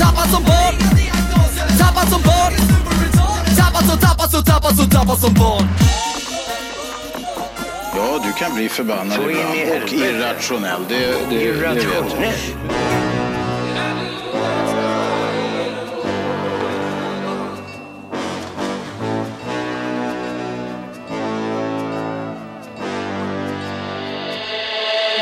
Tappad 0.00 0.30
som 0.30 0.42
barn 0.42 0.74
Tappad 1.78 2.08
som 2.08 2.22
barn 2.22 2.52
Tappad 3.56 3.84
som, 3.88 3.98
tappad 3.98 4.30
som, 4.30 4.44
tappad 4.44 4.76
som, 4.76 4.90
tappad 4.90 5.18
som 5.18 5.34
barn 5.34 5.68
Ja, 7.96 8.20
du 8.24 8.32
kan 8.32 8.54
bli 8.54 8.68
förbannad 8.68 9.16
Så 9.16 9.30
ibland 9.30 9.82
och 9.82 9.92
irrationell. 9.92 10.80
Det, 10.88 10.96
det, 11.30 11.52
det 11.52 11.52
vet 11.52 11.84
jag. 11.84 12.04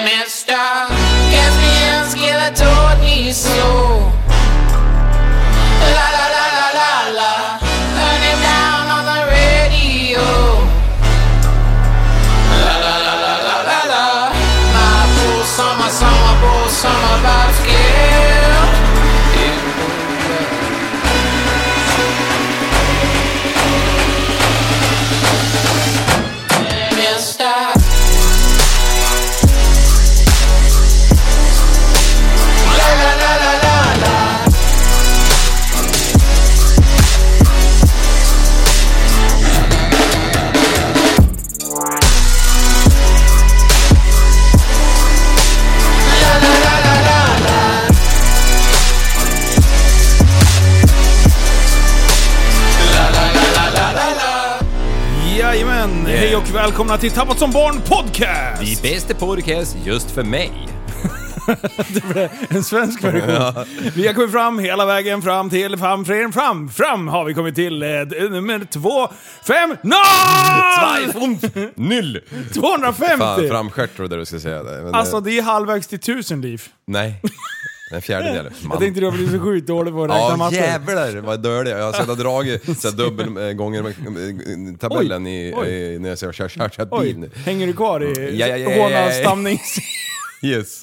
Mister, 0.05 0.87
Caspian 1.31 2.05
Skiller 2.11 2.55
told 2.55 3.01
me 3.01 3.33
so. 3.33 3.90
Till 57.01 57.11
Tappat 57.11 57.39
som 57.39 57.51
barn 57.51 57.75
podcast! 57.81 58.61
Die 58.61 58.77
bästa 58.83 59.15
podcast 59.15 59.77
just 59.85 60.11
för 60.11 60.23
mig. 60.23 60.53
En 62.49 62.65
svensk 62.65 63.05
version. 63.05 63.65
Vi 63.95 64.07
har 64.07 64.15
kommit 64.15 64.33
fram 64.33 64.59
hela 64.59 64.87
vägen 64.87 65.23
fram 65.23 65.51
till 65.51 65.77
fram, 65.77 66.05
fram, 66.05 66.33
fram, 66.33 66.69
fram 66.69 67.09
har 67.09 67.25
vi 67.25 67.35
kommit 67.35 67.55
till 67.55 67.83
eh, 67.83 67.89
nummer 68.31 68.65
två, 68.71 69.09
fem, 69.47 69.77
noll! 69.83 71.43
Null! 71.75 72.21
250! 72.55 73.19
Fan, 73.19 73.49
framstjärt 73.49 73.97
trodde 73.97 74.17
du 74.17 74.25
skulle 74.25 74.41
säga 74.41 74.63
det. 74.63 74.83
Men 74.83 74.95
Alltså 74.95 75.21
det, 75.21 75.31
det 75.31 75.39
är 75.39 75.43
halvvägs 75.43 75.87
till 75.87 76.01
tusen 76.01 76.41
liv. 76.41 76.63
Nej. 76.87 77.23
En 77.93 78.03
fjärdedel. 78.03 78.45
Man. 78.45 78.53
Jag 78.71 78.79
tänkte 78.81 79.01
du 79.01 79.07
har 79.07 79.13
blivit 79.13 79.33
så 79.33 79.39
sjukt 79.41 79.67
dålig 79.67 79.95
på 79.95 80.05
att 80.05 80.11
räkna 80.11 80.19
Ja 80.29 80.37
matte. 80.37 80.57
jävlar 80.57 81.17
vad 81.21 81.41
dålig 81.43 81.71
jag 81.73 81.83
har 81.85 81.93
suttit 81.93 82.11
och 82.11 82.17
dragit 82.17 82.79
så 82.81 82.91
dubbel 82.91 83.37
äh, 83.49 83.53
gånger 83.53 83.85
äh, 83.89 84.77
tabellen 84.77 85.27
i, 85.27 85.55
Oj. 85.57 85.69
i, 85.69 85.99
när 85.99 86.09
jag 86.09 86.19
kört, 86.19 86.37
kört, 86.53 86.73
kört 86.77 86.89
Oj, 86.91 87.05
bil. 87.07 87.19
nu. 87.19 87.31
hänger 87.45 87.67
du 87.67 87.73
kvar 87.73 88.01
i 88.05 88.39
Ja, 88.39 88.47
ja, 88.47 88.57
ja, 88.57 88.71
ja, 88.71 88.77
ja. 88.77 88.83
hånavstamnings... 88.85 89.77
Yes. 90.43 90.83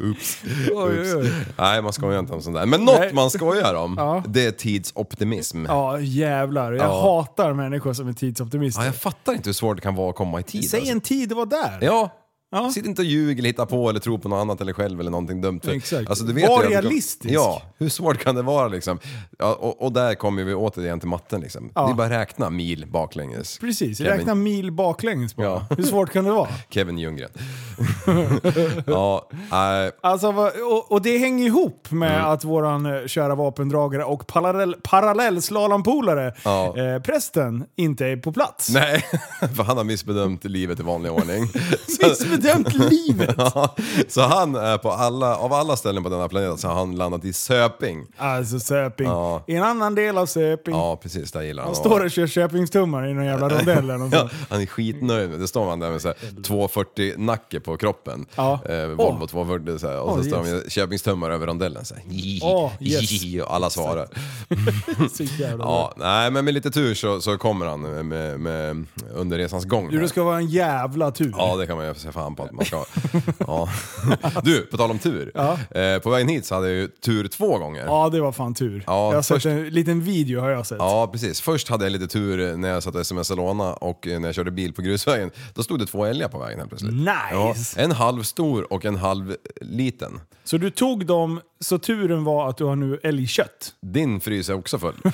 Oops. 0.00 0.42
Oj, 0.74 1.00
oj, 1.00 1.14
oj. 1.16 1.30
Nej 1.58 1.82
man 1.82 1.92
skojar 1.92 2.18
inte 2.18 2.32
om 2.32 2.42
sånt 2.42 2.56
där. 2.56 2.66
Men 2.66 2.84
något 2.84 2.98
Nej. 3.00 3.12
man 3.12 3.30
skojar 3.30 3.74
om, 3.74 3.94
Ja. 3.98 4.22
det 4.28 4.46
är 4.46 4.50
tidsoptimism. 4.50 5.64
Ja, 5.66 6.00
jävlar. 6.00 6.72
Jag 6.72 6.86
Ja. 6.86 7.02
hatar 7.02 7.52
människor 7.52 7.92
som 7.92 8.08
är 8.08 8.12
tidsoptimister. 8.12 8.80
Ja, 8.82 8.86
jag 8.86 8.94
fattar 8.96 9.32
inte 9.32 9.48
hur 9.48 9.54
svårt 9.54 9.76
det 9.76 9.80
kan 9.82 9.94
vara 9.94 10.10
att 10.10 10.16
komma 10.16 10.40
i 10.40 10.42
tid. 10.42 10.70
Säg 10.70 10.80
alltså. 10.80 10.92
en 10.94 11.00
tid 11.00 11.32
att 11.32 11.36
vara 11.36 11.46
där. 11.46 11.78
Ja. 11.80 12.10
Ja. 12.54 12.70
Sitt 12.70 12.86
inte 12.86 13.02
och 13.02 13.06
ljug 13.06 13.38
eller 13.38 13.48
hitta 13.48 13.66
på 13.66 13.90
eller 13.90 14.00
tro 14.00 14.18
på 14.18 14.28
något 14.28 14.36
annat 14.40 14.60
eller 14.60 14.72
själv 14.72 15.00
eller 15.00 15.10
någonting 15.10 15.40
dumt. 15.40 15.60
För, 15.64 15.72
Exakt. 15.72 16.08
Alltså, 16.08 16.24
du 16.24 16.32
vet 16.32 16.48
Var 16.48 16.62
ju 16.64 16.68
realistisk. 16.70 17.34
Ja, 17.34 17.62
hur 17.78 17.88
svårt 17.88 18.18
kan 18.18 18.34
det 18.34 18.42
vara 18.42 18.68
liksom? 18.68 18.98
Ja, 19.38 19.54
och, 19.54 19.82
och 19.82 19.92
där 19.92 20.14
kommer 20.14 20.44
vi 20.44 20.54
återigen 20.54 21.00
till 21.00 21.08
matten 21.08 21.40
liksom. 21.40 21.70
Ja. 21.74 21.86
Det 21.86 21.92
är 21.92 21.94
bara 21.94 22.10
räkna 22.20 22.50
mil 22.50 22.86
baklänges. 22.86 23.58
Precis, 23.58 23.98
Kevin, 23.98 24.12
räkna 24.12 24.34
mil 24.34 24.72
baklänges 24.72 25.36
bara. 25.36 25.46
Ja. 25.46 25.66
Hur 25.76 25.84
svårt 25.84 26.10
kan 26.12 26.24
det 26.24 26.30
vara? 26.32 26.48
Kevin 26.70 26.98
Ljunggren. 26.98 27.30
ja, 28.86 29.28
nej, 29.50 29.90
Alltså, 30.00 30.28
och, 30.70 30.92
och 30.92 31.02
det 31.02 31.18
hänger 31.18 31.46
ihop 31.46 31.90
med 31.90 32.12
Mm. 32.12 32.24
att 32.30 32.44
våran 32.44 32.86
eh, 32.86 33.06
kära 33.06 33.34
vapendragare 33.34 34.04
och 34.04 34.26
parallell, 34.26 34.74
parallellslalompolare, 34.82 36.34
Ja. 36.44 36.78
eh, 36.78 37.02
prästen, 37.02 37.64
inte 37.76 38.06
är 38.06 38.16
på 38.16 38.32
plats. 38.32 38.70
nej, 38.70 39.04
för 39.56 39.62
han 39.62 39.76
har 39.76 39.84
missbedömt 39.84 40.44
livet 40.44 40.80
i 40.80 40.82
vanlig 40.82 41.12
ordning. 41.12 41.48
Missbedömt 42.42 42.90
livet! 42.92 43.34
Ja, 43.54 43.74
så 44.08 44.20
han 44.20 44.54
är 44.54 44.78
på 44.78 44.90
alla, 44.90 45.36
av 45.36 45.52
alla 45.52 45.76
ställen 45.76 46.02
på 46.02 46.08
denna 46.08 46.28
planet 46.28 46.60
så 46.60 46.68
har 46.68 46.74
han 46.74 46.96
landat 46.96 47.24
i 47.24 47.32
Söping. 47.32 48.06
Alltså 48.16 48.60
Söping. 48.60 49.06
Ja. 49.06 49.44
I 49.46 49.56
en 49.56 49.62
annan 49.62 49.94
del 49.94 50.18
av 50.18 50.26
Söping. 50.26 50.74
Ja, 50.74 50.96
precis, 51.02 51.32
där 51.32 51.42
gillar 51.42 51.62
han 51.62 51.68
Han 51.68 51.76
står 51.76 52.04
och 52.04 52.10
kör 52.10 52.26
Köpingstummar 52.26 53.06
i 53.06 53.14
någon 53.14 53.24
jävla 53.24 53.48
rondell 53.48 53.78
eller 53.78 53.98
något 53.98 54.12
Ja, 54.12 54.28
han 54.50 54.60
är 54.60 54.66
skitnöjd 54.66 55.30
det. 55.30 55.48
står 55.48 55.70
han 55.70 55.80
där 55.80 55.90
med 55.90 56.02
så 56.02 56.08
här 56.08 56.16
240-nacke 56.42 57.60
på 57.60 57.76
kroppen. 57.76 58.26
Ja. 58.34 58.60
Eh, 58.68 58.86
Volvo 58.86 59.18
Åh. 59.22 59.26
240 59.26 59.78
så 59.78 59.88
här. 59.88 60.00
och 60.00 60.18
så 60.18 60.24
står 60.24 60.36
han 60.36 60.46
yes. 60.46 60.62
med 60.62 60.72
Köpingstummar 60.72 61.30
över 61.30 61.46
rondellen 61.46 61.84
så 61.84 61.94
här. 61.94 62.04
Åh, 62.42 62.72
yes. 62.80 63.42
Och 63.42 63.54
alla 63.54 63.70
svarar. 63.70 64.08
Så 65.12 65.22
jävla 65.22 65.64
Ja, 65.64 65.92
nej 65.96 66.30
men 66.30 66.44
med 66.44 66.54
lite 66.54 66.70
tur 66.70 66.94
så, 66.94 67.20
så 67.20 67.38
kommer 67.38 67.66
han 67.66 67.80
med, 67.80 68.04
med, 68.04 68.40
med, 68.40 68.86
under 69.14 69.38
resans 69.38 69.64
gång. 69.64 69.90
Du, 69.90 70.00
det 70.00 70.08
ska 70.08 70.22
vara 70.22 70.36
en 70.36 70.46
jävla 70.48 71.10
tur. 71.10 71.34
Ja, 71.36 71.56
det 71.56 71.66
kan 71.66 71.76
man 71.76 71.86
ju 71.86 71.94
se 71.94 72.12
fan 72.12 72.31
på 72.36 72.42
att 72.42 72.52
man 72.52 72.64
ska. 72.64 72.84
Ja. 73.38 73.68
Du, 74.42 74.60
på 74.60 74.76
tal 74.76 74.90
om 74.90 74.98
tur. 74.98 75.30
Ja. 75.34 75.58
Eh, 75.80 75.98
på 75.98 76.10
vägen 76.10 76.28
hit 76.28 76.46
så 76.46 76.54
hade 76.54 76.66
jag 76.68 76.76
ju 76.76 76.88
tur 76.88 77.28
två 77.28 77.58
gånger. 77.58 77.84
Ja, 77.86 78.08
det 78.08 78.20
var 78.20 78.32
fan 78.32 78.54
tur. 78.54 78.84
Ja, 78.86 79.06
jag 79.08 79.14
har 79.14 79.22
först- 79.22 79.42
sett 79.42 79.52
en 79.52 79.68
liten 79.68 80.00
video 80.02 80.40
har 80.40 80.50
jag 80.50 80.66
sett. 80.66 80.78
Ja, 80.78 81.06
precis. 81.12 81.40
Först 81.40 81.68
hade 81.68 81.84
jag 81.84 81.90
lite 81.92 82.06
tur 82.06 82.56
när 82.56 82.68
jag 82.68 82.82
satt 82.82 82.94
och 82.94 83.06
smsade 83.06 83.40
låna 83.40 83.72
och 83.74 84.06
när 84.06 84.28
jag 84.28 84.34
körde 84.34 84.50
bil 84.50 84.72
på 84.72 84.82
grusvägen. 84.82 85.30
Då 85.54 85.62
stod 85.62 85.78
det 85.78 85.86
två 85.86 86.04
älgar 86.04 86.28
på 86.28 86.38
vägen 86.38 86.58
helt 86.58 86.70
plötsligt. 86.70 86.92
Nice! 86.94 87.10
Ja, 87.32 87.54
en 87.76 87.92
halv 87.92 88.22
stor 88.22 88.72
och 88.72 88.84
en 88.84 88.96
halv 88.96 89.36
liten. 89.60 90.20
Så 90.44 90.56
du 90.58 90.70
tog 90.70 91.06
dem, 91.06 91.40
så 91.60 91.78
turen 91.78 92.24
var 92.24 92.48
att 92.48 92.56
du 92.56 92.64
har 92.64 92.76
nu 92.76 93.00
älgkött. 93.02 93.74
Din 93.82 94.20
frys 94.20 94.48
är 94.48 94.54
också 94.54 94.78
full. 94.78 94.94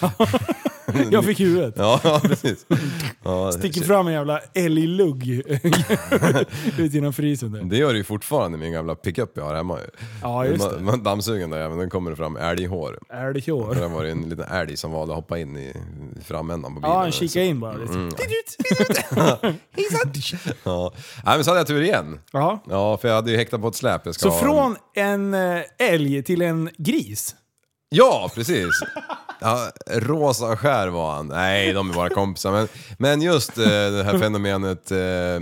Jag 1.10 1.24
fick 1.24 1.40
huvudet. 1.40 1.74
Ja, 1.76 2.00
ja, 2.04 2.20
precis. 2.24 2.66
Ja, 3.24 3.52
Sticker 3.52 3.80
fram 3.80 4.06
en 4.06 4.12
jävla 4.12 4.40
älglugg 4.54 5.28
ut 6.78 6.92
genom 6.92 7.12
frysen 7.12 7.52
där. 7.52 7.62
det 7.62 7.76
gör 7.76 7.92
det 7.92 7.98
ju 7.98 8.04
fortfarande 8.04 8.58
min 8.58 8.72
gamla 8.72 8.94
pickup 8.94 9.30
jag 9.34 9.44
har 9.44 9.54
hemma. 9.54 9.78
Ja, 10.22 10.46
just 10.46 10.70
det. 10.70 10.80
Man, 10.80 11.02
den 11.02 11.50
där 11.50 11.58
även, 11.58 11.78
den 11.78 11.90
kommer 11.90 12.10
det 12.10 12.16
fram 12.16 12.36
älghår. 12.36 12.98
Älghår. 13.12 13.74
Det 13.74 13.88
var 13.88 14.04
en 14.04 14.28
liten 14.28 14.44
älg 14.44 14.76
som 14.76 14.92
valde 14.92 15.12
att 15.12 15.16
hoppa 15.18 15.38
in 15.38 15.56
i 15.56 15.72
framändan 16.24 16.74
på 16.74 16.80
bilen. 16.80 16.94
Ja, 16.94 17.00
han 17.00 17.12
kikade 17.12 17.46
in 17.46 17.60
bara 17.60 17.76
lite. 17.76 17.92
Mm. 17.94 18.12
Ja. 20.64 20.92
Nej, 21.24 21.34
men 21.36 21.44
så 21.44 21.50
hade 21.50 21.60
jag 21.60 21.66
tur 21.66 21.82
igen. 21.82 22.20
Ja. 22.32 22.62
Ja, 22.70 22.96
för 22.96 23.08
jag 23.08 23.14
hade 23.14 23.30
ju 23.30 23.36
häktat 23.36 23.60
på 23.60 23.68
ett 23.68 23.74
släp. 23.74 24.02
Jag 24.06 24.14
ska 24.14 24.22
Så 24.22 24.34
ha 24.34 24.40
från 24.40 24.76
en 24.94 25.34
eh, 25.34 25.62
älg 25.78 26.22
till 26.22 26.42
en 26.42 26.70
gris? 26.78 27.34
Ja, 27.88 28.30
precis. 28.34 28.68
Ja, 29.40 29.70
rosa 29.86 30.56
skär 30.56 30.88
var 30.88 31.14
han. 31.14 31.26
Nej, 31.28 31.72
de 31.72 31.90
är 31.90 31.94
bara 31.94 32.08
kompisar. 32.08 32.52
Men, 32.52 32.68
men 32.98 33.22
just 33.22 33.58
eh, 33.58 33.64
det 33.64 34.04
här 34.04 34.18
fenomenet 34.18 34.90
eh, 34.90 35.40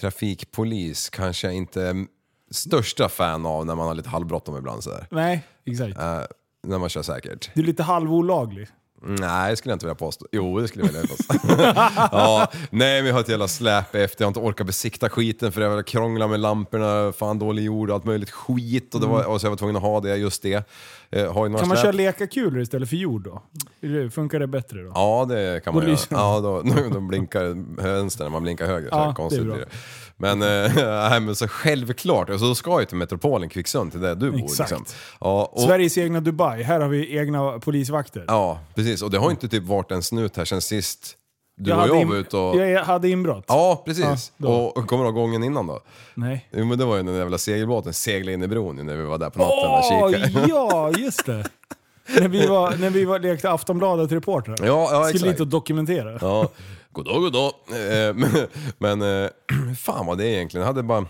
trafikpolis 0.00 1.10
kanske 1.10 1.46
jag 1.46 1.54
inte 1.54 1.82
är 1.82 2.06
största 2.50 3.08
fan 3.08 3.46
av 3.46 3.66
när 3.66 3.74
man 3.74 3.86
har 3.86 3.94
lite 3.94 4.08
halvbråttom 4.08 4.56
ibland 4.56 4.84
sådär. 4.84 5.06
Nej, 5.10 5.44
exakt. 5.66 5.98
Eh, 5.98 6.20
när 6.66 6.78
man 6.78 6.88
kör 6.88 7.02
säkert. 7.02 7.50
Du 7.54 7.60
är 7.60 7.66
lite 7.66 7.82
halvolaglig. 7.82 8.68
Nej, 9.02 9.50
det 9.50 9.56
skulle 9.56 9.72
jag 9.72 9.76
inte 9.76 9.86
vilja 9.86 9.94
påstå. 9.94 10.26
Jo, 10.32 10.60
det 10.60 10.68
skulle 10.68 10.84
jag 10.84 10.92
vilja 10.92 11.08
påstå. 11.08 11.34
ja, 12.12 12.46
nej, 12.70 13.00
men 13.02 13.06
jag 13.06 13.14
har 13.14 13.20
ett 13.20 13.28
jävla 13.28 13.48
släp 13.48 13.94
efter. 13.94 14.22
Jag 14.22 14.26
har 14.26 14.30
inte 14.30 14.40
orkat 14.40 14.66
besikta 14.66 15.08
skiten 15.08 15.52
för 15.52 15.60
jag 15.60 15.86
krångla 15.86 16.26
med 16.28 16.40
lamporna, 16.40 17.12
fan 17.12 17.38
dålig 17.38 17.64
jord 17.64 17.90
och 17.90 17.94
allt 17.96 18.04
möjligt 18.04 18.30
skit. 18.30 18.94
Och, 18.94 19.00
det 19.00 19.06
var, 19.06 19.24
och 19.24 19.40
så 19.40 19.46
jag 19.46 19.50
var 19.50 19.56
tvungen 19.56 19.76
att 19.76 19.82
ha 19.82 20.00
det, 20.00 20.16
just 20.16 20.42
det. 20.42 20.68
Eh, 21.10 21.32
har 21.32 21.44
ju 21.44 21.48
några 21.48 21.58
Kan 21.62 21.68
man 21.68 21.76
släp. 21.76 21.82
köra 21.84 21.92
lekakulor 21.92 22.60
istället 22.62 22.88
för 22.88 22.96
jord 22.96 23.22
då? 23.24 23.42
Funkar 24.10 24.40
det 24.40 24.46
bättre 24.46 24.82
då? 24.82 24.90
Ja, 24.94 25.26
det 25.28 25.64
kan 25.64 25.74
man 25.74 25.84
Då 25.84 25.90
göra. 25.90 25.98
Ja, 26.10 26.40
då, 26.40 26.62
då 26.92 27.00
blinkar 27.00 27.76
vänster 27.82 28.24
när 28.24 28.30
man 28.30 28.42
blinkar 28.42 28.66
höger. 28.66 28.88
Så 28.90 28.94
Ja, 28.96 28.98
här 28.98 29.04
det 29.06 29.10
är 29.10 29.14
konstigt 29.14 29.44
bra. 29.44 29.56
Men, 30.18 30.42
eh, 30.42 30.74
nej, 31.10 31.20
men 31.20 31.36
så 31.36 31.48
självklart, 31.48 32.30
och 32.30 32.40
så 32.40 32.54
ska 32.54 32.70
jag 32.70 32.80
ju 32.80 32.86
till 32.86 32.96
metropolen 32.96 33.48
Kvicksund, 33.48 33.92
till 33.92 34.00
där 34.00 34.14
du 34.14 34.30
bor. 34.30 34.44
Exakt. 34.44 34.70
Liksom. 34.70 34.86
Ja, 35.20 35.50
och, 35.52 35.62
Sveriges 35.62 35.98
egna 35.98 36.20
Dubai. 36.20 36.62
Här 36.62 36.80
har 36.80 36.88
vi 36.88 37.18
egna 37.18 37.58
polisvakter. 37.58 38.24
ja, 38.28 38.60
precis. 38.74 39.02
Och 39.02 39.10
det 39.10 39.18
har 39.18 39.30
inte 39.30 39.48
typ 39.48 39.64
varit 39.64 39.90
en 39.90 40.02
snut 40.02 40.36
här 40.36 40.44
sen 40.44 40.60
sist 40.60 41.18
du 41.58 41.72
och 41.72 41.78
hade 41.78 41.98
jag 41.98 42.06
var 42.06 42.16
ute 42.16 42.36
och... 42.36 42.56
Jag 42.56 42.84
hade 42.84 43.08
inbrott. 43.08 43.44
Ja, 43.48 43.82
precis. 43.84 44.04
Ja, 44.04 44.18
då. 44.36 44.48
och, 44.48 44.76
och 44.76 44.86
kommer 44.86 45.04
du 45.04 45.08
ihåg 45.08 45.14
gången 45.14 45.44
innan 45.44 45.66
då? 45.66 45.80
Nej. 46.14 46.48
Jo 46.52 46.64
men 46.64 46.78
det 46.78 46.84
var 46.84 46.96
ju 46.96 47.02
den 47.02 47.12
där 47.12 47.20
jävla 47.20 47.38
segelbåten 47.38 47.92
seglade 47.92 48.32
in 48.32 48.42
i 48.42 48.48
bron 48.48 48.86
när 48.86 48.96
vi 48.96 49.02
var 49.02 49.18
där 49.18 49.30
på 49.30 49.38
natten 49.38 50.02
och 50.02 50.12
kikade. 50.12 50.48
ja, 50.48 50.90
just 50.98 51.26
det. 51.26 51.44
när 52.20 52.28
vi 52.28 52.46
var, 52.46 52.76
när 52.76 52.90
vi 52.90 53.04
var, 53.04 53.18
lekte 53.18 53.50
Aftonbladet 53.50 54.12
reportrar. 54.12 54.56
Ja, 54.62 54.88
ja 54.92 55.04
Skulle 55.04 55.10
exakt. 55.10 55.30
dit 55.30 55.40
och 55.40 55.46
dokumentera. 55.46 56.18
Ja, 56.20 56.48
goddag 56.92 57.20
goddag. 57.20 57.52
Eh, 57.70 58.14
men 58.14 58.30
men 58.78 59.22
eh, 59.24 59.30
fan 59.78 60.06
vad 60.06 60.18
det 60.18 60.24
är 60.24 60.30
egentligen. 60.34 60.60
Jag 60.62 60.66
hade 60.74 60.82
bara... 60.82 61.06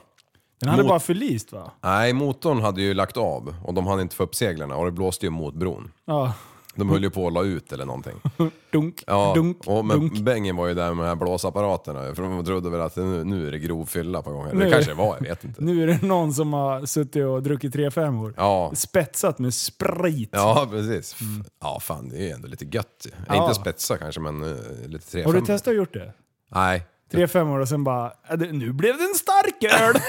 Den 0.61 0.69
hade 0.71 0.83
Mot- 0.83 0.89
bara 0.91 1.01
förlist 1.01 1.53
va? 1.53 1.71
Nej, 1.83 2.13
motorn 2.13 2.61
hade 2.61 2.83
ju 2.83 2.95
lagt 2.95 3.17
av 3.17 3.55
och 3.65 3.75
de 3.75 3.87
hade 3.87 4.03
inte 4.03 4.17
få 4.17 4.23
upp 4.23 4.35
seglarna 4.35 4.77
och 4.77 4.85
det 4.85 4.91
blåste 4.93 5.27
ju 5.27 5.31
mot 5.31 5.55
bron. 5.55 5.93
Ja. 6.05 6.33
De 6.79 6.89
höll 6.89 7.03
ju 7.03 7.11
på 7.11 7.27
att 7.27 7.33
la 7.33 7.43
ut 7.45 7.73
eller 7.73 7.85
någonting. 7.85 8.15
Dunk, 8.73 9.05
Ja, 9.07 9.33
dunk, 9.35 9.59
och 9.67 9.85
men 9.85 10.01
dunk. 10.01 10.19
Bengen 10.19 10.57
var 10.57 10.67
ju 10.69 10.75
där 10.75 10.95
med 10.95 11.05
de 11.05 11.09
här 11.09 11.17
blåsapparaterna 11.17 12.15
för 12.15 12.23
de 12.23 12.45
trodde 12.45 12.71
väl 12.71 12.81
att 12.81 12.97
nu, 12.97 13.25
nu 13.25 13.47
är 13.49 13.53
det 13.53 13.59
grov 13.59 13.87
fylla 13.87 14.23
på 14.23 14.31
gång. 14.31 14.49
Eller 14.49 14.65
Det 14.65 14.71
kanske 14.71 14.91
det 14.91 14.95
var, 14.95 15.17
jag 15.21 15.29
vet 15.29 15.45
inte. 15.45 15.63
Nu 15.65 15.83
är 15.83 15.87
det 15.87 16.03
någon 16.03 16.33
som 16.35 16.53
har 16.53 16.87
suttit 16.87 17.25
och 17.25 17.43
druckit 17.43 17.73
3 17.73 17.91
5 17.91 18.19
år. 18.21 18.35
Ja. 18.37 18.73
Spetsat 18.75 19.39
med 19.39 19.55
sprit. 19.55 20.29
Ja, 20.33 20.67
precis. 20.71 21.13
F- 21.21 21.47
Ja, 21.61 21.81
fan 21.81 22.09
det 22.09 22.17
är 22.17 22.23
ju 22.23 22.31
ändå 22.31 22.49
lite 22.49 22.65
gött. 22.65 23.07
Mm. 23.13 23.25
Ja. 23.29 23.43
Inte 23.43 23.55
spetsa 23.61 23.97
kanske, 23.99 24.21
men 24.21 24.43
uh, 24.43 24.57
lite 24.87 25.11
3 25.11 25.23
Har 25.25 25.33
du 25.33 25.41
testat 25.41 25.69
att 25.71 25.77
gjort 25.77 25.93
det? 25.95 26.13
Nej. 26.55 26.87
3 27.11 27.29
5 27.29 27.49
år 27.51 27.59
och 27.59 27.69
sen 27.69 27.85
bara, 27.85 28.13
"Ja, 28.29 28.37
det- 28.37 28.53
nu 28.53 28.73
blev 28.73 28.97
det 28.99 29.05
en 29.05 29.15
stark 29.15 29.65
öl! 29.81 29.95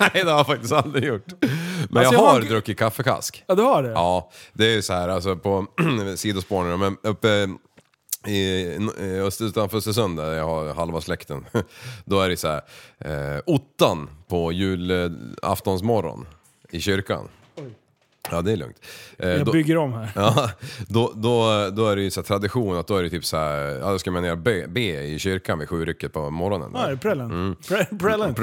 Nej, 0.00 0.10
det 0.24 0.30
har 0.30 0.38
jag 0.38 0.46
faktiskt 0.46 0.72
aldrig 0.72 1.04
gjort. 1.04 1.24
Men 1.30 1.48
Alltså, 1.50 2.14
jag 2.14 2.14
jag 2.14 2.18
har 2.18 2.32
har- 2.32 2.40
druckit 2.40 2.78
kaffekask. 2.78 3.44
ja, 3.46 3.54
du 3.54 3.62
har 3.62 3.82
det? 3.82 3.90
Ja, 3.90 4.30
det 4.52 4.64
är 4.66 4.70
ju 4.74 4.82
så 4.82 4.92
här 4.92 5.08
alltså 5.08 5.36
på 5.36 5.66
sidospår 6.16 6.64
nu, 6.64 6.76
men 6.76 6.96
uppe 7.02 7.48
i, 8.26 8.32
i 8.32 9.20
öst, 9.20 9.40
utanför 9.40 9.78
Östersund 9.78 10.16
där 10.18 10.32
jag 10.32 10.44
har 10.44 10.74
halva 10.74 11.00
släkten. 11.00 11.44
Då 12.04 12.20
är 12.20 12.28
det 12.28 12.36
så 12.36 12.48
här, 12.48 12.60
eh, 13.34 13.40
ottan 13.46 14.10
på 14.28 14.52
julaftonsmorgon 14.52 16.26
i 16.70 16.80
kyrkan. 16.80 17.28
Ja, 18.30 18.42
det 18.42 18.52
är 18.52 18.56
lugnt. 18.56 18.76
Eh, 19.18 19.28
Jag 19.28 19.44
då- 19.46 19.52
bygger 19.52 19.76
om 19.76 19.92
här. 19.92 20.10
Ja, 20.14 20.50
då, 20.88 21.12
då, 21.14 21.68
då 21.70 21.88
är 21.88 21.96
det 21.96 22.02
ju 22.02 22.10
så 22.10 22.22
tradition 22.22 22.76
att 22.76 22.86
då 22.86 22.96
är 22.96 23.02
det 23.02 23.10
typ 23.10 23.24
så 23.24 23.36
här, 23.36 23.58
ja 23.64 23.90
då 23.90 23.98
ska 23.98 24.10
man 24.10 24.42
be, 24.42 24.66
be 24.68 24.80
i 25.02 25.18
kyrkan 25.18 25.58
vid 25.58 25.68
sjurycket 25.68 26.12
på 26.12 26.30
morgonen. 26.30 26.70
Ja, 26.74 26.86
det 26.86 26.92
är 26.92 26.96
prällen. 26.96 27.56
Pre- 27.56 27.98
Prällen. 27.98 28.34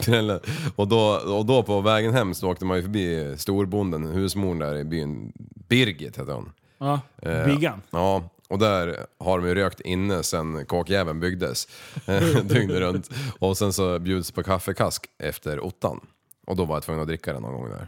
Prällen. 0.00 0.40
och, 0.76 0.88
då, 0.88 1.00
och 1.14 1.46
då 1.46 1.62
på 1.62 1.80
vägen 1.80 2.12
hem 2.14 2.34
så 2.34 2.50
åkte 2.50 2.64
man 2.64 2.76
ju 2.76 2.82
förbi 2.82 3.34
storbonden, 3.38 4.06
husmor 4.06 4.54
där 4.54 4.76
i 4.78 4.84
byn, 4.84 5.32
Birgit 5.68 6.18
heter 6.18 6.32
hon. 6.32 6.52
Ja, 6.78 7.00
Eh, 7.22 7.44
Biggan. 7.44 7.82
Ja, 7.90 8.22
och 8.48 8.58
där 8.58 8.96
har 9.18 9.38
de 9.38 9.48
ju 9.48 9.54
rökt 9.54 9.80
inne 9.80 10.22
sen 10.22 10.66
kåkjäveln 10.66 11.20
byggdes. 11.20 11.68
eh, 12.06 12.22
Dygnet 12.44 12.76
runt. 12.78 13.10
Och 13.38 13.58
sen 13.58 13.72
så 13.72 13.98
bjuds 13.98 14.30
på 14.30 14.42
kaffekask 14.42 15.06
efter 15.18 15.60
ottan. 15.60 16.00
Och 16.46 16.56
då 16.56 16.64
var 16.64 16.76
jag 16.76 16.82
tvungen 16.82 17.02
att 17.02 17.08
dricka 17.08 17.32
den 17.32 17.42
någon 17.42 17.52
gång 17.54 17.68
där. 17.70 17.86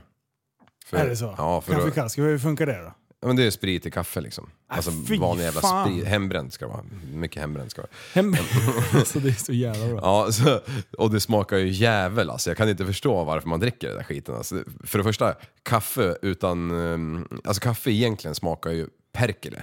För- 0.85 0.97
Är 0.97 1.09
det 1.09 1.17
så? 1.17 1.35
Ja, 1.39 1.61
för 1.61 1.73
då, 1.75 1.79
Kaffekask, 1.81 2.19
hur 2.19 2.39
funkar 2.39 2.67
det 2.67 2.83
då? 2.83 2.93
ja, 3.21 3.27
men 3.27 3.37
det 3.37 3.47
är 3.47 3.51
sprit 3.51 3.87
i 3.87 3.91
kaffe 3.91 4.21
liksom. 4.21 4.51
Alltså 4.69 4.91
fy 5.09 5.19
vanlig 5.19 5.45
jävla 5.45 5.61
fan. 5.61 5.89
sprit. 5.93 6.05
Hembränt 6.07 6.53
ska 6.53 6.65
det 6.67 6.73
vara. 6.73 6.83
Mycket 7.13 7.41
hembränt 7.41 7.71
ska 7.71 7.83
det 7.83 7.89
vara. 7.89 8.25
Hem... 8.25 8.35
så 9.07 9.19
det 9.19 9.29
är 9.29 9.33
så 9.45 9.53
jävla 9.53 9.87
bra. 9.87 10.01
Ja, 10.03 10.33
så, 10.33 10.61
och 10.99 11.11
det 11.11 11.21
smakar 11.21 11.57
ju 11.57 11.69
jävel 11.69 12.31
alltså. 12.31 12.51
Jag 12.51 12.57
kan 12.57 12.69
inte 12.69 12.87
förstå 12.87 13.25
varför 13.25 13.49
man 13.49 13.61
dricker 13.61 13.89
den 13.89 13.97
där 13.97 14.05
skiten. 14.05 14.35
Alltså, 14.35 14.63
för 14.85 14.99
det 14.99 15.05
första, 15.05 15.35
kaffe 15.63 16.17
utan... 16.23 16.71
um, 16.71 17.29
Alltså 17.45 17.61
kaffe 17.63 17.91
egentligen 17.91 18.35
smakar 18.35 18.71
ju 18.71 18.87
perkele. 19.13 19.63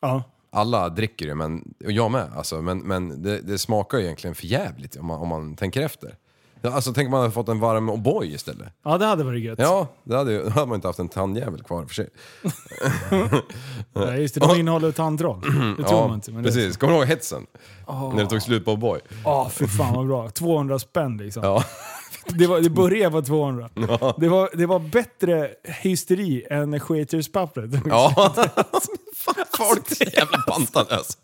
Ja. 0.00 0.22
Alla 0.50 0.88
dricker 0.88 1.26
ju, 1.26 1.34
men, 1.34 1.74
och 1.84 1.92
jag 1.92 2.10
med, 2.10 2.30
alltså, 2.36 2.62
men, 2.62 2.78
men 2.78 3.22
det, 3.22 3.40
det 3.40 3.58
smakar 3.58 3.98
ju 3.98 4.04
egentligen 4.04 4.34
för 4.34 4.46
jävligt 4.46 4.96
om 4.96 5.06
man, 5.06 5.18
om 5.20 5.28
man 5.28 5.56
tänker 5.56 5.82
efter. 5.82 6.16
Ja, 6.62 6.70
Alltså 6.72 6.92
tänk 6.92 7.06
om 7.06 7.10
man 7.10 7.20
hade 7.20 7.32
fått 7.32 7.48
en 7.48 7.60
varm 7.60 7.90
O'boy 7.90 8.24
istället. 8.34 8.68
ja, 8.84 8.98
det 8.98 9.06
hade 9.06 9.24
varit 9.24 9.42
gött. 9.44 9.58
Ja, 9.58 9.86
det 10.04 10.16
hade, 10.16 10.32
ju- 10.32 10.42
då 10.42 10.50
hade 10.50 10.66
man 10.66 10.74
inte 10.74 10.88
haft 10.88 10.98
en 10.98 11.08
tandjävel 11.08 11.62
kvar 11.62 11.84
för 11.86 11.94
sig. 11.94 12.08
Nej, 13.92 14.20
just 14.20 14.34
det, 14.34 14.40
de 14.40 14.56
innehåller 14.60 14.92
tandtroll. 14.92 15.40
Det 15.78 15.84
tror 15.88 16.08
man 16.08 16.14
inte. 16.14 16.32
Men 16.32 16.42
det- 16.42 16.48
precis. 16.48 16.76
Kommer 16.76 16.92
du 16.92 16.98
ihåg 16.98 17.08
hetsen? 17.08 17.46
När 17.88 18.22
det 18.24 18.26
tog 18.30 18.42
slut 18.42 18.64
på 18.64 18.70
O'boy? 18.76 19.00
Ja, 19.24 19.50
fy 19.54 19.66
fan 19.66 19.94
vad 19.94 20.06
bra. 20.06 20.30
200 20.30 20.78
spänn 20.78 21.16
liksom. 21.16 21.44
Ja. 21.44 21.64
Det, 22.26 22.46
var, 22.46 22.60
det 22.60 22.70
började 22.70 23.10
på 23.10 23.22
200. 23.22 23.68
Det, 24.18 24.28
var, 24.28 24.50
det 24.56 24.66
var 24.66 24.78
bättre 24.78 25.50
hysteri 25.82 26.46
än 26.50 26.80
sketljuspappret. 26.80 27.70
Ja, 27.86 28.34
folk 29.56 29.90
är 29.90 29.94
så 29.94 30.04
jävla 30.04 30.38
pantanösa. 30.38 31.14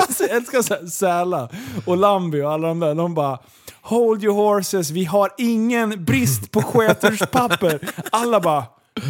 Alltså, 0.00 0.24
jag 0.24 0.36
älskar 0.36 0.62
så 0.62 0.74
här, 0.74 0.86
Säla 0.86 1.48
och 1.86 1.96
Lambi 1.96 2.42
och 2.42 2.52
alla 2.52 2.68
de 2.68 2.80
där. 2.80 2.94
De 2.94 3.14
bara 3.14 3.38
Hold 3.82 4.24
your 4.24 4.34
horses, 4.34 4.90
vi 4.90 5.04
har 5.04 5.30
ingen 5.38 6.04
brist 6.04 6.50
på 6.50 6.62
sköterspapper. 6.62 7.78
Alla 8.10 8.40
bara 8.40 8.64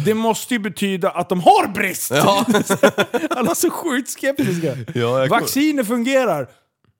det 0.05 0.13
måste 0.13 0.53
ju 0.53 0.59
betyda 0.59 1.09
att 1.09 1.29
de 1.29 1.39
har 1.41 1.67
brist! 1.67 2.11
Ja. 2.11 2.45
Alla 3.29 3.51
är 3.51 3.55
så 3.55 3.69
sjukt 3.69 4.09
skeptiska. 4.09 4.77
Ja, 4.93 5.27
Vacciner 5.29 5.83
fungerar. 5.83 6.47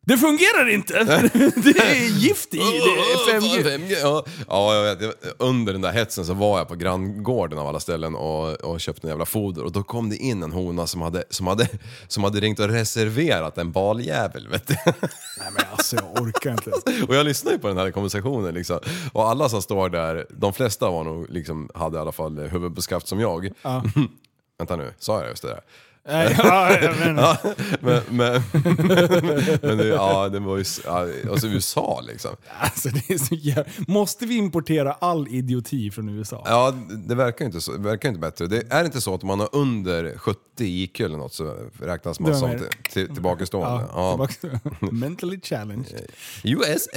Det 0.06 0.18
fungerar 0.18 0.70
inte! 0.70 0.94
Det 1.64 1.80
är 1.80 2.20
gift 2.20 2.54
i, 2.54 2.58
det 2.58 2.64
är 2.64 3.40
5G. 3.40 3.64
5G. 3.64 3.98
Ja, 4.02 4.26
ja 4.48 4.76
jag 4.76 4.96
vet. 4.96 5.16
Under 5.38 5.74
den 5.74 5.82
där 5.82 5.92
hetsen 5.92 6.26
så 6.26 6.34
var 6.34 6.58
jag 6.58 6.68
på 6.68 6.76
granngården 6.76 7.60
av 7.60 7.68
alla 7.68 7.80
ställen 7.80 8.16
och, 8.16 8.54
och 8.54 8.82
köpte 8.82 9.08
en 9.08 9.10
jävla 9.10 9.26
foder 9.26 9.64
och 9.64 9.72
då 9.72 9.84
kom 9.84 10.10
det 10.10 10.18
in 10.18 10.44
en 10.44 10.52
hona 10.52 10.88
som 10.88 11.02
hade, 11.02 11.24
som 11.30 11.48
hade, 11.48 11.68
som 12.08 12.24
hade 12.24 12.40
ringt 12.40 12.60
och 12.60 12.70
reserverat 12.70 13.58
en 13.58 13.72
baljävel 13.72 14.48
vet 14.48 14.68
du. 14.68 14.76
Nej 14.86 15.50
men 15.54 15.64
alltså 15.72 15.96
jag 15.96 16.22
orkar 16.22 16.52
inte. 16.52 16.72
Och 17.08 17.16
jag 17.16 17.26
lyssnade 17.26 17.56
ju 17.56 17.62
på 17.62 17.68
den 17.68 17.78
här 17.78 17.92
konversationen 17.92 18.54
liksom. 18.54 18.80
Och 19.14 19.30
alla 19.30 19.50
som 19.50 19.62
står 19.62 19.90
där, 19.90 20.26
de 20.30 20.54
flesta 20.54 20.90
var 20.90 21.04
nog 21.04 21.30
liksom, 21.30 21.70
hade 21.76 21.98
i 21.98 22.02
alla 22.02 22.12
fall 22.12 22.40
huvud 22.40 22.76
på 22.76 22.82
skaft 22.82 23.08
som 23.08 23.20
jag. 23.20 23.50
Vänta 24.58 24.76
nu, 24.76 24.94
sa 25.00 25.20
jag 25.20 25.30
just 25.30 25.42
det 25.42 25.48
där? 25.48 25.62
Ja, 26.38 26.78
jag 26.82 26.98
menar. 27.00 27.38
Men, 27.80 28.02
men, 28.10 28.42
men 29.62 29.78
det, 29.78 29.88
ja, 29.88 30.30
det 30.30 30.40
var 30.40 30.58
ju, 30.58 30.64
ja, 30.86 31.08
alltså 31.32 31.48
USA 31.48 32.02
liksom. 32.08 32.32
Alltså 32.60 32.90
det 32.90 33.10
är 33.14 33.18
så 33.18 33.36
jävla... 33.36 33.64
Måste 33.88 34.26
vi 34.26 34.36
importera 34.36 34.94
all 34.94 35.28
idioti 35.28 35.92
från 35.92 36.10
USA? 36.10 36.44
Ja, 36.46 36.74
det 37.08 37.16
verkar 37.16 37.46
ju 37.46 37.48
inte, 37.48 37.62
så, 37.62 37.72
det 37.72 37.78
verkar 37.78 38.10
inte 38.10 38.22
bättre. 38.22 38.48
Det 38.48 38.64
är 38.70 38.86
inte 38.86 39.02
så 39.02 39.14
att 39.16 39.22
om 39.24 39.28
man 39.28 39.40
har 39.40 39.50
under 39.52 40.18
70 40.18 40.40
i 40.60 40.84
IQ 40.84 41.00
eller 41.00 41.18
något 41.18 41.34
så 41.34 41.56
räknas 41.82 42.20
man 42.20 42.36
som 42.40 42.50
man- 42.50 42.58
till, 42.58 42.68
till, 42.94 43.14
tillbakastående. 43.14 43.86
Ja, 43.96 44.28
tillbaka- 44.42 44.60
Mentally 44.92 45.40
challenged. 45.44 46.02
USA! 46.44 46.90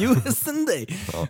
US 0.00 0.48
and 0.48 0.66
day. 0.66 0.98
Ja, 1.12 1.26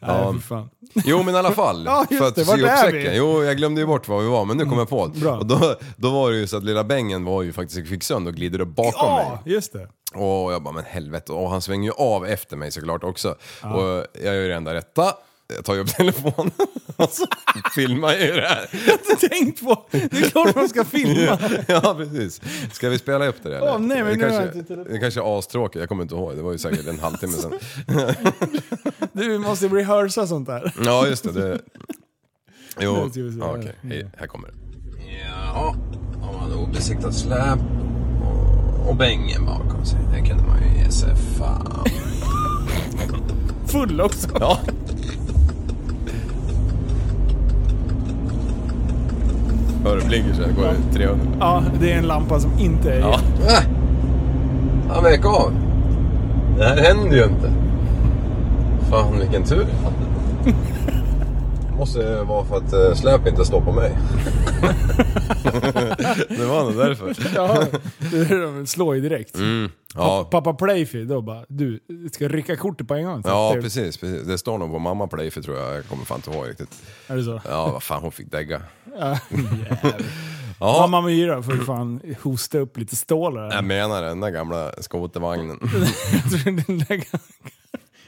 ja. 0.00 0.32
Nej, 0.32 0.40
fan. 0.42 0.70
Jo 0.94 1.22
men 1.22 1.34
i 1.34 1.38
alla 1.38 1.52
fall, 1.52 1.84
Ja, 1.84 2.06
för 2.18 2.28
att 2.28 2.34
det. 2.34 2.44
sy 2.44 2.50
Vart 2.50 2.60
upp 2.60 2.66
är 2.66 2.76
säcken. 2.76 2.92
vi? 3.00 3.06
Mm. 3.06 3.16
Jo, 3.18 3.42
jag 3.44 3.56
glömde 3.56 3.80
ju 3.80 3.86
bort 3.86 4.08
var 4.08 4.20
vi 4.22 4.28
var, 4.28 4.44
men 4.44 4.56
nu 4.56 4.64
kom 4.64 4.78
jag 4.78 4.88
på 4.88 5.06
det. 5.06 5.20
Då, 5.44 5.76
då 5.96 6.10
var 6.20 6.30
det 6.30 6.36
ju 6.38 6.46
så 6.46 6.56
att 6.56 6.64
lilla 6.64 6.84
Bengen 6.84 7.24
var 7.24 7.42
ju 7.42 7.52
faktiskt 7.52 7.78
i 7.78 7.86
Kvicksund 7.86 8.28
och 8.28 8.34
glider 8.34 8.60
upp 8.60 8.68
bakom 8.68 9.08
Ja, 9.08 9.40
mig. 9.44 9.54
just 9.54 9.72
det. 9.72 9.88
Och 10.14 10.52
jag 10.52 10.62
bara, 10.62 10.74
men 10.74 10.84
helvete. 10.84 11.32
Och 11.32 11.50
han 11.50 11.62
svänger 11.62 11.84
ju 11.90 11.92
av 11.96 12.26
efter 12.26 12.56
mig 12.56 12.70
såklart 12.70 13.04
också. 13.04 13.28
Och 13.62 14.06
jag 14.22 14.34
gör 14.34 14.42
ju 14.42 14.48
det 14.48 14.54
enda 14.54 14.74
rätta. 14.74 15.14
Jag 15.56 15.64
tar 15.64 15.74
ju 15.74 15.80
upp 15.80 15.88
telefonen 15.96 16.50
och 16.96 17.10
så 17.10 17.26
filmar 17.74 18.12
jag 18.12 18.20
ju 18.20 18.32
det 18.32 18.46
här. 18.48 18.68
Jag 18.72 18.92
har 18.92 18.98
inte 19.14 19.28
tänkt 19.28 19.64
på. 19.64 19.86
Det 19.90 20.12
är 20.18 20.30
klart 20.30 20.54
man 20.54 20.68
ska 20.68 20.84
filma. 20.84 21.38
Ja, 21.68 21.94
precis. 21.98 22.40
Ska 22.72 22.88
vi 22.88 22.98
spela 22.98 23.26
upp 23.26 23.42
det 23.42 23.56
eller? 23.56 23.72
Åh, 23.74 23.78
nej, 23.78 24.04
men 24.04 24.06
det, 24.18 24.26
nu 24.26 24.36
kanske, 24.38 24.58
inte 24.58 24.74
det 24.76 24.98
kanske 24.98 25.20
är 25.20 25.38
astråkigt, 25.38 25.80
jag 25.80 25.88
kommer 25.88 26.02
inte 26.02 26.14
ihåg. 26.14 26.36
Det 26.36 26.42
var 26.42 26.52
ju 26.52 26.58
säkert 26.58 26.86
en 26.86 26.98
halvtimme 27.00 27.32
sedan. 27.32 27.52
Du 29.12 29.38
måste 29.38 29.68
rehearsa 29.68 30.26
sånt 30.26 30.46
där. 30.46 30.72
Ja, 30.84 31.06
just 31.06 31.24
det. 31.24 31.32
det... 31.32 31.58
Jo, 32.80 33.10
ja, 33.40 33.56
okej. 33.58 33.74
Hej, 33.82 34.10
här 34.16 34.26
kommer 34.26 34.48
det. 34.48 34.54
Ja, 35.54 35.74
har 36.32 36.48
man 36.48 36.58
obesiktat 36.58 37.14
släp 37.14 37.58
och, 38.22 38.88
och 38.90 38.96
bängen 38.96 39.46
bakom 39.46 39.84
sig. 39.84 39.98
Det 40.12 40.28
kunde 40.28 40.42
man 40.42 40.56
ju 40.62 40.82
ge 40.84 40.90
sig 40.90 41.16
fan. 41.16 41.84
Full 43.66 44.00
också. 44.00 44.28
Ja. 44.40 44.58
Hör 49.84 49.96
du 49.96 50.06
blinker 50.06 50.34
så 50.34 50.42
går 50.42 50.68
det 50.68 50.98
300. 50.98 51.26
Ja, 51.40 51.62
det 51.80 51.92
är 51.92 51.98
en 51.98 52.04
lampa 52.06 52.40
som 52.40 52.58
inte 52.58 52.92
är 52.92 53.00
Ja. 53.00 53.14
Äh. 53.48 53.62
Han 54.88 55.04
vek 55.04 55.24
av. 55.26 55.52
Det 56.58 56.64
här 56.64 56.76
händer 56.76 57.16
ju 57.16 57.24
inte. 57.24 57.52
Fan 58.90 59.18
vilken 59.18 59.44
tur 59.44 59.66
jag 59.70 59.84
hade. 59.84 60.99
Måste 61.80 62.22
vara 62.22 62.44
för 62.44 62.56
att 62.56 62.72
eh, 62.72 62.94
släp 62.94 63.26
inte 63.26 63.44
står 63.44 63.60
på 63.60 63.72
mig. 63.72 63.90
det 66.28 66.44
var 66.46 66.64
nog 66.64 66.76
därför. 66.76 67.16
Ja, 67.34 67.64
de 68.28 68.66
slår 68.66 68.94
ju 68.94 69.00
direkt. 69.00 69.34
Mm. 69.36 69.70
Ja, 69.94 70.28
Pappa 70.30 70.54
Playfie, 70.54 71.04
då 71.04 71.20
bara 71.22 71.44
du 71.48 71.80
ska 72.12 72.28
rycka 72.28 72.56
kortet 72.56 72.88
på 72.88 72.94
en 72.94 73.04
gång. 73.04 73.22
Ja 73.26 73.52
det- 73.54 73.62
precis, 73.62 73.96
precis. 73.96 74.26
Det 74.26 74.38
står 74.38 74.58
nog 74.58 74.70
på 74.72 74.78
mamma 74.78 75.06
Playford 75.06 75.44
tror 75.44 75.56
jag. 75.58 75.76
Jag 75.76 75.86
kommer 75.86 76.04
fan 76.04 76.18
inte 76.18 76.30
ihåg 76.30 76.48
riktigt. 76.48 76.82
Är 77.06 77.16
det 77.16 77.24
så? 77.24 77.40
Ja, 77.48 77.70
vad 77.72 77.82
fan 77.82 78.02
hon 78.02 78.12
fick 78.12 78.30
dägga. 78.32 78.62
Ja. 78.98 79.18
Ja, 80.62 80.86
Mamma 80.88 81.00
Myra 81.06 81.42
får 81.42 81.54
ju 81.54 81.60
fan 81.64 82.00
hosta 82.22 82.58
upp 82.58 82.78
lite 82.78 82.96
stålar. 82.96 83.52
jag 83.54 83.64
menar 83.64 84.02
den 84.02 84.20
där 84.20 84.30
gamla 84.30 84.72
skotervagnen. 84.80 85.58
Jag 86.12 86.42
trodde 86.42 86.62
den 86.66 86.78
där 86.78 86.96
gamla- 86.96 87.18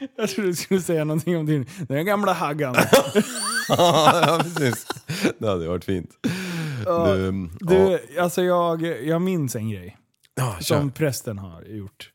Jag 0.17 0.29
trodde 0.29 0.49
du 0.49 0.55
skulle 0.55 0.81
säga 0.81 1.03
någonting 1.03 1.37
om 1.37 1.45
din, 1.45 1.65
den 1.87 2.05
gamla 2.05 2.33
haggan. 2.33 2.75
ja, 3.69 4.41
precis. 4.43 4.87
Det 5.39 5.47
hade 5.47 5.67
varit 5.67 5.85
fint. 5.85 6.09
Du, 6.85 7.49
Du, 7.59 7.99
alltså 8.19 8.41
jag, 8.43 8.81
jag 9.07 9.21
minns 9.21 9.55
en 9.55 9.69
grej 9.69 9.97
ja, 10.35 10.55
som 10.59 10.91
prästen 10.91 11.37
har 11.39 11.61
gjort. 11.61 12.09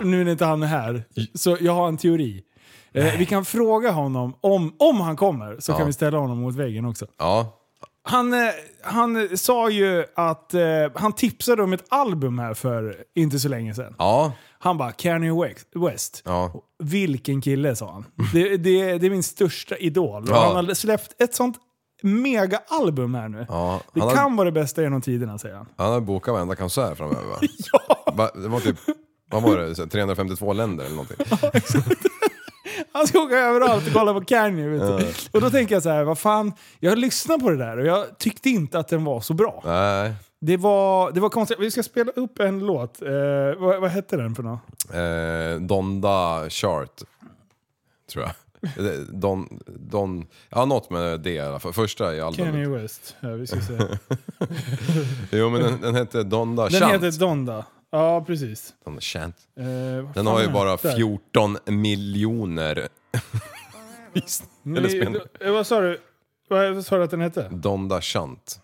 Nu 0.00 0.24
när 0.24 0.32
inte 0.32 0.44
han 0.44 0.62
är 0.62 0.66
här, 0.66 1.04
så 1.34 1.56
jag 1.60 1.72
har 1.72 1.88
en 1.88 1.96
teori. 1.96 2.42
Eh, 2.92 3.18
vi 3.18 3.26
kan 3.26 3.44
fråga 3.44 3.90
honom, 3.90 4.34
om, 4.40 4.74
om 4.78 5.00
han 5.00 5.16
kommer, 5.16 5.56
så 5.60 5.72
Ja. 5.72 5.76
kan 5.76 5.86
vi 5.86 5.92
ställa 5.92 6.18
honom 6.18 6.38
mot 6.38 6.54
väggen 6.54 6.84
också. 6.84 7.06
Ja, 7.18 7.56
Han, 8.02 8.32
eh, 8.34 8.50
han 8.82 9.38
sa 9.38 9.70
ju 9.70 10.04
att 10.16 10.54
eh, 10.54 10.60
han 10.94 11.12
tipsade 11.12 11.62
om 11.62 11.72
ett 11.72 11.84
album 11.88 12.38
här 12.38 12.54
för 12.54 12.96
inte 13.14 13.38
så 13.38 13.48
länge 13.48 13.74
sedan. 13.74 13.94
ja, 13.98 14.32
Han 14.62 14.78
bara 14.78 14.92
Kanye 14.92 15.54
West- 15.74 16.22
ja. 16.24 16.52
Vilken 16.82 17.40
kille 17.40 17.76
sa 17.76 17.92
han. 17.92 18.04
Det, 18.32 18.56
det, 18.56 18.98
det 18.98 19.06
är 19.06 19.10
min 19.10 19.22
största 19.22 19.76
idol. 19.76 20.24
Ja. 20.28 20.52
Han 20.54 20.66
har 20.66 20.74
släppt 20.74 21.22
ett 21.22 21.34
sånt 21.34 21.56
mega-album 22.02 23.14
här 23.14 23.28
nu. 23.28 23.46
ja. 23.48 23.80
Det 23.94 24.00
Han, 24.00 24.08
har, 24.08 24.16
kan 24.16 24.36
vara 24.36 24.44
det 24.44 24.52
bästa 24.52 24.82
genom 24.82 25.00
tiderna 25.02 25.38
säger 25.38 25.54
han. 25.56 25.66
han 25.76 25.92
har 25.92 26.00
bokat 26.00 26.32
varenda 26.32 26.56
konsert 26.56 26.98
framöver 26.98 27.28
va? 27.28 27.36
Ja! 27.72 28.12
Va? 28.16 28.30
Det 28.34 28.48
var 28.48 28.60
typ, 28.60 28.76
vad 29.30 29.42
var 29.42 29.56
det, 29.58 29.74
Så 29.74 29.86
352 29.86 30.52
länder 30.52 30.84
eller 30.84 30.96
någonting? 30.96 31.16
Han 32.92 33.06
ska 33.06 33.20
åka 33.20 33.34
överallt 33.38 33.86
och 33.86 33.92
kolla 33.92 34.14
på 34.14 34.20
Kanye. 34.24 34.68
Vet 34.68 34.80
du. 34.98 35.12
Och 35.32 35.40
då 35.40 35.50
tänker 35.50 35.74
jag 35.74 35.82
så 35.82 35.88
här, 35.88 36.04
vad 36.04 36.18
fan. 36.18 36.52
Jag 36.80 36.98
lyssnade 36.98 37.42
på 37.44 37.50
det 37.50 37.56
där 37.56 37.76
och 37.78 37.86
jag 37.86 38.18
tyckte 38.18 38.50
inte 38.50 38.78
att 38.78 38.88
den 38.88 39.04
var 39.04 39.20
så 39.20 39.34
bra. 39.34 39.62
Nej. 39.66 40.12
Det 40.42 40.56
var, 40.56 41.12
det 41.12 41.20
var 41.20 41.28
konstigt. 41.28 41.58
Vi 41.60 41.70
ska 41.70 41.82
spela 41.82 42.12
upp 42.12 42.40
en 42.40 42.58
låt. 42.66 43.02
Eh, 43.02 43.08
vad, 43.58 43.80
vad 43.80 43.90
hette 43.90 44.16
den 44.16 44.34
för 44.34 44.42
något? 44.42 44.60
Eh, 44.94 45.60
Donda 45.66 46.50
Chart, 46.50 47.02
tror 48.12 48.24
jag. 48.24 48.32
Eh, 48.86 48.92
Don, 49.00 49.60
Don, 49.66 50.26
ja 50.48 50.64
något 50.64 50.90
med 50.90 51.20
det 51.20 51.30
i 51.32 51.40
alla 51.40 51.58
fall. 51.58 51.72
Första 51.72 52.14
i 52.14 52.20
albumet. 52.20 52.52
Kanye 52.52 52.68
West. 52.68 53.16
Ja, 53.20 53.28
vi 53.28 53.46
ska 53.46 53.60
se. 53.60 53.78
Jo 55.30 55.50
men 55.50 55.62
den, 55.62 55.80
den 55.80 55.94
hette 55.94 56.22
Donda 56.22 56.68
Den 56.68 56.80
Chant. 56.80 56.92
heter 57.04 57.18
Donda. 57.20 57.64
Ja, 57.90 58.24
precis. 58.26 58.74
Donda 58.84 59.00
Chant. 59.00 59.36
Eh, 59.58 60.12
Den 60.14 60.26
har 60.26 60.40
ju 60.42 60.48
bara 60.48 60.76
Där. 60.76 60.96
14 60.96 61.58
miljoner. 61.66 62.76
Eller. 64.64 65.00
Nej, 65.00 65.20
eh, 65.40 65.52
Vad 65.52 65.66
sa 65.66 65.80
du? 65.80 65.98
Vad 66.48 66.84
sa 66.86 66.96
du 66.96 67.02
att 67.04 67.10
den 67.10 67.20
hette? 67.20 67.48
Donda 67.50 68.00
Chant. 68.00 68.60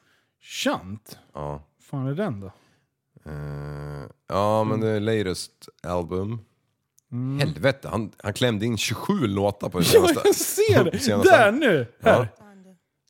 Shunt? 0.47 1.19
Ja. 1.35 1.63
fan 1.81 2.07
är 2.07 2.15
den 2.15 2.41
då? 2.41 2.47
Eh, 3.27 4.09
ja, 4.29 4.65
men 4.65 4.81
det 4.81 4.89
är 4.89 5.01
latest 5.01 5.69
album. 5.83 6.41
Helvete, 7.41 7.89
han, 7.89 8.13
han 8.23 8.33
klämde 8.33 8.67
in 8.67 8.79
27 8.79 9.27
låtar 9.27 9.69
på 9.69 9.83
senaste. 9.83 10.15
Ja, 10.15 10.23
jag 10.25 10.35
ser 10.35 10.85
det! 10.85 10.99
Senaste. 10.99 11.31
Där 11.37 11.53
nu! 11.53 11.93
Här. 12.03 12.29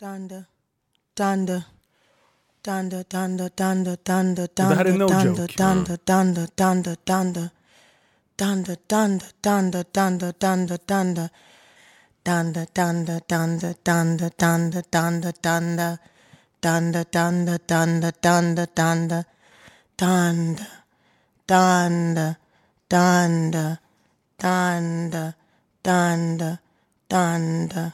Dunder, 0.00 0.45
dunder, 1.16 1.62
dunder, 2.64 3.05
dunder, 3.11 3.50
dunder, 3.57 3.97
dunder, 4.05 4.49
Det 4.55 4.62
här 4.62 4.85
är 4.85 4.93
no 4.93 5.07
dunder, 5.09 5.43
joke. 5.43 5.55
dunder, 5.57 5.99
dunder, 6.05 6.49
dunder, 6.57 6.97
dunder. 7.05 7.49
Dunder, 8.37 8.76
dunder, 8.88 9.31
dunder, 9.43 9.85
dunder, 9.93 10.35
dunder, 10.38 10.78
dunder. 10.87 11.28
Dunder, 12.23 12.66
dunder, 12.75 13.21
dunder, 13.28 13.75
dunder, 13.85 14.33
dunder, 14.38 14.83
dunder, 14.90 15.33
dunder 15.43 15.99
thunder, 16.66 17.04
thunder, 17.04 17.58
thunder, 17.58 18.12
thunder, 18.23 18.66
thunder, 19.96 19.99
thunder, 19.99 22.35
thunder, 22.90 23.76
thunder, 24.50 25.32
thunder, 25.82 26.56
thunder, 27.11 27.90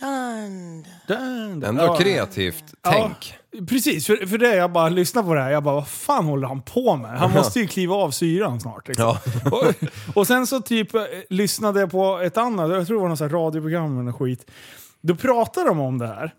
thunder. 0.00 0.92
Där. 1.06 1.68
Ändå 1.68 1.82
Ja. 1.84 1.96
kreativt 1.96 2.64
Ja, 2.82 2.92
tänk. 2.92 3.34
Precis, 3.68 4.06
för, 4.06 4.26
för 4.26 4.38
det 4.38 4.54
jag 4.54 4.72
bara 4.72 4.88
lyssnar 4.88 5.22
på 5.22 5.34
det 5.34 5.40
här, 5.42 5.50
jag 5.50 5.62
bara 5.62 5.74
vad 5.74 5.88
fan 5.88 6.24
håller 6.24 6.48
han 6.48 6.62
på 6.62 6.96
med? 6.96 7.18
Han 7.18 7.32
måste 7.32 7.60
ju 7.60 7.66
kliva 7.66 7.94
av 7.94 8.10
syran 8.10 8.60
snart. 8.60 8.88
Liksom. 8.88 9.04
Ja. 9.04 9.18
och, 9.50 9.64
och 10.16 10.26
sen 10.26 10.46
så 10.46 10.60
typ 10.60 10.94
eh, 10.94 11.02
lyssnade 11.30 11.80
jag 11.80 11.90
på 11.90 12.18
ett 12.18 12.36
annat, 12.36 12.70
jag 12.70 12.86
tror 12.86 12.96
det 12.96 13.02
var 13.02 13.08
något 13.08 13.20
radioprogram 13.32 14.00
eller 14.00 14.12
skit. 14.12 14.50
Då 15.00 15.14
pratade 15.14 15.68
de 15.68 15.80
om 15.80 15.98
det 15.98 16.06
här. 16.06 16.34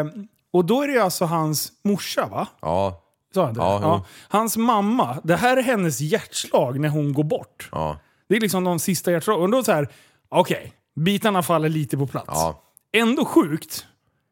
Eh, 0.00 0.06
och 0.54 0.64
då 0.64 0.82
är 0.82 0.88
det 0.88 0.98
alltså 0.98 1.24
hans 1.24 1.72
morsa 1.84 2.26
va? 2.26 2.46
Ja, 2.62 3.00
Sa 3.34 3.44
han 3.44 3.54
det? 3.54 3.60
Ja, 3.60 3.80
jo. 3.82 4.04
Hans 4.28 4.56
mamma, 4.56 5.20
det 5.24 5.36
här 5.36 5.56
är 5.56 5.62
hennes 5.62 6.00
hjärtslag 6.00 6.80
när 6.80 6.88
hon 6.88 7.12
går 7.12 7.24
bort. 7.24 7.68
ja, 7.72 7.98
Det 8.28 8.36
är 8.36 8.40
liksom 8.40 8.64
de 8.64 8.78
sista 8.78 9.12
hjärtslagen. 9.12 9.42
Och 9.42 9.50
då 9.50 9.64
så 9.64 9.72
här, 9.72 9.88
okej, 10.28 10.72
bitarna 10.96 11.42
faller 11.42 11.68
lite 11.68 11.96
på 11.98 12.06
plats. 12.06 12.26
ja. 12.28 12.60
Ändå 12.92 13.24
sjukt, 13.24 13.86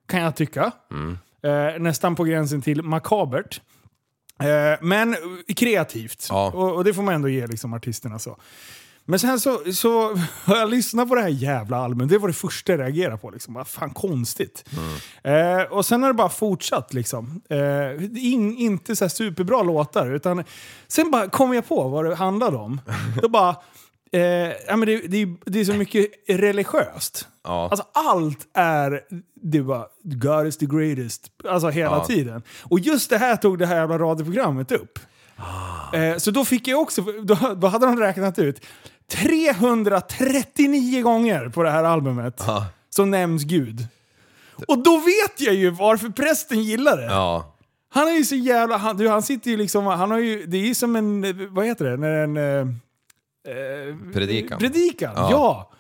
kan 0.09 0.21
jag 0.21 0.37
tycka. 0.37 0.73
Mm. 0.91 1.19
Eh, 1.43 1.81
nästan 1.81 2.15
på 2.17 2.25
gränsen 2.25 2.63
till 2.63 2.83
makabert. 2.83 3.61
Eh, 4.41 4.79
men 4.81 5.17
kreativt. 5.57 6.27
Ja. 6.31 6.51
Och, 6.55 6.75
och 6.75 6.85
det 6.85 6.95
får 6.95 7.03
man 7.03 7.15
ändå 7.15 7.29
ge 7.29 7.47
liksom, 7.47 7.73
artisterna. 7.75 8.19
så. 8.19 8.37
Men 9.05 9.19
sen 9.19 9.41
så, 9.41 9.61
så 9.75 10.15
har 10.45 10.57
jag 10.57 10.71
lyssnat 10.71 11.09
på 11.09 11.15
det 11.15 11.21
här 11.23 11.29
jävla 11.29 11.77
albumet. 11.77 12.09
Det 12.11 12.19
var 12.19 12.29
det 12.29 12.35
första 12.35 12.73
jag 12.73 12.81
reagerade 12.81 13.17
på. 13.19 13.31
Liksom. 13.31 13.55
Vad 13.55 13.69
fan 13.69 13.91
konstigt. 13.91 14.65
Mm. 15.25 15.59
Eh, 15.61 15.63
och 15.67 15.87
sen 15.87 16.03
har 16.03 16.11
det 16.11 16.15
bara 16.15 16.29
fortsatt. 16.29 16.95
Liksom. 16.95 17.41
Eh, 17.51 18.05
in, 18.33 18.57
inte 18.57 18.97
så 18.97 19.09
superbra 19.09 19.63
låtar. 19.63 20.13
Utan, 20.15 20.45
sen 20.89 21.11
bara 21.11 21.29
kom 21.29 21.55
jag 21.55 21.69
på 21.69 21.89
vad 21.89 22.05
det 22.05 22.15
handlade 22.15 22.57
om. 22.57 22.81
Då 23.23 23.29
bara... 23.29 23.57
Eh, 24.15 24.21
ja, 24.67 24.77
men 24.77 24.81
det, 24.81 24.99
det, 25.09 25.23
är- 25.23 25.51
det 25.51 25.61
är 25.61 25.65
så 25.65 25.73
mycket 25.73 26.07
religiöst. 26.29 27.29
Ja. 27.45 27.69
Alltså 27.71 27.87
allt 27.95 28.39
är, 28.55 29.01
det 29.43 29.63
bara, 29.63 29.87
God 30.03 30.47
is 30.47 30.59
the 30.59 30.67
greatest. 30.67 31.27
Alltså 31.49 31.69
hela 31.69 31.97
Ja. 31.97 32.05
tiden. 32.05 32.43
Och 32.63 32.81
just 32.81 33.11
det 33.11 33.19
här 33.19 33.37
tog 33.37 33.59
det 33.59 33.67
här 33.67 33.77
jävla 33.77 33.99
radioprogrammet 33.99 34.73
upp. 34.73 34.99
Ah. 35.37 35.97
Eh, 35.97 36.17
så 36.17 36.31
då 36.31 36.45
fick 36.45 36.69
jag 36.69 36.81
också, 36.81 37.03
då, 37.23 37.35
då 37.57 37.67
hade 37.67 37.87
de 37.87 38.01
räknat 38.01 38.39
ut 38.39 38.61
339 39.11 41.03
gånger 41.03 41.49
på 41.49 41.63
det 41.63 41.71
här 41.71 41.85
albumet 41.85 42.43
Ja. 42.47 42.67
så 42.91 43.05
nämns 43.05 43.43
Gud. 43.45 43.87
Och 44.69 44.83
då 44.83 44.97
vet 44.99 45.41
jag 45.41 45.55
ju 45.55 45.71
varför 45.71 46.09
prästen 46.09 46.63
gillar 46.63 46.97
det. 46.97 47.05
ja. 47.05 47.49
Han 47.95 48.09
är 48.09 48.13
ju 48.13 48.25
så 48.25 48.35
jävla... 48.35 48.77
Han, 48.77 48.97
du, 48.97 49.09
han 49.09 49.23
sitter 49.23 49.51
ju 49.51 49.57
liksom... 49.57 49.87
Han 49.87 50.11
har 50.11 50.19
ju, 50.19 50.47
det 50.47 50.57
är 50.57 50.67
ju 50.67 50.75
som 50.75 50.97
en... 50.97 51.25
Vad 51.55 51.67
heter 51.67 51.85
det? 51.85 51.97
När 51.97 52.11
en... 52.13 52.37
Eh, 52.37 52.43
eh, 53.53 54.13
Predikan. 54.13 54.59
Predikan, 54.59 55.13
Ja. 55.17 55.31
ja. 55.31 55.71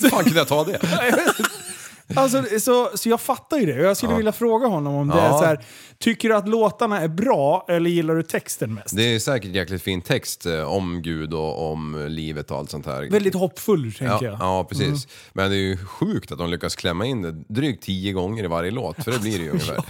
Fan 0.10 0.24
kunde 0.24 0.38
jag 0.38 0.48
ta 0.48 0.64
det? 0.64 0.80
Alltså, 2.16 2.42
så, 2.60 2.90
så 2.94 3.08
jag 3.08 3.20
fattar 3.20 3.56
ju 3.58 3.66
det. 3.66 3.82
Jag 3.82 3.96
skulle 3.96 4.12
Ja. 4.12 4.16
vilja 4.16 4.32
fråga 4.32 4.66
honom 4.66 4.94
om 4.94 5.08
det 5.08 5.14
är 5.20 5.26
Ja. 5.26 5.38
så 5.38 5.44
här. 5.44 5.64
Tycker 5.98 6.28
du 6.28 6.36
att 6.36 6.48
låtarna 6.48 7.00
är 7.00 7.08
bra 7.08 7.64
eller 7.68 7.90
gillar 7.90 8.14
du 8.14 8.22
texten 8.22 8.74
mest? 8.74 8.96
Det 8.96 9.14
är 9.14 9.18
säkert 9.18 9.50
jäkligt 9.54 9.82
fin 9.82 10.02
text 10.02 10.46
eh, 10.46 10.62
om 10.62 11.02
Gud 11.02 11.34
och 11.34 11.70
om 11.72 12.06
livet 12.08 12.50
och 12.50 12.56
allt 12.58 12.70
sånt 12.70 12.86
här. 12.86 13.10
Väldigt 13.10 13.34
hoppfull, 13.34 13.82
tänker 13.92 14.04
Ja, 14.06 14.18
jag. 14.22 14.36
ja, 14.40 14.64
precis. 14.64 15.08
Men 15.32 15.50
det 15.50 15.56
är 15.56 15.58
ju 15.60 15.76
sjukt 15.76 16.32
att 16.32 16.38
de 16.38 16.50
lyckas 16.50 16.76
klämma 16.76 17.06
in 17.06 17.22
det 17.22 17.32
drygt 17.32 17.82
tio 17.84 18.12
gånger 18.12 18.44
i 18.44 18.46
varje 18.46 18.70
låt, 18.70 19.04
för 19.04 19.12
det 19.12 19.18
blir 19.18 19.38
det 19.38 19.44
ju 19.44 19.50
ungefär. 19.50 19.76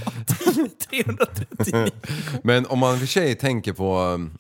339. 0.91 1.91
Men 2.43 2.67
om 2.67 2.79
man 2.79 2.99
för 2.99 3.07
sig 3.07 3.35
tänker 3.35 3.73
på 3.73 3.99
um, 4.01 4.39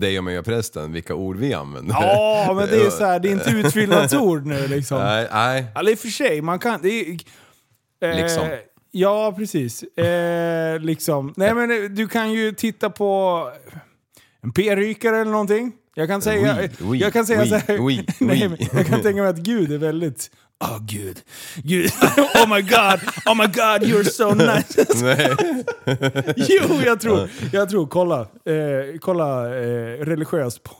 dig 0.00 0.18
och 0.18 0.24
mig 0.24 0.38
och 0.38 0.44
prästen, 0.44 0.92
vilka 0.92 1.14
ord 1.14 1.36
vi 1.36 1.54
använder. 1.54 1.94
Ja, 1.94 2.52
men 2.56 2.68
det 2.68 2.76
är 2.86 2.90
så 2.90 3.04
här, 3.04 3.20
det 3.20 3.28
är 3.28 3.32
inte 3.32 3.50
utfyllnadsord 3.66 4.46
nu 4.46 4.68
liksom. 4.68 4.98
Nej, 4.98 5.28
nej. 5.32 5.66
Eller 5.76 5.92
i 5.92 5.94
och 5.94 5.98
för 5.98 6.08
sig, 6.08 6.42
man 6.42 6.58
kan... 6.58 6.82
Det 6.82 6.88
är, 6.88 7.16
eh, 8.00 8.16
Liksom. 8.16 8.48
Ja, 8.90 9.34
precis. 9.36 9.82
Eh, 9.82 10.80
liksom. 10.80 11.34
Nej 11.36 11.54
men 11.54 11.70
eh, 11.70 11.90
du 11.90 12.08
kan 12.08 12.32
ju 12.32 12.52
titta 12.52 12.90
på 12.90 13.42
en 14.42 14.52
p-rykare 14.52 15.20
eller 15.20 15.30
någonting. 15.30 15.72
Jag 15.94 16.08
kan 16.08 16.22
säga, 16.22 16.56
Oui, 16.60 16.70
oui, 16.80 16.98
jag 16.98 17.12
kan 17.12 17.26
säga 17.26 17.40
oui, 17.40 17.48
så 17.48 17.56
här, 17.56 17.78
oui, 17.80 18.06
nej, 18.20 18.68
jag 18.72 18.86
kan 18.86 19.02
tänka 19.02 19.22
mig 19.22 19.30
att 19.30 19.38
Gud 19.38 19.72
är 19.72 19.78
väldigt... 19.78 20.30
Oh 20.64 20.78
Gud, 20.78 21.22
Gud, 21.64 21.90
oh 22.34 22.46
my 22.48 22.62
god, 22.62 23.00
oh 23.26 23.34
my 23.34 23.46
god 23.46 23.82
you're 23.82 24.04
so 24.04 24.34
nice. 24.34 24.74
Jo, 26.36 26.80
jag 26.84 27.00
tror, 27.00 27.30
jag 27.52 27.68
tror, 27.68 27.86
kolla, 27.86 28.20
eh, 28.20 28.98
kolla 29.00 29.56
eh, 29.56 30.04
religiöst 30.04 30.62
på 30.62 30.70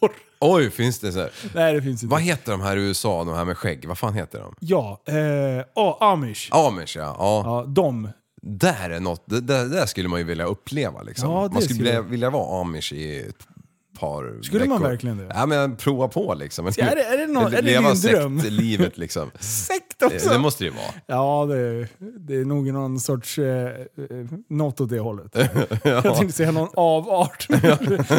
porr. 0.00 0.12
Oj, 0.40 0.70
finns 0.70 0.98
det 0.98 1.12
så 1.12 1.18
här. 1.18 1.30
Nej 1.54 1.74
det 1.74 1.82
finns 1.82 2.02
inte. 2.02 2.12
Vad 2.12 2.20
heter 2.20 2.52
de 2.52 2.60
här 2.60 2.76
i 2.76 2.80
USA, 2.80 3.24
de 3.24 3.34
här 3.34 3.44
med 3.44 3.58
skägg? 3.58 3.84
Vad 3.88 3.98
fan 3.98 4.14
heter 4.14 4.38
de? 4.40 4.54
Ja, 4.60 5.02
eh, 5.06 5.64
oh, 5.74 5.96
amish. 6.00 6.48
Amish 6.52 6.96
ja. 6.96 7.16
ja. 7.18 7.42
Ja, 7.44 7.64
de. 7.68 8.08
Där 8.42 8.90
är 8.90 9.00
något, 9.00 9.22
det, 9.26 9.40
där 9.68 9.86
skulle 9.86 10.08
man 10.08 10.18
ju 10.18 10.24
vilja 10.24 10.44
uppleva 10.44 11.02
liksom. 11.02 11.30
Ja, 11.30 11.48
man 11.52 11.62
skulle 11.62 11.82
vilja, 11.82 12.02
vilja 12.02 12.30
vara 12.30 12.60
amish 12.60 12.92
i 12.92 13.32
par 13.98 14.42
Skulle 14.42 14.64
man 14.66 14.78
veckor. 14.78 14.90
verkligen 14.90 15.18
det? 15.18 15.26
Ja 15.34 15.46
men 15.46 15.76
prova 15.76 16.08
på 16.08 16.34
liksom. 16.34 16.70
Ja, 16.76 16.84
är 16.86 16.96
det- 16.96 17.02
är 17.04 17.18
det 17.18 17.26
nå- 17.26 17.46
är 17.46 17.50
det 17.50 17.62
Leva 17.62 17.92
din 17.94 18.00
dröm? 18.12 18.38
livet 18.48 18.98
liksom. 18.98 19.30
Sekt 19.40 20.02
också! 20.02 20.28
det 20.28 20.38
måste 20.38 20.64
det 20.64 20.68
ju 20.68 20.74
vara. 20.76 20.92
Ja, 21.06 21.46
det, 21.46 21.88
det 21.98 22.34
är 22.36 22.44
nog 22.44 22.66
någon 22.72 23.00
sorts... 23.00 23.38
Eh, 23.38 23.66
eh, 23.70 23.74
något 24.48 24.80
åt 24.80 24.88
det 24.90 24.98
hållet. 24.98 25.36
Jag 25.84 26.02
tänkte 26.16 26.32
säga 26.32 26.50
någon 26.50 26.68
avart. 26.76 27.46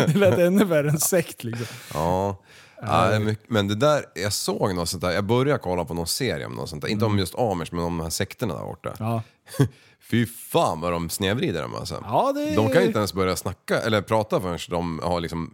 det 0.08 0.14
lät 0.16 0.40
ännu 0.40 0.66
värre 0.66 0.90
än 0.90 1.00
sekt 1.00 1.44
liksom. 1.44 1.66
Ja. 1.94 2.44
Ja, 2.82 3.06
är 3.06 3.36
men 3.48 3.68
det 3.68 3.76
där, 3.76 4.04
jag 4.14 4.34
såg 4.34 4.76
något 4.76 4.90
sånt 4.90 5.02
där, 5.04 5.12
jag 5.12 5.24
började 5.26 5.60
kolla 5.60 5.86
på 5.86 5.94
någon 5.94 6.08
serie 6.08 6.46
om 6.46 6.54
något 6.54 6.70
sånt 6.70 6.82
där. 6.82 6.90
Inte 6.90 7.06
om 7.06 7.20
just 7.20 7.36
amish 7.36 7.68
men 7.72 7.84
om 7.84 7.98
de 7.98 8.04
här 8.04 8.10
sekterna 8.10 8.54
där 8.54 8.62
borta. 8.64 8.94
Mm. 9.00 9.12
Ja. 9.12 9.22
Fy 10.12 10.26
fan 10.26 10.82
vad 10.82 10.92
de 10.92 11.10
snedvrider 11.10 11.62
dem 11.62 11.76
alltså. 11.76 12.04
Ja, 12.04 12.32
det- 12.36 12.56
De 12.56 12.70
kan 12.70 12.82
ju 12.82 12.88
inte 12.88 13.00
ens 13.00 13.14
börja 13.14 13.36
snacka 13.36 13.80
eller 13.82 14.02
prata 14.02 14.42
förrän 14.42 14.60
de 14.70 15.00
har 15.04 15.22
liksom 15.22 15.54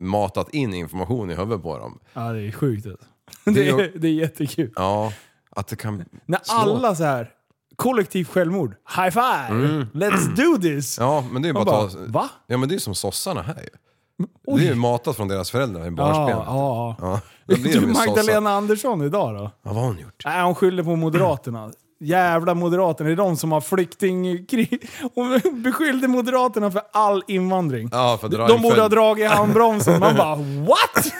matat 0.00 0.50
in 0.54 0.74
information 0.74 1.30
i 1.30 1.34
huvudet 1.34 1.62
på 1.62 1.78
dem. 1.78 1.98
ja, 2.12 2.32
det 2.32 2.40
är 2.42 2.52
sjukt. 2.52 2.86
Alltså. 2.86 3.06
Det 3.44 3.68
är 3.68 3.92
det 3.98 4.08
är 4.08 4.12
jättekul. 4.12 4.72
Ja, 4.76 5.12
att 5.50 5.66
det 5.66 5.76
kan 5.76 6.04
När 6.26 6.40
slå. 6.42 6.56
alla 6.56 6.94
så 6.94 7.04
här 7.04 7.30
kollektivt 7.76 8.28
självmord. 8.28 8.74
High 8.96 9.10
five! 9.10 9.86
Let's 9.92 10.34
do 10.36 10.60
this! 10.62 10.98
Mm. 10.98 11.10
Ja, 11.10 11.24
men 11.32 11.42
det 11.42 11.48
är 11.48 11.52
bara, 11.52 11.64
bara, 11.64 11.88
ta... 11.90 11.98
va? 12.06 12.28
Ja 12.46 12.56
men 12.58 12.68
det 12.68 12.74
är 12.74 12.78
som 12.78 12.94
sossarna 12.94 13.42
här 13.42 13.62
ju. 13.62 13.68
Oj. 14.46 14.60
Det 14.60 14.66
är 14.66 14.70
ju 14.70 14.74
matat 14.74 15.16
från 15.16 15.28
deras 15.28 15.50
föräldrar 15.50 15.82
i 15.82 15.84
Ja, 15.84 15.90
barnsben. 15.90 16.28
ja, 16.46 16.96
ja. 17.00 17.20
Ja, 17.46 17.56
ju 17.56 17.80
Magdalena 17.80 18.14
sossar. 18.24 18.50
Andersson 18.50 19.02
idag 19.02 19.34
då? 19.34 19.42
Ja, 19.42 19.50
vad 19.62 19.74
har 19.74 19.82
hon 19.84 19.98
gjort? 19.98 20.22
Nej, 20.24 20.42
hon 20.44 20.54
skyller 20.54 20.82
på 20.82 20.96
Moderaterna. 20.96 21.70
Jävla 22.04 22.54
Moderaterna, 22.54 23.08
det 23.08 23.14
är 23.14 23.16
de 23.16 23.36
som 23.36 23.52
har 23.52 23.60
flyktingkrig. 23.60 24.88
Hon 25.14 25.40
beskyllde 25.62 26.08
Moderaterna 26.08 26.70
för 26.70 26.82
all 26.92 27.24
invandring. 27.28 27.88
Ja, 27.92 28.18
för 28.20 28.28
dra 28.28 28.46
de 28.46 28.62
borde 28.62 28.80
ha 28.80 28.88
dragit 28.88 29.30
handbromsen. 29.30 30.00
Man 30.00 30.16
bara 30.16 30.34
what? 30.66 31.12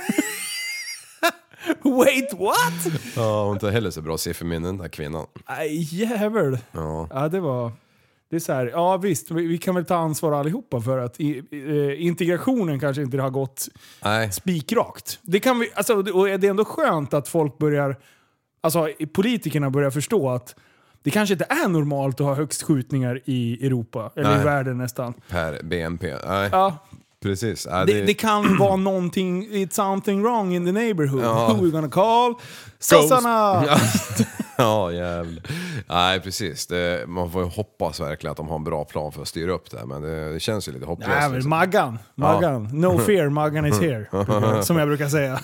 Wait 1.82 2.32
what? 2.32 3.02
Ja, 3.16 3.38
hon 3.38 3.46
har 3.46 3.52
inte 3.52 3.70
heller 3.70 3.90
så 3.90 4.02
bra 4.02 4.18
sifferminnen 4.18 4.62
den 4.62 4.78
där 4.78 4.88
kvinnan. 4.88 5.26
Nej 5.48 6.00
jävel. 6.00 6.58
Ja. 6.72 7.08
Ja 7.10 7.28
det 7.28 7.40
var... 7.40 7.72
Det 8.30 8.36
är 8.36 8.40
så 8.40 8.52
här, 8.52 8.66
ja 8.66 8.96
visst, 8.96 9.30
vi, 9.30 9.46
vi 9.46 9.58
kan 9.58 9.74
väl 9.74 9.84
ta 9.84 9.96
ansvar 9.96 10.32
allihopa 10.32 10.80
för 10.80 10.98
att 10.98 11.20
i, 11.20 11.42
eh, 11.50 12.06
integrationen 12.06 12.80
kanske 12.80 13.02
inte 13.02 13.18
har 13.18 13.30
gått 13.30 13.68
Nej, 14.04 14.32
spikrakt. 14.32 15.18
Det 15.22 15.40
kan 15.40 15.58
vi, 15.58 15.70
alltså, 15.74 15.94
och 15.94 16.26
det 16.26 16.46
är 16.46 16.50
ändå 16.50 16.64
skönt 16.64 17.14
att 17.14 17.28
folk 17.28 17.58
börjar, 17.58 17.96
alltså 18.60 18.88
politikerna 19.12 19.70
börjar 19.70 19.90
förstå 19.90 20.30
att 20.30 20.54
det 21.02 21.10
kanske 21.10 21.32
inte 21.32 21.46
är 21.48 21.68
normalt 21.68 22.20
att 22.20 22.26
ha 22.26 22.34
högst 22.34 22.62
skjutningar 22.62 23.20
i 23.24 23.66
Europa, 23.66 24.10
eller 24.16 24.32
i 24.32 24.34
Nej. 24.34 24.44
världen 24.44 24.78
nästan. 24.78 25.14
per 25.28 25.62
BNP. 25.62 26.14
Nej, 26.26 26.48
Ja, 26.52 26.76
precis. 27.22 27.66
Ja, 27.70 27.84
det, 27.84 28.02
det 28.02 28.14
kan 28.14 28.58
vara 28.58 28.76
någonting, 28.90 29.48
it's 29.48 29.74
something 29.74 30.22
wrong 30.22 30.54
in 30.54 30.66
the 30.66 30.72
neighborhood. 30.72 31.22
Who 31.22 31.64
we 31.64 31.70
gonna 31.70 31.88
call? 31.90 32.34
Sossarna! 32.78 33.64
Ja, 34.56 34.58
ja 34.58 34.92
jävlar. 34.92 35.42
Nej 35.88 36.20
precis, 36.20 36.66
det, 36.66 37.04
man 37.08 37.30
får 37.30 37.42
ju 37.42 37.48
hoppas 37.48 38.00
verkligen 38.00 38.30
att 38.30 38.36
de 38.36 38.48
har 38.48 38.56
en 38.56 38.64
bra 38.64 38.84
plan 38.84 39.12
för 39.12 39.22
att 39.22 39.28
styra 39.28 39.52
upp 39.52 39.70
det 39.70 39.78
här, 39.78 39.86
men 39.86 40.02
det, 40.02 40.32
det 40.32 40.40
känns 40.40 40.68
ju 40.68 40.72
lite 40.72 40.86
hopplöst. 40.86 41.10
Nej 41.10 41.22
men 41.22 41.32
liksom. 41.32 41.50
Maggan, 41.50 41.98
Maggan. 42.14 42.68
No 42.72 42.98
fear, 43.06 43.28
Maggan 43.28 43.66
is 43.66 43.80
here. 43.80 44.06
Som 44.62 44.76
jag 44.76 44.88
brukar 44.88 45.08
säga. 45.08 45.40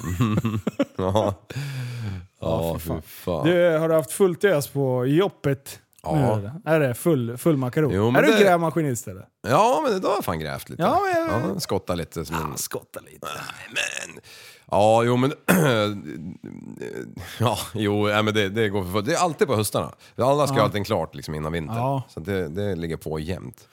Ja, 0.96 1.34
ja 2.40 2.74
fy 2.74 2.80
fy 2.80 2.88
fan. 2.88 3.02
fan. 3.02 3.46
Du, 3.46 3.78
har 3.78 3.88
du 3.88 3.94
haft 3.94 4.12
fullt 4.12 4.44
ös 4.44 4.68
på 4.68 5.06
jobbet? 5.06 5.80
Ja. 6.16 6.36
Nu, 6.36 6.38
eller? 6.48 6.52
Är 6.64 6.80
det 6.88 6.94
full, 6.94 7.36
full 7.36 7.56
makaron? 7.56 7.92
Jo, 7.94 8.08
är 8.08 8.12
men 8.12 8.24
du 8.24 8.32
det- 8.32 8.40
grävmaskinist 8.42 9.08
eller? 9.08 9.26
Ja 9.48 9.80
men 9.84 9.96
idag 9.96 10.08
har 10.08 10.16
jag 10.16 10.24
fan 10.24 10.38
grävt 10.38 10.68
lite. 10.68 10.82
Ja, 10.82 11.00
men- 11.46 11.60
skotta 11.60 11.94
lite 11.94 12.24
som 12.24 12.36
en... 12.36 12.56
Skotta 12.58 13.00
lite. 13.00 13.26
Men, 13.70 14.20
ja, 14.70 15.02
jo 15.04 15.16
men... 15.16 15.32
ja, 17.38 17.58
jo, 17.74 18.08
ja, 18.08 18.22
men 18.22 18.34
det, 18.34 18.48
det 18.48 18.68
går 18.68 18.84
för 18.84 18.90
fullt. 18.92 19.06
Det 19.06 19.14
är 19.14 19.18
alltid 19.18 19.48
på 19.48 19.56
höstarna. 19.56 19.92
Alla 20.16 20.46
ska 20.46 20.56
ha 20.56 20.62
allting 20.62 20.84
klart 20.84 21.14
liksom 21.14 21.34
innan 21.34 21.52
vintern. 21.52 21.76
Ja. 21.76 22.02
Så 22.08 22.20
det, 22.20 22.48
det 22.48 22.74
ligger 22.74 22.96
på 22.96 23.18
jämt. 23.18 23.68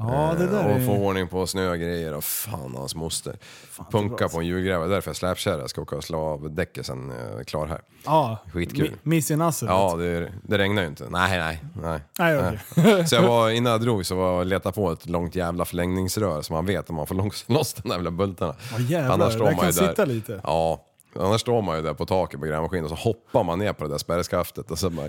Ja, 0.00 0.34
det 0.38 0.46
där 0.46 0.76
och 0.76 0.86
få 0.86 0.92
är... 0.92 1.00
ordning 1.00 1.28
på 1.28 1.46
snögrejer 1.46 2.14
och 2.14 2.24
fan 2.24 2.74
hans 2.76 2.94
moster. 2.94 3.36
bra. 3.76 3.86
Punka 3.90 4.28
på 4.28 4.38
en 4.40 4.46
julgrävare, 4.46 4.88
därför 4.88 5.08
jag 5.10 5.16
släpkärra. 5.16 5.68
Ska 5.68 5.80
åka 5.82 5.96
och 5.96 6.04
slå 6.04 6.18
av 6.20 6.50
däcket 6.54 6.86
sen 6.86 7.12
jag 7.30 7.40
är 7.40 7.44
klar 7.44 7.66
här. 7.66 7.80
Ja, 8.04 8.38
Skitkul. 8.52 8.86
mi- 8.90 8.94
Miss 9.02 9.30
i 9.30 9.36
nassen. 9.36 9.68
Ja, 9.68 9.96
det, 9.96 10.32
det 10.42 10.58
regnar 10.58 10.82
ju 10.82 10.88
inte. 10.88 11.04
Nej, 11.10 11.38
nej, 11.38 11.60
nej. 11.82 12.00
Nej, 12.18 12.38
okej. 12.76 13.06
Så 13.08 13.14
jag 13.14 13.22
var, 13.22 13.50
innan 13.50 13.72
jag 13.72 13.80
drog 13.80 14.06
så 14.06 14.14
var 14.16 14.38
jag 14.38 14.46
letade 14.46 14.74
på 14.74 14.90
ett 14.92 15.06
långt 15.08 15.34
jävla 15.34 15.64
förlängningsrör 15.64 16.42
så 16.42 16.52
man 16.52 16.66
vet 16.66 16.90
om 16.90 16.96
man 16.96 17.06
får 17.06 17.14
loss, 17.52 17.74
de 17.74 17.88
där 17.88 17.96
jävla 17.96 18.10
bultarna. 18.10 18.54
Ja, 18.72 18.78
jävlar, 18.78 19.48
det 19.50 19.54
kan 19.60 19.72
sitta 19.72 20.04
lite. 20.04 20.40
Ja, 20.44 20.84
annars 21.16 21.40
står 21.40 21.62
man 21.62 21.76
ju 21.76 21.82
där 21.82 21.94
på 21.94 22.06
taket 22.06 22.40
på 22.40 22.46
grävmaskinen 22.46 22.84
och 22.84 22.90
så 22.90 22.96
hoppar 22.96 23.44
man 23.44 23.58
ner 23.58 23.72
på 23.72 23.84
det 23.84 23.90
där 23.90 23.98
spärrskaftet 23.98 24.70
och 24.70 24.78
så 24.78 24.90
bara... 24.90 25.06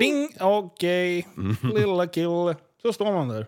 Ding! 0.00 0.28
Okej, 0.40 1.26
Mm. 1.36 1.56
lilla 1.62 2.06
kille. 2.06 2.54
Så 2.82 2.92
står 2.92 3.12
man 3.12 3.28
där. 3.28 3.46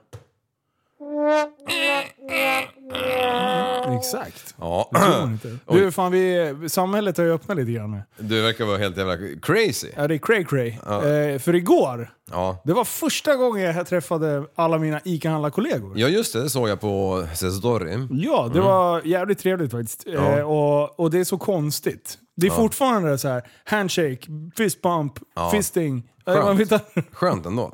Exakt. 3.99 4.55
Ja. 4.59 4.89
Det 4.93 4.99
tror 4.99 5.21
man 5.21 5.33
inte. 5.33 5.59
Du, 5.69 5.93
fan, 5.93 6.13
vi, 6.13 6.55
samhället 6.69 7.17
har 7.17 7.25
ju 7.25 7.33
öppnat 7.33 7.57
lite 7.57 7.73
grann 7.73 7.91
nu. 7.91 8.03
Du 8.19 8.43
verkar 8.43 8.65
vara 8.65 8.79
helt 8.79 8.97
jävla 8.97 9.17
crazy. 9.43 9.89
Ja, 9.97 10.09
det 10.09 10.15
är 10.15 10.19
cray 10.19 10.45
cray. 10.45 10.69
Eh, 10.69 11.39
för 11.39 11.55
igår, 11.55 12.11
Ja. 12.31 12.63
det 12.65 12.73
var 12.73 12.85
första 12.85 13.37
gången 13.37 13.63
jag 13.77 13.87
träffade 13.87 14.45
alla 14.55 14.79
mina 14.79 15.01
ICA-handlarkollegor. 15.05 15.93
Ja 15.99 16.09
just 16.09 16.33
det, 16.33 16.43
det 16.43 16.51
såg 16.51 16.69
jag 16.69 16.81
på 16.81 17.27
Story. 17.35 18.07
Ja, 18.11 18.51
det 18.55 18.61
var 18.61 19.01
jävligt 19.05 19.39
trevligt 19.39 19.71
faktiskt. 19.71 20.07
Eh, 20.07 20.41
och, 20.41 21.01
och 21.01 21.11
det 21.11 21.19
är 21.21 21.25
så 21.25 21.39
konstigt. 21.39 22.19
Det 22.37 22.47
är 22.47 22.51
fortfarande 22.51 23.19
så 23.19 23.29
här 23.29 23.43
handshake, 23.65 24.19
fist 24.57 24.83
bump, 24.83 25.13
Ja. 25.35 25.51
fisting. 25.51 26.11
Eh, 26.27 26.33
Skönt. 26.35 26.45
man 26.47 26.57
vet 26.57 26.73
Skönt 27.13 27.47
ändå. 27.47 27.73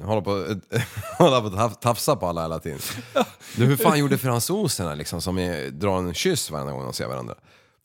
Jag 0.00 0.06
håller 0.06 0.22
på 0.22 0.30
håller 1.24 1.40
på 1.40 1.46
att 1.46 1.52
taf- 1.72 1.78
tafsa 1.80 2.16
på 2.16 2.26
alla 2.26 2.42
hela 2.42 2.58
tiden. 2.58 2.78
Du, 3.56 3.64
hur 3.64 3.76
fan 3.76 3.98
gjorde 3.98 4.18
fransoserna 4.18 4.94
liksom 4.94 5.20
som 5.20 5.38
är, 5.38 5.70
drar 5.70 5.98
en 5.98 6.14
kyss 6.14 6.50
varje 6.50 6.70
gång 6.72 6.82
de 6.84 6.92
ser 6.92 7.06
varandra? 7.08 7.34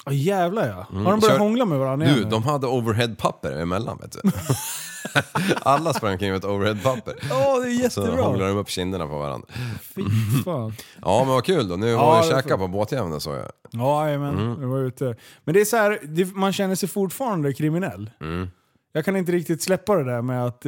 Ja 0.05 0.11
jävlar 0.11 0.67
ja. 0.67 0.73
Har 0.75 0.85
de 0.93 1.03
börjat 1.03 1.07
Mm. 1.23 1.29
Kör- 1.29 1.37
hångla 1.37 1.65
med 1.65 1.79
varandra 1.79 2.07
Du, 2.07 2.23
de 2.23 2.43
hade 2.43 2.67
overheadpapper 2.67 3.51
emellan 3.51 3.97
vet 4.01 4.11
du. 4.11 4.19
Alla 5.61 5.93
sprang 5.93 6.17
kring 6.17 6.29
med 6.31 6.37
ett 6.37 6.45
overheadpapper. 6.45 7.13
Ja, 7.29 7.59
det 7.59 7.67
är 7.71 7.89
Så 7.89 8.01
hånglade 8.01 8.21
jättebra. 8.27 8.47
de 8.47 8.57
upp 8.57 8.69
kinderna 8.69 9.07
på 9.07 9.17
varandra. 9.19 9.47
Fy 9.95 10.03
fan. 10.45 10.73
Ja 11.01 11.19
men 11.19 11.33
vad 11.33 11.45
kul 11.45 11.67
då, 11.67 11.75
nu 11.75 11.87
Ja, 11.89 11.97
var 12.05 12.23
vi 12.23 12.49
får- 12.49 12.57
på 12.57 12.67
båtjäveln 12.67 13.21
såg 13.21 13.35
jag. 13.35 13.51
Ja, 13.71 14.05
jajamän. 14.05 14.37
Mm. 14.39 14.61
Jag 14.61 14.67
var 14.69 14.79
ute. 14.79 15.15
Men 15.43 15.53
det 15.53 15.61
är 15.61 15.65
så 15.65 15.77
här, 15.77 15.99
man 16.35 16.53
känner 16.53 16.75
sig 16.75 16.89
fortfarande 16.89 17.53
kriminell. 17.53 18.09
Mm. 18.21 18.49
Jag 18.93 19.05
kan 19.05 19.15
inte 19.15 19.31
riktigt 19.31 19.61
släppa 19.63 19.95
det 19.95 20.03
där 20.03 20.21
med 20.21 20.45
att 20.45 20.65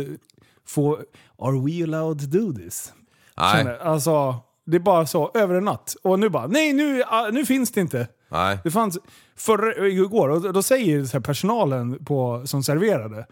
få... 0.67 0.99
Are 1.41 1.59
we 1.65 1.83
allowed 1.83 2.19
to 2.19 2.25
do 2.37 2.53
this? 2.53 2.93
Nej, 3.37 3.57
Känner, 3.57 3.77
alltså, 3.77 4.35
det 4.65 4.75
är 4.77 4.79
bara 4.79 5.05
så, 5.05 5.31
över 5.33 5.55
en 5.55 5.65
natt. 5.65 5.95
Och 6.03 6.19
nu 6.19 6.29
bara, 6.29 6.47
nej 6.47 6.73
nu, 6.73 7.03
ah, 7.07 7.29
nu 7.31 7.45
finns 7.45 7.71
det 7.71 7.81
inte. 7.81 8.07
nej. 8.31 8.57
Det 8.63 8.71
fanns 8.71 8.97
förra, 9.37 9.87
igår, 9.87 10.29
och 10.29 10.53
då 10.53 10.63
säger 10.63 11.05
så 11.05 11.21
personalen 11.21 12.05
på, 12.05 12.41
som 12.45 12.63
serverade, 12.63 13.27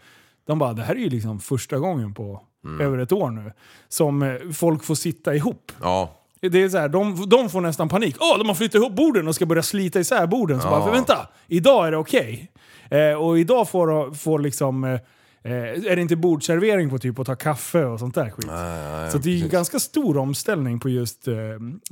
de 0.46 0.58
bara, 0.58 0.72
det 0.72 0.82
här 0.82 0.94
är 0.94 0.98
ju 0.98 1.10
liksom 1.10 1.40
första 1.40 1.78
gången 1.78 2.14
på 2.14 2.42
Mm. 2.64 2.80
över 2.80 2.98
ett 2.98 3.12
år 3.12 3.30
nu 3.30 3.52
som 3.88 4.22
eh, 4.22 4.34
folk 4.54 4.84
får 4.84 4.94
sitta 4.94 5.34
ihop. 5.34 5.72
Ja, 5.82 6.12
Det 6.40 6.62
är 6.62 6.68
så 6.68 6.78
här, 6.78 6.88
de, 6.88 7.28
de 7.28 7.48
får 7.50 7.60
nästan 7.60 7.88
panik. 7.88 8.16
Åh, 8.20 8.38
de 8.38 8.48
har 8.48 8.54
flyttat 8.54 8.74
ihop 8.74 8.96
borden 8.96 9.28
och 9.28 9.34
ska 9.34 9.46
börja 9.46 9.62
slita 9.62 10.00
isär 10.00 10.26
borden. 10.26 10.60
Så 10.60 10.66
Ja. 10.66 10.70
bara, 10.70 10.90
vänta, 10.90 11.28
idag 11.46 11.86
är 11.86 11.90
det 11.90 11.96
okej. 11.96 12.50
Eh, 12.90 13.12
och 13.14 13.38
idag 13.38 13.68
får, 13.68 14.14
får 14.14 14.38
liksom, 14.38 14.84
eh, 14.84 15.00
eh, 15.44 15.52
är 15.52 15.96
det 15.96 16.02
inte 16.02 16.16
bordservering 16.16 16.90
på 16.90 16.98
typ 16.98 17.18
att 17.18 17.26
ta 17.26 17.34
kaffe 17.36 17.84
och 17.84 17.98
sånt 17.98 18.14
där 18.14 18.30
skit. 18.30 19.12
så 19.12 19.18
det 19.18 19.30
är 19.30 19.34
ju 19.34 19.42
en 19.42 19.48
ganska 19.48 19.78
stor 19.80 20.16
omställning 20.16 20.80
på 20.80 20.88
just 20.88 21.28
eh, 21.28 21.34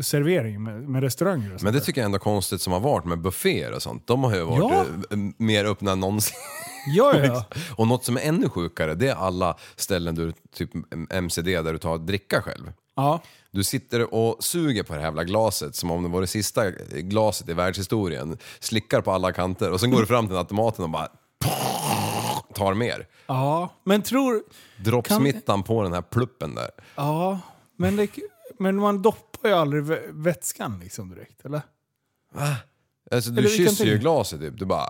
servering 0.02 0.62
med, 0.62 0.88
med 0.88 1.02
restauranger 1.02 1.56
men 1.62 1.72
det 1.72 1.80
tycker 1.80 2.00
jag 2.00 2.04
ändå 2.06 2.16
är 2.16 2.20
konstigt 2.20 2.60
som 2.60 2.72
har 2.72 2.80
varit 2.80 3.04
med 3.04 3.18
bufféer 3.20 3.72
och 3.72 3.82
sånt. 3.82 4.06
De 4.06 4.24
har 4.24 4.34
ju 4.36 4.42
varit 4.44 4.58
Ja. 4.70 4.84
eh, 5.10 5.18
mer 5.36 5.64
öppna 5.64 5.92
än 5.92 6.00
någonsin. 6.00 6.36
Ja, 6.86 7.12
ja, 7.18 7.24
ja. 7.24 7.44
Och 7.76 7.86
något 7.88 8.04
som 8.04 8.16
är 8.16 8.20
ännu 8.20 8.48
sjukare, 8.48 8.94
det 8.94 9.08
är 9.08 9.14
alla 9.14 9.56
ställen 9.76 10.14
du, 10.14 10.32
typ 10.54 10.70
MCD, 11.10 11.46
där 11.62 11.72
du 11.72 11.78
tar 11.78 11.98
dricka 11.98 12.42
själv. 12.42 12.72
Ja. 12.96 13.22
Du 13.52 13.64
sitter 13.64 14.14
och 14.14 14.36
suger 14.44 14.82
på 14.82 14.92
det 14.92 14.98
här 14.98 15.06
jävla 15.06 15.24
glaset 15.24 15.74
som 15.76 15.90
om 15.90 16.02
det 16.02 16.08
var 16.08 16.20
det 16.20 16.26
sista 16.26 16.70
glaset 16.90 17.48
i 17.48 17.52
världshistorien. 17.52 18.38
Slickar 18.60 19.00
på 19.00 19.12
alla 19.12 19.32
kanter 19.32 19.70
och 19.70 19.80
sen 19.80 19.90
går 19.90 20.00
du 20.00 20.06
fram 20.06 20.26
till 20.28 20.36
automaten 20.36 20.84
och 20.84 20.90
bara 20.90 21.08
tar 22.54 22.74
mer. 22.74 23.06
Ja, 23.26 23.74
men 23.84 24.02
tror... 24.02 24.42
Droppsmittan 24.84 25.62
på 25.62 25.82
den 25.82 25.92
här 25.92 26.02
pluppen 26.02 26.54
där. 26.54 26.70
Ja, 26.96 27.40
men, 27.76 27.96
det, 27.96 28.10
men 28.58 28.76
man 28.76 29.02
doppar 29.02 29.48
ju 29.48 29.54
aldrig 29.54 29.82
vä- 29.84 30.22
vätskan 30.22 30.80
liksom 30.82 31.08
direkt, 31.14 31.44
eller? 31.44 31.62
Alltså 33.10 33.30
du 33.30 33.38
Eller 33.38 33.48
kysser 33.50 33.84
ju 33.84 33.98
glaset 33.98 34.40
typ. 34.40 34.58
Du 34.58 34.64
bara... 34.64 34.88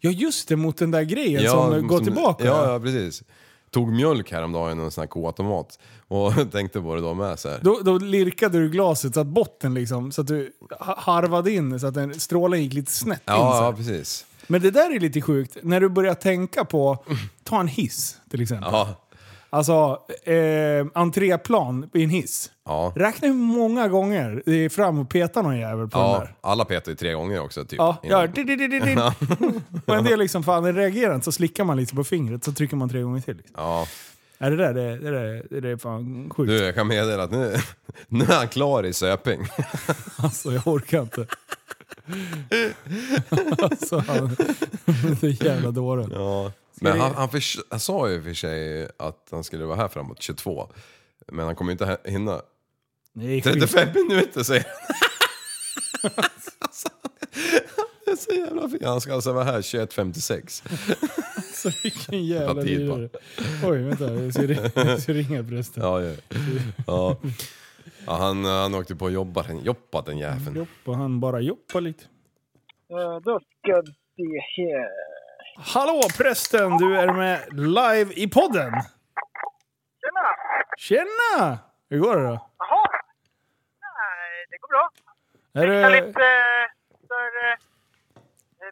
Ja, 0.00 0.10
just 0.10 0.48
det, 0.48 0.56
mot 0.56 0.76
den 0.76 0.90
där 0.90 1.02
grejen 1.02 1.50
som 1.50 1.86
går 1.88 2.00
tillbaka. 2.00 2.44
Ja, 2.44 2.72
ja, 2.72 2.80
precis. 2.80 3.22
Tog 3.70 3.92
mjölk 3.92 4.32
häromdagen 4.32 4.80
i 4.80 4.82
en 4.82 4.90
sån 4.90 5.02
här 5.02 5.06
koautomat. 5.08 5.78
Och 6.08 6.32
tänkte 6.52 6.80
på 6.80 6.94
det 6.94 7.00
då 7.00 7.14
med 7.14 7.38
så 7.38 7.48
här. 7.48 7.58
Då, 7.62 7.80
då 7.82 7.98
lirkade 7.98 8.58
du 8.58 8.68
glaset 8.70 9.14
så 9.14 9.20
att 9.20 9.26
botten 9.26 9.74
liksom, 9.74 10.12
så 10.12 10.20
att 10.20 10.26
du 10.26 10.52
ha- 10.80 11.00
harvade 11.00 11.50
in 11.52 11.80
så 11.80 11.86
att 11.86 11.94
den 11.94 12.20
strålen 12.20 12.62
gick 12.62 12.72
lite 12.72 12.92
snett 12.92 13.18
in. 13.20 13.24
Så 13.26 13.32
Ja, 13.32 13.52
här. 13.54 13.62
ja, 13.64 13.72
precis. 13.72 14.26
Men 14.46 14.60
det 14.62 14.70
där 14.70 14.94
är 14.96 15.00
lite 15.00 15.20
sjukt, 15.20 15.56
när 15.62 15.80
du 15.80 15.88
börjar 15.88 16.14
tänka 16.14 16.64
på, 16.64 17.04
ta 17.44 17.60
en 17.60 17.68
hiss 17.68 18.16
till 18.30 18.42
exempel. 18.42 18.68
Ja, 18.72 19.00
Alltså, 19.50 19.98
eh, 20.24 20.86
entréplan 20.94 21.90
i 21.92 22.04
en 22.04 22.10
hiss. 22.10 22.50
ja. 22.64 22.92
Räkna 22.96 23.28
hur 23.28 23.34
många 23.34 23.88
gånger 23.88 24.42
det 24.46 24.52
är 24.64 24.68
fram 24.68 24.98
och 24.98 25.08
peta 25.08 25.42
någon 25.42 25.58
jävel 25.58 25.88
på 25.88 25.98
den 25.98 26.08
ja. 26.08 26.18
där. 26.18 26.34
Alla 26.40 26.64
petar 26.64 26.92
ju 26.92 26.96
tre 26.96 27.12
gånger 27.12 27.40
också 27.40 27.64
typ. 27.64 27.78
Ja, 27.78 27.96
innan. 28.02 28.20
ja. 28.20 28.26
di- 28.26 28.44
di- 28.44 28.56
di- 28.56 28.68
di- 28.68 28.80
di. 28.80 28.96
Och 29.86 29.94
en 29.96 30.04
del 30.04 30.18
liksom, 30.18 30.42
fan 30.44 30.62
den 30.62 30.74
reagerar 30.76 31.14
inte, 31.14 31.24
så 31.24 31.32
slickar 31.32 31.64
man 31.64 31.76
lite 31.76 31.94
på 31.94 32.04
fingret 32.04 32.44
så 32.44 32.52
trycker 32.52 32.76
man 32.76 32.88
tre 32.88 33.02
gånger 33.02 33.20
till. 33.20 33.36
Liksom. 33.36 33.54
ja. 33.56 33.86
Är 34.38 34.50
det 34.50 34.56
där, 34.56 34.74
det, 34.74 34.98
det, 34.98 35.10
där, 35.10 35.60
det 35.60 35.68
är 35.70 35.76
fan 35.76 36.30
sjukt. 36.36 36.48
Du, 36.48 36.56
jag 36.64 36.74
kan 36.74 36.86
meddela 36.86 37.22
att 37.22 37.30
nu, 37.30 37.56
nu 38.08 38.24
är 38.24 38.36
han 38.38 38.48
klar 38.48 38.84
i 38.86 38.92
Söping. 38.92 39.40
Alltså 40.16 40.52
jag 40.52 40.66
orkar 40.68 41.02
inte. 41.02 41.26
Alltså 43.62 43.98
han, 43.98 44.36
det 45.20 45.26
är 45.26 45.44
jävla 45.44 45.70
dåren. 45.70 46.10
Ja. 46.12 46.52
Men 46.80 47.00
han, 47.00 47.14
han, 47.14 47.28
förs- 47.28 47.58
han 47.70 47.80
sa 47.80 48.10
ju 48.10 48.22
för 48.22 48.34
sig 48.34 48.88
att 48.98 49.28
han 49.30 49.44
skulle 49.44 49.64
vara 49.64 49.76
här 49.76 49.88
framåt 49.88 50.22
22. 50.22 50.72
Men 51.32 51.46
han 51.46 51.56
kommer 51.56 51.70
ju 51.70 51.72
inte 51.72 51.98
hinna. 52.10 52.40
Nej, 53.12 53.42
skit. 53.42 53.52
35 53.54 53.88
minuter 54.08 54.42
säger 54.42 54.64
han. 56.02 56.12
Alltså, 56.58 56.88
Det 58.04 58.10
är 58.10 58.16
så 58.16 58.34
jävla 58.34 58.68
fint. 58.68 58.84
Han 58.84 59.00
ska 59.00 59.14
alltså 59.14 59.32
vara 59.32 59.44
här 59.44 59.60
21.56. 59.60 60.62
Så 61.54 61.70
vilken 61.82 62.26
jävla 62.26 62.62
tid 62.62 62.78
lirare. 62.78 63.08
Oj, 63.64 63.78
vänta. 63.82 64.14
Jag 64.14 64.32
ska, 64.32 64.42
ri- 64.42 64.70
jag 64.88 65.02
ska 65.02 65.12
ringa 65.12 65.44
prästen. 65.44 65.82
Ja, 65.82 66.02
ja. 66.02 66.14
ja. 66.86 67.16
Ja 68.06 68.12
han, 68.12 68.44
han 68.44 68.74
åkte 68.74 68.96
på 68.96 69.04
och 69.04 69.10
jobbade, 69.10 69.52
jobbat 69.52 70.06
den 70.06 70.18
jäveln. 70.18 70.56
Joppa, 70.56 70.92
han 70.98 71.20
bara 71.20 71.40
jobbar 71.40 71.80
lite. 71.80 72.04
Eh, 72.90 73.20
Då 73.20 73.40
ska 73.40 73.82
vi 74.16 74.40
se 74.56 74.76
här. 74.76 74.88
Hallå 75.74 76.00
prästen, 76.18 76.76
du 76.78 76.98
är 76.98 77.12
med 77.12 77.40
live 77.52 78.12
i 78.14 78.28
podden. 78.30 78.72
Tjena! 80.00 80.26
Tjena! 80.78 81.58
Hur 81.90 81.98
går 81.98 82.16
det 82.16 82.22
då? 82.22 82.50
Jaha. 82.58 82.88
Nej, 83.80 84.46
det 84.50 84.58
går 84.58 84.68
bra. 84.68 84.90
Är 85.62 85.66
Jag 85.66 85.82
har 85.84 85.90
du... 85.90 85.96
lite 86.06 86.20
eh, 86.20 86.66
för, 87.08 87.26
eh, 87.50 87.56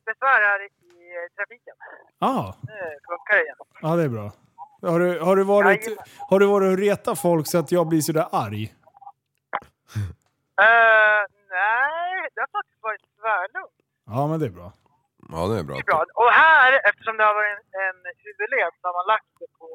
besvär 0.06 0.40
här 0.48 0.62
i 0.62 0.66
eh, 0.66 1.36
trafiken. 1.36 1.74
Ah, 2.18 2.52
Nu 2.62 2.72
funkar 3.08 3.36
det 3.36 3.42
igen. 3.42 3.56
ja, 3.82 3.96
det 3.96 4.02
är 4.02 4.08
bra. 4.08 4.32
Har 4.82 5.00
du, 5.00 5.20
har, 5.20 5.36
du 5.36 5.44
varit, 5.44 5.84
Jajamän. 5.86 6.04
har 6.18 6.38
du 6.40 6.46
varit 6.46 6.72
och 6.72 6.78
retat 6.78 7.18
folk 7.20 7.46
så 7.46 7.58
att 7.58 7.72
jag 7.72 7.88
blir 7.88 8.00
sådär 8.00 8.26
arg? 8.32 8.74
Eh, 10.66 11.22
nej, 11.58 12.12
det 12.34 12.40
har 12.44 12.50
faktiskt 12.58 12.82
varit 12.88 13.04
tvärlugnt. 13.20 13.78
Ja, 14.14 14.26
men 14.26 14.40
det 14.40 14.46
är 14.46 14.50
bra. 14.60 14.72
Ja, 15.32 15.40
det 15.50 15.58
är 15.58 15.62
bra. 15.62 15.74
Det 15.76 15.80
är 15.80 15.90
bra. 15.92 16.04
Och 16.14 16.30
här, 16.44 16.70
eftersom 16.88 17.16
det 17.16 17.24
har 17.24 17.34
varit 17.34 17.52
en, 17.58 17.64
en 17.86 17.98
huvudled, 18.24 18.72
så 18.80 18.88
har 18.88 18.94
man 19.00 19.06
lagt 19.14 19.30
det 19.40 19.46
på, 19.58 19.68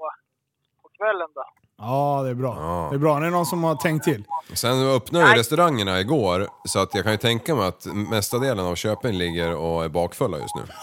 på 0.81 0.87
kvällen 0.97 1.29
då. 1.35 1.43
Ja, 1.77 2.21
det 2.23 2.29
är 2.29 2.33
bra. 2.43 2.53
Ja. 2.59 2.87
Det 2.91 2.95
är 2.95 2.99
bra. 2.99 3.19
Det 3.19 3.27
är 3.27 3.31
någon 3.31 3.45
som 3.45 3.63
har 3.63 3.75
tänkt 3.75 4.03
till. 4.03 4.23
Sen 4.53 4.87
öppnade 4.95 5.29
ju 5.31 5.39
restaurangerna 5.39 5.99
igår, 5.99 6.47
så 6.65 6.79
att 6.79 6.95
jag 6.95 7.03
kan 7.03 7.11
ju 7.11 7.17
tänka 7.17 7.55
mig 7.55 7.67
att 7.67 7.85
mesta 7.85 8.37
delen 8.39 8.65
av 8.65 8.75
Köping 8.75 9.13
ligger 9.17 9.55
och 9.55 9.83
är 9.83 9.89
bakfulla 9.89 10.37
just 10.37 10.55
nu. 10.55 10.63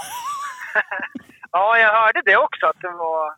Ja, 1.57 1.79
jag 1.79 1.93
hörde 1.93 2.23
det 2.25 2.37
också, 2.37 2.67
att 2.67 2.81
det 2.81 2.91
var 2.91 3.35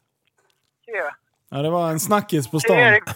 kö. 0.87 1.11
Ja, 1.51 1.57
det 1.57 1.71
var 1.71 1.91
en 1.91 2.01
snackis 2.01 2.51
på 2.51 2.61
stan. 2.61 2.77
Erik, 2.77 3.03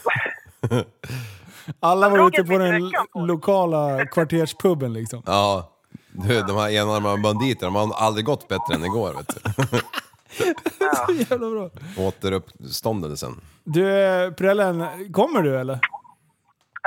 Alla 1.80 2.08
var 2.08 2.28
ute 2.28 2.44
på 2.44 2.58
den 2.58 2.92
lokala 3.14 4.06
kvarterspuben 4.06 4.92
liksom. 4.92 5.22
Ja, 5.26 5.72
du, 6.12 6.42
de 6.42 6.56
här 6.56 6.70
enarmade 6.70 7.22
banditerna, 7.22 7.78
de 7.78 7.90
har 7.90 8.06
aldrig 8.06 8.24
gått 8.24 8.48
bättre 8.48 8.74
än 8.74 8.84
igår 8.84 9.14
vet 9.14 9.28
du. 9.28 9.78
Så 11.06 11.12
jävla 11.12 11.50
bra. 11.50 11.70
Återuppståndelsen. 11.98 13.40
Du, 13.64 13.82
Prällen, 14.38 14.86
kommer 15.12 15.42
du 15.42 15.60
eller? 15.60 15.74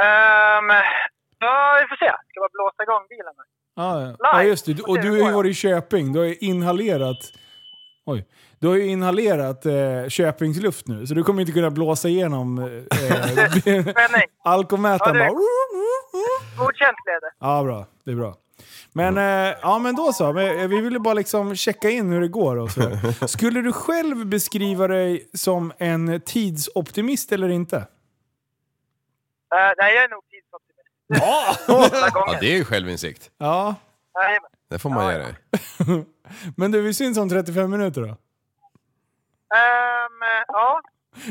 Ehm, 0.01 0.69
ja, 1.39 1.79
vi 1.81 1.87
får 1.87 1.95
se. 1.95 2.11
Ska 2.29 2.39
bara 2.39 2.49
blåsa 2.53 2.83
igång 2.83 3.07
bilen. 3.09 3.33
Ja, 3.75 4.01
ja. 4.01 4.15
ja 4.19 4.43
just 4.43 4.65
det. 4.65 4.81
Och 4.81 5.01
du 5.01 5.11
har 5.11 5.27
ju 5.27 5.33
varit 5.33 5.51
i 5.51 5.53
Köping. 5.53 6.13
Du 6.13 6.19
har 6.19 6.25
ju 6.25 6.35
inhalerat... 6.35 7.17
Oj. 8.05 8.25
Du 8.63 8.67
har 8.67 8.76
ju 8.76 8.86
inhalerat 8.86 9.65
eh, 9.65 10.08
Köpingsluft 10.10 10.88
nu, 10.88 11.08
så 11.08 11.13
du 11.13 11.23
kommer 11.23 11.41
inte 11.41 11.54
kunna 11.54 11.69
blåsa 11.71 12.08
igenom 12.10 12.60
eh, 12.60 14.23
alkomätaren. 14.43 15.15
Ja. 15.15 15.30
Godkänt 16.58 16.97
blev 17.06 17.19
det. 17.21 17.32
Ja, 17.39 17.63
bra. 17.63 17.86
Det 18.04 18.12
är 18.12 18.15
bra. 18.15 18.36
Men, 18.93 19.17
eh, 19.17 19.56
ja, 19.62 19.80
men 19.80 19.95
då 19.95 20.13
så. 20.13 20.34
Men, 20.34 20.60
eh, 20.60 20.67
vi 20.67 20.82
ville 20.82 20.99
bara 20.99 21.13
liksom 21.13 21.56
checka 21.56 21.89
in 21.89 22.10
hur 22.12 22.21
det 22.21 22.28
går. 22.28 22.56
Och 22.56 22.71
så. 22.71 22.82
Skulle 23.28 23.62
du 23.62 23.73
själv 23.73 24.26
beskriva 24.26 24.88
dig 24.88 25.30
som 25.34 25.73
en 25.78 26.21
tidsoptimist 26.21 27.32
eller 27.32 27.49
inte? 27.49 27.78
Eh, 27.78 27.84
nej, 29.78 29.95
jag 29.95 30.04
är 30.04 30.10
nog 30.10 30.21
tidsoptimist. 30.32 30.89
Ja! 31.08 31.56
Ja, 32.13 32.38
det 32.39 32.54
är 32.54 32.58
ju 32.58 32.65
självinsikt. 32.65 33.32
ja. 33.38 33.76
Det 34.69 34.80
får 34.80 34.89
man 34.89 35.06
Ja, 35.06 35.12
ge 35.12 35.17
ja. 35.17 35.26
dig. 35.26 36.06
Men 36.58 36.71
du, 36.71 36.82
vi 36.82 36.93
syns 36.93 37.17
om 37.17 37.30
35 37.30 37.71
minuter 37.71 38.02
då? 38.02 38.17
Ehm, 39.53 40.43
ja. 40.47 40.81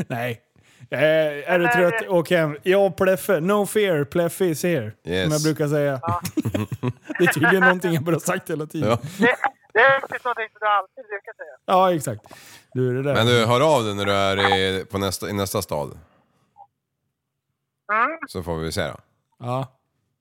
Nej. 0.09 0.43
Eh, 0.91 1.53
är 1.53 1.59
du 1.59 1.69
trött, 1.69 2.09
åk 2.09 2.31
hem. 2.31 2.57
Jag 2.63 2.97
Pleffe. 2.97 3.41
No 3.41 3.67
fear, 3.67 4.05
Pleffe 4.05 4.45
is 4.45 4.63
here. 4.63 4.93
Yes. 5.05 5.25
Som 5.25 5.33
jag 5.33 5.43
brukar 5.43 5.69
säga. 5.69 6.01
det 7.19 7.25
är 7.25 7.33
tydligen 7.33 7.61
någonting 7.61 7.93
jag 7.93 8.03
bara 8.03 8.21
sagt 8.21 8.51
hela 8.51 8.67
tiden. 8.67 8.89
Ja. 8.89 8.99
Ja, 9.19 9.27
Det, 9.27 9.37
det 9.73 9.81
är 9.81 10.01
faktiskt 10.01 10.25
någonting 10.25 10.49
som 10.53 10.59
du 10.61 10.67
alltid 10.67 11.05
brukar 11.09 11.33
säga. 11.37 11.57
exakt. 11.91 12.23
Du, 12.73 12.97
det 12.97 13.03
där. 13.03 13.15
Men 13.15 13.27
du, 13.27 13.47
hör 13.47 13.77
av 13.77 13.85
dig 13.85 13.95
när 13.95 14.07
du 14.07 14.13
är 14.13 14.57
i, 14.59 14.85
på 14.85 14.99
nästa, 14.99 15.29
i 15.29 15.33
nästa 15.33 15.63
stad. 15.63 15.99
Mm. 17.93 18.19
Så 18.29 18.43
får 18.43 18.57
vi 18.57 18.73
se 18.73 18.83
då. 18.83 18.97
Ja. 19.39 19.59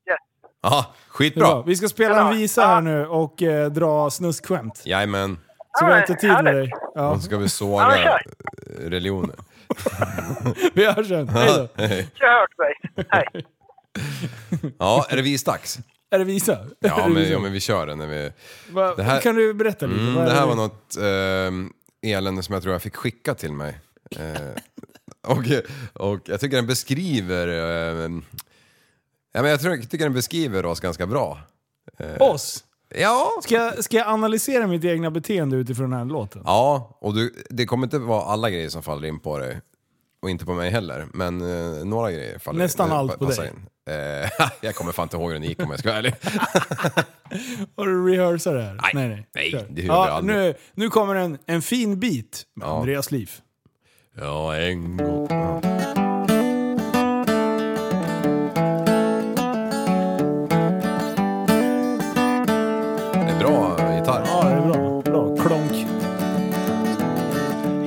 Yes. 0.08 0.18
Aha, 0.60 0.94
skitbra! 1.08 1.62
Vi 1.62 1.76
ska 1.76 1.88
spela 1.88 2.20
en 2.20 2.36
visa 2.36 2.66
här 2.66 2.80
nu 2.80 3.06
och 3.06 3.42
eh, 3.42 3.70
dra 3.70 4.10
snuskskämt. 4.10 4.82
Jajamän. 4.84 5.38
Så 5.78 5.84
vi 5.84 5.90
har 5.92 5.98
Ja, 5.98 6.00
inte 6.00 6.14
tid 6.14 6.30
med 6.30 6.54
dig. 6.54 6.70
Ja. 6.94 7.14
Nu 7.14 7.20
ska 7.22 7.36
vi 7.36 7.42
Ja, 7.44 7.48
såga 7.48 7.96
kör. 7.96 8.22
eh, 8.84 8.90
religioner. 8.90 9.36
Vi 10.74 10.86
hörs 10.86 11.08
sen. 11.08 11.28
Hej 11.28 11.46
då. 11.56 11.68
Hej. 11.82 12.08
Kört 12.14 12.58
mig. 12.58 13.06
Hej. 13.08 13.44
Ja, 14.78 15.06
är 15.08 15.16
det 15.16 15.22
visdags? 15.22 15.78
Är 16.10 16.18
det 16.18 16.24
visa? 16.24 16.52
Är 16.52 16.66
Ja 16.80 17.02
det 17.06 17.08
men, 17.14 17.30
ja, 17.30 17.38
men 17.38 17.52
vi 17.52 17.60
kör 17.60 17.86
det 17.86 17.94
när 17.94 18.06
vi... 18.06 18.32
Va, 18.70 18.94
det 18.96 19.02
här- 19.02 19.20
Kan 19.20 19.34
du 19.34 19.54
berätta 19.54 19.86
lite? 19.86 20.00
Mm, 20.00 20.14
Vad 20.14 20.24
är 20.24 20.28
det 20.28 20.34
här 20.36 20.46
var 20.46 20.54
något 20.54 20.96
eh, 20.96 22.10
elände 22.16 22.42
som 22.42 22.52
jag 22.52 22.62
tror 22.62 22.72
jag 22.74 22.82
fick 22.82 22.96
skicka 22.96 23.34
till 23.34 23.52
mig. 23.52 23.78
Eh, 24.18 24.36
och, 25.26 25.38
och 25.92 26.20
jag 26.24 26.40
tycker 26.40 26.56
den 26.56 26.66
beskriver... 26.66 27.48
Eh, 27.48 28.10
ja, 29.32 29.42
men 29.42 29.50
jag, 29.50 29.60
tror, 29.60 29.74
jag 29.74 29.90
tycker 29.90 30.04
den 30.04 30.14
beskriver 30.14 30.66
oss 30.66 30.80
ganska 30.80 31.06
bra. 31.06 31.38
Oss? 32.20 32.64
Ja, 32.94 33.30
Ska 33.42 33.54
jag, 33.54 33.84
ska 33.84 33.96
jag 33.96 34.06
analysera 34.08 34.66
mitt 34.66 34.84
egna 34.84 35.10
beteende 35.10 35.56
utifrån 35.56 35.90
den 35.90 35.98
här 35.98 36.06
låten? 36.06 36.42
ja 36.46 36.98
och 37.00 37.14
du, 37.14 37.34
det 37.50 37.66
kommer 37.66 37.86
inte 37.86 37.98
vara 37.98 38.22
alla 38.24 38.50
grejer 38.50 38.68
som 38.68 38.82
faller 38.82 39.08
in 39.08 39.20
på 39.20 39.38
dig. 39.38 39.60
Och 40.22 40.30
inte 40.30 40.44
på 40.44 40.54
mig 40.54 40.70
heller, 40.70 41.06
men 41.14 41.40
eh, 41.40 41.84
några 41.84 42.12
grejer 42.12 42.38
faller 42.38 42.58
Nästan 42.58 42.90
eh, 42.90 42.96
allt 42.96 43.18
på 43.18 43.24
dig. 43.24 43.48
In. 43.48 43.66
Eh, 43.94 44.30
jag 44.60 44.74
kommer 44.74 44.92
fan 44.92 45.02
inte 45.02 45.16
ihåg 45.16 45.26
hur 45.26 45.34
den 45.34 45.42
gick 45.48 45.62
om 45.62 45.70
jag 45.70 45.78
ska 45.78 45.88
vara 45.88 45.98
ärlig. 45.98 46.14
Har 47.76 47.86
du 47.86 48.10
rehearsat 48.10 48.52
det 48.54 48.62
här? 48.62 48.80
Nej, 48.94 49.08
nej, 49.08 49.26
nej, 49.34 49.50
Kör. 49.50 49.66
det 49.70 49.82
jag 49.82 49.96
ja, 49.96 50.10
aldrig. 50.10 50.36
nu, 50.36 50.54
nu 50.74 50.88
kommer 50.90 51.14
en, 51.14 51.38
en 51.46 51.62
fin 51.62 52.00
bit 52.00 52.42
med 52.56 52.66
Ja. 52.68 52.78
Andreas 52.78 53.10
liv. 53.10 53.30
Ja, 54.16 54.56
en 54.56 54.96
gång. 54.96 55.28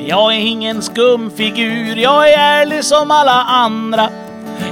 Jag 0.07 0.35
är 0.35 0.39
ingen 0.39 0.81
skumfigur, 0.81 1.95
jag 1.95 2.29
är 2.29 2.37
ärlig 2.37 2.83
som 2.83 3.11
alla 3.11 3.43
andra. 3.43 4.09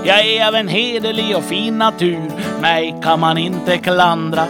Jag 0.04 0.26
är 0.26 0.48
av 0.48 0.56
en 0.56 0.68
hederlig 0.68 1.38
och 1.38 1.44
fin 1.44 1.78
natur, 1.78 2.32
mig 2.62 2.96
kan 3.04 3.20
man 3.20 3.38
inte 3.38 3.78
klandra. 3.78 4.46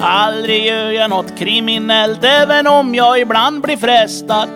Aldrig 0.00 0.66
gör 0.66 0.90
jag 0.90 1.10
något 1.10 1.38
kriminellt, 1.38 2.24
även 2.24 2.66
om 2.66 2.94
jag 2.94 3.20
ibland 3.20 3.60
blir 3.60 3.76
frestad. 3.76 4.48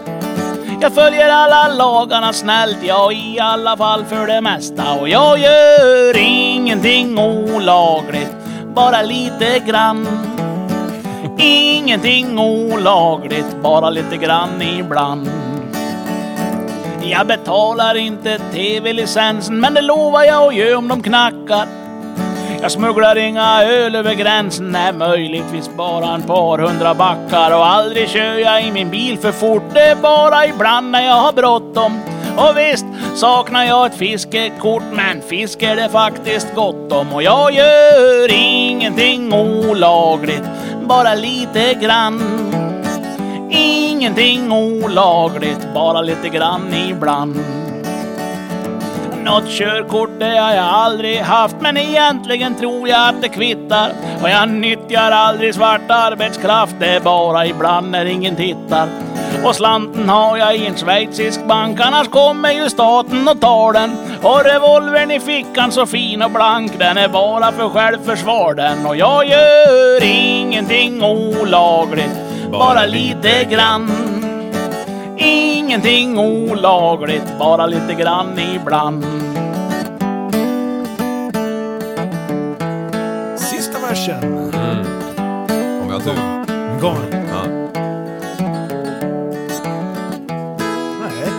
Jag 0.81 0.95
följer 0.95 1.31
alla 1.31 1.69
lagarna 1.69 2.33
snällt, 2.33 2.79
ja 2.83 3.13
i 3.13 3.41
alla 3.41 3.77
fall 3.77 4.05
för 4.05 4.27
det 4.27 4.41
mesta. 4.41 4.93
Och 5.01 5.09
jag 5.09 5.39
gör 5.39 6.17
ingenting 6.17 7.19
olagligt, 7.19 8.37
bara 8.75 9.03
lite 9.03 9.59
grann. 9.67 10.09
Ingenting 11.39 12.39
olagligt, 12.39 13.57
bara 13.63 13.91
lite 13.91 14.17
grann 14.17 14.63
ibland. 14.63 15.31
Jag 17.13 17.27
betalar 17.27 17.95
inte 17.95 18.39
TV-licensen, 18.39 19.61
men 19.61 19.75
det 19.75 19.81
lovar 19.81 20.25
jag 20.25 20.49
att 20.49 20.55
göra 20.55 20.79
om 20.79 20.89
de 20.89 21.03
knackar. 21.03 21.67
Jag 22.61 22.73
smugglar 22.73 23.19
inga 23.19 23.63
öl 23.63 23.95
över 23.97 24.15
gränsen, 24.15 24.73
nej 24.73 24.93
möjligtvis 24.93 25.71
bara 25.77 26.15
en 26.15 26.23
par 26.23 26.59
hundra 26.59 26.95
backar. 26.95 27.57
Och 27.57 27.67
aldrig 27.67 28.09
kör 28.09 28.39
jag 28.39 28.67
i 28.67 28.73
min 28.73 28.91
bil 28.91 29.19
för 29.19 29.33
fort, 29.33 29.63
det 29.75 29.81
är 29.81 29.97
bara 29.97 30.47
ibland 30.47 30.91
när 30.91 31.07
jag 31.07 31.15
har 31.15 31.33
bråttom. 31.33 32.01
Och 32.37 32.57
visst 32.57 32.87
saknar 33.15 33.65
jag 33.65 33.87
ett 33.87 33.99
fiskekort, 33.99 34.85
men 34.93 35.23
fisk 35.23 35.63
är 35.63 35.77
det 35.77 35.89
faktiskt 35.89 36.55
gott 36.55 36.93
om. 36.93 37.13
Och 37.13 37.23
jag 37.23 37.53
gör 37.53 38.33
ingenting 38.33 39.33
olagligt, 39.33 40.45
bara 40.89 41.15
lite 41.15 41.75
grann. 41.75 42.52
Ingenting 43.55 44.53
olagligt, 44.53 45.75
bara 45.75 46.01
lite 46.01 46.29
grann 46.29 46.75
ibland. 46.75 47.37
Något 49.25 49.49
körkort 49.49 50.11
det 50.19 50.39
har 50.39 50.55
jag 50.55 50.65
aldrig 50.65 51.19
haft 51.19 51.57
men 51.61 51.77
egentligen 51.77 52.55
tror 52.55 52.89
jag 52.89 53.09
att 53.09 53.23
det 53.23 53.29
kvittar. 53.29 53.93
Och 54.23 54.31
jag 54.31 54.49
nyttjar 54.49 55.11
aldrig 55.11 55.55
svart 55.55 55.91
arbetskraft, 55.91 56.75
det 56.79 56.89
är 56.89 57.01
bara 57.01 57.47
ibland 57.47 57.91
när 57.91 58.05
ingen 58.05 58.37
tittar. 58.37 58.89
Och 59.45 59.55
slanten 59.55 60.09
har 60.09 60.37
jag 60.37 60.57
i 60.57 60.67
en 60.67 60.77
schweizisk 60.77 61.47
bank, 61.47 61.81
annars 61.81 62.09
kommer 62.09 62.53
ju 62.53 62.71
staten 62.71 63.29
och 63.29 63.41
tar 63.41 63.73
den. 63.73 63.97
Och 64.23 64.45
revolvern 64.45 65.11
i 65.11 65.21
fickan 65.21 65.73
så 65.73 65.87
fin 65.87 66.23
och 66.23 66.31
blank, 66.31 66.79
den 66.79 66.97
är 66.97 67.09
bara 67.09 67.53
för 67.53 67.69
självförsvar 67.69 68.55
den. 68.55 68.87
Och 68.87 68.97
jag 68.97 69.29
gör 69.29 70.05
ingenting 70.05 71.03
olagligt, 71.05 72.32
bara 72.53 72.87
lite 72.87 73.45
grann. 73.45 73.91
Ingenting 75.19 76.19
olagligt, 76.19 77.39
bara 77.39 77.67
lite 77.67 77.95
grann 77.95 78.39
ibland. 78.55 79.05
Sista 83.37 83.79
versen. 83.89 84.25
Om 85.83 85.87
vi 85.87 85.93
har 85.93 86.01
tur. 86.01 86.81
Gång. 86.81 86.97
Ja. 87.13 87.43
Nej. 91.01 91.31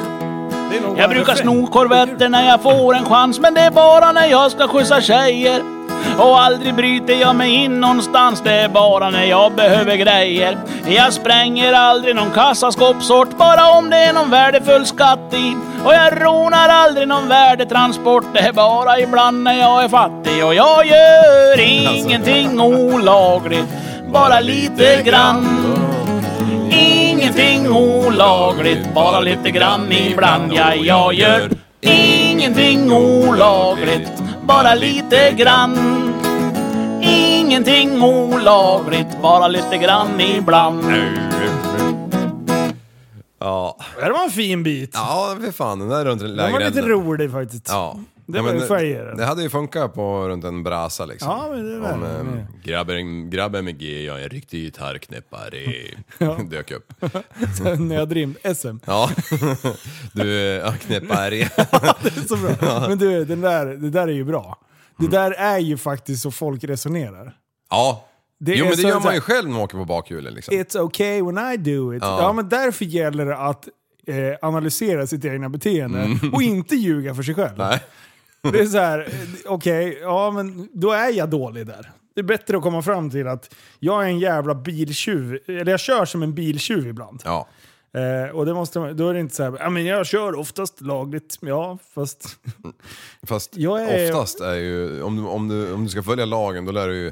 Det 0.72 0.78
är 0.78 0.82
nog 0.82 0.92
bara 0.92 1.02
Jag 1.02 1.10
brukar 1.10 1.34
refräng. 1.34 1.48
sno 1.54 1.68
korvetter 1.68 2.30
när 2.30 2.48
jag 2.48 2.62
får 2.62 2.96
en 2.96 3.06
chans 3.06 3.40
men 3.40 3.54
det 3.54 3.62
är 3.62 3.72
bara 3.72 4.12
när 4.12 4.26
jag 4.28 4.52
ska 4.52 4.68
skjutsa 4.68 5.02
tjejer. 5.02 5.73
Och 6.18 6.42
aldrig 6.42 6.76
bryter 6.76 7.14
jag 7.14 7.36
mig 7.36 7.54
in 7.54 7.82
någonstans, 7.82 8.42
det 8.42 8.52
är 8.52 8.70
bara 8.70 9.10
när 9.10 9.26
jag 9.26 9.52
behöver 9.52 9.96
grejer. 9.96 10.58
Jag 10.86 11.14
spränger 11.14 11.74
aldrig 11.74 12.16
någon 12.16 12.32
kassaskåpssort, 12.32 13.38
bara 13.38 13.72
om 13.72 13.90
det 13.90 13.98
är 13.98 14.14
någon 14.14 14.30
värdefull 14.30 14.86
skatt 14.86 15.34
i. 15.34 15.56
Och 15.86 15.94
jag 15.94 16.22
rånar 16.22 16.70
aldrig 16.70 17.08
någon 17.08 17.28
värdetransport, 17.28 18.24
det 18.34 18.40
är 18.40 18.54
bara 18.54 19.00
ibland 19.00 19.44
när 19.44 19.60
jag 19.60 19.84
är 19.84 19.90
fattig. 19.90 20.46
Och 20.46 20.56
jag 20.56 20.86
gör 20.86 21.60
ingenting 21.60 22.62
olagligt, 22.62 23.68
bara 24.14 24.40
lite 24.40 25.02
grann. 25.02 25.60
Ingenting 26.72 27.72
olagligt, 27.72 28.94
bara 28.94 29.20
lite 29.20 29.52
grann 29.52 29.92
ibland. 29.92 30.54
Ja, 30.54 30.76
jag 30.76 31.14
gör 31.14 31.50
ingenting 31.82 32.94
olagligt, 32.94 34.23
bara 34.48 34.76
lite 34.76 35.32
grann. 35.32 35.78
Ingenting 37.02 38.02
olagligt, 38.04 39.22
bara 39.22 39.48
lite 39.48 39.78
grann 39.78 40.22
ibland. 40.22 40.84
Ja. 43.40 43.78
Det 44.00 44.12
var 44.12 44.24
en 44.24 44.32
fin 44.32 44.64
bit. 44.64 44.92
Ja, 44.94 45.38
för 45.44 45.52
fan. 45.52 45.80
Den 45.80 45.90
där 45.90 46.06
runt 46.06 46.22
Den 46.22 46.38
var 46.38 46.46
lite 46.46 46.60
lägerelden. 46.60 46.90
rolig 46.90 47.32
faktiskt. 47.32 47.70
Ja. 47.70 47.98
Det 48.26 48.42
var 48.42 48.54
ju 48.54 48.60
färger. 48.60 49.14
Det 49.18 49.26
hade 49.26 49.44
ju 49.44 49.50
funkat 49.50 49.94
på 49.94 50.30
runt 50.30 50.44
en 50.44 50.64
brasa 50.64 51.06
liksom. 51.06 51.30
Ja, 51.30 51.48
men 51.52 51.66
det 51.82 51.88
är 51.88 51.94
Om 51.94 52.02
väl- 52.02 52.38
eh, 52.38 52.46
grabben, 52.64 53.30
grabben 53.30 53.66
med 53.66 53.80
G, 53.80 54.04
jag 54.06 54.20
är 54.20 54.24
en 54.24 54.30
riktig 54.30 54.62
gitarrknäppare, 54.62 55.58
Ja. 56.18 56.38
dök 56.50 56.72
upp. 56.72 56.94
När 57.80 57.96
jag 57.96 58.10
drev 58.10 58.34
SM. 58.56 58.76
Ja, 58.86 59.10
du, 60.14 60.32
ja, 60.34 60.72
knäppare. 60.72 61.30
det 62.04 62.18
är 62.18 62.28
så 62.28 62.38
bra. 62.38 62.88
Men 62.90 62.98
du, 62.98 63.26
den 63.26 63.42
där, 63.42 63.66
det 63.66 63.90
där 63.90 64.08
är 64.08 64.12
ju 64.12 64.24
bra. 64.24 64.58
Det 64.98 65.08
där 65.08 65.32
är 65.32 65.58
ju 65.60 65.78
faktiskt 65.78 66.22
så 66.22 66.32
folk 66.32 66.64
resonerar. 66.64 67.36
Ja. 67.70 68.06
Det 68.40 68.52
jo 68.56 68.58
är 68.66 68.70
men 68.70 68.78
det 68.78 68.82
så- 68.82 68.88
gör 68.88 69.00
man 69.00 69.14
ju 69.14 69.22
själv 69.22 69.48
när 69.48 69.54
man 69.54 69.62
åker 69.64 69.78
på 69.78 69.86
bakhjulen 69.86 70.34
liksom. 70.34 70.56
It's 70.56 70.78
okay 70.80 71.22
when 71.22 71.38
I 71.54 71.58
do 71.58 71.94
it. 71.96 72.04
Ja, 72.04 72.22
Ja. 72.22 72.34
men 72.34 72.50
därför 72.50 72.86
gäller 72.86 73.26
det 73.26 73.38
att 73.38 73.68
eh, 74.08 74.16
analysera 74.48 75.08
sitt 75.08 75.26
egna 75.26 75.50
beteende 75.50 76.00
Mm. 76.02 76.34
och 76.34 76.42
inte 76.42 76.76
ljuga 76.76 77.16
för 77.16 77.24
sig 77.24 77.36
själv. 77.36 77.58
Nej. 77.58 77.80
Det 78.52 78.60
är 78.60 78.66
så 78.66 78.78
här, 78.78 79.08
okej, 79.46 79.98
ja 80.02 80.32
men 80.32 80.70
då 80.74 80.92
är 80.92 81.12
jag 81.14 81.30
dålig 81.30 81.68
där. 81.68 81.92
Det 82.16 82.22
är 82.22 82.24
bättre 82.24 82.58
att 82.58 82.64
komma 82.64 82.82
fram 82.82 83.10
till 83.10 83.28
att 83.28 83.56
jag 83.80 84.04
är 84.04 84.08
en 84.08 84.20
jävla 84.20 84.56
biltjuv, 84.56 85.40
eller 85.48 85.72
jag 85.72 85.80
kör 85.80 86.06
som 86.06 86.24
en 86.24 86.34
biltjuv 86.34 86.88
ibland. 86.88 87.22
Ja. 87.26 87.48
Eh, 87.94 88.36
och 88.36 88.46
det 88.46 88.54
måste, 88.54 88.80
då 88.94 89.10
är 89.10 89.14
det 89.14 89.20
inte 89.20 89.36
så 89.36 89.44
här, 89.44 89.58
ja 89.60 89.70
men 89.70 89.86
jag 89.86 90.06
kör 90.06 90.40
oftast 90.40 90.82
lagligt. 90.82 91.38
Ja, 91.42 91.78
fast... 91.94 92.38
Fast 93.28 93.58
är- 93.58 94.10
oftast 94.12 94.40
är 94.42 94.54
ju, 94.56 95.02
om 95.04 95.16
du, 95.16 95.24
om, 95.24 95.48
du, 95.48 95.74
om 95.74 95.84
du 95.84 95.90
ska 95.90 96.04
följa 96.04 96.26
lagen 96.26 96.66
då 96.66 96.72
lär 96.72 96.88
du 96.88 96.96
ju, 96.96 97.12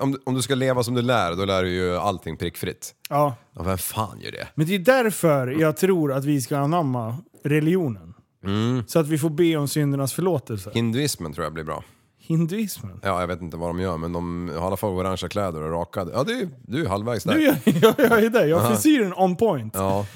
om 0.00 0.12
du, 0.12 0.18
om 0.24 0.34
du 0.34 0.42
ska 0.42 0.54
leva 0.54 0.82
som 0.82 0.94
du 0.94 1.02
lär, 1.02 1.32
då 1.34 1.44
lär 1.44 1.62
du 1.62 1.70
ju 1.70 1.96
allting 1.96 2.36
prickfritt. 2.36 2.94
Ja. 3.08 3.34
Ja, 3.56 3.62
vem 3.62 3.78
fan 3.78 4.20
gör 4.20 4.32
det? 4.32 4.48
Men 4.54 4.66
det 4.66 4.74
är 4.74 4.78
därför 4.78 5.46
jag 5.60 5.76
tror 5.76 6.12
att 6.12 6.24
vi 6.24 6.40
ska 6.40 6.56
anamma 6.58 7.16
religionen. 7.44 8.14
Mm. 8.46 8.82
Så 8.86 8.98
att 8.98 9.06
vi 9.08 9.18
får 9.18 9.30
be 9.30 9.56
om 9.56 9.68
syndernas 9.68 10.12
förlåtelse. 10.12 10.70
Hinduismen 10.74 11.32
tror 11.32 11.44
jag 11.44 11.52
blir 11.52 11.64
bra. 11.64 11.84
Hinduismen. 12.18 13.00
Ja, 13.02 13.20
jag 13.20 13.26
vet 13.26 13.42
inte 13.42 13.56
vad 13.56 13.68
de 13.68 13.80
gör, 13.80 13.96
men 13.96 14.12
de 14.12 14.48
har 14.48 14.54
i 14.56 14.58
alla 14.66 14.76
fall 14.76 14.90
orangea 14.90 15.28
kläder 15.28 15.62
och 15.62 15.70
rakade. 15.72 16.12
Ja, 16.14 16.24
du, 16.24 16.48
du 16.66 16.84
är 16.84 16.88
halvvägs 16.88 17.24
där. 17.24 17.34
Du, 17.34 17.42
jag, 17.44 17.56
jag, 17.64 17.94
jag 17.98 18.24
är 18.24 18.30
där. 18.30 18.46
Jag 18.46 18.58
har 18.58 18.70
frisyren 18.70 19.12
on 19.16 19.36
point. 19.36 19.74
Ja. 19.76 20.06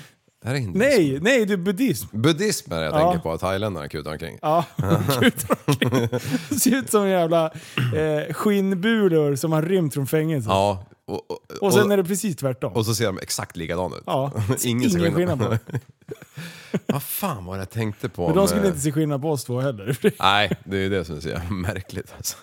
Det 0.43 0.49
är 0.49 0.55
hinduism. 0.55 0.79
Nej, 0.79 1.19
nej, 1.21 1.47
det 1.47 1.53
är 1.53 1.57
buddhism. 1.57 2.07
Buddhism 2.21 2.73
är 2.73 2.79
det 2.79 2.85
jag 2.85 2.95
Ja. 2.95 3.01
tänker 3.01 3.19
på, 3.23 3.33
att 3.33 3.41
thailändarna 3.41 3.89
kutar 3.89 4.13
omkring. 4.13 4.39
Ja, 4.43 4.65
kutar 5.21 5.57
omkring. 5.65 6.09
Det 6.49 6.55
ser 6.61 6.77
ut 6.77 6.91
som 6.91 7.09
jävla 7.09 7.45
eh, 7.77 8.35
skinnbulor 8.35 9.37
som 9.37 9.53
har 9.53 9.63
rymt 9.63 9.95
från 9.95 10.07
fängelse. 10.07 10.49
Ja. 10.51 10.85
Och, 11.11 11.31
och, 11.31 11.39
Och 11.61 11.73
sen 11.75 11.91
är 11.93 11.97
det 11.97 12.05
precis 12.05 12.37
tvärtom. 12.37 12.73
och 12.73 12.87
så 12.87 12.95
ser 12.95 13.07
de 13.07 13.19
exakt 13.19 13.57
likadana 13.57 13.97
ut. 13.97 14.03
Ja, 14.07 14.33
Ingen 14.65 14.91
ingen 14.99 15.15
skillnad 15.15 15.39
på 15.39 15.57
Vad 16.87 17.03
fan 17.03 17.45
var 17.45 17.55
det 17.57 17.61
jag 17.61 17.71
tänkte 17.71 18.09
på? 18.09 18.27
Men 18.27 18.37
de 18.37 18.47
skulle 18.49 18.61
med- 18.63 18.69
inte 18.69 18.81
se 18.81 18.93
skillnad 18.93 19.23
på 19.23 19.31
oss 19.31 19.45
två 19.45 19.61
heller. 19.61 19.99
Nej, 20.21 20.57
det 20.65 20.77
är 20.79 20.91
det 20.91 21.05
som 21.05 21.17
är 21.17 21.21
så 21.21 21.53
märkligt 21.55 22.15
alltså. 22.17 22.37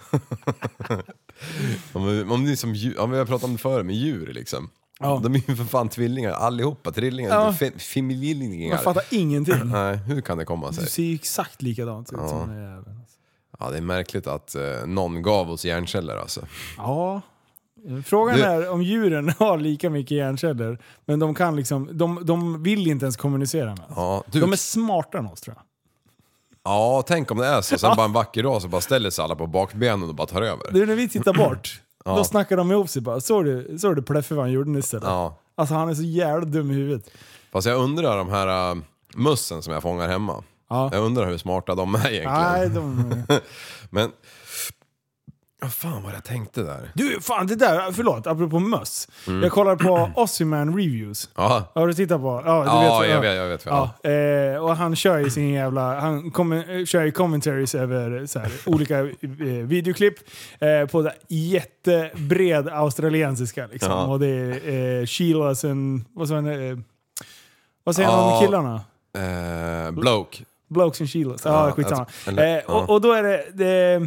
om, 1.94 2.06
vi- 2.08 2.24
om, 2.24 2.56
som 2.58 2.76
djur, 2.76 3.00
om 3.00 3.12
vi 3.12 3.18
har 3.18 3.26
pratat 3.26 3.44
om 3.44 3.52
det 3.52 3.58
förr 3.58 3.84
med 3.84 3.96
djur 3.96 4.34
liksom. 4.34 4.70
Ja. 5.00 5.20
De 5.24 5.36
är 5.36 5.42
ju 5.50 5.56
för 5.56 5.64
fan 5.64 5.90
tvillingar 5.90 6.32
allihopa, 6.32 6.92
trillingar, 6.92 7.30
Ja. 7.62 7.70
familjelingar. 7.94 8.70
Jag 8.76 8.84
fattar 8.84 9.04
ingenting. 9.12 9.60
Nej, 9.64 9.98
hur 9.98 10.22
kan 10.22 10.38
det 10.38 10.46
komma 10.46 10.70
Du 10.70 10.76
sig? 10.76 10.88
ser 10.90 11.04
ju 11.04 11.16
exakt 11.16 11.62
likadant 11.62 12.14
ut 12.14 12.18
Ja. 12.22 12.30
som 12.30 12.50
den 12.50 12.62
jäveln. 12.64 13.00
Ja, 13.60 13.70
det 13.72 13.78
är 13.78 13.82
märkligt 13.82 14.28
att 14.28 14.56
eh, 14.56 14.86
någon 14.86 15.22
gav 15.22 15.52
oss 15.52 15.66
hjärnceller 15.66 16.16
alltså. 16.18 16.42
Ja. 16.78 17.22
Frågan 18.06 18.36
Du- 18.38 18.44
är 18.44 18.70
om 18.70 18.82
djuren 18.82 19.30
har 19.40 19.58
lika 19.58 19.90
mycket 19.90 20.18
hjärnceller, 20.18 20.80
men 21.06 21.20
de 21.20 21.36
kan 21.36 21.56
liksom, 21.56 21.90
de, 21.92 22.26
de 22.26 22.64
vill 22.64 22.88
inte 22.88 23.06
ens 23.06 23.18
kommunicera 23.18 23.66
med 23.70 23.80
oss. 23.80 23.94
Ja, 23.96 24.24
du, 24.32 24.40
De 24.42 24.52
är 24.52 24.56
smartare 24.58 25.20
än 25.22 25.28
oss 25.28 25.42
tror 25.42 25.56
jag. 25.56 25.64
ja, 26.64 27.04
tänk 27.08 27.32
om 27.32 27.38
det 27.38 27.46
är 27.48 27.62
så. 27.62 27.78
Sen 27.78 27.94
bara 27.98 28.06
en 28.06 28.14
vacker 28.14 28.44
dag 28.44 28.62
så 28.62 28.68
bara 28.68 28.82
ställer 28.82 29.10
sig 29.10 29.24
alla 29.24 29.36
på 29.36 29.48
bakbenen 29.48 30.10
och 30.10 30.16
bara 30.16 30.28
tar 30.28 30.42
över. 30.42 30.72
Det 30.72 30.80
är 30.82 30.86
när 30.86 30.96
vi 30.96 31.10
tittar 31.10 31.34
bort, 31.50 31.82
Ja. 32.06 32.16
då 32.16 32.24
snackar 32.24 32.58
de 32.58 32.72
ihop 32.72 32.90
sig 32.90 33.02
bara. 33.02 33.22
Såg 33.22 33.46
du, 33.46 33.78
såg 33.80 33.96
du 33.96 34.02
Pleffe 34.02 34.36
vad 34.36 34.44
han 34.44 34.52
gjorde 34.52 34.70
nyss 34.70 34.94
eller? 34.94 35.08
Ja. 35.08 35.38
Alltså 35.56 35.76
han 35.76 35.90
är 35.90 35.94
så 35.94 36.04
jävla 36.04 36.46
dum 36.46 36.72
i 36.72 36.74
huvudet. 36.74 37.10
Fast 37.52 37.68
jag 37.68 37.78
undrar 37.82 38.18
de 38.18 38.30
här 38.30 38.72
uh, 38.76 38.82
mössen 39.16 39.62
som 39.62 39.74
jag 39.74 39.82
fångar 39.84 40.08
hemma. 40.08 40.44
Ja. 40.70 40.90
Jag 40.94 41.04
undrar 41.04 41.26
hur 41.28 41.38
smarta 41.38 41.76
de 41.76 41.96
är 41.96 42.00
egentligen. 42.00 42.42
Nej, 42.42 42.70
de... 42.70 43.24
Men 43.90 44.12
Vad 45.62 45.74
fan 45.74 46.04
vad 46.04 46.14
jag 46.14 46.24
tänkte 46.24 46.62
där? 46.64 46.92
Du, 46.94 47.22
fan 47.22 47.48
det 47.48 47.56
där, 47.56 47.92
förlåt, 47.92 48.28
apropå 48.28 48.60
möss. 48.60 49.08
Mm. 49.28 49.44
Jag 49.44 49.52
kollar 49.52 49.76
på 49.76 50.12
Ossiman 50.22 50.78
Reviews. 50.78 51.30
Ja, 51.36 51.64
Har 51.76 51.88
du 51.88 51.94
tittat 51.94 52.22
på? 52.22 52.42
Ja, 52.46 52.62
du 52.64 52.68
ja 52.70 53.00
vet, 53.00 53.10
jag 53.12 53.22
vet, 53.22 53.36
jag 53.36 53.48
vet. 53.48 53.66
Ja. 53.66 53.90
Ja, 54.04 54.10
eh, 54.10 54.58
och 54.64 54.76
han 54.78 54.96
kör 54.96 55.18
ju 55.18 55.30
sin 55.30 55.50
jävla... 55.54 56.00
Han 56.00 56.32
kommer, 56.32 56.86
kör 56.86 57.04
ju 57.04 57.12
commentaries 57.12 57.76
över 57.76 58.26
så 58.26 58.40
här, 58.40 58.52
olika 58.66 59.00
eh, 59.00 59.08
videoklipp 59.64 60.16
eh, 60.60 60.88
på 60.92 61.02
här, 61.02 61.14
jättebred 61.28 62.68
australiensiska. 62.68 63.68
Liksom. 63.72 63.92
Ja. 63.92 64.06
Och 64.06 64.20
det 64.20 64.28
är 64.28 65.00
eh, 65.02 65.06
Sheilas 65.06 65.66
and... 65.66 66.06
Vad, 66.14 66.28
sa 66.28 66.36
han, 66.36 66.48
eh, 66.72 66.78
vad 67.84 67.96
säger 67.96 68.10
han 68.10 68.20
Ja. 68.20 68.38
om 68.40 68.46
killarna? 68.46 68.82
Eh, 69.86 69.92
bloke. 69.92 70.44
Blokes 70.70 71.02
and 71.02 71.10
Sheilas. 71.10 71.42
Ja, 71.46 71.66
Ja, 71.68 71.72
skitsamma. 71.74 72.06
eller- 72.28 72.58
eh, 72.58 72.64
ja. 72.68 72.74
och, 72.74 72.90
och 72.90 73.02
då 73.02 73.14
är 73.14 73.24
det, 73.24 73.46
det... 73.54 74.02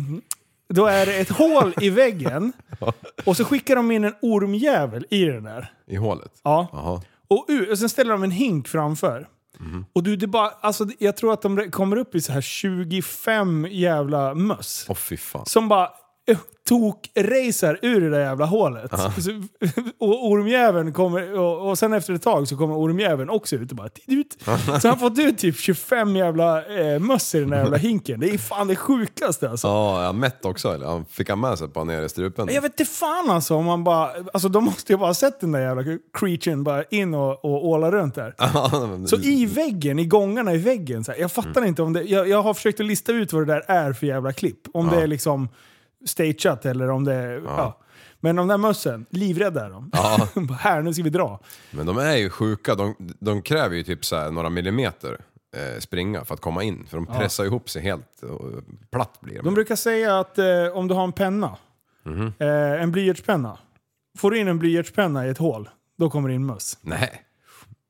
Då 0.74 0.87
är 0.87 1.06
det 1.06 1.16
ett 1.16 1.28
hål 1.28 1.74
i 1.80 1.90
väggen 1.90 2.52
och 3.24 3.37
så 3.37 3.44
skickar 3.44 3.76
de 3.76 3.90
in 3.90 4.04
en 4.04 4.14
ormjävel 4.22 5.06
i 5.11 5.24
den 5.24 5.44
där. 5.44 5.72
I 5.87 5.96
hålet? 5.96 6.33
Ja. 6.44 7.02
Och, 7.28 7.46
och 7.70 7.78
sen 7.78 7.88
ställer 7.88 8.12
de 8.12 8.22
en 8.22 8.30
hink 8.30 8.68
framför. 8.68 9.28
Mhm. 9.59 9.85
Och 9.92 10.02
du, 10.02 10.16
det 10.16 10.26
bara, 10.26 10.48
alltså, 10.61 10.87
jag 10.98 11.16
tror 11.16 11.33
att 11.33 11.42
de 11.42 11.70
kommer 11.70 11.96
upp 11.96 12.14
i 12.14 12.20
så 12.20 12.33
här 12.33 12.40
25 12.40 13.66
jävla 13.70 14.35
möss. 14.35 14.87
Fan. 15.18 15.46
Som 15.46 15.68
bara 15.68 15.90
tok-racer 16.70 17.78
ur 17.83 18.00
det 18.00 18.11
där 18.11 18.20
jävla 18.20 18.44
hålet. 18.44 18.90
Så, 18.90 19.30
och 19.98 20.28
ormjäveln 20.30 20.92
kommer, 20.92 21.38
och, 21.38 21.68
och 21.68 21.78
sen 21.78 21.92
efter 21.92 22.14
ett 22.14 22.22
tag 22.22 22.48
så 22.48 22.56
kommer 22.56 22.74
ormjäveln 22.74 23.30
också 23.30 23.56
ut 23.56 23.70
och 23.70 23.76
bara 23.76 23.88
ut. 24.06 24.37
Så 24.83 24.88
han 24.88 24.98
fått 24.98 25.18
ut 25.18 25.38
typ 25.38 25.56
25 25.56 26.16
jävla 26.16 26.64
eh, 26.64 26.98
möss 26.98 27.35
i 27.35 27.40
den 27.40 27.50
där 27.50 27.56
jävla 27.56 27.76
hinken. 27.76 28.20
Det 28.20 28.30
är 28.30 28.38
fan 28.38 28.68
det 28.68 28.76
sjukaste 28.76 29.50
alltså. 29.50 29.66
Ja, 29.66 30.04
jag 30.04 30.14
mätt 30.14 30.44
också 30.44 30.74
eller? 30.74 30.87
Han 30.87 31.04
fick 31.04 31.28
han 31.28 31.40
med 31.40 31.59
sig 31.59 31.68
på 31.68 31.85
ner 31.85 32.02
i 32.02 32.09
strupen? 32.09 32.48
Jag 32.52 32.62
vet 32.62 32.80
inte 32.80 32.92
fan 32.92 33.30
alltså 33.30 33.54
om 33.54 33.64
man 33.64 33.85
bara... 33.85 34.11
Alltså 34.33 34.48
de 34.48 34.64
måste 34.64 34.92
ju 34.92 34.96
bara 34.96 35.09
ha 35.09 35.14
sett 35.14 35.40
den 35.40 35.52
där 35.52 35.61
jävla 35.61 35.83
creaturen 36.12 36.64
bara 36.64 36.83
in 36.83 37.14
och, 37.14 37.44
och 37.44 37.66
åla 37.68 37.90
runt 37.90 38.14
där. 38.14 38.35
Så 39.06 39.16
i 39.16 39.46
väggen, 39.46 39.98
i 39.98 40.04
gångarna 40.04 40.54
i 40.54 40.59
väggen. 40.59 41.04
Så 41.04 41.12
här, 41.12 41.18
jag 41.18 41.33
fattar 41.33 41.64
inte 41.64 41.83
om 41.83 41.92
det... 41.92 42.02
Jag, 42.02 42.28
jag 42.28 42.42
har 42.42 42.54
försökt 42.54 42.80
att 42.80 42.87
lista 42.87 43.12
ut 43.12 43.33
vad 43.33 43.46
det 43.46 43.52
där 43.54 43.64
är 43.68 43.92
för 43.92 44.06
jävla 44.06 44.33
klipp. 44.33 44.61
Om 44.72 44.88
det 44.88 45.02
är 45.02 45.06
liksom 45.06 45.48
stageat 46.06 46.66
eller 46.66 46.90
om 46.90 47.04
det 47.04 47.14
är... 47.14 47.42
Ja. 47.46 47.78
Men 48.22 48.36
de 48.36 48.48
där 48.48 48.58
mössen, 48.58 49.06
livrädda 49.10 49.66
är 49.66 49.70
de. 49.70 49.90
Ja. 49.92 50.28
Här, 50.58 50.82
nu 50.82 50.94
ska 50.94 51.02
vi 51.02 51.10
dra. 51.10 51.40
Men 51.70 51.86
de 51.86 51.98
är 51.98 52.16
ju 52.16 52.30
sjuka, 52.30 52.74
de, 52.74 52.94
de 53.20 53.42
kräver 53.42 53.76
ju 53.76 53.82
typ 53.82 54.04
så 54.04 54.30
några 54.30 54.50
millimeter 54.50 55.20
eh, 55.56 55.80
springa 55.80 56.24
för 56.24 56.34
att 56.34 56.40
komma 56.40 56.62
in. 56.62 56.86
För 56.86 56.96
de 56.96 57.06
pressar 57.06 57.44
ihop 57.44 57.70
sig 57.70 57.82
helt 57.82 58.22
och 58.22 58.40
platt 58.90 59.18
blir 59.20 59.36
de. 59.36 59.42
De 59.44 59.54
brukar 59.54 59.76
säga 59.76 60.18
att 60.20 60.38
eh, 60.38 60.46
om 60.74 60.88
du 60.88 60.94
har 60.94 61.04
en 61.04 61.12
penna, 61.12 61.56
Mhm. 62.02 62.32
eh, 62.38 62.82
en 62.82 62.92
blyertspenna. 62.92 63.58
Får 64.18 64.30
du 64.30 64.38
in 64.38 64.48
en 64.48 64.58
blyertspenna 64.58 65.26
i 65.26 65.30
ett 65.30 65.38
hål, 65.38 65.68
då 65.98 66.10
kommer 66.10 66.28
det 66.28 66.34
in 66.34 66.46
möss. 66.46 66.78
Nej. 66.82 67.22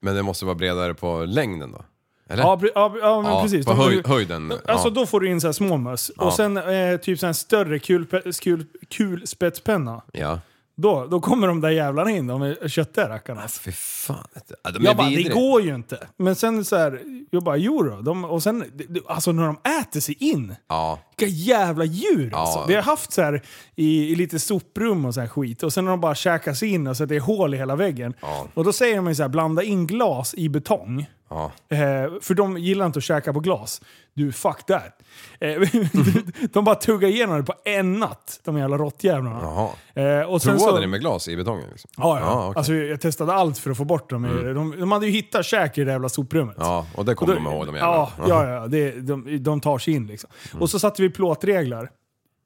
Men 0.03 0.15
det 0.15 0.23
måste 0.23 0.45
vara 0.45 0.55
bredare 0.55 0.95
på 0.95 1.25
längden 1.25 1.73
då? 1.73 1.85
Eller? 2.31 2.43
Ja, 2.43 2.57
pre- 2.63 2.71
ja, 2.75 2.95
ja 3.01 3.23
men 3.23 3.33
Ja, 3.33 3.43
precis. 3.43 3.67
på 3.67 3.73
De- 3.73 3.79
höj, 3.85 4.03
höjden. 4.05 4.53
Alltså 4.67 4.89
ja. 4.89 4.95
då 4.95 5.07
får 5.07 5.21
du 5.21 5.29
in 5.31 5.41
så 5.41 5.47
här 5.49 5.53
små 5.53 5.77
möss. 5.77 6.11
Ja. 6.17 6.25
Och 6.25 6.33
sen 6.33 6.57
eh, 6.57 6.97
typ 6.97 7.19
så 7.19 7.27
här 7.27 7.29
en 7.29 7.35
större 7.35 7.79
kulpe- 7.79 8.41
kul, 8.43 8.67
kulspetspenna. 8.89 10.03
ja. 10.13 10.41
Då, 10.77 11.07
då 11.11 11.21
kommer 11.21 11.47
de 11.47 11.61
där 11.61 11.71
jävlarna 11.71 12.11
in, 12.11 12.27
de 12.27 12.43
är 12.43 12.69
köttiga 12.69 13.09
rackarna. 13.09 13.49
Fy 13.49 13.73
fan. 13.73 14.27
Ja, 14.63 14.71
de 14.71 14.79
är 14.79 14.85
Jag 14.85 14.97
bara, 14.97 15.09
det 15.09 15.17
vidriga. 15.17 15.35
går 15.35 15.63
ju 15.63 15.75
inte. 15.75 16.07
Men 16.17 16.35
sen 16.37 16.65
så 16.65 16.77
här, 16.77 17.01
jag 17.31 17.43
bara, 17.43 17.57
jo 17.57 17.83
då. 17.83 18.01
De, 18.01 18.25
och 18.25 18.43
sen, 18.43 18.65
det- 18.75 18.85
det- 18.89 19.01
alltså 19.07 19.33
när 19.33 19.47
de 19.47 19.59
äter 19.81 20.01
sig 20.01 20.17
in. 20.21 20.55
Ja. 20.69 20.99
Vilka 21.19 21.35
jävla 21.35 21.85
djur 21.85 22.31
alltså. 22.35 22.65
Vi 22.69 22.75
har 22.75 22.83
haft 22.83 23.13
så 23.13 23.23
här 23.23 23.43
i, 23.77 24.13
i 24.13 24.15
lite 24.15 24.39
soprum 24.39 25.05
och 25.05 25.15
så 25.15 25.21
här 25.21 25.29
skit. 25.29 25.63
Och 25.63 25.73
sen 25.73 25.85
har 25.87 25.91
de 25.93 26.01
bara 26.01 26.15
käkat 26.15 26.57
sig 26.57 26.69
in 26.69 26.87
och 26.87 26.97
så 26.97 27.03
att 27.03 27.09
det 27.09 27.17
är 27.17 27.21
hål 27.21 27.55
i 27.55 27.57
hela 27.57 27.77
väggen. 27.77 28.15
Ja. 28.21 28.47
Och 28.55 28.65
då 28.65 28.73
säger 28.73 28.97
de 28.97 29.09
ju 29.09 29.15
så 29.15 29.23
här, 29.23 29.29
blanda 29.29 29.63
in 29.63 29.87
glas 29.87 30.35
i 30.35 30.49
betong. 30.49 31.07
Ja. 31.31 31.53
Eh, 31.69 31.79
för 32.21 32.35
de 32.35 32.59
gillar 32.59 32.87
inte 32.87 32.99
att 32.99 33.05
käka 33.05 33.33
på 33.33 33.41
glas. 33.41 33.83
Du, 34.15 34.33
fuck 34.33 34.67
that. 34.67 34.99
Eh, 35.41 35.61
de 36.53 36.65
bara 36.65 36.75
tuggar 36.75 37.09
igenom 37.09 37.37
det 37.37 37.43
på 37.43 37.55
en 37.65 37.99
natt, 37.99 38.41
de 38.45 38.59
jävla 38.59 38.77
råttjävlarna. 38.79 39.69
Eh, 39.95 40.21
och 40.21 40.43
sen 40.43 40.57
Provade 40.57 40.77
så, 40.77 40.81
ni 40.81 40.87
med 40.87 41.01
glas 41.01 41.29
i 41.29 41.37
betongen? 41.37 41.71
Liksom? 41.71 41.91
Ja, 41.97 42.19
ja. 42.19 42.25
Ja, 42.27 42.33
okej. 42.33 42.45
Mm. 42.47 42.57
Alltså, 42.57 42.73
jag 42.75 43.01
testade 43.01 43.33
allt 43.33 43.59
för 43.59 43.71
att 43.71 43.77
få 43.77 43.85
bort 43.85 44.11
dem. 44.11 44.23
De, 44.55 44.81
de 44.81 44.93
hade 44.93 45.07
ju 45.07 45.13
hittat 45.13 45.47
käk 45.47 45.79
i 45.79 45.85
det 45.85 45.93
jävla 45.93 46.09
soprummet. 46.09 46.57
ja, 46.59 46.87
och 46.95 47.05
det 47.05 47.15
kommer 47.15 47.35
de 47.35 47.47
ihåg 47.47 47.67
de 47.67 47.77
Ja, 47.77 48.13
jävlarna. 48.19 48.45
ja, 48.45 48.61
ja 48.61 48.67
det, 48.67 48.91
de, 49.01 49.43
de 49.43 49.61
tar 49.61 49.79
sig 49.79 49.95
in 49.95 50.07
liksom. 50.07 50.31
Och 50.61 50.71
så 50.71 50.79
satte 50.79 51.03
vi 51.03 51.11
plåtreglar. 51.11 51.91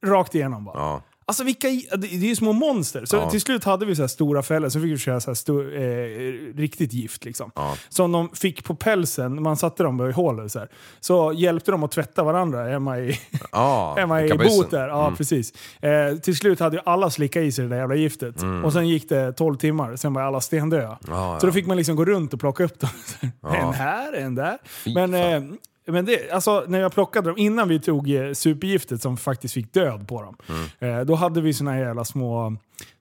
Rakt 0.06 0.34
igenom 0.34 0.64
bara. 0.64 0.78
Ja. 0.78 1.02
Alltså 1.26 1.44
vilka, 1.44 1.68
det 1.68 2.06
är 2.06 2.16
ju 2.18 2.36
små 2.36 2.52
monster. 2.52 3.04
Så 3.04 3.16
Ja. 3.16 3.30
till 3.30 3.40
slut 3.40 3.64
hade 3.64 3.86
vi 3.86 3.96
så 3.96 4.08
stora 4.08 4.42
fällor, 4.42 4.68
så 4.68 4.80
fick 4.80 4.92
vi 4.92 4.98
köra 4.98 5.20
så 5.20 5.30
här 5.30 5.34
stor, 5.34 5.76
eh, 5.76 6.56
riktigt 6.56 6.92
gift. 6.92 7.24
Liksom. 7.24 7.50
Ja. 7.54 7.74
Som 7.88 8.12
de 8.12 8.28
fick 8.34 8.64
på 8.64 8.74
pälsen, 8.74 9.42
man 9.42 9.56
satte 9.56 9.82
dem 9.82 10.08
i 10.08 10.12
hålet 10.12 10.52
så 10.52 10.58
här. 10.58 10.68
Så 11.00 11.32
hjälpte 11.36 11.70
de 11.70 11.82
att 11.84 11.90
tvätta 11.90 12.22
varandra 12.22 12.64
hemma 12.64 12.98
i, 12.98 13.20
Ja, 13.52 13.94
hemma 13.98 14.22
i 14.22 14.28
bot 14.28 14.70
där. 14.70 14.88
Ja, 14.88 15.12
precis. 15.16 15.52
Eh, 15.80 16.16
till 16.18 16.36
slut 16.36 16.60
hade 16.60 16.76
ju 16.76 16.82
alla 16.86 17.10
slickat 17.10 17.42
i 17.42 17.52
sig 17.52 17.64
det 17.64 17.70
där 17.70 17.76
jävla 17.76 17.94
giftet. 17.94 18.34
Och 18.64 18.72
sen 18.72 18.88
gick 18.88 19.08
det 19.08 19.32
12 19.32 19.56
timmar, 19.56 19.96
sen 19.96 20.14
var 20.14 20.22
alla 20.22 20.40
stendöda. 20.40 20.98
Ja, 21.08 21.38
Så 21.40 21.46
då 21.46 21.52
fick 21.52 21.66
man 21.66 21.76
liksom 21.76 21.96
gå 21.96 22.04
runt 22.04 22.34
och 22.34 22.40
plocka 22.40 22.64
upp 22.64 22.80
dem. 22.80 22.90
En 23.54 23.72
här, 23.74 24.12
en 24.12 24.34
där. 24.34 24.58
Men, 24.94 25.14
eh, 25.14 25.54
men 25.86 26.04
det, 26.04 26.30
alltså, 26.30 26.64
när 26.68 26.80
jag 26.80 26.92
plockade 26.92 27.28
dem, 27.28 27.38
innan 27.38 27.68
vi 27.68 27.80
tog 27.80 28.10
eh, 28.10 28.32
supergiftet 28.32 29.02
som 29.02 29.16
faktiskt 29.16 29.54
fick 29.54 29.72
död 29.72 30.08
på 30.08 30.22
dem, 30.22 30.36
Mm. 30.80 30.98
eh, 30.98 31.04
då 31.04 31.14
hade 31.14 31.40
vi 31.40 31.54
såna 31.54 31.72
här 31.72 31.78
jävla 31.80 32.04
små, 32.04 32.56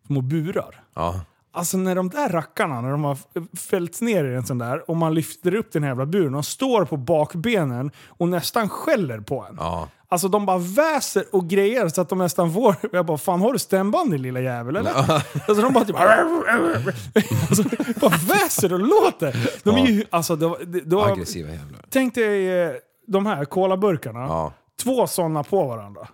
små 0.08 0.22
burar. 0.22 0.84
Ja. 0.96 1.22
Alltså 1.56 1.78
när 1.78 1.96
de 1.96 2.10
där 2.10 2.30
rackarna, 2.30 2.82
när 2.82 2.92
de 2.92 3.04
har 3.04 3.18
fällts 3.58 4.02
ner 4.02 4.26
i 4.26 4.36
en 4.36 4.46
sån 4.46 4.58
där 4.58 4.90
och 4.90 4.98
man 4.98 5.14
lyfter 5.14 5.56
upp 5.56 5.72
den 5.72 5.84
här 5.84 5.90
jävla 5.90 6.06
buren, 6.06 6.32
de 6.32 6.44
står 6.44 6.86
på 6.86 6.98
bakbenen 6.98 7.92
och 8.08 8.30
nästan 8.30 8.70
skäller 8.70 9.20
på 9.20 9.46
en. 9.50 9.56
Ja. 9.60 9.88
Alltså 10.14 10.28
de 10.28 10.46
bara 10.46 10.58
väser 10.58 11.26
och 11.32 11.48
grejer 11.48 11.88
så 11.88 12.02
att 12.02 12.10
de 12.10 12.18
nästan 12.18 12.54
får... 12.54 12.76
Jag 12.92 13.06
bara, 13.06 13.18
fan 13.18 13.42
har 13.42 13.54
du 13.54 13.60
stämband 13.60 14.12
din 14.12 14.22
lilla 14.22 14.40
jävel 14.40 14.76
eller? 14.76 14.92
alltså 15.48 15.62
de 15.62 15.74
bara 15.74 15.86
typ... 15.86 15.96
alltså, 17.50 17.64
bara 18.02 18.18
väser 18.18 18.74
och 18.74 18.80
låter. 18.80 19.62
De 19.64 19.78
är 19.78 19.88
ju... 19.88 20.06
Alltså, 20.10 20.36
då, 20.36 20.58
då, 20.86 21.04
Aggressiva 21.04 21.50
jävlar. 21.50 21.86
tänk 21.90 22.16
dig 22.16 22.62
eh, 22.62 22.72
de 23.08 23.26
här 23.26 23.46
kolaburkarna. 23.46 24.20
Ja. 24.20 24.54
Två 24.84 25.08
sådana 25.08 25.44
på 25.44 25.68
varandra. 25.68 26.08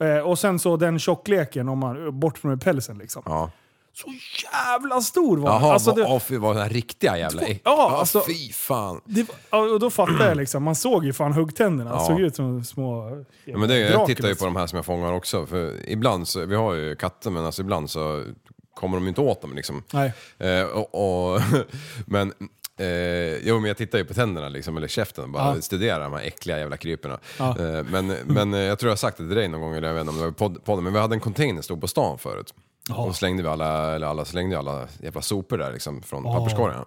Eh, 0.00 0.18
och 0.18 0.38
sen 0.38 0.58
så 0.58 0.76
den 0.76 0.98
tjockleken, 0.98 1.68
om 1.68 1.78
man, 1.78 2.20
bort 2.20 2.42
med 2.42 2.62
pälsen 2.62 2.98
liksom. 2.98 3.22
Ja. 3.26 3.50
Så 4.02 4.14
jävla 4.52 5.00
stor 5.00 5.36
var 5.36 5.50
den. 5.52 5.60
Jaha, 5.62 5.72
alltså, 5.72 5.92
det, 5.92 6.02
vad, 6.02 6.22
fy, 6.22 6.38
vad 6.38 6.56
den 6.56 6.68
riktiga 6.68 7.18
jävla... 7.18 7.42
Ja, 7.64 7.96
alltså- 7.98 8.22
fy 8.26 8.52
fan. 8.52 9.00
det, 9.04 9.26
och 9.50 9.80
då 9.80 9.90
fattade 9.90 10.28
jag 10.28 10.36
liksom, 10.36 10.62
man 10.62 10.74
såg 10.76 11.04
ju 11.04 11.12
fan 11.12 11.32
huggtänderna. 11.32 11.90
Det 11.90 11.96
Ja. 11.96 12.06
såg 12.06 12.20
ut 12.20 12.36
som 12.36 12.64
små... 12.64 13.24
Ja, 13.44 13.58
men 13.58 13.68
det, 13.68 13.78
jag 13.78 14.06
tittar 14.06 14.28
ju 14.28 14.34
på 14.34 14.44
de 14.44 14.56
här 14.56 14.66
som 14.66 14.76
jag 14.76 14.84
fångar 14.86 15.12
också, 15.12 15.46
för 15.46 15.90
ibland 15.90 16.28
så, 16.28 16.44
vi 16.46 16.54
har 16.56 16.74
ju 16.74 16.96
katter 16.96 17.30
men 17.30 17.44
alltså 17.46 17.62
ibland 17.62 17.90
så 17.90 18.24
kommer 18.74 18.96
de 18.96 19.08
inte 19.08 19.20
åt 19.20 19.42
dem 19.42 19.54
liksom. 19.54 19.82
Nej. 19.92 20.12
Eh, 20.38 20.62
och, 20.64 20.94
och, 21.34 21.40
men, 22.06 22.32
eh, 22.78 23.36
jo 23.48 23.54
men 23.60 23.64
jag 23.64 23.76
tittar 23.76 23.98
ju 23.98 24.04
på 24.04 24.14
tänderna 24.14 24.48
liksom, 24.48 24.76
eller 24.76 24.88
käften 24.88 25.24
och 25.24 25.30
bara 25.30 25.54
Ja. 25.54 25.60
studerar 25.62 26.00
de 26.00 26.12
här 26.12 26.20
äckliga 26.22 26.58
jävla 26.58 26.76
kryporna. 26.76 27.18
Ja. 27.38 27.48
Eh, 27.58 27.84
men, 27.90 28.06
men 28.24 28.54
eh, 28.54 28.60
jag 28.60 28.78
tror 28.78 28.88
jag 28.88 28.92
har 28.92 28.96
sagt 28.96 29.16
det 29.18 29.26
till 29.26 29.36
dig 29.36 29.48
någon 29.48 29.60
gång, 29.60 29.74
eller 29.76 29.88
jag 29.88 29.94
vet 29.94 30.00
inte 30.00 30.10
om 30.12 30.18
det 30.18 30.24
var 30.24 30.48
podden, 30.58 30.84
men 30.84 30.92
vi 30.92 30.98
hade 30.98 31.14
en 31.14 31.20
container 31.20 31.62
stod 31.62 31.80
på 31.80 31.88
stan 31.88 32.18
förut. 32.18 32.54
Och 32.96 33.16
slängde 33.16 33.42
vi 33.42 33.48
alla, 33.48 33.94
eller 33.94 34.06
alla 34.06 34.24
slängde 34.24 34.58
alla 34.58 34.88
jävla 35.02 35.22
sopor 35.22 35.58
där 35.58 35.72
liksom 35.72 36.02
från 36.02 36.24
papperskorgarna. 36.24 36.84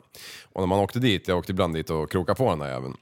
Och 0.53 0.61
när 0.61 0.67
man 0.67 0.79
åkte 0.79 0.99
dit, 0.99 1.27
jag 1.27 1.37
åkte 1.37 1.51
ibland 1.51 1.73
dit 1.73 1.89
och 1.89 2.11
krokade 2.11 2.37
på 2.37 2.49
den 2.49 2.59
där 2.59 2.69
jäveln. 2.69 2.97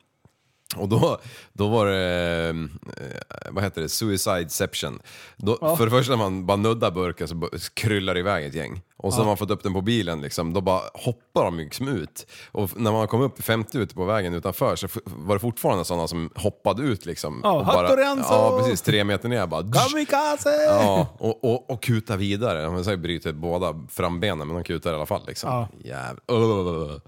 Och 0.75 0.89
då, 0.89 1.17
då 1.53 1.67
var 1.67 1.85
det, 1.85 2.49
eh, 2.49 3.51
vad 3.51 3.63
heter 3.63 3.81
det, 3.81 3.89
suicideception. 3.89 4.99
Då, 5.37 5.75
För 5.77 5.85
det 5.85 5.91
första 5.91 6.11
när 6.11 6.23
man 6.23 6.45
bara 6.45 6.57
nuddar 6.57 6.91
burken 6.91 7.27
så 7.27 7.49
kryllar 7.73 8.13
det 8.13 8.19
iväg 8.19 8.45
ett 8.45 8.53
gäng. 8.53 8.81
Och 9.01 9.13
så 9.13 9.19
när 9.19 9.25
man 9.25 9.37
fått 9.37 9.51
upp 9.51 9.63
den 9.63 9.73
på 9.73 9.81
bilen 9.81 10.21
liksom, 10.21 10.53
då 10.53 10.61
bara 10.61 10.81
hoppar 10.93 11.43
de 11.45 11.57
liksom 11.57 11.87
ut. 11.87 12.27
Och 12.51 12.79
när 12.79 12.91
man 12.91 13.07
kom 13.07 13.21
upp 13.21 13.39
i 13.39 13.41
50 13.41 13.77
ute 13.77 13.95
på 13.95 14.05
vägen 14.05 14.33
utanför 14.33 14.75
så 14.75 14.87
var 15.05 15.35
det 15.35 15.39
fortfarande 15.39 15.85
sådana 15.85 16.07
som 16.07 16.29
hoppade 16.35 16.83
ut 16.83 17.05
liksom. 17.05 17.41
Ja, 17.43 17.51
och 17.59 17.65
bara! 17.65 18.15
Ja 18.17 18.59
precis, 18.59 18.81
tre 18.81 19.03
meter 19.03 19.29
ner 19.29 19.47
bara. 19.47 19.61
Kamikaze! 19.61 20.49
Ja, 20.69 21.07
och, 21.17 21.43
och, 21.43 21.69
och 21.69 21.83
kuta 21.83 22.17
vidare. 22.17 22.63
De 22.63 22.83
säger 22.83 22.97
bryter 22.97 23.33
båda 23.33 23.75
frambenen 23.89 24.47
men 24.47 24.55
de 24.55 24.63
kutar 24.63 24.91
i 24.91 24.95
alla 24.95 25.05
fall 25.05 25.21
liksom. 25.27 25.49
Ja. 25.51 25.67
Jävlar. 25.83 27.01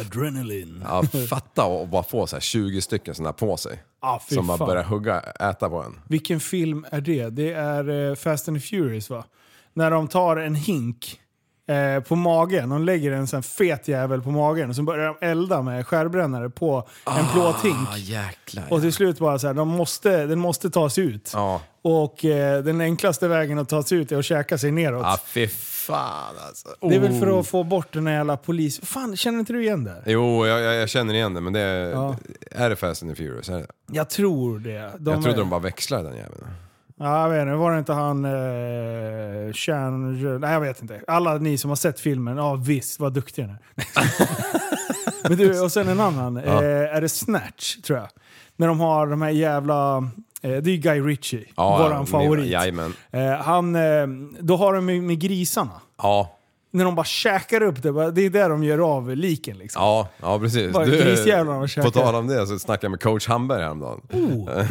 Adrenalin. 0.00 0.84
Ja, 0.88 1.02
fatta 1.28 1.64
och 1.64 1.88
bara 1.88 2.02
få 2.02 2.26
så 2.26 2.36
här 2.36 2.40
20 2.40 2.80
stycken 2.80 3.14
sådana 3.14 3.32
på 3.32 3.56
sig. 3.56 3.82
Ja, 4.02 4.20
fy 4.28 4.34
som 4.34 4.46
bara 4.46 4.66
börjar 4.66 4.84
hugga, 4.84 5.20
äta 5.20 5.68
på 5.68 5.82
en. 5.82 6.00
Vilken 6.08 6.40
film 6.40 6.86
är 6.90 7.00
det? 7.00 7.28
Det 7.28 7.52
är 7.52 8.10
eh, 8.10 8.14
Fast 8.14 8.48
and 8.48 8.56
the 8.56 8.66
Furious 8.66 9.10
va? 9.10 9.24
När 9.72 9.90
de 9.90 10.08
tar 10.08 10.36
en 10.36 10.54
hink 10.54 11.20
eh, 11.68 12.02
på 12.02 12.16
magen. 12.16 12.68
De 12.68 12.82
lägger 12.84 13.12
en 13.12 13.26
sån 13.26 13.42
fet 13.42 13.88
jävel 13.88 14.22
på 14.22 14.30
magen 14.30 14.70
och 14.70 14.76
så 14.76 14.82
börjar 14.82 15.06
de 15.20 15.26
elda 15.26 15.62
med 15.62 15.86
skärbrännare 15.86 16.50
på 16.50 16.88
en 17.18 17.26
plåthink. 17.32 17.88
Ah, 17.92 17.96
jäklar. 17.96 18.64
Och 18.70 18.80
till 18.80 18.92
slut 18.92 19.18
bara 19.18 19.38
så 19.38 19.46
här, 19.46 19.54
de 19.54 19.68
måste, 19.68 20.26
den 20.26 20.38
måste 20.38 20.70
tas 20.70 20.98
ut. 20.98 21.30
Ja. 21.34 21.60
Och 21.82 22.24
eh, 22.24 22.62
den 22.62 22.80
enklaste 22.80 23.28
vägen 23.28 23.58
att 23.58 23.68
ta 23.68 23.82
sig 23.82 23.98
ut 23.98 24.12
är 24.12 24.18
att 24.18 24.24
käka 24.24 24.58
sig 24.58 24.70
neråt. 24.70 25.04
Ah, 25.06 25.18
fy 25.26 25.48
fan 25.48 26.34
alltså. 26.48 26.68
Det 26.80 26.94
är 26.94 27.00
väl 27.00 27.20
för 27.20 27.30
Oh. 27.34 27.38
att 27.40 27.46
få 27.48 27.64
bort 27.64 27.92
den 27.92 28.06
här 28.06 28.14
jävla 28.14 28.36
polis... 28.36 28.80
Fan, 28.82 29.16
känner 29.16 29.38
inte 29.38 29.52
du 29.52 29.62
igen 29.62 29.84
det? 29.84 30.02
Jo, 30.06 30.46
jag, 30.46 30.60
jag, 30.60 30.74
jag 30.74 30.88
känner 30.88 31.14
igen 31.14 31.34
det, 31.34 31.40
men 31.40 31.52
det 31.52 31.60
är... 31.60 31.90
Ja. 31.90 32.16
Är 32.50 32.70
det 32.70 32.76
Fast 32.76 33.02
and 33.02 33.16
the 33.16 33.22
Furious? 33.24 33.48
Är 33.48 33.58
det? 33.58 33.66
Jag 33.92 34.10
tror 34.10 34.58
det. 34.58 34.70
De 34.98 35.10
jag 35.12 35.22
trodde 35.22 35.30
är- 35.30 35.40
de 35.40 35.50
bara 35.50 35.60
växlade 35.60 36.02
den 36.08 36.16
jäveln. 36.16 36.44
Ja, 36.98 37.22
jag 37.22 37.30
vet 37.30 37.42
inte. 37.42 37.54
Var 37.54 37.72
det 37.72 37.78
inte 37.78 37.92
han... 37.92 38.24
Eh, 38.24 39.52
Chan... 39.52 40.22
Nej, 40.40 40.52
jag 40.52 40.60
vet 40.60 40.82
inte. 40.82 41.00
Alla 41.06 41.34
ni 41.34 41.58
som 41.58 41.70
har 41.70 41.76
sett 41.76 42.00
filmen, 42.00 42.36
ja 42.36 42.54
visst, 42.54 43.00
vad 43.00 43.12
duktiga 43.12 43.46
ni 43.46 43.52
är. 43.52 43.58
Men 45.28 45.38
du, 45.38 45.60
och 45.60 45.72
sen 45.72 45.88
en 45.88 46.00
annan. 46.00 46.42
Ja. 46.46 46.64
Eh, 46.64 46.96
är 46.96 47.00
det 47.00 47.08
Snatch, 47.08 47.76
tror 47.76 47.98
jag. 47.98 48.08
När 48.56 48.66
de 48.68 48.80
har 48.80 49.06
de 49.06 49.22
här 49.22 49.30
jävla... 49.30 49.96
Eh, 50.42 50.50
det 50.50 50.70
är 50.70 50.74
ju 50.74 50.76
Guy 50.76 51.00
Ritchie, 51.00 51.44
Ja, 51.56 51.78
våran 51.78 52.00
ja, 52.00 52.06
favorit. 52.06 52.46
Jajamän. 52.46 52.94
Eh, 53.10 53.32
han, 53.32 53.76
eh, 53.76 54.06
då 54.40 54.56
har 54.56 54.74
de 54.74 54.86
med, 54.86 55.02
med 55.02 55.20
grisarna. 55.20 55.80
Ja. 55.98 56.36
När 56.74 56.84
de 56.84 56.94
bara 56.94 57.04
käkar 57.04 57.62
upp 57.62 57.82
det, 57.82 57.92
bara- 57.92 58.10
det 58.10 58.26
är 58.26 58.30
där 58.30 58.48
de 58.48 58.64
gör 58.64 58.78
av 58.96 59.16
liken 59.16 59.58
liksom. 59.58 59.82
Ja, 59.82 60.08
ja 60.20 60.38
precis. 60.38 60.72
Bara 60.72 60.86
grisjävlarna 60.86 61.60
på 61.60 61.66
käkar. 61.68 61.90
tal 61.90 62.14
om 62.14 62.26
det 62.26 62.46
så 62.46 62.58
snackade 62.58 62.84
jag 62.84 62.90
med 62.90 63.00
coach 63.00 63.28
Hamberg 63.28 63.62
häromdagen. 63.62 64.00
Oh, 64.12 64.64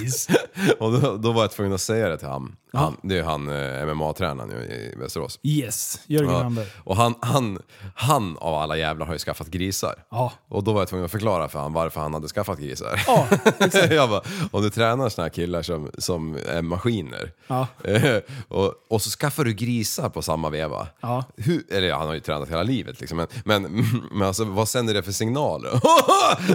nice! 0.00 0.32
och 0.78 1.00
då, 1.00 1.16
då 1.16 1.32
var 1.32 1.42
jag 1.42 1.50
tvungen 1.50 1.72
att 1.72 1.80
säga 1.80 2.08
det 2.08 2.18
till 2.18 2.28
han. 2.28 2.56
Han 2.72 2.96
det 3.02 3.18
är 3.18 3.22
han 3.22 3.48
eh, 3.48 3.86
MMA-tränaren 3.94 4.48
nu 4.48 4.54
i 4.54 4.94
Västerås. 4.98 5.38
Yes, 5.42 6.00
Jörgen 6.06 6.30
Ja. 6.30 6.42
Hamberg. 6.42 6.66
Och 6.84 6.96
han, 6.96 7.14
han, 7.20 7.58
han 7.94 8.36
av 8.38 8.54
alla 8.54 8.76
jävlar 8.76 9.06
har 9.06 9.12
ju 9.12 9.18
skaffat 9.18 9.46
grisar. 9.48 9.94
Ja. 10.10 10.32
Och 10.48 10.64
då 10.64 10.72
var 10.72 10.80
jag 10.80 10.88
tvungen 10.88 11.04
att 11.04 11.10
förklara 11.10 11.48
för 11.48 11.58
han 11.58 11.72
varför 11.72 12.00
han 12.00 12.14
hade 12.14 12.28
skaffat 12.28 12.58
grisar. 12.58 13.02
Ja, 13.06 13.26
jag 13.90 14.10
bara, 14.10 14.22
om 14.50 14.62
du 14.62 14.70
tränar 14.70 15.08
såna 15.08 15.24
här 15.24 15.30
killar 15.30 15.62
som, 15.62 15.90
som 15.98 16.36
är 16.48 16.62
maskiner 16.62 17.32
Ja. 17.46 17.66
eh, 17.84 18.16
och, 18.48 18.74
och 18.90 19.02
så 19.02 19.10
skaffar 19.10 19.44
du 19.44 19.52
grisar 19.52 20.08
på 20.08 20.22
samma 20.22 20.50
veva. 20.50 20.88
Ja. 21.00 21.24
Hur, 21.36 21.62
eller 21.72 21.88
ja, 21.88 21.98
han 21.98 22.06
har 22.06 22.14
ju 22.14 22.20
tränat 22.20 22.48
hela 22.50 22.62
livet 22.62 23.00
liksom, 23.00 23.16
men, 23.18 23.26
men, 23.44 23.86
men 24.12 24.28
alltså, 24.28 24.44
vad 24.44 24.68
sänder 24.68 24.94
det 24.94 25.02
för 25.02 25.12
signaler? 25.12 25.70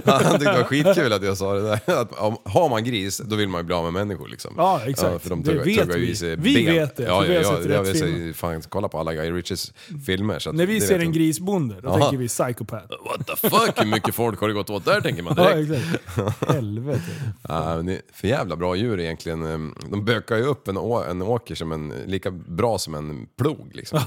han 0.06 0.20
tyckte 0.32 0.38
det 0.52 0.58
var 0.58 0.64
skitkul 0.64 1.14
att 1.14 1.24
jag 1.24 1.38
sa 1.38 1.54
det 1.54 1.62
där. 1.62 2.02
Att, 2.02 2.20
om, 2.20 2.38
har 2.46 2.70
man 2.70 2.84
gris, 2.84 3.22
då 3.26 3.36
vill 3.36 3.50
man 3.50 3.62
ju 3.62 3.66
bli 3.66 3.76
av 3.76 3.84
med 3.84 3.94
människor 3.94 4.28
liksom. 4.28 4.54
Ja, 4.58 4.82
exakt. 4.86 5.24
för 5.24 5.30
de 5.30 5.44
Det 5.44 5.50
tuggar, 5.52 5.66
vet 5.66 5.80
tuggar 5.80 5.98
i 6.10 6.16
sig 6.16 6.36
Vi 6.36 6.66
ben. 6.66 6.74
vet 6.76 6.96
det, 6.98 7.04
Ja, 7.04 7.22
för 7.22 7.28
vi 7.30 7.36
har 7.36 7.44
ja, 7.44 7.58
sett 7.58 7.70
ja, 7.72 7.82
rätt 7.84 8.00
filmer. 8.00 8.34
fan 8.34 8.62
kolla 8.70 8.88
på 8.88 9.00
alla 9.00 9.14
Guy 9.14 9.32
Ritchies 9.32 9.74
filmer. 10.06 10.40
Så 10.40 10.52
När 10.52 10.66
vi 10.66 10.82
ser 10.82 11.00
en 11.00 11.12
grisbonde, 11.12 11.76
då 11.82 11.90
Ja. 11.90 11.98
tänker 12.00 12.18
vi 12.18 12.28
psykopat. 12.28 12.92
What 13.06 13.28
the 13.28 13.50
fuck, 13.50 13.80
hur 13.82 13.86
mycket 13.92 14.16
folk 14.16 14.40
har 14.42 14.48
det 14.48 14.54
gått 14.54 14.70
åt 14.70 14.86
där 14.86 15.02
tänker 15.02 15.24
man 15.24 15.34
Ja, 15.38 15.54
direkt. 15.56 15.86
exakt. 16.06 16.52
Helvete. 16.54 17.02
Ja, 17.48 17.76
men 17.76 17.86
det 17.86 17.94
är 17.94 18.02
för 18.14 18.28
jävla 18.28 18.56
bra 18.56 18.76
djur 18.76 19.00
egentligen. 19.00 19.46
Ehm, 19.46 19.76
De 19.92 20.06
bökar 20.06 20.36
ju 20.38 20.44
upp 20.44 20.68
en, 20.68 20.78
å- 20.78 21.04
en 21.10 21.22
åker 21.22 21.56
som 21.56 21.72
en, 21.72 21.94
lika 22.06 22.32
bra 22.32 22.78
som 22.78 22.96
en 22.96 23.28
plog 23.38 23.70
liksom. 23.74 24.00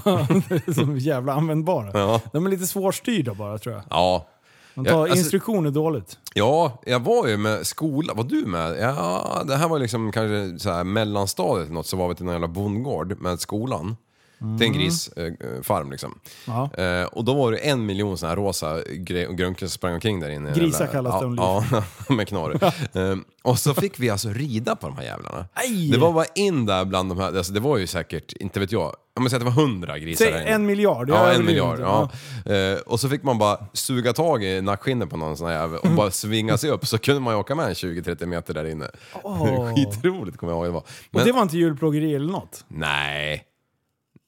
Som 0.75 0.99
jävla 0.99 1.33
användbara. 1.33 1.91
Ja. 1.95 2.21
De 2.33 2.47
är 2.47 2.51
lite 2.51 2.67
svårstyrda 2.67 3.35
bara 3.35 3.59
tror 3.59 3.75
jag. 3.75 3.85
Ja. 3.91 4.29
Ja, 4.85 4.93
tar 4.93 5.03
alltså- 5.03 5.19
instruktioner 5.19 5.71
dåligt. 5.71 6.19
Ja, 6.35 6.83
jag 6.87 7.01
var 7.01 7.27
ju 7.27 7.37
med 7.37 7.67
skola. 7.67 8.15
Var 8.15 8.25
du 8.25 8.47
med? 8.47 8.77
Ja, 8.81 9.43
det 9.47 9.57
här 9.57 9.69
var 9.69 9.79
liksom 9.79 10.13
kanske 10.13 10.59
så 10.59 10.71
här 10.71 10.85
mellanstadiet 10.85 11.65
eller 11.65 11.75
något, 11.75 11.87
så 11.87 11.97
var 11.97 12.09
vi 12.09 12.15
till 12.15 12.27
en 12.27 12.33
jävla 12.33 12.49
bondgård 12.49 13.21
med 13.21 13.41
skolan. 13.41 13.97
Till 14.59 14.67
en 14.67 14.73
grisfarm 14.73 15.91
liksom. 15.91 16.19
Ja. 16.47 16.71
Eh, 16.75 17.05
och 17.05 17.25
då 17.25 17.35
var 17.35 17.53
det 17.53 17.59
en 17.59 17.87
miljon 17.87 18.19
såna 18.19 18.31
här 18.31 18.37
rosa 18.37 18.83
grunkor 19.31 19.59
som 19.67 19.69
sprang 19.69 19.95
omkring 19.95 20.21
där 20.21 20.31
inne. 20.31 20.53
Grisar 20.55 20.85
Jävla- 20.85 20.93
kallas 20.93 21.15
ja, 21.15 21.21
de, 21.71 21.85
Ja, 22.09 22.15
med 22.15 22.29
knorr. 22.29 22.59
eh, 22.93 23.17
och 23.43 23.59
så 23.59 23.75
fick 23.75 23.99
vi 24.01 24.11
alltså 24.11 24.29
rida 24.29 24.77
på 24.77 24.87
de 24.87 24.97
här 24.97 25.05
jävlarna. 25.05 25.47
Aj! 25.55 25.91
Det 25.91 25.99
var 25.99 26.13
bara 26.13 26.25
in 26.35 26.67
där 26.67 26.85
bland 26.85 27.09
de 27.11 27.19
här, 27.21 27.37
alltså 27.37 27.53
det 27.53 27.61
var 27.61 27.79
ju 27.79 27.87
säkert, 27.87 28.33
inte 28.33 28.61
vet 28.61 28.73
jag, 28.73 28.95
om 29.17 29.23
man 29.23 29.31
säger 29.31 29.45
att 29.47 29.55
det 29.55 29.57
var 29.57 29.63
hundra 29.67 29.99
grisar 29.99 30.25
Säg 30.25 30.35
där 30.35 30.45
en 30.45 30.67
miljard. 30.67 31.11
Ja, 31.11 31.33
en 31.33 31.45
miljard. 31.45 31.81
Ja. 31.81 32.11
Eh, 32.53 32.79
och 32.87 33.01
så 33.01 33.09
fick 33.09 33.23
man 33.23 33.39
bara 33.39 33.59
suga 33.73 34.13
tag 34.13 34.45
i 34.45 34.61
nackskinnet 34.63 35.11
på 35.11 35.17
någon 35.17 35.37
sån 35.37 35.47
här 35.49 35.55
jävel 35.61 35.79
och 35.83 35.91
bara 35.91 36.11
svinga 36.11 36.59
sig 36.59 36.71
upp 36.71 36.87
så 36.87 36.99
kunde 36.99 37.21
man 37.21 37.35
ju 37.35 37.41
åka 37.41 37.55
med 37.55 37.67
en 37.67 37.75
20-30 37.75 38.27
meter 38.27 38.55
där 38.55 38.65
inne. 38.65 38.91
Åh. 39.23 39.75
Skitroligt 39.75 40.37
kommer 40.39 40.53
jag 40.53 40.57
ihåg 40.59 40.67
det 40.67 40.71
var. 40.71 40.81
Och 40.81 40.87
Men, 41.11 41.25
det 41.27 41.33
var 41.33 41.43
inte 41.43 41.57
julplågeri 41.59 42.15
eller 42.15 42.33
något? 42.33 42.65
nej. 42.69 43.45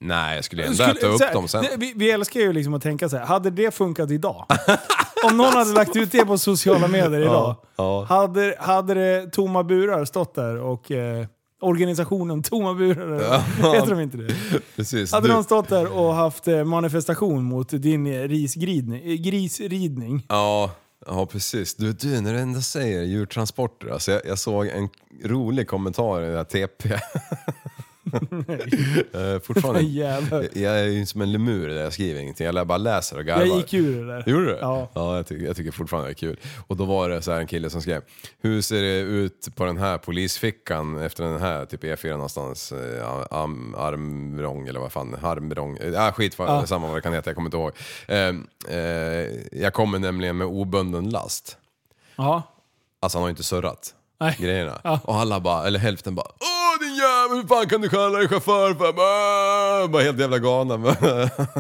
Nej, 0.01 0.35
jag 0.35 0.45
skulle 0.45 0.63
ändå 0.63 0.75
Skulle- 0.75 0.91
äta 0.91 1.07
upp 1.07 1.19
så 1.19 1.25
här, 1.25 1.33
dem 1.33 1.49
sen. 1.49 1.65
Vi, 1.79 1.93
vi 1.97 2.11
älskar 2.11 2.41
ju 2.41 2.53
liksom 2.53 2.75
att 2.75 2.83
tänka 2.83 3.09
så 3.09 3.17
här. 3.17 3.25
hade 3.27 3.51
det 3.51 3.75
funkat 3.75 4.11
idag? 4.11 4.47
Om 5.31 5.37
någon 5.37 5.53
hade 5.53 5.73
lagt 5.73 5.97
ut 5.97 6.13
det 6.13 6.25
på 6.27 6.39
sociala 6.39 6.89
medier 6.89 7.21
idag. 7.21 7.57
ja. 7.77 8.05
Hade, 8.09 8.57
hade 8.59 8.95
det 8.95 9.27
tomma 9.33 9.65
burar 9.65 10.05
stått 10.05 10.35
där 10.35 10.57
och 10.61 10.91
eh, 10.91 11.27
organisationen 11.61 12.43
Tomma 12.43 12.75
burar, 12.75 13.39
heter 13.75 13.87
de 13.95 14.01
inte 14.01 14.17
det? 14.17 14.35
Precis. 14.77 15.13
Hade 15.13 15.29
Du, 15.29 15.33
de 15.35 15.45
stått 15.45 15.69
där 15.69 15.93
och 15.99 16.15
haft 16.15 16.49
eh, 16.49 16.65
manifestation 16.65 17.45
mot 17.45 17.69
din 17.71 18.29
risgridning, 18.29 19.23
grisridning? 19.23 20.27
ja, 20.29 20.71
ja, 21.07 21.27
precis. 21.27 21.75
Du, 21.75 21.93
du, 21.93 22.21
när 22.21 22.33
du 22.33 22.39
ändå 22.39 22.61
säger 22.61 23.03
djurtransporter. 23.03 23.89
Alltså 23.89 24.13
jag, 24.13 24.21
jag 24.27 24.39
såg 24.39 24.67
en 24.67 24.89
rolig 25.25 25.69
kommentar 25.69 26.23
i 26.23 26.27
det 26.31 26.37
här 26.37 26.45
TP. 26.45 26.89
Eh, 29.13 29.41
fortfarande. 29.41 29.81
Jävlar. 29.91 30.49
Jag 30.53 30.81
är 30.81 30.85
ju 30.85 31.07
som 31.07 31.21
en 31.21 31.33
lemur 31.33 31.69
där 31.69 31.83
jag 31.83 31.93
skriver 31.93 32.21
ingenting. 32.21 32.47
Jag 32.47 32.67
bara 32.67 32.79
läser 32.79 33.19
och 33.19 33.25
garvar. 33.25 33.45
Jag 33.45 33.57
gick 33.57 33.75
ur 33.75 34.07
det 34.07 34.13
där. 34.13 34.25
Gjorde 34.27 34.45
du? 34.45 34.59
Ja. 34.61 34.91
ja 34.95 35.17
jag, 35.17 35.27
tycker, 35.27 35.47
jag 35.47 35.57
tycker 35.57 35.71
fortfarande 35.71 36.09
det 36.09 36.13
är 36.13 36.15
kul. 36.15 36.37
Och 36.67 36.77
då 36.77 36.85
var 36.85 37.09
det 37.09 37.23
så 37.23 37.33
här 37.33 37.41
en 37.41 37.47
kille 37.47 37.71
som 37.71 37.83
skrev 37.83 38.03
Hur 38.41 38.63
ser 38.63 38.83
det 38.83 38.99
ut 38.99 39.49
på 39.55 39.65
den 39.65 39.77
här 39.77 39.99
polisfickan 39.99 40.99
efter 40.99 41.25
den 41.25 41.41
här, 41.41 41.67
typ 41.67 41.85
E4 41.85 42.11
någonstans, 42.11 42.73
eh, 42.73 43.25
am, 43.31 43.75
armvrång 43.79 44.69
eller 44.69 44.81
vad 44.81 44.93
fan, 44.93 45.17
harmvrång, 45.23 45.77
äh, 45.77 46.07
ah, 46.07 46.13
skit, 46.13 46.35
Ja. 46.39 46.67
samma 46.67 46.87
vad 46.87 46.97
det 46.97 47.01
kan 47.03 47.13
heta, 47.13 47.31
jag 47.31 47.37
kommer 47.37 47.49
inte 47.49 47.57
ihåg. 47.57 47.73
Eh, 48.09 48.77
eh, 48.77 49.29
jag 49.53 49.73
kommer 49.73 49.99
nämligen 49.99 50.37
med 50.37 50.47
obunden 50.47 51.11
last. 51.11 51.57
Ja. 52.17 52.43
Alltså 53.01 53.19
han 53.19 53.23
har 53.23 53.29
ju 53.29 53.31
inte 53.33 53.43
surrat 53.43 53.95
Nej. 54.21 54.37
grejerna. 54.39 54.81
Ja. 54.85 55.01
Och 55.05 55.15
alla 55.17 55.41
bara, 55.41 55.67
eller 55.67 55.79
hälften 55.79 56.15
bara 56.15 56.27
din 56.91 56.99
jävel, 56.99 57.37
hur 57.37 57.49
fan 57.49 57.69
kan 57.69 57.81
du 57.81 57.89
kalla 57.89 58.19
dig 58.19 58.29
chaufför 58.29 58.75
för? 58.75 58.93
Bara, 59.89 60.03
helt 60.03 60.19
jävla 60.21 60.39
galna. 60.39 60.75
Han 60.77 60.87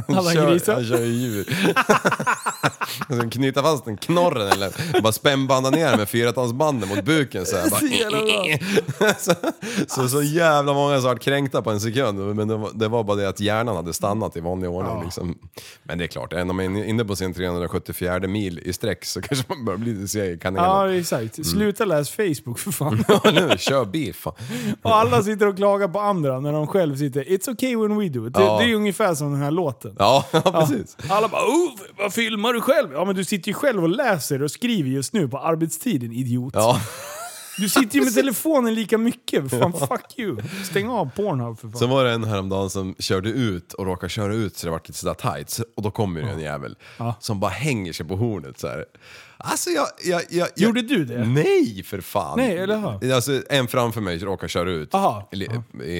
Alla 0.18 0.32
kör, 0.32 0.50
grisar. 0.50 0.74
han 0.74 0.84
kör 0.84 0.98
ju 0.98 1.06
djur. 1.12 1.46
alltså, 3.08 3.30
knyta 3.30 3.62
fast 3.62 3.84
den 3.84 3.96
knorren 3.96 4.48
eller 4.48 5.00
bara 5.02 5.12
spännbanda 5.12 5.70
ner 5.70 5.88
den 5.88 5.98
med 5.98 6.08
fyratalsbanden 6.08 6.88
mot 6.88 7.04
buken 7.04 7.46
så 7.46 7.56
här. 7.56 7.70
Bara, 7.70 9.14
så, 9.14 9.34
så, 9.88 10.08
så 10.08 10.22
jävla 10.22 10.72
många 10.72 10.94
som 10.96 11.04
varit 11.04 11.22
kränkta 11.22 11.62
på 11.62 11.70
en 11.70 11.80
sekund. 11.80 12.36
Men 12.36 12.48
det 12.48 12.56
var, 12.56 12.70
det 12.74 12.88
var 12.88 13.04
bara 13.04 13.16
det 13.16 13.28
att 13.28 13.40
hjärnan 13.40 13.76
hade 13.76 13.92
stannat 13.92 14.36
i 14.36 14.40
vanlig 14.40 14.70
ordning. 14.70 15.04
Liksom. 15.04 15.38
Men 15.82 15.98
det 15.98 16.04
är 16.04 16.08
klart, 16.08 16.32
när 16.32 16.44
man 16.44 16.76
är 16.76 16.84
inne 16.84 17.04
på 17.04 17.16
sin 17.16 17.34
374 17.34 18.18
mil 18.18 18.58
i 18.64 18.72
sträck 18.72 19.04
så 19.04 19.20
kanske 19.22 19.44
man 19.48 19.64
börjar 19.64 19.78
bli 19.78 19.92
lite 19.94 20.08
seg 20.08 20.32
i 20.32 20.38
kanelen. 20.38 20.64
Ja, 20.64 20.92
exakt. 20.94 21.46
Sluta 21.46 21.84
läs 21.84 22.10
Facebook 22.10 22.58
för 22.58 22.70
fan. 22.70 23.04
nu, 23.24 23.54
kör 23.58 23.84
bil 23.84 24.14
fan. 24.14 24.34
Och 24.82 24.96
alla 24.96 25.22
sitter 25.22 25.46
och 25.46 25.56
klagar 25.56 25.88
på 25.88 26.00
andra 26.00 26.40
när 26.40 26.52
de 26.52 26.66
själv 26.66 26.96
sitter 26.96 27.24
“It's 27.24 27.50
okay 27.50 27.76
when 27.76 27.98
we 27.98 28.08
do 28.08 28.26
it”. 28.26 28.34
Det, 28.34 28.40
Ja. 28.40 28.58
det 28.58 28.70
är 28.70 28.74
ungefär 28.74 29.14
som 29.14 29.32
den 29.32 29.42
här 29.42 29.50
låten. 29.50 29.94
Ja, 29.98 30.24
ja 30.30 30.40
precis. 30.40 30.96
Alla 31.08 31.28
bara 31.28 31.42
oh, 31.42 31.70
“Vad 31.98 32.12
filmar 32.12 32.52
du 32.52 32.60
själv?” 32.60 32.89
Ja 32.92 33.04
men 33.04 33.14
du 33.16 33.24
sitter 33.24 33.48
ju 33.48 33.54
själv 33.54 33.82
och 33.82 33.88
läser 33.88 34.42
och 34.42 34.50
skriver 34.50 34.90
just 34.90 35.12
nu 35.12 35.28
på 35.28 35.38
arbetstiden, 35.38 36.12
idiot. 36.12 36.52
Ja. 36.56 36.80
Du 37.58 37.68
sitter 37.68 37.98
ju 37.98 38.04
med 38.04 38.14
telefonen 38.14 38.74
lika 38.74 38.98
mycket. 38.98 39.50
Fan, 39.50 39.72
fuck 39.72 40.18
you. 40.18 40.36
Stäng 40.70 40.88
av 40.88 41.10
Pornhub 41.16 41.58
för 41.58 41.68
fan. 41.68 41.78
Sen 41.78 41.90
var 41.90 42.04
det 42.04 42.12
en 42.12 42.24
häromdagen 42.24 42.70
som 42.70 42.94
körde 42.98 43.28
ut 43.28 43.72
och 43.72 43.86
råkade 43.86 44.10
köra 44.10 44.34
ut 44.34 44.56
så 44.56 44.66
det 44.66 44.70
var 44.70 44.78
lite 44.86 44.92
sådär 44.98 45.14
tight. 45.14 45.50
Så- 45.50 45.64
Och 45.76 45.82
då 45.82 45.90
kommer 45.90 46.20
ju 46.20 46.28
en 46.28 46.40
jävel 46.40 46.76
som 47.20 47.40
bara 47.40 47.50
hänger 47.50 47.92
sig 47.92 48.06
på 48.06 48.16
hornet 48.16 48.58
så 48.60 48.68
här. 48.68 48.84
Alltså 49.44 49.70
jag, 49.70 49.86
jag, 50.04 50.22
jag, 50.30 50.48
jag... 50.54 50.66
Gjorde 50.68 50.82
du 50.82 51.04
det? 51.04 51.24
Nej 51.24 51.82
för 51.82 52.00
fan! 52.00 52.38
Nej, 52.38 52.56
eller 52.58 53.00
hur? 53.00 53.12
Alltså 53.14 53.42
en 53.50 53.68
framför 53.68 54.00
mig 54.00 54.18
råkade 54.18 54.48
köra 54.48 54.70
ut 54.70 54.94
Aha. 54.94 55.28
i, 55.32 55.46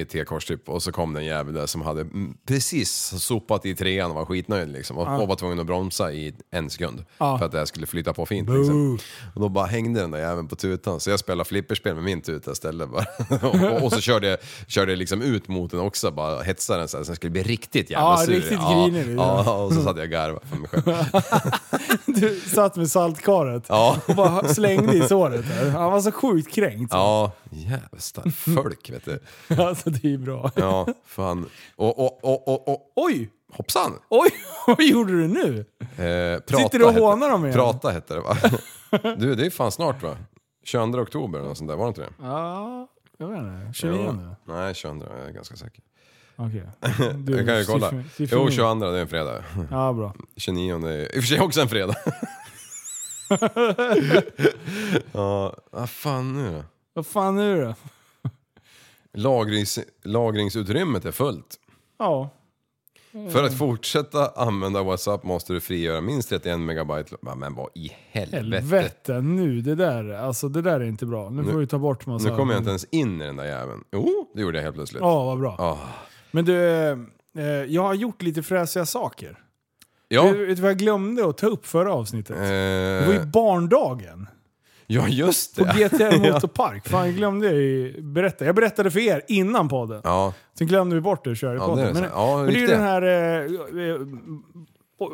i 0.01 0.05
T-kors 0.05 0.45
typ 0.45 0.69
och 0.69 0.83
så 0.83 0.93
kom 0.93 1.13
det 1.15 1.21
en 1.21 1.27
jävel 1.27 1.55
där 1.55 1.67
som 1.67 1.83
hade 1.83 2.07
precis 2.47 2.91
sopat 3.19 3.67
i 3.67 3.75
trean 3.75 4.11
och 4.11 4.17
var 4.17 4.25
skitnöjd 4.25 4.69
liksom. 4.69 4.99
Och, 4.99 5.23
och 5.23 5.29
var 5.29 5.37
tvungen 5.37 5.61
att 5.61 5.67
bromsa 5.67 6.13
i 6.13 6.35
en 6.51 6.71
sekund 6.71 7.05
Ja. 7.19 7.39
för 7.39 7.47
att 7.47 7.53
det 7.53 7.59
här 7.59 7.65
skulle 7.65 7.87
flytta 7.87 8.13
på 8.13 8.27
fint 8.27 8.49
liksom. 8.51 8.99
Och 9.35 9.41
då 9.41 9.49
bara 9.49 9.67
hängde 9.67 10.01
den 10.01 10.11
där 10.11 10.19
jäveln 10.19 10.49
på 10.49 10.57
tutan 10.57 11.01
så 11.01 11.11
jag 11.11 11.21
spelade 11.21 11.49
flipperspel 11.49 11.95
med 11.95 12.05
min 12.05 12.21
tuta 12.21 12.53
istället 12.53 12.89
och, 13.43 13.83
och 13.83 13.93
så 13.93 14.01
körde 14.01 14.27
jag 14.29 14.39
körde 14.67 14.97
liksom 14.97 15.23
ut 15.23 15.49
mot 15.49 15.71
den 15.71 15.81
också, 15.81 16.11
bara 16.11 16.43
hetsade 16.43 16.79
den 16.79 16.89
så 16.89 16.97
här 16.97 17.05
så 17.05 17.09
den 17.09 17.17
skulle 17.17 17.31
bli 17.31 17.43
riktigt 17.43 17.91
jävla 17.91 18.07
Ja, 18.21 18.27
sur. 18.27 18.33
riktigt 18.35 18.53
ja, 18.53 18.89
grinig. 18.93 19.17
Ja, 19.19 19.55
och 19.65 19.73
så 19.73 19.83
satt 19.83 19.97
jag 19.97 20.05
och 20.05 20.11
garvade 20.11 20.47
för 20.47 20.57
mig 20.57 20.69
själv. 20.69 20.85
Du 22.07 22.41
satt 22.41 22.77
med 22.77 22.91
saltkaret 23.31 23.65
Ja. 23.69 23.97
och 24.09 24.15
bara 24.15 24.49
slängde 24.49 24.97
i 24.97 25.09
såret. 25.09 25.49
Där. 25.49 25.71
Han 25.71 25.93
var 25.93 26.01
så 26.01 26.13
sjukt 26.13 26.55
kränkt. 26.55 26.93
Ja, 26.93 27.33
jävlar 27.51 28.31
folk 28.31 28.91
vet 28.91 29.05
du. 29.05 29.21
Alltså 29.63 29.91
det 29.91 30.15
är 30.15 30.19
bra. 30.19 30.51
Ja, 30.55 30.87
fan. 31.07 31.47
Och, 31.77 31.99
och, 31.99 32.25
och, 32.25 32.49
och, 32.49 32.69
och 32.69 32.93
Oj! 32.97 33.31
Hoppsan! 33.53 33.93
Oj, 34.09 34.31
vad 34.67 34.85
gjorde 34.87 35.13
du 35.13 35.29
nu? 35.29 35.65
Eh, 35.81 36.41
prata 36.41 36.63
Sitter 36.63 36.79
du 36.79 36.85
och 36.85 36.95
hånar 36.95 37.31
dem 37.31 37.45
igen? 37.45 37.55
Prata 37.55 37.91
hette 37.91 38.15
det 38.15 38.21
va? 38.21 38.37
du, 39.19 39.35
det 39.35 39.47
är 39.47 39.51
fan 39.51 39.73
snart 39.73 40.03
va? 40.03 40.17
22 40.65 40.99
oktober 40.99 41.39
eller 41.39 41.49
något 41.49 41.59
sånt 41.59 41.71
där, 41.71 41.77
var 41.77 41.85
det 41.85 41.89
inte 41.89 42.01
det? 42.01 42.09
Ja, 42.23 42.89
jag 43.19 43.29
vet 43.29 43.39
inte. 43.39 43.73
29 43.75 43.99
Jo. 44.47 44.55
Nej, 44.55 44.75
22, 44.75 45.07
jag 45.19 45.29
är 45.29 45.33
ganska 45.33 45.57
säker. 45.57 45.83
Okej. 46.37 46.63
jag 47.37 47.47
kan 47.47 47.59
ju 47.59 47.65
kolla. 47.65 47.89
Jo, 48.17 48.45
min. 48.45 48.51
22 48.53 48.75
det 48.75 48.99
är 48.99 49.01
en 49.01 49.09
fredag. 49.09 49.45
Ja, 49.71 49.93
bra. 49.93 50.15
29 50.37 50.87
är 50.87 51.17
i 51.17 51.19
och 51.19 51.23
för 51.23 51.29
sig 51.29 51.41
också 51.41 51.61
en 51.61 51.69
fredag. 51.69 51.95
ja, 55.13 55.55
vad 55.71 55.91
fan 55.91 56.33
nu 56.33 56.53
då? 56.53 56.65
Vad 56.95 57.07
fan 57.07 57.39
är 57.39 57.57
det? 57.57 57.75
Lagrings, 59.13 59.79
lagringsutrymmet 60.05 61.05
är 61.05 61.13
fullt. 61.13 61.57
Ja. 61.99 62.31
För 63.33 63.45
att 63.45 63.59
fortsätta 63.59 64.29
använda 64.29 64.83
WhatsApp 64.83 65.25
måste 65.25 65.53
du 65.53 65.61
frigöra 65.61 66.01
minst 66.01 66.29
31 66.29 66.61
megabyte. 66.61 67.17
Men 67.23 67.55
vad 67.55 67.69
i 67.75 67.93
helvete? 68.11 68.37
Helvete 68.37 69.21
nu, 69.21 69.61
det 69.61 69.75
där, 69.75 70.13
alltså 70.13 70.49
det 70.49 70.63
där 70.63 70.81
är 70.81 70.85
inte 70.85 71.07
bra. 71.07 71.31
Nu 71.31 71.45
får 71.45 71.59
vi 71.59 71.67
ta 71.67 71.79
bort 71.79 72.07
massa... 72.07 72.29
Nu 72.29 72.37
kommer 72.37 72.53
jag 72.53 72.61
inte 72.61 72.71
ens 72.71 72.85
in 72.85 73.23
i 73.23 73.25
den 73.25 73.37
där 73.37 73.45
jäveln. 73.45 73.85
Jo, 73.93 74.31
det 74.35 74.41
gjorde 74.41 74.59
jag 74.59 74.63
helt 74.63 74.77
plötsligt. 74.77 75.01
Ja, 75.03 75.25
vad 75.25 75.39
bra. 75.39 75.57
Ah. 75.59 75.79
Men 76.31 76.45
du, 76.45 76.91
eh, 77.39 77.45
jag 77.69 77.83
har 77.83 77.95
gjort 77.95 78.23
lite 78.23 78.43
fräsiga 78.43 78.87
saker. 78.87 79.39
Ja. 80.13 80.23
Vet, 80.23 80.57
du 80.57 80.63
vad 80.63 80.71
jag 80.71 80.79
glömde 80.79 81.29
att 81.29 81.39
ta 81.39 81.47
upp 81.47 81.67
förra 81.67 81.93
avsnittet? 81.95 82.37
Det 82.37 83.03
var 83.07 83.13
ju 83.13 83.19
Eh, 83.19 83.25
barndagen. 83.27 84.29
ja, 84.87 85.09
just 85.09 85.57
På 85.59 85.65
det. 85.65 85.73
GTR 85.73 86.03
Ja. 86.27 86.33
Motorpark. 86.33 86.89
Fan, 86.89 87.07
jag 87.07 87.15
glömde 87.15 87.49
ju 87.51 88.03
berätta. 88.03 88.45
Jag 88.45 88.55
berättade 88.55 88.91
för 88.91 89.01
er 89.01 89.23
innan 89.29 89.69
podden. 89.69 90.01
Ja, 90.05 90.35
Sen 90.59 90.67
glömde 90.67 90.95
vi 90.95 91.01
bort 91.01 91.25
det 91.25 91.31
och 91.31 91.37
körde 91.37 91.55
Ja, 91.59 91.67
podden. 91.67 91.95
det 91.95 92.01
men, 92.01 92.11
Ja, 92.15 92.37
men 92.37 92.47
det 92.47 92.53
är 92.53 92.61
ju 92.61 92.67
den 92.67 92.81
här... 92.83 93.03
Eh, 93.03 93.87
eh, 93.91 93.97
oh, 94.99 95.11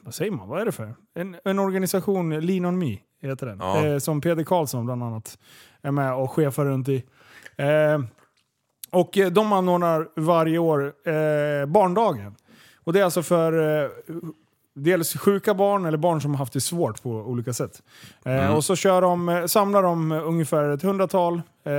vad 0.00 0.14
säger 0.14 0.30
man? 0.30 0.48
Vad 0.48 0.60
är 0.60 0.64
det 0.64 0.72
för? 0.72 0.94
En, 1.14 1.36
en 1.44 1.58
organisation, 1.58 2.40
Lean 2.40 2.64
on 2.64 2.78
Me 2.78 2.98
heter 3.22 3.46
den. 3.46 3.58
Ja. 3.60 3.86
Eh, 3.86 3.98
som 3.98 4.20
Peder 4.20 4.44
Karlsson 4.44 4.86
bland 4.86 5.02
annat 5.02 5.38
är 5.82 5.90
med 5.90 6.14
och 6.14 6.30
chefar 6.30 6.64
runt 6.64 6.88
i. 6.88 7.04
Eh, 7.56 8.00
och 8.90 9.18
eh, 9.18 9.30
de 9.30 9.52
anordnar 9.52 10.08
varje 10.16 10.58
år 10.58 10.84
eh, 11.04 11.66
barndagen. 11.66 12.34
Och 12.84 12.92
det 12.92 13.00
är 13.00 13.04
alltså 13.04 13.22
för 13.22 13.82
eh, 13.84 13.88
dels 14.74 15.16
sjuka 15.16 15.54
barn 15.54 15.84
eller 15.84 15.98
barn 15.98 16.20
som 16.20 16.30
har 16.30 16.38
haft 16.38 16.52
det 16.52 16.60
svårt 16.60 17.02
på 17.02 17.10
olika 17.10 17.52
sätt. 17.52 17.82
Eh, 18.24 18.32
Mm. 18.32 18.54
Och 18.54 18.64
så 18.64 18.76
kör 18.76 19.02
de, 19.02 19.28
eh, 19.28 19.46
samlar 19.46 19.82
de 19.82 20.12
eh, 20.12 20.28
ungefär 20.28 20.68
ett 20.68 20.82
hundratal 20.82 21.34
eh, 21.64 21.72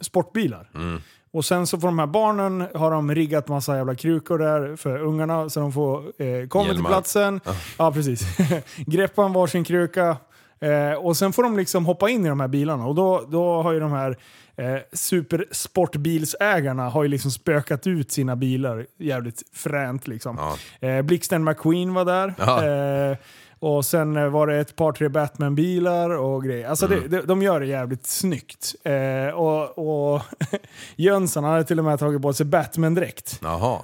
sportbilar. 0.00 0.70
Mm. 0.74 1.00
Och 1.34 1.44
sen 1.44 1.66
så 1.66 1.80
får 1.80 1.88
de 1.88 1.98
här 1.98 2.06
barnen, 2.06 2.66
har 2.74 2.90
de 2.90 3.14
riggat 3.14 3.48
massa 3.48 3.76
jävla 3.76 3.94
krukor 3.94 4.38
där 4.38 4.76
för 4.76 4.98
ungarna 4.98 5.48
så 5.50 5.60
de 5.60 5.72
får 5.72 6.22
eh, 6.22 6.48
komma 6.48 6.70
till 6.74 6.84
platsen. 6.84 7.40
Ja, 7.78 7.92
precis. 7.92 8.22
Greppa 8.86 9.24
en 9.24 9.32
varsin 9.32 9.64
kruka. 9.64 10.16
Eh, 10.60 10.92
och 10.92 11.16
sen 11.16 11.32
får 11.32 11.42
de 11.42 11.56
liksom 11.56 11.86
hoppa 11.86 12.08
in 12.10 12.26
i 12.26 12.28
de 12.28 12.40
här 12.40 12.48
bilarna. 12.48 12.86
Och 12.86 12.94
då, 12.94 13.24
då 13.28 13.62
har 13.62 13.72
ju 13.72 13.80
de 13.80 13.92
här 13.92 14.16
eh, 14.56 14.78
supersportbilsägarna 14.92 16.88
har 16.88 17.02
ju 17.02 17.08
liksom 17.08 17.30
spökat 17.30 17.86
ut 17.86 18.12
sina 18.12 18.36
bilar 18.36 18.86
jävligt 18.98 19.42
fränt 19.52 20.06
liksom. 20.08 20.56
Eh, 20.80 21.02
Blixten 21.02 21.44
McQueen 21.44 21.94
var 21.94 22.04
där. 22.04 22.34
Ja. 22.38 22.64
Eh, 22.66 23.16
och 23.62 23.84
sen 23.84 24.16
eh, 24.16 24.28
var 24.28 24.46
det 24.46 24.56
ett 24.56 24.76
par 24.76 24.92
tre 24.92 25.08
Batman-bilar 25.08 26.10
och 26.10 26.44
grejer. 26.44 26.68
Alltså 26.68 26.86
Mm. 26.86 27.00
det, 27.10 27.16
de, 27.20 27.26
de 27.26 27.42
gör 27.42 27.60
det 27.60 27.66
jävligt 27.66 28.06
snyggt. 28.06 28.74
Eh, 28.84 29.34
och 29.34 29.78
och 30.14 30.22
Jönsson 30.96 31.44
hade 31.44 31.64
till 31.64 31.78
och 31.78 31.84
med 31.84 31.98
tagit 31.98 32.22
på 32.22 32.32
sig 32.32 32.46
Batman-dräkt. 32.46 33.38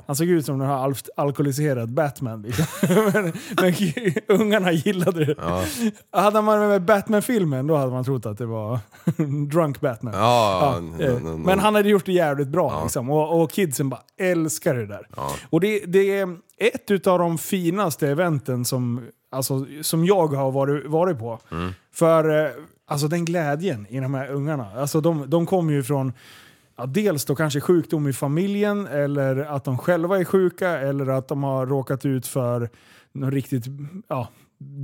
Han 0.06 0.16
såg 0.16 0.26
ut 0.28 0.46
som 0.46 0.58
den 0.58 0.68
här 0.68 0.94
alkoholiserad 1.16 1.92
Batman. 1.92 2.42
Liksom. 2.42 2.64
men, 3.12 3.32
men 3.60 3.74
ungarna 4.40 4.72
gillade 4.72 5.24
det. 5.24 5.34
Ja. 5.38 5.62
Hade 6.22 6.42
man 6.42 6.68
med 6.68 6.82
Batman-filmen 6.82 7.66
då 7.66 7.76
hade 7.76 7.90
man 7.92 8.04
trott 8.04 8.26
att 8.26 8.38
det 8.38 8.46
var 8.46 8.78
Drunk 9.50 9.80
Batman. 9.80 10.14
Ja, 10.16 10.80
Ja, 10.98 11.04
eh, 11.04 11.14
men 11.22 11.58
han 11.58 11.74
hade 11.74 11.88
gjort 11.88 12.06
det 12.06 12.12
jävligt 12.12 12.48
bra. 12.48 12.82
Liksom. 12.82 13.10
Och, 13.10 13.42
och 13.42 13.50
kidsen 13.50 13.88
bara 13.88 14.00
älskar 14.20 14.74
det 14.74 14.86
där. 14.86 15.08
Och 15.50 15.60
det, 15.60 15.78
det 15.86 16.18
är 16.18 16.36
ett 16.60 17.06
av 17.06 17.18
de 17.18 17.38
finaste 17.38 18.08
eventen 18.08 18.64
som, 18.64 19.06
alltså, 19.30 19.66
som 19.82 20.04
jag 20.04 20.26
har 20.26 20.50
varit, 20.52 20.86
varit 20.86 21.18
på. 21.18 21.38
Mm. 21.50 21.72
För 21.92 22.44
eh, 22.44 22.50
alltså, 22.86 23.08
den 23.08 23.24
glädjen 23.24 23.86
i 23.90 24.00
de 24.00 24.14
här 24.14 24.28
ungarna. 24.30 24.66
Alltså, 24.76 25.00
de, 25.00 25.30
de 25.30 25.46
kommer 25.46 25.72
ju 25.72 25.82
från 25.82 26.12
Ja, 26.80 26.86
dels 26.86 27.24
då 27.24 27.34
kanske 27.34 27.60
sjukdom 27.60 28.08
i 28.08 28.12
familjen, 28.12 28.86
eller 28.86 29.36
att 29.36 29.64
de 29.64 29.78
själva 29.78 30.18
är 30.18 30.24
sjuka, 30.24 30.68
eller 30.68 31.08
att 31.08 31.28
de 31.28 31.42
har 31.42 31.66
råkat 31.66 32.06
ut 32.06 32.26
för 32.26 32.68
något 33.12 33.32
riktigt 33.34 33.64
ja, 34.08 34.28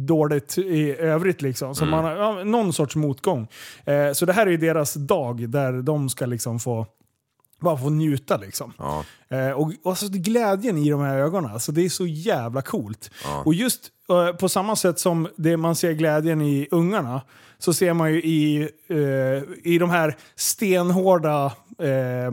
dåligt 0.06 0.58
i 0.58 0.96
övrigt. 0.96 1.42
Liksom. 1.42 1.74
Så 1.74 1.84
Mm. 1.84 1.90
man 1.90 2.04
har, 2.04 2.16
ja, 2.16 2.44
någon 2.44 2.72
sorts 2.72 2.96
motgång. 2.96 3.48
Eh, 3.84 4.12
så 4.12 4.26
det 4.26 4.32
här 4.32 4.46
är 4.46 4.50
ju 4.50 4.56
deras 4.56 4.94
dag 4.94 5.48
där 5.48 5.72
de 5.82 6.08
ska 6.08 6.26
liksom 6.26 6.58
få 6.60 6.86
bara 7.64 7.78
få 7.78 7.90
njuta 7.90 8.36
liksom. 8.36 8.72
Ja. 8.78 9.04
Eh, 9.28 9.50
och, 9.50 9.72
och 9.82 9.90
alltså, 9.90 10.06
glädjen 10.10 10.78
i 10.78 10.90
de 10.90 11.00
här 11.00 11.16
ögonen, 11.16 11.50
alltså, 11.50 11.72
det 11.72 11.84
är 11.84 11.88
så 11.88 12.06
jävla 12.06 12.62
coolt. 12.62 13.10
Ja. 13.24 13.42
Och 13.44 13.54
just 13.54 13.90
eh, 14.08 14.36
på 14.36 14.48
samma 14.48 14.76
sätt 14.76 14.98
som 14.98 15.28
det 15.36 15.56
man 15.56 15.76
ser 15.76 15.92
glädjen 15.92 16.40
i 16.40 16.68
ungarna, 16.70 17.20
så 17.58 17.74
ser 17.74 17.92
man 17.92 18.12
ju 18.12 18.22
i, 18.22 18.68
eh, 18.88 19.72
i 19.72 19.78
de 19.78 19.90
här 19.90 20.16
stenhårda 20.36 21.44
eh, 21.78 22.32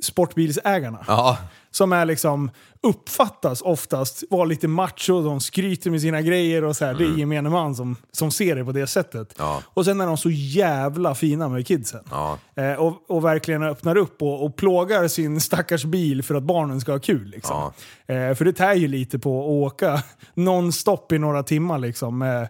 sportbilsägarna. 0.00 1.04
Ja. 1.06 1.38
Som 1.78 1.92
är 1.92 2.04
liksom, 2.04 2.50
uppfattas 2.82 3.62
oftast 3.62 4.24
vara 4.30 4.44
lite 4.44 4.68
macho, 4.68 5.22
de 5.22 5.40
skryter 5.40 5.90
med 5.90 6.00
sina 6.00 6.22
grejer 6.22 6.64
och 6.64 6.76
så 6.76 6.84
här. 6.84 6.94
Det 6.94 7.04
är 7.04 7.18
gemene 7.18 7.50
man 7.50 7.74
som, 7.74 7.96
som 8.12 8.30
ser 8.30 8.56
det 8.56 8.64
på 8.64 8.72
det 8.72 8.86
sättet. 8.86 9.34
Ja. 9.38 9.62
Och 9.66 9.84
sen 9.84 10.00
är 10.00 10.06
de 10.06 10.16
så 10.16 10.30
jävla 10.30 11.14
fina 11.14 11.48
med 11.48 11.66
kidsen. 11.66 12.04
Ja. 12.10 12.38
Eh, 12.54 12.72
och, 12.72 13.10
och 13.10 13.24
verkligen 13.24 13.62
öppnar 13.62 13.96
upp 13.96 14.22
och, 14.22 14.44
och 14.44 14.56
plågar 14.56 15.08
sin 15.08 15.40
stackars 15.40 15.84
bil 15.84 16.22
för 16.22 16.34
att 16.34 16.42
barnen 16.42 16.80
ska 16.80 16.92
ha 16.92 16.98
kul. 16.98 17.28
Liksom. 17.28 17.72
Eh, 18.06 18.34
för 18.34 18.44
det 18.44 18.52
tär 18.52 18.74
ju 18.74 18.88
lite 18.88 19.18
på 19.18 19.40
att 19.40 19.72
åka 19.72 20.02
nonstop 20.34 21.12
i 21.12 21.18
några 21.18 21.42
timmar 21.42 21.78
liksom, 21.78 22.18
med, 22.18 22.48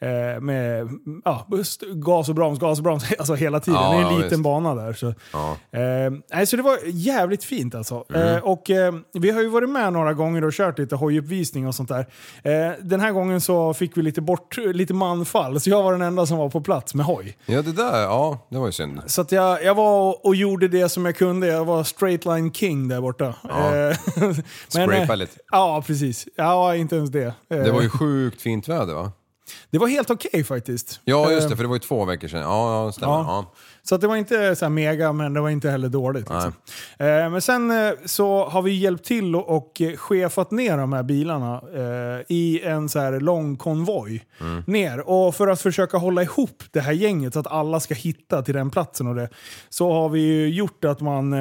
eh, 0.00 0.40
med 0.40 0.88
ja, 1.24 1.46
gas 1.94 2.28
och 2.28 2.34
broms, 2.34 2.58
gas 2.58 2.78
och 2.78 2.84
broms 2.84 3.04
alltså 3.18 3.34
hela 3.34 3.60
tiden. 3.60 3.80
Ja, 3.80 3.90
det 3.90 3.96
är 3.96 4.00
ja, 4.00 4.08
en 4.08 4.14
liten 4.14 4.28
visst. 4.28 4.42
bana 4.42 4.74
där. 4.74 4.92
Så. 4.92 5.14
Ja. 5.32 5.56
Eh, 5.78 6.44
så 6.44 6.56
det 6.56 6.62
var 6.62 6.78
jävligt 6.84 7.44
fint 7.44 7.74
alltså. 7.74 8.04
Mm. 8.14 8.28
Eh, 8.28 8.42
och, 8.44 8.70
eh, 8.70 8.94
vi 9.12 9.30
har 9.30 9.42
ju 9.42 9.48
varit 9.48 9.70
med 9.70 9.92
några 9.92 10.14
gånger 10.14 10.44
och 10.44 10.52
kört 10.52 10.78
lite 10.78 10.96
hojuppvisning 10.96 11.66
och 11.66 11.74
sånt 11.74 11.88
där. 11.88 12.06
Eh, 12.42 12.72
den 12.82 13.00
här 13.00 13.12
gången 13.12 13.40
så 13.40 13.74
fick 13.74 13.96
vi 13.96 14.02
lite, 14.02 14.20
bort, 14.20 14.56
lite 14.56 14.94
manfall, 14.94 15.60
så 15.60 15.70
jag 15.70 15.82
var 15.82 15.92
den 15.92 16.02
enda 16.02 16.26
som 16.26 16.38
var 16.38 16.48
på 16.48 16.60
plats 16.60 16.94
med 16.94 17.06
hoj. 17.06 17.36
ja, 17.46 17.62
det 17.62 17.72
där, 17.72 18.02
ja, 18.02 18.46
det 18.50 18.58
var 18.58 18.66
ju 18.66 18.72
synd. 18.72 19.00
Så 19.06 19.20
att 19.20 19.32
jag, 19.32 19.64
jag 19.64 19.74
var 19.74 20.26
och, 20.26 20.36
gjorde 20.36 20.68
det 20.68 20.88
som 20.88 21.04
jag 21.04 21.16
kunde. 21.16 21.46
Jag 21.46 21.64
var 21.64 21.84
straight 21.84 22.24
line 22.24 22.52
king 22.52 22.88
där 22.88 23.00
borta. 23.00 23.34
Ja. 23.48 23.76
Eh, 23.76 23.96
Scrapa 24.68 25.12
eh, 25.12 25.16
lite. 25.16 25.38
Ja, 25.50 25.84
precis. 25.86 26.28
Ja, 26.36 26.76
inte 26.76 26.96
ens 26.96 27.10
det. 27.10 27.34
Det 27.48 27.70
var 27.70 27.82
ju 27.82 27.88
sjukt 27.88 28.42
fint 28.42 28.68
väder 28.68 28.94
va? 28.94 29.12
Det 29.70 29.78
var 29.78 29.86
helt 29.88 30.10
okej 30.10 30.44
faktiskt. 30.44 31.00
Ja, 31.04 31.30
just 31.30 31.44
Eh, 31.44 31.50
det, 31.50 31.56
för 31.56 31.62
det 31.64 31.68
var 31.68 31.76
ju 31.76 31.80
två 31.80 32.04
veckor 32.04 32.28
sedan. 32.28 32.40
Ja, 32.40 32.84
ja 32.84 32.92
stämmer. 32.92 33.12
Ja. 33.12 33.24
Ja. 33.26 33.52
Så 33.82 33.94
att 33.94 34.00
det 34.00 34.06
var 34.06 34.16
inte 34.16 34.56
så 34.56 34.64
här 34.64 34.70
mega, 34.70 35.12
men 35.12 35.34
det 35.34 35.40
var 35.40 35.50
inte 35.50 35.70
heller 35.70 35.88
dåligt. 35.88 36.28
Liksom. 36.30 36.52
Eh, 36.98 37.06
men 37.30 37.42
sen 37.42 37.70
eh, 37.70 37.92
så 38.04 38.44
har 38.48 38.62
vi 38.62 38.72
hjälpt 38.72 39.04
till 39.04 39.36
och, 39.36 39.82
chefat 39.96 40.50
ner 40.50 40.76
de 40.78 40.92
här 40.92 41.02
bilarna 41.02 41.62
i 42.28 42.60
en 42.64 42.88
så 42.88 42.98
här 42.98 43.20
lång 43.20 43.56
konvoj 43.56 44.26
Mm. 44.40 44.62
ner. 44.66 45.08
Och 45.08 45.34
för 45.34 45.48
att 45.48 45.60
försöka 45.60 45.96
hålla 45.98 46.22
ihop 46.22 46.62
det 46.70 46.80
här 46.80 46.92
gänget 46.92 47.32
så 47.34 47.40
att 47.40 47.46
alla 47.46 47.80
ska 47.80 47.94
hitta 47.94 48.42
till 48.42 48.54
den 48.54 48.70
platsen 48.70 49.06
och 49.06 49.14
det, 49.14 49.28
så 49.68 49.92
har 49.92 50.08
vi 50.08 50.20
ju 50.20 50.48
gjort 50.48 50.84
att 50.84 51.00
man 51.00 51.32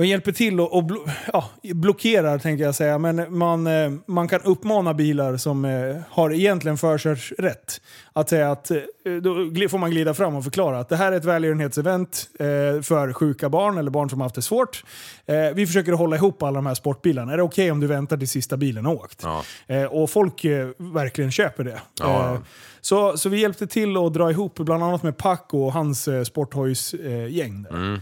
man 0.00 0.08
hjälper 0.08 0.32
till 0.32 0.60
och, 0.60 0.72
och 0.72 0.84
blo 0.84 1.06
ja, 1.32 1.50
blockerar, 1.62 2.38
tänker 2.38 2.64
jag 2.64 2.74
säga. 2.74 2.98
Men 2.98 3.38
man, 3.38 3.66
eh, 3.66 3.90
man 4.06 4.28
kan 4.28 4.40
uppmana 4.40 4.94
bilar 4.94 5.36
som 5.36 5.64
eh, 5.64 5.96
har 6.08 6.32
egentligen 6.32 6.78
förkörsrätt. 6.78 7.80
Att 8.12 8.28
säga 8.28 8.50
att 8.50 8.70
eh, 8.70 8.76
då 9.22 9.68
får 9.68 9.78
man 9.78 9.90
glida 9.90 10.14
fram 10.14 10.34
och 10.34 10.44
förklara 10.44 10.78
att 10.78 10.88
det 10.88 10.96
här 10.96 11.12
är 11.12 11.16
ett 11.16 11.24
välgörenhetsevent 11.24 12.28
för 12.82 13.12
sjuka 13.12 13.48
barn 13.48 13.78
eller 13.78 13.90
barn 13.90 14.10
som 14.10 14.20
har 14.20 14.24
haft 14.24 14.34
det 14.34 14.42
svårt. 14.42 14.84
Vi 15.54 15.66
försöker 15.66 15.92
hålla 15.92 16.16
ihop 16.16 16.42
alla 16.42 16.54
de 16.54 16.66
här 16.66 16.74
sportbilarna. 16.74 17.32
Är 17.32 17.36
det 17.36 17.42
okej 17.42 17.70
om 17.70 17.80
du 17.80 17.86
väntar 17.86 18.16
till 18.16 18.28
sista 18.28 18.56
bilen 18.56 18.86
har 18.86 18.94
åkt? 18.94 19.22
Ja. 19.66 19.88
Och 19.88 20.10
folk 20.10 20.44
verkligen 20.76 21.30
köper 21.30 21.64
det. 21.64 21.80
Ja. 22.00 22.38
Så, 22.80 23.18
så 23.18 23.28
vi 23.28 23.40
hjälpte 23.40 23.66
till 23.66 23.96
att 23.96 24.14
dra 24.14 24.30
ihop, 24.30 24.58
bland 24.58 24.84
annat 24.84 25.02
med 25.02 25.16
Paco 25.16 25.58
och 25.58 25.72
hans 25.72 26.08
sporthojsgäng. 26.24 27.66
Mm. 27.70 28.00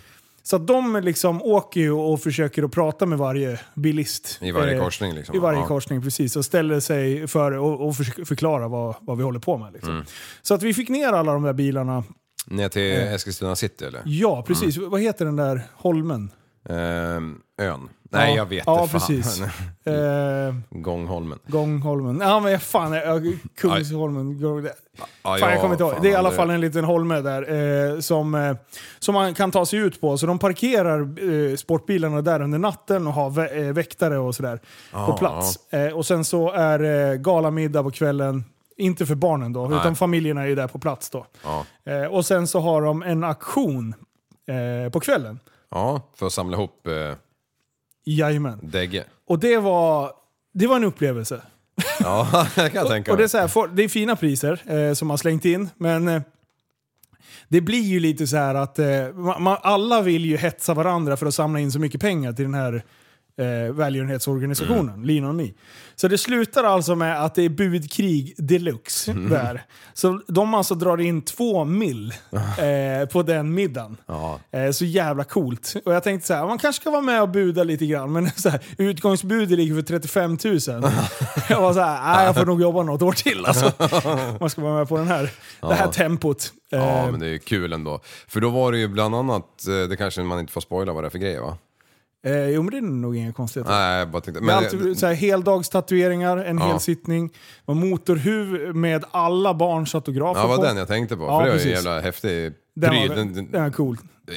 Så 0.49 0.57
att 0.57 0.67
de 0.67 1.01
liksom 1.03 1.43
åker 1.43 1.81
ju 1.81 1.91
och 1.93 2.21
försöker 2.21 2.63
att 2.63 2.73
prata 2.73 3.07
med 3.07 3.19
varje 3.19 3.61
bilist. 3.75 4.39
I 4.43 4.51
varje 4.53 4.75
Eh, 4.77 4.83
korsning 4.85 5.15
liksom. 5.15 5.37
I 5.37 5.39
varje 5.39 5.59
Ja. 5.59 5.67
korsning, 5.67 6.03
precis. 6.03 6.37
Och 6.37 6.45
ställer 6.45 6.81
sig 6.81 7.27
för 7.27 7.53
och, 7.53 7.89
och 7.89 7.97
förklara 7.97 8.69
vad, 8.69 8.95
vad 9.01 9.17
vi 9.17 9.23
håller 9.23 9.39
på 9.41 9.59
med. 9.59 9.73
Liksom. 9.73 9.93
Mm. 9.93 10.05
Så 10.43 10.55
att 10.55 10.63
vi 10.63 10.75
fick 10.75 10.89
ner 10.89 11.09
alla 11.13 11.33
de 11.33 11.43
där 11.43 11.53
bilarna. 11.53 12.05
Ner 12.47 12.69
till 12.69 12.83
Eh. 12.93 13.13
Eskilstuna 13.13 13.57
city 13.57 13.85
eller? 13.85 14.03
Ja, 14.05 14.45
precis. 14.47 14.77
Vad 14.77 15.01
heter 15.01 15.25
den 15.25 15.37
där 15.37 15.63
holmen? 15.75 16.31
Ehm, 16.69 17.37
ön. 17.61 17.89
Nej, 18.11 18.31
Ja. 18.31 18.37
jag 18.37 18.47
vet 18.47 18.63
Ja, 18.67 18.73
det 18.83 18.89
fan. 18.89 19.01
precis. 19.01 19.41
Eh, 19.89 20.55
Gångholmen. 20.71 21.39
Gångholmen. 21.47 22.21
Ja, 22.21 22.41
men 22.41 22.61
fan, 22.61 22.93
jag, 22.93 23.39
Kungsholmen. 23.57 24.39
Ja, 24.41 25.39
Fan, 25.39 25.51
jag 25.51 25.61
kommer 25.61 25.75
inte 25.75 25.85
ihåg. 25.85 25.93
fan, 25.93 26.03
Det 26.03 26.09
är 26.09 26.13
i 26.13 26.15
alla 26.15 26.31
fall 26.31 26.51
en 26.51 26.61
liten 26.61 26.85
holme 26.85 27.21
där 27.21 27.93
eh, 27.95 28.01
som, 28.01 28.35
eh, 28.35 28.57
som 28.99 29.15
man 29.15 29.35
kan 29.35 29.51
ta 29.51 29.67
sig 29.67 29.79
ut 29.79 30.01
på. 30.01 30.19
Så 30.19 30.27
de 30.27 30.39
parkerar 30.39 31.01
eh, 31.51 31.57
sportbilarna 31.57 32.23
där 32.23 32.41
under 32.43 32.59
natten 32.59 33.07
och 33.07 33.13
har 33.13 33.31
vä 33.31 33.49
eh, 33.49 33.73
väktare 33.73 34.19
och 34.19 34.35
sådär 34.35 34.57
på 34.57 34.63
Ja, 34.93 35.17
plats. 35.19 35.73
Eh, 35.73 35.93
och 35.93 36.07
sen 36.07 36.25
så 36.25 36.51
är 36.53 37.11
eh, 37.11 37.15
galamiddag 37.17 37.83
på 37.83 37.91
kvällen. 37.91 38.45
Inte 38.77 39.07
för 39.07 39.15
barnen 39.15 39.53
då, 39.53 39.67
utan 39.67 39.97
familjerna 39.97 40.43
är 40.43 40.47
ju 40.47 40.55
där 40.55 40.67
på 40.69 40.79
plats 40.79 41.11
då. 41.11 41.27
Ja. 41.45 41.65
Eh, 41.93 42.05
och 42.05 42.27
sen 42.27 42.47
så 42.47 42.61
har 42.61 42.83
de 42.83 43.03
en 43.03 43.25
aktion 43.25 43.95
eh, 44.87 44.91
på 44.93 45.01
kvällen. 45.01 45.41
ja, 45.71 46.01
för 46.19 46.27
att 46.27 46.33
samla 46.33 46.57
ihop 46.57 46.87
eh, 46.87 46.93
Jajamän. 48.17 48.59
dägge. 48.63 49.05
Och 49.29 49.39
det 49.39 49.59
var, 49.59 50.13
det 50.55 50.67
var 50.67 50.77
en 50.77 50.85
upplevelse. 50.85 51.43
Ja, 52.01 52.47
det 52.55 52.71
kan 52.71 52.75
jag 52.83 52.89
tänka 52.89 53.11
Och 53.13 53.17
det, 53.17 53.21
är 53.21 53.25
mig. 53.25 53.29
så 53.29 53.39
här, 53.39 53.49
for- 53.49 53.69
det 53.69 53.85
är 53.85 53.89
fina 53.89 54.17
priser 54.17 54.61
eh, 54.89 54.95
som 54.95 55.09
man 55.09 55.19
slängt 55.19 55.45
in, 55.45 55.71
men 55.77 56.09
eh, 56.09 56.23
det 57.49 57.61
blir 57.61 57.83
ju 57.83 58.01
lite 58.01 58.27
så 58.27 58.37
här 58.37 58.55
att 58.55 58.79
eh, 58.79 59.13
man, 59.39 59.57
alla 59.63 60.03
vill 60.03 60.25
ju 60.25 60.37
hetsa 60.37 60.75
varandra 60.75 61.17
för 61.17 61.27
att 61.27 61.35
samla 61.35 61.61
in 61.61 61.73
så 61.73 61.79
mycket 61.81 62.01
pengar 62.01 62.33
till 62.33 62.45
den 62.45 62.55
här 62.55 62.85
eh, 63.39 63.73
välgörenhetsorganisationen, 63.75 64.89
Mm. 64.95 65.05
Lean 65.05 65.25
on 65.25 65.37
Me. 65.37 65.49
Så 65.97 66.09
det 66.09 66.19
slutar 66.19 66.65
alltså 66.65 66.95
med 66.95 67.25
att 67.25 67.35
det 67.35 67.43
är 67.43 67.49
budkrig 67.49 68.35
deluxe 68.39 69.11
Mm. 69.11 69.31
där. 69.31 69.63
Så 69.95 70.21
de 70.29 70.55
alltså 70.55 70.75
drar 70.75 71.01
in 71.01 71.23
två 71.23 71.65
mil 71.65 72.15
eh, 72.33 73.09
på 73.09 73.23
den 73.23 73.55
middagen. 73.55 73.97
Ja. 74.07 74.41
Eh, 74.51 74.71
så 74.71 74.85
jävla 74.85 75.25
coolt. 75.25 75.75
Och 75.85 75.95
jag 75.95 76.03
tänkte 76.03 76.27
så 76.27 76.35
här, 76.35 76.47
man 76.47 76.59
kanske 76.59 76.81
ska 76.83 76.91
vara 76.91 77.03
med 77.03 77.23
och 77.23 77.29
buda 77.29 77.65
lite 77.65 77.87
grann, 77.87 78.13
men 78.13 78.31
så 78.37 78.49
här, 78.49 78.61
utgångsbudet 78.79 79.59
ligger 79.59 79.75
för 79.75 79.83
35 79.83 80.31
000. 80.31 80.59
jag 81.49 81.61
var 81.61 81.73
så 81.73 81.81
här, 81.81 82.25
jag 82.27 82.35
får 82.37 82.47
nog 82.47 82.61
jobba 82.61 82.83
något 82.83 83.03
år 83.03 83.13
till 83.13 83.47
alltså. 83.47 83.73
Man 84.41 84.51
ska 84.51 84.63
vara 84.63 84.79
med 84.79 84.89
på 84.89 84.97
den 84.97 85.09
här, 85.09 85.31
det 85.61 85.75
här 85.75 85.85
Ja. 85.87 85.93
tempot. 85.93 86.53
Ja, 86.71 86.79
Eh, 87.05 87.11
men 87.11 87.21
det 87.21 87.27
är 87.27 87.31
ju 87.31 87.39
kul 87.39 87.73
ändå. 87.73 88.01
För 88.29 88.41
då 88.41 88.51
var 88.51 88.73
det 88.73 88.79
ju 88.79 88.89
bland 88.89 89.15
annat, 89.15 89.67
eh, 89.69 89.89
det 89.89 89.97
kanske 89.97 90.23
man 90.23 90.41
inte 90.41 90.53
får 90.53 90.61
spoila 90.61 90.93
vad 90.93 91.05
det 91.05 91.09
är 91.09 91.11
för 91.11 91.19
grejer 91.19 91.41
va? 91.41 91.57
Eh, 92.27 92.49
jo 92.49 92.63
men 92.63 92.71
det 92.71 92.77
är 92.77 92.83
nog 92.83 93.17
inga 93.17 93.33
konstigheter. 93.33 93.73
Nej, 93.73 93.99
jag 93.99 94.11
bara 94.11 94.23
tänkte... 94.23 94.43
Men 94.43 94.55
alltid, 94.57 94.99
så 94.99 95.07
här, 95.07 95.15
heldagstatueringar, 95.15 96.37
en 96.37 96.59
Ja. 96.59 96.67
hel 96.67 96.81
sittning, 96.81 97.31
motorhuv 97.67 98.77
med 98.77 99.05
alla 99.11 99.55
barns 99.55 99.95
autografer 99.95 100.41
ja, 100.41 100.47
det 100.49 100.55
på. 100.55 100.61
var 100.61 100.69
den 100.69 100.77
jag 100.77 100.89
tänkte 100.89 101.17
på. 101.17 101.23
Ja, 101.23 101.27
för 101.29 101.33
det 101.33 101.39
var 101.39 101.45
ju 101.47 101.51
en 101.53 101.59
precis. 101.59 101.73
jävla 101.85 102.01
häftig 102.01 102.53
Den 102.75 102.91
pryl. 102.91 103.09
Den, 103.09 103.33
den, 103.35 103.51
den, 103.51 103.63
är 103.65 103.71
cool. 103.71 103.97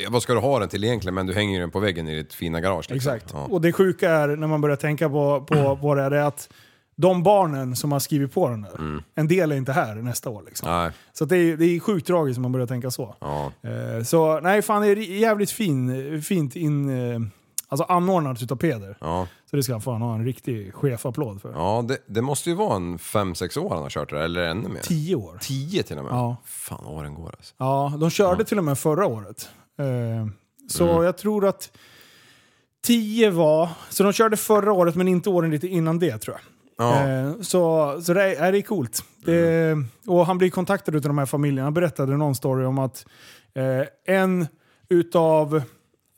vad 0.09 0.23
ska 0.23 0.33
du 0.33 0.39
ha 0.39 0.59
den 0.59 0.69
till 0.69 0.83
egentligen? 0.83 1.15
Men 1.15 1.27
du 1.27 1.33
hänger 1.33 1.53
ju 1.53 1.59
den 1.59 1.71
på 1.71 1.79
väggen 1.79 2.07
i 2.07 2.15
ditt 2.15 2.33
fina 2.33 2.61
garage. 2.61 2.91
Liksom. 2.91 3.13
Exakt. 3.15 3.31
Ja. 3.33 3.47
Och 3.49 3.61
det 3.61 3.71
sjuka 3.73 4.09
är 4.11 4.27
när 4.27 4.47
man 4.47 4.61
börjar 4.61 4.75
tänka 4.75 5.09
på, 5.09 5.45
på, 5.47 5.77
på 5.81 5.95
det, 5.95 6.09
det 6.09 6.17
är 6.17 6.23
att 6.23 6.49
de 6.95 7.23
barnen 7.23 7.75
som 7.75 7.91
har 7.91 7.99
skrivit 7.99 8.33
på 8.33 8.49
den 8.49 8.61
där, 8.61 9.03
en 9.15 9.27
del 9.27 9.51
är 9.51 9.55
inte 9.55 9.71
här 9.73 9.95
nästa 9.95 10.29
år. 10.29 10.43
Liksom. 10.45 10.69
Mm. 10.69 10.81
Nej, 10.83 10.91
Så 11.13 11.23
att 11.23 11.29
det, 11.29 11.37
är, 11.37 11.57
det 11.57 11.65
är 11.65 11.79
sjukt 11.79 12.07
tragiskt 12.07 12.37
om 12.37 12.41
man 12.41 12.51
börjar 12.51 12.67
tänka 12.67 12.91
så. 12.91 13.15
ja. 13.19 13.51
Eh, 13.63 14.03
så 14.03 14.39
nej, 14.39 14.61
fan 14.61 14.81
det 14.81 14.87
är 14.87 14.95
jävligt 14.97 15.51
fin, 15.51 16.21
fint 16.21 16.55
in, 16.55 16.89
eh, 16.89 17.19
alltså 17.71 17.83
anordnat 17.83 18.41
utav 18.41 18.55
Peder. 18.55 18.97
Ja, 19.01 19.27
Så 19.49 19.55
det 19.55 19.63
ska 19.63 19.73
han 19.73 19.81
fan 19.81 20.01
ha 20.01 20.15
en 20.15 20.25
riktig 20.25 20.73
chefapplåd 20.73 21.41
för. 21.41 21.51
ja 21.51 21.85
det, 21.87 21.97
det 22.05 22.21
måste 22.21 22.49
ju 22.49 22.55
vara 22.55 22.75
en 22.75 22.97
5-6 22.97 23.59
år 23.59 23.69
han 23.69 23.81
har 23.83 23.89
kört 23.89 24.09
det 24.09 24.15
där, 24.15 24.23
eller 24.23 24.41
ännu 24.47 24.69
mer. 24.69 24.79
Tio 24.81 25.15
år. 25.15 25.37
10 25.41 25.83
till 25.83 25.97
och 25.97 26.03
med? 26.03 26.13
Ja. 26.13 26.35
Fan, 26.45 26.85
åren 26.85 27.15
går 27.15 27.27
alltså. 27.37 27.53
Ja, 27.57 27.93
de 27.99 28.09
körde 28.09 28.43
till 28.43 28.57
och 28.57 28.63
med 28.63 28.79
förra 28.79 29.05
året. 29.05 29.49
Eh, 29.79 29.85
så 30.69 30.89
Mm. 30.89 31.03
jag 31.03 31.17
tror 31.17 31.47
att 31.47 31.71
10 32.83 33.29
var... 33.29 33.69
Så 33.89 34.03
de 34.03 34.13
körde 34.13 34.37
förra 34.37 34.73
året 34.73 34.95
men 34.95 35.07
inte 35.07 35.29
åren 35.29 35.51
lite 35.51 35.67
innan 35.67 35.99
det 35.99 36.17
tror 36.17 36.35
jag. 36.37 36.43
Ja. 36.87 37.07
Eh, 37.09 37.41
så 37.41 37.95
så 38.01 38.13
det, 38.13 38.35
är, 38.35 38.51
det 38.51 38.57
är 38.57 38.61
coolt. 38.61 39.03
Det, 39.25 39.75
och 40.07 40.25
han 40.25 40.37
blir 40.37 40.49
kontaktad 40.49 40.95
av 40.95 41.01
de 41.01 41.17
här 41.17 41.25
familjerna. 41.25 41.63
Han 41.65 41.73
berättade 41.73 42.17
någon 42.17 42.35
story 42.35 42.65
om 42.65 42.79
att 42.79 43.05
eh, 43.53 44.15
en 44.15 44.47
utav 44.89 45.61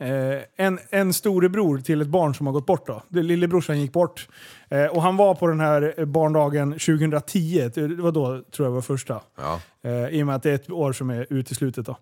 eh, 0.04 0.42
en, 0.56 0.80
en 0.90 1.14
storebror 1.14 1.78
till 1.78 2.02
ett 2.02 2.08
barn 2.08 2.36
som 2.36 2.46
har 2.46 2.54
gått 2.54 2.66
bort. 2.66 2.88
Då. 2.88 3.04
Lillebrorsan 3.10 3.82
gick 3.82 3.94
bort. 3.94 4.28
Eh, 4.70 4.86
och 4.86 5.02
han 5.02 5.18
var 5.18 5.36
på 5.36 5.48
den 5.48 5.60
här 5.60 6.06
barndagen 6.06 6.72
2010. 6.72 7.72
Det 7.76 7.88
var 7.88 8.12
då 8.12 8.44
tror 8.56 8.68
jag 8.68 8.72
var 8.72 8.82
första. 8.82 9.22
Ja. 9.38 9.62
Eh, 9.84 10.08
I 10.08 10.24
och 10.24 10.28
med 10.28 10.36
att 10.36 10.44
det 10.44 10.50
är 10.52 10.56
ett 10.56 10.70
år 10.70 10.94
som 10.94 11.10
är 11.10 11.28
uteslutet. 11.30 11.86
Då. 11.86 11.98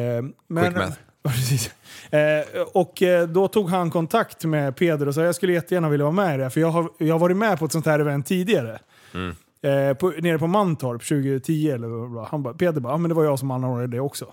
Eh, 0.00 0.22
men, 0.48 0.74
Quick. 0.74 0.84
Precis. 1.22 1.70
Eh, 2.10 2.62
och 2.72 3.02
eh, 3.02 3.28
då 3.28 3.48
tog 3.48 3.70
han 3.70 3.90
kontakt 3.90 4.44
med 4.44 4.76
Peder 4.76 5.08
och 5.08 5.14
sa 5.14 5.22
jag 5.22 5.34
skulle 5.34 5.52
jättegärna 5.52 5.88
vilja 5.88 6.04
vara 6.04 6.14
med 6.14 6.34
i 6.34 6.42
det. 6.42 6.50
För 6.50 6.60
jag 6.60 6.70
har, 6.70 6.90
jag 6.98 7.14
har 7.14 7.18
varit 7.18 7.36
med 7.36 7.58
på 7.58 7.64
ett 7.64 7.72
sånt 7.72 7.86
här 7.86 7.98
event 7.98 8.26
tidigare. 8.26 8.78
Mm. 9.14 9.34
Eh, 9.62 9.94
på, 9.94 10.08
nere 10.08 10.38
på 10.38 10.46
Mantorp 10.46 11.02
2010 11.08 11.70
eller 11.70 11.88
vad 12.14 12.26
han 12.28 12.42
bara, 12.42 12.54
Peder 12.54 12.80
bara, 12.80 12.92
ja, 12.92 12.96
men 12.96 13.08
det 13.08 13.14
var 13.14 13.24
jag 13.24 13.38
som 13.38 13.50
anordnade 13.50 13.86
det 13.86 14.00
också. 14.00 14.32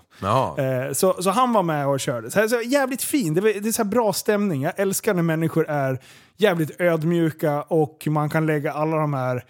Eh, 0.58 0.92
så, 0.92 1.22
så 1.22 1.30
han 1.30 1.52
var 1.52 1.62
med 1.62 1.86
och 1.88 2.00
körde. 2.00 2.30
Så, 2.30 2.40
här, 2.40 2.48
så 2.48 2.60
jävligt 2.60 3.02
fin, 3.02 3.34
det, 3.34 3.40
det 3.40 3.68
är 3.68 3.72
så 3.72 3.84
bra 3.84 4.12
stämning. 4.12 4.62
Jag 4.62 4.72
älskar 4.80 5.14
när 5.14 5.22
människor 5.22 5.68
är 5.68 5.98
jävligt 6.36 6.80
ödmjuka 6.80 7.62
och 7.62 8.06
man 8.10 8.30
kan 8.30 8.46
lägga 8.46 8.72
alla 8.72 8.96
de 8.96 9.14
här 9.14 9.44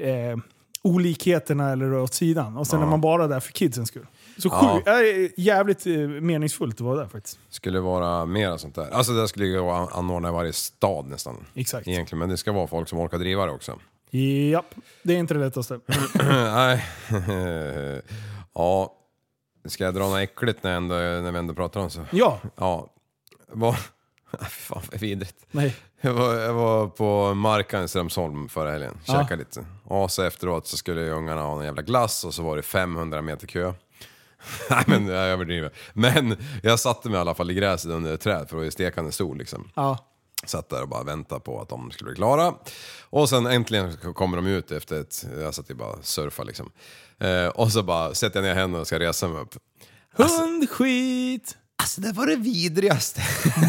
eh, 0.00 0.36
olikheterna 0.82 1.70
eller 1.72 1.94
åt 1.94 2.14
sidan. 2.14 2.56
Och 2.56 2.66
sen 2.66 2.82
är 2.82 2.86
man 2.86 3.00
bara 3.00 3.26
där 3.26 3.40
för 3.40 3.52
kidsens 3.52 3.88
skull. 3.88 4.06
Så 4.38 4.48
Ja. 4.48 4.72
sjukt, 4.74 4.88
äh, 4.88 4.94
jävligt 5.44 5.86
eh, 5.86 5.92
meningsfullt 5.98 6.74
att 6.74 6.80
vara 6.80 6.96
där 6.96 7.06
faktiskt. 7.08 7.38
Skulle 7.50 7.80
vara 7.80 8.26
mera 8.26 8.58
sånt 8.58 8.74
där. 8.74 8.90
Alltså 8.90 9.12
det 9.12 9.28
skulle 9.28 9.46
ju 9.46 9.58
vara 9.60 9.88
anordna 9.92 10.28
i 10.28 10.32
varje 10.32 10.52
stad 10.52 11.06
nästan. 11.06 11.36
Exakt. 11.54 11.88
Egentligen, 11.88 12.18
men 12.18 12.28
det 12.28 12.36
ska 12.36 12.52
vara 12.52 12.66
folk 12.66 12.88
som 12.88 12.98
orkar 12.98 13.18
driva 13.18 13.46
det 13.46 13.52
också. 13.52 13.78
Japp, 14.50 14.74
det 15.02 15.14
är 15.14 15.18
inte 15.18 15.34
det 15.34 15.40
lättaste. 15.40 15.80
Nej. 16.14 16.84
ja. 18.54 18.92
Ska 19.68 19.84
jag 19.84 19.94
dra 19.94 20.08
något 20.08 20.18
äckligt 20.18 20.62
när, 20.62 20.70
jag 20.70 20.76
ändå, 20.76 20.94
när 20.94 21.32
vi 21.32 21.38
ändå 21.38 21.54
pratar 21.54 21.80
om 21.80 21.90
så? 21.90 22.04
Ja, 22.12 22.40
Ja. 22.56 22.90
Vad... 23.48 23.76
Fan 24.48 24.82
vad 24.90 25.00
vidrigt. 25.00 25.46
nej. 25.50 25.76
Jag 26.00 26.14
var, 26.14 26.34
jag 26.34 26.54
var 26.54 26.86
på 26.86 27.34
Markan 27.34 27.84
i 27.84 27.88
Strömsholm 27.88 28.48
förra 28.48 28.70
helgen. 28.70 28.98
Ja. 29.06 29.14
Käkade 29.14 29.36
lite. 29.36 29.66
Och 29.84 30.10
så 30.10 30.22
efteråt 30.22 30.66
så 30.66 30.76
skulle 30.76 31.10
ungarna 31.10 31.42
ha 31.42 31.58
en 31.58 31.64
jävla 31.64 31.82
glass 31.82 32.24
och 32.24 32.34
så 32.34 32.42
var 32.42 32.56
det 32.56 32.62
500 32.62 33.22
meter 33.22 33.46
kö. 33.46 33.72
Nej 34.70 34.84
men 34.86 35.06
jag 35.06 35.24
överdriver. 35.26 35.72
Men 35.92 36.36
jag 36.62 36.80
satte 36.80 37.08
mig 37.08 37.16
i 37.18 37.20
alla 37.20 37.34
fall 37.34 37.50
i 37.50 37.54
gräset 37.54 37.90
under 37.90 38.14
ett 38.14 38.20
träd 38.20 38.48
för 38.48 38.56
var 38.56 38.64
ju 38.64 38.70
stekande 38.70 39.12
sol 39.12 39.38
liksom. 39.38 39.70
Ja. 39.74 39.98
Satt 40.46 40.68
där 40.68 40.82
och 40.82 40.88
bara 40.88 41.02
väntade 41.02 41.40
på 41.40 41.60
att 41.60 41.68
de 41.68 41.90
skulle 41.90 42.08
bli 42.10 42.16
klara. 42.16 42.54
Och 43.10 43.28
sen 43.28 43.46
äntligen 43.46 43.96
kommer 44.14 44.36
de 44.36 44.46
ut 44.46 44.70
efter 44.70 45.00
ett... 45.00 45.26
Jag 45.40 45.54
satt 45.54 45.70
ju 45.70 45.74
bara 45.74 45.88
och 45.88 46.04
surfade 46.04 46.46
liksom. 46.46 46.70
Eh, 47.20 47.46
och 47.46 47.72
så 47.72 47.82
bara 47.82 48.14
sätter 48.14 48.42
jag 48.42 48.46
ner 48.46 48.54
händerna 48.54 48.80
och 48.80 48.86
ska 48.86 48.98
resa 48.98 49.28
mig 49.28 49.42
upp. 49.42 49.54
Hundskit! 50.16 51.56
Alltså 51.76 52.00
det 52.00 52.12
var 52.12 52.26
det 52.26 52.36
vidrigaste. 52.36 53.20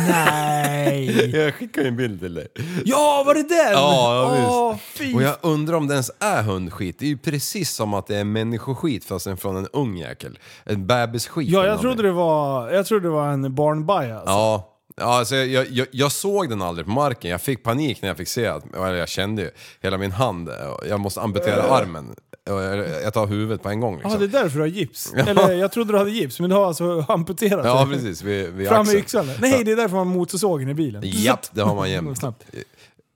Nej! 0.08 1.36
jag 1.36 1.54
skickar 1.54 1.82
ju 1.82 1.88
en 1.88 1.98
bild 1.98 2.20
till 2.20 2.34
dig. 2.34 2.48
Ja, 2.86 3.24
var 3.26 3.34
det 3.34 3.44
den? 3.44 3.72
Ja, 3.72 4.32
visst. 4.36 4.48
Åh, 4.50 4.76
fy 4.78 5.16
Och 5.16 5.22
jag 5.22 5.36
undrar 5.42 5.76
om 5.76 5.88
det 5.88 5.94
ens 5.94 6.12
är 6.20 6.44
hundskit. 6.44 7.00
Det 7.00 7.06
är 7.06 7.10
ju 7.10 7.18
precis 7.18 7.72
som 7.72 7.94
att 7.94 8.08
det 8.08 8.18
är 8.18 8.24
människoskit 8.24 9.06
fast 9.06 9.28
från 9.40 9.58
en 9.58 9.68
ung 9.74 9.98
jäkel. 9.98 10.40
En 10.64 10.88
bebisskit. 10.88 11.50
Ja, 11.50 11.66
jag 11.66 11.82
trodde, 11.82 12.04
det 12.04 12.12
var, 12.12 12.70
jag 12.70 12.86
trodde 12.86 13.08
det 13.08 13.12
var 13.12 13.28
en 13.30 13.56
barnbaja. 13.56 14.16
Alltså. 14.16 14.34
Ja. 14.34 14.75
Ja, 14.98 15.18
alltså 15.20 15.36
jag, 15.36 15.68
jag, 15.70 15.88
jag 15.92 16.12
såg 16.12 16.50
den 16.50 16.62
aldrig 16.62 16.86
på 16.86 16.92
marken. 16.92 17.32
Jag 17.32 17.42
fick 17.42 17.64
panik 17.64 18.02
när 18.02 18.10
jag 18.10 18.18
fick 18.18 18.28
se 18.28 18.48
att, 18.48 18.76
eller 18.76 18.94
jag 18.96 19.10
kände 19.10 19.42
ju 19.42 19.52
hela 19.82 19.98
min 19.98 20.12
hand. 20.12 20.50
Jag 20.90 21.00
måste 21.00 21.22
amputera 21.22 21.64
armen. 21.64 22.16
Och 22.50 22.62
Jag, 22.62 23.14
tar 23.14 23.28
huvudet 23.28 23.64
på 23.64 23.70
en 23.70 23.80
gång 23.80 23.94
Ja, 23.94 24.00
liksom. 24.10 24.20
det 24.20 24.38
är 24.38 24.44
därför 24.44 24.56
du 24.58 24.62
har 24.62 24.68
gips. 24.68 25.14
Eller 25.16 25.52
jag 25.54 25.72
trodde 25.72 25.94
du 25.94 25.98
hade 25.98 26.12
gips, 26.12 26.40
men 26.40 26.50
du 26.50 26.56
har 26.56 26.66
alltså 26.68 27.06
amputerat 27.08 27.66
Ja, 27.66 27.88
precis. 27.92 28.22
Vid, 28.22 28.50
vid 28.54 28.68
Fram 28.68 28.86
med 28.86 28.96
yxan. 28.96 29.30
Nej, 29.40 29.64
det 29.64 29.72
är 29.72 29.76
därför 29.76 29.96
man 29.96 30.08
har 30.08 30.14
motorsågen 30.16 30.70
i 30.70 30.74
bilen. 30.74 31.02
Japp, 31.06 31.46
det 31.52 31.62
har 31.62 31.76
man 31.76 31.92
jämt. 31.92 32.24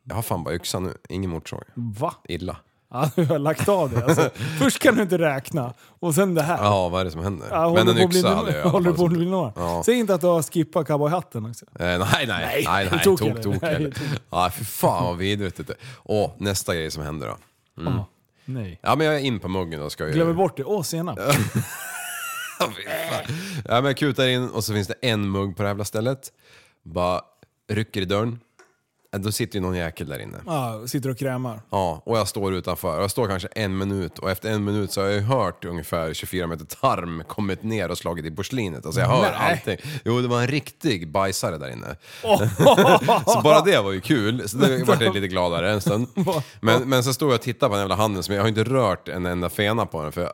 Jag 0.03 0.15
har 0.15 0.21
fan 0.21 0.43
bara 0.43 0.55
yxan 0.55 0.84
nu, 0.84 0.93
ingen 1.09 1.30
motorsåg. 1.30 1.63
Va? 1.73 2.13
Illa. 2.30 2.57
Ja, 2.94 3.10
du 3.16 3.26
har 3.26 3.40
lagt 3.40 3.70
av 3.70 3.90
det. 3.92 4.06
Alltså, 4.06 4.30
först 4.60 4.80
kan 4.80 4.96
du 4.96 5.02
inte 5.02 5.18
räkna, 5.18 5.74
och 6.00 6.16
sen 6.16 6.36
det 6.36 6.42
här. 6.42 6.58
Ja, 6.64 6.90
vad 6.90 7.02
är 7.02 7.06
det 7.06 7.12
som 7.12 7.24
händer? 7.24 7.48
Ja, 7.52 7.74
Men 7.74 7.88
en 7.88 7.96
bli 8.10 8.20
yxa 8.20 8.30
no- 8.30 8.36
hade 8.36 8.58
jag 8.58 8.70
Håller 8.70 8.92
på 8.94 9.06
att 9.06 9.12
bli. 9.12 9.30
Ja. 9.30 9.84
Säg 9.86 9.96
inte 10.00 10.14
att 10.14 10.22
du 10.22 10.28
har 10.28 10.42
skippat 10.42 10.88
cowboyhatten 10.88 11.46
också. 11.46 11.66
Eh, 11.66 11.72
nej, 11.80 11.98
nej, 12.00 12.26
nej, 12.28 12.64
nej, 12.68 12.88
nej, 12.92 13.04
tok, 13.04 13.22
eller? 13.22 13.44
tok, 13.44 13.62
Nej. 13.62 13.92
Ja, 14.30 14.50
för 14.50 14.66
fan 14.66 15.06
vad 15.06 15.18
vidrigt 15.18 15.68
det. 15.68 15.74
Och 15.96 16.36
nästa 16.38 16.76
grej 16.76 16.92
som 16.92 17.04
händer 17.04 17.28
då. 17.28 17.38
Ah, 17.90 18.06
nej. 18.46 18.80
Ja 18.82 18.96
men 18.96 19.08
jag 19.08 19.16
är 19.16 19.20
in 19.20 19.40
på 19.40 19.48
muggen 19.48 19.82
och 19.82 19.92
ska 19.92 20.08
ju... 20.08 20.14
Glömmer 20.14 20.34
bort 20.34 20.58
det. 20.58 20.64
Åh, 20.64 20.82
senap. 20.82 21.20
Fy. 22.60 22.84
Ja 23.66 23.76
men 23.76 23.86
jag 23.86 23.98
kutar 23.98 24.28
in 24.28 24.50
och 24.50 24.64
så 24.64 24.74
finns 24.74 24.88
det 24.88 24.96
en 25.02 25.30
mugg 25.32 25.56
på 25.58 25.62
det 25.64 25.68
här 25.68 25.74
jävla 25.74 25.86
stället. 25.86 26.20
Bara 26.84 27.22
rycker 27.72 28.02
i 28.02 28.06
dörren. 28.06 28.40
Då 29.18 29.32
sitter 29.32 29.55
ju 29.55 29.62
någon 29.62 29.76
jäkel 29.76 30.07
där 30.07 30.20
inne. 30.20 30.38
Ja, 30.45 30.82
sitter 30.88 31.10
och 31.10 31.18
krämar. 31.18 31.62
Ja, 31.70 32.01
och 32.05 32.18
jag 32.18 32.28
står 32.28 32.53
utanför. 32.53 33.01
Jag 33.01 33.12
står 33.12 33.28
kanske 33.28 33.47
en 33.51 33.78
minut 33.78 34.20
och 34.20 34.32
efter 34.32 34.49
en 34.49 34.64
minut 34.64 34.91
så 34.91 35.01
har 35.01 35.07
jag 35.07 35.16
ju 35.16 35.22
hört 35.22 35.66
ungefär 35.66 36.14
24 36.14 36.47
meter 36.47 36.66
tarm 36.66 37.24
kommit 37.28 37.64
ner 37.64 37.91
och 37.91 37.97
slagit 37.97 38.26
i 38.26 38.32
porslinet. 38.32 38.86
Alltså 38.86 39.01
jag 39.01 39.07
hör 39.07 39.22
Nej. 39.22 39.51
allting. 39.51 39.78
Jo, 40.05 40.22
det 40.22 40.28
var 40.28 40.41
en 40.41 40.47
riktig 40.47 41.12
bajsare 41.12 41.57
där 41.57 41.70
inne. 41.70 41.95
så 43.26 43.41
bara 43.43 43.62
det 43.62 43.82
var 43.82 43.91
ju 43.91 44.01
kul. 44.01 44.49
Så 44.49 44.57
det 44.57 44.84
vart 44.84 45.01
jag 45.01 45.14
lite 45.14 45.28
gladare 45.28 45.72
en 45.72 45.82
stund. 45.82 46.07
Men, 46.62 46.89
men 46.89 47.03
så 47.03 47.14
stod 47.14 47.30
jag 47.30 47.36
och 47.36 47.41
tittade 47.41 47.70
på 47.70 47.74
den 47.76 47.82
jävla 47.82 47.95
handen 47.95 48.24
som 48.24 48.36
jag 48.36 48.41
har 48.41 48.47
inte 48.47 48.64
rört 48.64 49.07
en 49.07 49.26
enda 49.26 49.49
fena 49.49 49.86
på 49.86 50.03
den. 50.03 50.12
För 50.12 50.22
jag, 50.22 50.32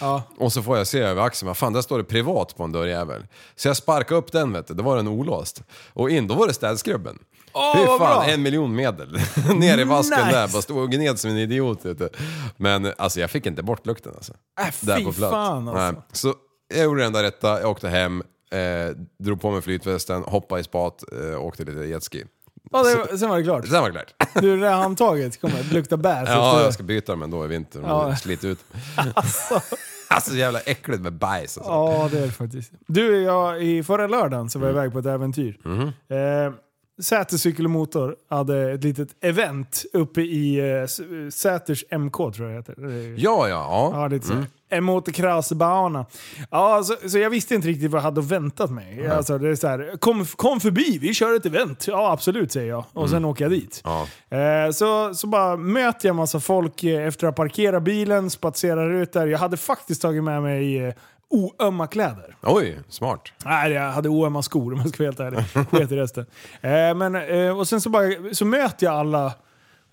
Ja. 0.00 0.22
Och 0.38 0.52
så 0.52 0.62
får 0.62 0.78
jag 0.78 0.86
se 0.86 1.00
över 1.00 1.22
axeln, 1.22 1.46
vad 1.46 1.56
fan 1.56 1.72
där 1.72 1.82
står 1.82 1.98
det 1.98 2.04
privat 2.04 2.56
på 2.56 2.62
en 2.64 2.72
dörrjävel. 2.72 3.26
Så 3.56 3.68
jag 3.68 3.76
sparkade 3.76 4.18
upp 4.18 4.32
den 4.32 4.52
vet 4.52 4.66
du, 4.66 4.74
då 4.74 4.82
var 4.82 4.96
den 4.96 5.08
olåst. 5.08 5.62
Och 5.92 6.10
in, 6.10 6.26
då 6.26 6.34
var 6.34 6.46
det 6.46 6.54
städskrubben. 6.54 7.18
Åh, 7.54 7.72
Fy 7.76 7.86
vad 7.86 7.98
fan, 7.98 8.24
bra. 8.24 8.32
en 8.32 8.42
miljon 8.42 8.74
medel. 8.74 9.18
Ner 9.56 9.78
i 9.78 9.84
vasken 9.84 10.18
Nice. 10.26 10.38
där, 10.38 10.48
bara 10.48 10.62
stod 10.62 10.78
och 10.78 10.90
gned 10.90 11.18
som 11.18 11.30
en 11.30 11.36
idiot. 11.38 11.84
Vet 11.84 11.98
du. 11.98 12.08
Men 12.56 12.92
alltså 12.98 13.20
jag 13.20 13.30
fick 13.30 13.46
inte 13.46 13.62
bort 13.62 13.86
lukten 13.86 14.12
alltså. 14.16 14.32
Äh, 14.60 14.66
Där 14.80 14.96
fy 14.96 15.12
fan 15.12 15.68
alltså. 15.68 15.82
Nej. 15.92 16.02
Så 16.12 16.34
jag 16.74 16.84
gjorde 16.84 17.02
den 17.02 17.12
där 17.12 17.22
rätta, 17.22 17.60
jag 17.60 17.70
åkte 17.70 17.88
hem, 17.88 18.22
eh, 18.52 18.96
drog 19.18 19.40
på 19.40 19.50
mig 19.50 19.62
flytvästen, 19.62 20.22
hoppade 20.22 20.60
i 20.60 20.64
spat, 20.64 21.02
eh, 21.32 21.40
åkte 21.44 21.64
lite 21.64 21.80
jetski. 21.80 22.24
Ja, 22.72 22.82
det, 22.82 22.94
var- 22.96 23.16
sen 23.16 23.28
var 23.30 23.36
det 23.38 23.44
klart. 23.44 23.66
Sen 23.68 23.80
var 23.82 23.90
det 23.90 23.92
klart. 23.92 24.14
Du, 24.42 24.56
det 24.56 24.62
där 24.66 24.72
handtaget 24.74 25.40
kommer 25.40 25.62
lukta 25.72 25.96
bärs 25.96 26.28
Ja, 26.28 26.50
efter 26.52 26.64
jag 26.64 26.74
ska 26.74 26.82
byta 26.82 27.12
dem 27.12 27.22
ändå 27.22 27.44
i 27.44 27.48
vinter. 27.48 27.80
Ja. 27.86 28.08
Ja. 28.08 28.16
Slit 28.16 28.44
ut. 28.44 28.58
alltså 30.08 30.34
jävla 30.34 30.60
äckligt 30.60 31.02
med 31.02 31.12
bajs 31.12 31.58
alltså. 31.58 31.72
Ja, 31.72 32.08
det 32.12 32.18
är 32.18 32.22
det 32.26 32.32
faktiskt. 32.32 32.72
Du, 32.86 33.22
jag, 33.22 33.62
i 33.62 33.82
förra 33.82 34.06
lördagen 34.06 34.50
så 34.50 34.58
var 34.58 34.66
jag 34.66 34.74
iväg 34.74 34.92
på 34.92 34.98
ett 34.98 35.06
äventyr. 35.06 35.58
Eh, 35.66 36.52
Säter 37.00 37.36
cykel 37.36 37.64
och 37.64 37.70
motor 37.70 38.16
hade 38.28 38.72
ett 38.72 38.84
litet 38.84 39.08
event 39.20 39.84
uppe 39.92 40.20
i 40.20 40.58
eh, 40.80 40.86
Säters 41.30 41.84
MK 41.90 42.16
tror 42.16 42.36
jag 42.38 42.50
det 42.50 42.54
heter. 42.54 42.74
Det 42.76 43.20
Ja, 43.22 43.48
ja, 43.48 43.90
ja. 43.92 44.08
Ja. 44.34 44.44
En 44.76 44.84
motocrossbana. 44.84 46.06
Ja, 46.50 46.82
så, 46.84 47.08
så 47.08 47.18
jag 47.18 47.30
visste 47.30 47.54
inte 47.54 47.68
riktigt 47.68 47.90
vad 47.90 47.98
jag 47.98 48.04
hade 48.04 48.20
väntat 48.20 48.70
mig. 48.70 49.06
Alltså, 49.08 49.38
det 49.38 49.48
är 49.48 49.54
så 49.54 49.68
här, 49.68 49.96
kom, 50.00 50.26
kom 50.26 50.60
förbi, 50.60 50.98
vi 50.98 51.14
kör 51.14 51.36
ett 51.36 51.46
event. 51.46 51.84
Ja, 51.88 52.12
absolut 52.12 52.52
säger 52.52 52.68
jag. 52.68 52.84
Och 52.92 53.10
sen 53.10 53.24
åker 53.24 53.44
jag 53.44 53.52
dit. 53.52 53.82
Ja. 53.84 54.06
Eh, 54.38 54.70
så, 54.70 55.14
så 55.14 55.26
bara 55.26 55.56
möter 55.56 56.08
jag 56.08 56.16
massa 56.16 56.40
folk 56.40 56.84
eh, 56.84 57.06
efter 57.06 57.26
att 57.26 57.38
ha 57.38 57.44
parkerat 57.44 57.82
bilen, 57.82 58.30
spatserar 58.30 58.92
ut 58.92 59.12
där. 59.12 59.26
Jag 59.26 59.38
hade 59.38 59.56
faktiskt 59.56 60.02
tagit 60.02 60.24
med 60.24 60.42
mig 60.42 60.78
eh, 60.86 60.94
oömma 61.32 61.86
kläder. 61.86 62.36
Oj, 62.42 62.78
smart. 62.88 63.32
Nej, 63.44 63.72
jag 63.72 63.92
hade 63.92 64.08
oömma 64.08 64.42
skor 64.42 64.72
om 64.72 64.78
jag 64.80 64.88
ska 64.88 65.02
vara 65.02 65.08
helt 65.08 65.20
ärlig. 65.20 65.66
Sket 65.70 65.92
i 65.92 65.96
resten. 65.96 66.26
Eh, 66.60 66.94
men, 66.94 67.14
eh, 67.14 67.58
och 67.58 67.68
sen 67.68 67.80
så, 67.80 67.90
bara, 67.90 68.04
så 68.32 68.44
möter 68.44 68.86
jag 68.86 68.94
alla 68.94 69.32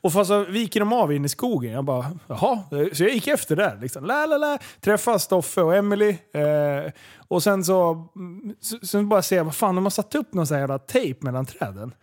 och 0.02 0.14
fast 0.14 0.28
så 0.28 0.44
viker 0.44 0.80
de 0.80 0.94
av 0.94 1.14
in 1.14 1.26
i 1.26 1.30
skogen. 1.30 1.72
Jag 1.72 1.86
bara, 1.86 2.06
jaha. 2.28 2.60
Så 2.94 3.04
jag 3.04 3.14
gick 3.14 3.28
efter 3.28 3.56
där. 3.56 3.78
Liksom. 3.82 4.06
La, 4.06 4.26
la, 4.26 4.38
la. 4.38 4.58
Träffade 4.82 5.20
Stoffe 5.20 5.62
och 5.62 5.76
Emily 5.76 6.10
eh, 6.34 6.92
Och 7.28 7.44
sen 7.44 7.64
så, 7.64 8.08
så, 8.62 8.78
sen 8.88 9.10
bara 9.10 9.22
ser 9.22 9.36
jag, 9.38 9.44
vad 9.44 9.56
fan, 9.56 9.76
de 9.76 9.86
har 9.86 9.90
satt 9.92 10.16
upp 10.16 10.34
någon 10.34 10.48
sån 10.48 10.56
här 10.56 10.62
jävla 10.62 10.80
tejp 10.80 11.26
mellan 11.26 11.46
träden. 11.46 11.94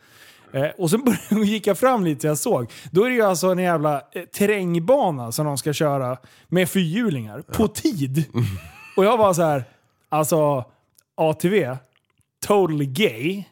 Eh, 0.52 0.66
och 0.78 0.90
sen 0.90 1.04
började- 1.30 1.46
gick 1.46 1.66
jag 1.66 1.78
fram 1.78 2.04
lite 2.04 2.26
jag 2.26 2.38
såg. 2.38 2.70
Då 2.90 3.04
är 3.04 3.08
det 3.08 3.14
ju 3.14 3.22
alltså 3.22 3.46
en 3.46 3.58
jävla 3.58 3.94
eh, 4.12 4.22
terrängbana 4.34 5.32
som 5.32 5.46
de 5.46 5.58
ska 5.58 5.72
köra 5.72 6.16
med 6.48 6.68
fyrhjulingar 6.70 7.42
på 7.42 7.68
tid. 7.68 8.24
Och 8.96 9.04
jag 9.04 9.16
var 9.16 9.34
så 9.34 9.42
här, 9.42 9.64
alltså 10.08 10.64
ATV, 11.14 11.76
totally 12.46 12.86
gay. 12.86 13.44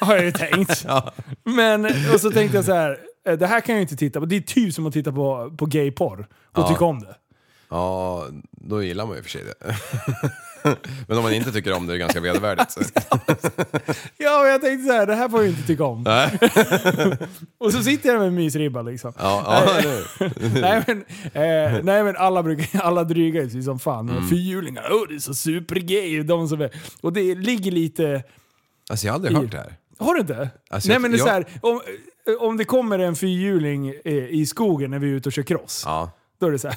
har 0.00 0.14
jag 0.16 0.24
ju 0.24 0.32
tänkt. 0.32 0.86
Men, 1.44 1.84
och 2.14 2.20
så 2.20 2.30
tänkte 2.30 2.56
jag 2.58 2.64
så 2.64 2.72
här, 2.74 2.98
eh, 3.26 3.32
det 3.38 3.46
här 3.46 3.60
kan 3.60 3.72
jag 3.74 3.78
ju 3.78 3.82
inte 3.82 3.96
titta 3.96 4.20
på. 4.20 4.26
Det 4.26 4.36
är 4.36 4.40
typ 4.40 4.74
som 4.74 4.86
att 4.86 4.92
titta 4.92 5.12
på, 5.12 5.54
på 5.58 5.66
gayporr 5.66 6.28
och 6.44 6.58
Ja. 6.58 6.68
tycka 6.68 6.84
om 6.84 7.00
det. 7.00 7.14
Ja, 7.68 8.24
då 8.50 8.82
gillar 8.82 9.06
man 9.06 9.16
ju 9.16 9.22
för 9.22 9.30
sig 9.30 9.42
det. 9.44 9.54
Men 11.08 11.16
om 11.16 11.22
man 11.22 11.32
inte 11.32 11.52
tycker 11.52 11.72
om 11.72 11.86
det 11.86 11.90
är 11.92 11.94
det 11.94 11.98
ganska 11.98 12.20
vedervärdigt. 12.20 12.70
Så. 12.72 12.80
Ja, 14.16 14.40
och 14.40 14.46
jag 14.48 14.60
tänkte 14.60 14.86
så 14.86 14.92
här, 14.92 15.06
det 15.06 15.14
här 15.14 15.28
får 15.28 15.40
jag 15.42 15.48
inte 15.50 15.66
tycka 15.66 15.84
om. 15.84 16.02
Nej. 16.02 16.38
och 17.58 17.72
så 17.72 17.82
sitter 17.82 18.08
jag 18.08 18.18
med 18.18 18.28
en 18.28 18.34
mysribba 18.34 18.82
liksom. 18.82 19.12
Ja, 19.18 19.42
ja, 19.46 19.82
nej, 20.60 20.84
men, 20.86 20.98
eh, 21.32 21.82
nej 21.84 22.04
men 22.04 22.16
alla, 22.16 22.42
brukar, 22.42 22.80
alla 22.80 23.04
drygar 23.04 23.48
sig 23.48 23.62
som 23.62 23.78
fan. 23.78 24.08
Mm. 24.08 24.28
Fyrhjulingar, 24.28 24.82
oh, 24.90 25.08
det 25.08 25.14
är 25.14 25.18
så 25.18 25.34
supergay. 25.34 26.22
De 26.22 26.48
som 26.48 26.60
är, 26.60 26.70
och 27.00 27.12
det 27.12 27.34
ligger 27.34 27.70
lite... 27.70 28.22
Alltså 28.90 29.06
jag 29.06 29.12
har 29.12 29.16
aldrig 29.16 29.36
hört 29.36 29.50
det 29.50 29.56
här. 29.58 29.74
Har 29.98 30.14
du 30.14 30.20
inte? 30.20 30.50
Alltså, 30.70 30.88
nej 30.88 30.94
jag- 30.94 31.02
men 31.02 31.10
det 31.10 31.16
är 31.16 31.18
jag- 31.18 31.26
så 31.26 31.32
här, 31.32 31.46
om, 31.62 31.80
om 32.40 32.56
det 32.56 32.64
kommer 32.64 32.98
en 32.98 33.16
fyrhjuling 33.16 33.88
eh, 34.04 34.14
i 34.14 34.46
skogen 34.46 34.90
när 34.90 34.98
vi 34.98 35.08
är 35.10 35.14
ute 35.14 35.28
och 35.28 35.32
kör 35.32 35.42
cross. 35.42 35.82
Ja. 35.86 36.10
Då 36.40 36.46
är 36.46 36.50
det 36.50 36.58
så 36.58 36.68
här, 36.68 36.76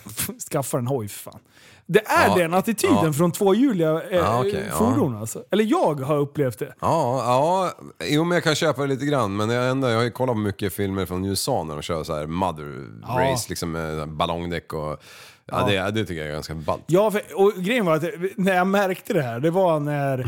skaffa 0.52 0.78
en 0.78 0.88
hoj 0.88 1.08
för 1.08 1.32
fan. 1.32 1.40
Det 1.86 2.00
är 2.08 2.28
Ja, 2.28 2.36
den 2.36 2.54
attityden 2.54 2.98
ja. 3.04 3.14
från 3.14 3.32
tvåhjuliga 3.32 3.90
eh, 3.90 4.18
Ja, 4.18 4.46
ja. 4.46 4.78
fordon 4.78 5.16
alltså. 5.18 5.44
Eller 5.52 5.64
jag 5.64 6.00
har 6.00 6.18
upplevt 6.18 6.60
det. 6.60 6.74
Ja, 6.80 7.24
ja, 7.26 7.72
jo 8.04 8.24
men 8.24 8.36
jag 8.36 8.44
kan 8.44 8.56
köpa 8.56 8.82
det 8.82 8.88
lite 8.88 9.06
grann. 9.06 9.36
Men 9.36 9.50
jag, 9.50 9.70
ändå, 9.70 9.90
jag 9.90 9.96
har 9.98 10.04
ju 10.04 10.12
kollat 10.12 10.36
på 10.36 10.40
mycket 10.40 10.74
filmer 10.74 11.06
från 11.06 11.26
USA 11.26 11.64
när 11.64 11.74
de 11.76 11.82
kör 11.82 12.04
så 12.04 12.16
här 12.16 12.26
mother 12.28 12.88
race, 13.18 13.46
liksom 13.50 13.72
med 13.72 14.10
ballongdäck 14.10 14.74
och... 14.74 15.04
Ja, 15.46 15.66
Det, 15.68 15.92
det 15.92 16.06
tycker 16.06 16.22
jag 16.22 16.30
är 16.30 16.34
ganska 16.34 16.56
ballt. 16.56 16.84
Ja, 16.88 17.12
för, 17.12 17.22
och 17.36 17.54
grejen 17.58 17.86
var 17.86 17.96
att 17.96 18.04
när 18.36 18.56
jag 18.56 18.68
märkte 18.68 19.14
det 19.14 19.22
här, 19.22 19.40
det 19.40 19.50
var 19.52 19.80
när 19.80 20.26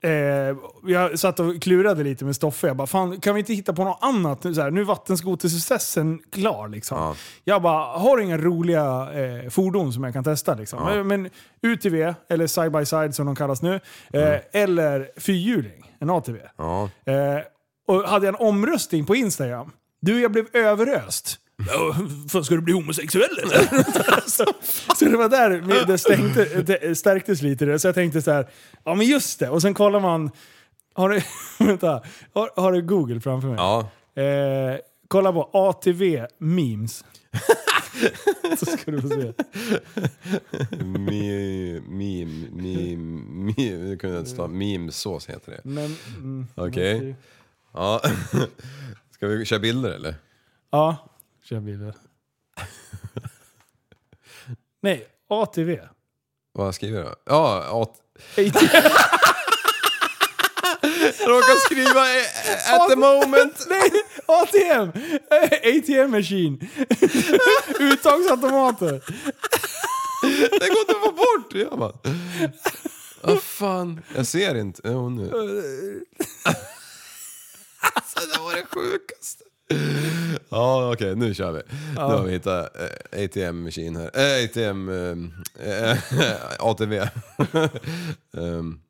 eh, 0.00 0.10
jag 0.86 1.18
satt 1.18 1.40
och 1.40 1.62
klurade 1.62 2.02
lite 2.04 2.24
med 2.24 2.36
Stoffe. 2.36 2.66
Jag 2.66 2.76
bara, 2.76 2.86
fan 2.86 3.20
kan 3.20 3.34
vi 3.34 3.40
inte 3.40 3.54
hitta 3.54 3.72
på 3.72 3.84
något 3.84 3.98
annat? 4.00 4.42
Så 4.42 4.60
här, 4.60 4.70
nu 4.70 4.80
är 4.80 4.84
vattenskotersuccessen 4.84 6.20
klar 6.32 6.68
liksom. 6.68 6.98
Ja. 6.98 7.14
Jag 7.44 7.62
bara, 7.62 7.98
har 7.98 8.18
inga 8.18 8.38
roliga 8.38 9.08
eh, 9.12 9.50
fordon 9.50 9.92
som 9.92 10.04
jag 10.04 10.12
kan 10.12 10.24
testa? 10.24 10.54
Liksom? 10.54 10.78
Ja. 10.82 10.94
Men, 10.94 11.06
men 11.22 11.30
UTV, 11.62 12.14
eller 12.28 12.46
side 12.46 12.72
by 12.72 12.84
side 12.84 13.14
som 13.14 13.26
de 13.26 13.36
kallas 13.36 13.62
nu, 13.62 13.80
eh, 14.12 14.36
eller 14.52 15.10
fyrhjuling, 15.16 15.94
en 15.98 16.10
ATV. 16.10 16.36
Ja. 16.56 16.90
Eh, 17.04 17.40
och 17.86 18.02
hade 18.02 18.26
jag 18.26 18.34
en 18.34 18.46
omröstning 18.46 19.04
på 19.04 19.16
Instagram. 19.16 19.72
Du, 20.00 20.20
jag 20.20 20.32
blev 20.32 20.46
överöst. 20.52 21.38
Ja, 21.66 21.94
fan, 22.28 22.44
ska 22.44 22.54
du 22.54 22.60
bli 22.60 22.72
homosexuell 22.72 23.38
eller? 23.42 23.58
så, 24.28 24.44
så 24.96 25.04
det 25.04 25.16
var 25.16 25.28
där 25.28 25.86
det, 25.86 25.98
stänkte, 25.98 26.62
det 26.62 26.94
stärktes 26.98 27.42
lite. 27.42 27.64
Det. 27.64 27.78
Så 27.78 27.88
jag 27.88 27.94
tänkte 27.94 28.22
så 28.22 28.30
här, 28.30 28.48
ja 28.84 28.94
men 28.94 29.06
just 29.06 29.38
det. 29.38 29.48
Och 29.48 29.62
sen 29.62 29.74
kollar 29.74 30.00
man, 30.00 30.30
har 30.94 31.08
du, 31.08 31.22
vänta, 31.64 32.02
har, 32.34 32.60
har 32.60 32.72
du 32.72 32.82
Google 32.82 33.20
framför 33.20 33.48
mig? 33.48 33.56
Ja. 33.56 33.90
Eh, 34.22 34.78
kolla 35.08 35.32
på 35.32 35.50
ATV 35.52 36.26
memes. 36.38 37.04
så 38.58 38.66
ska 38.66 38.90
du 38.90 39.02
få 39.02 39.08
se. 39.08 39.32
Meme, 40.84 41.80
meme, 41.80 42.96
meme, 43.30 43.96
kunde 43.96 44.16
jag 44.16 44.20
inte 44.20 44.30
stava. 44.30 44.48
Memesås 44.48 45.28
heter 45.28 45.52
det. 45.52 45.60
Men, 45.64 45.96
mm, 46.16 46.46
Okej. 46.54 47.16
Ja. 47.74 48.00
Ska 49.10 49.26
vi 49.26 49.44
köra 49.44 49.60
bilder 49.60 49.90
eller? 49.90 50.14
Ja, 50.70 50.96
kör 51.48 51.60
bilder. 51.60 51.94
Nej, 54.80 55.06
ATV. 55.28 55.78
Vad 56.52 56.74
skriver 56.74 57.00
jag? 57.00 57.16
Ja, 57.24 57.82
at... 57.82 58.02
ATV. 58.32 58.68
Jag 61.18 61.28
råkade 61.28 61.60
skriva 61.64 62.16
eh, 62.18 62.74
at 62.74 62.88
the 62.90 62.96
moment. 62.96 63.66
Nej, 63.68 63.90
ATM! 64.26 64.88
ATM 65.62 66.10
machine. 66.10 66.68
Uttagsautomater. 67.80 69.02
Det 70.60 70.68
går 70.68 70.80
inte 70.80 70.96
att 70.96 71.02
få 71.02 71.12
bort! 71.12 71.54
Jag 71.54 71.78
bara... 71.78 71.92
Vad 73.20 73.42
fan, 73.42 74.02
jag 74.14 74.26
ser 74.26 74.54
inte. 74.54 74.82
Jo, 74.84 75.08
nu. 75.08 75.30
alltså 77.94 78.20
det 78.32 78.38
var 78.38 78.54
det 78.54 78.66
sjukaste. 78.66 79.47
Ja 80.50 80.92
okej, 80.92 81.16
nu 81.16 81.34
kör 81.34 81.52
vi. 81.52 81.62
Nu 81.94 82.00
har 82.00 82.22
vi 82.22 82.32
hittat 82.32 82.76
eh, 82.76 83.24
ATM 83.24 83.64
machine 83.64 83.96
här. 83.96 84.10
Eh, 84.14 84.44
ATM... 84.44 84.88
Eh, 84.88 85.16
ATV. 86.60 87.08
um, 88.32 88.80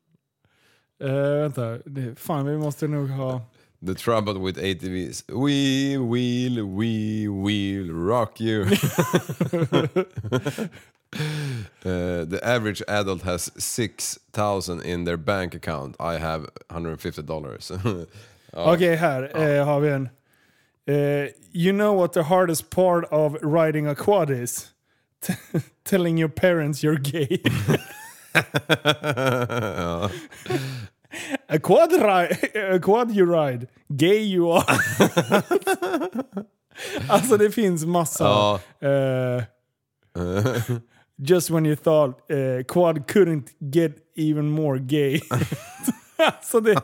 vänta, 1.39 1.77
det, 1.85 2.19
fan 2.19 2.45
vi 2.45 2.57
måste 2.57 2.87
nog 2.87 3.09
ha... 3.09 3.41
the 3.81 3.95
trouble 3.95 4.39
with 4.39 4.57
ATVs. 4.57 5.23
We 5.29 5.97
will, 5.97 6.63
we 6.63 7.27
will 7.27 7.91
rock 7.91 8.41
you. 8.41 8.63
Uh, 8.63 8.67
the 12.25 12.39
average 12.43 12.81
adult 12.87 13.21
has 13.23 13.51
6,000 13.57 14.81
in 14.81 15.05
their 15.05 15.17
bank 15.17 15.55
account. 15.55 15.95
I 15.99 16.17
have 16.17 16.49
150 16.69 17.21
dollars. 17.21 17.71
Okej, 18.53 18.95
här 18.95 19.41
eh, 19.41 19.65
har 19.65 19.79
vi 19.79 19.89
en. 19.89 20.09
Eh, 20.87 21.29
you 21.51 21.71
know 21.71 21.93
what 21.93 22.13
the 22.13 22.23
hardest 22.23 22.69
part 22.69 23.05
of 23.11 23.37
riding 23.41 23.87
a 23.87 23.95
quad 23.95 24.29
is? 24.29 24.73
Telling 25.83 26.17
your 26.17 26.29
parents 26.29 26.83
you're 26.83 26.97
gay. 26.97 27.41
A 31.51 31.57
quad, 31.59 31.91
ri- 31.91 32.49
a 32.55 32.79
quad 32.79 33.11
you 33.11 33.25
ride, 33.25 33.67
gay 33.95 34.21
you 34.21 34.51
are. 34.51 34.63
alltså 37.09 37.37
det 37.37 37.51
finns 37.51 37.85
massa. 37.85 38.23
Ja. 38.23 38.59
eh, 38.87 39.43
just 41.21 41.49
when 41.49 41.65
you 41.65 41.75
thought 41.75 42.31
eh, 42.31 42.63
quad 42.67 43.07
couldn't 43.07 43.47
get 43.59 43.91
even 44.15 44.49
more 44.49 44.79
gay. 44.79 45.21
alltså 46.17 46.59
det... 46.61 46.81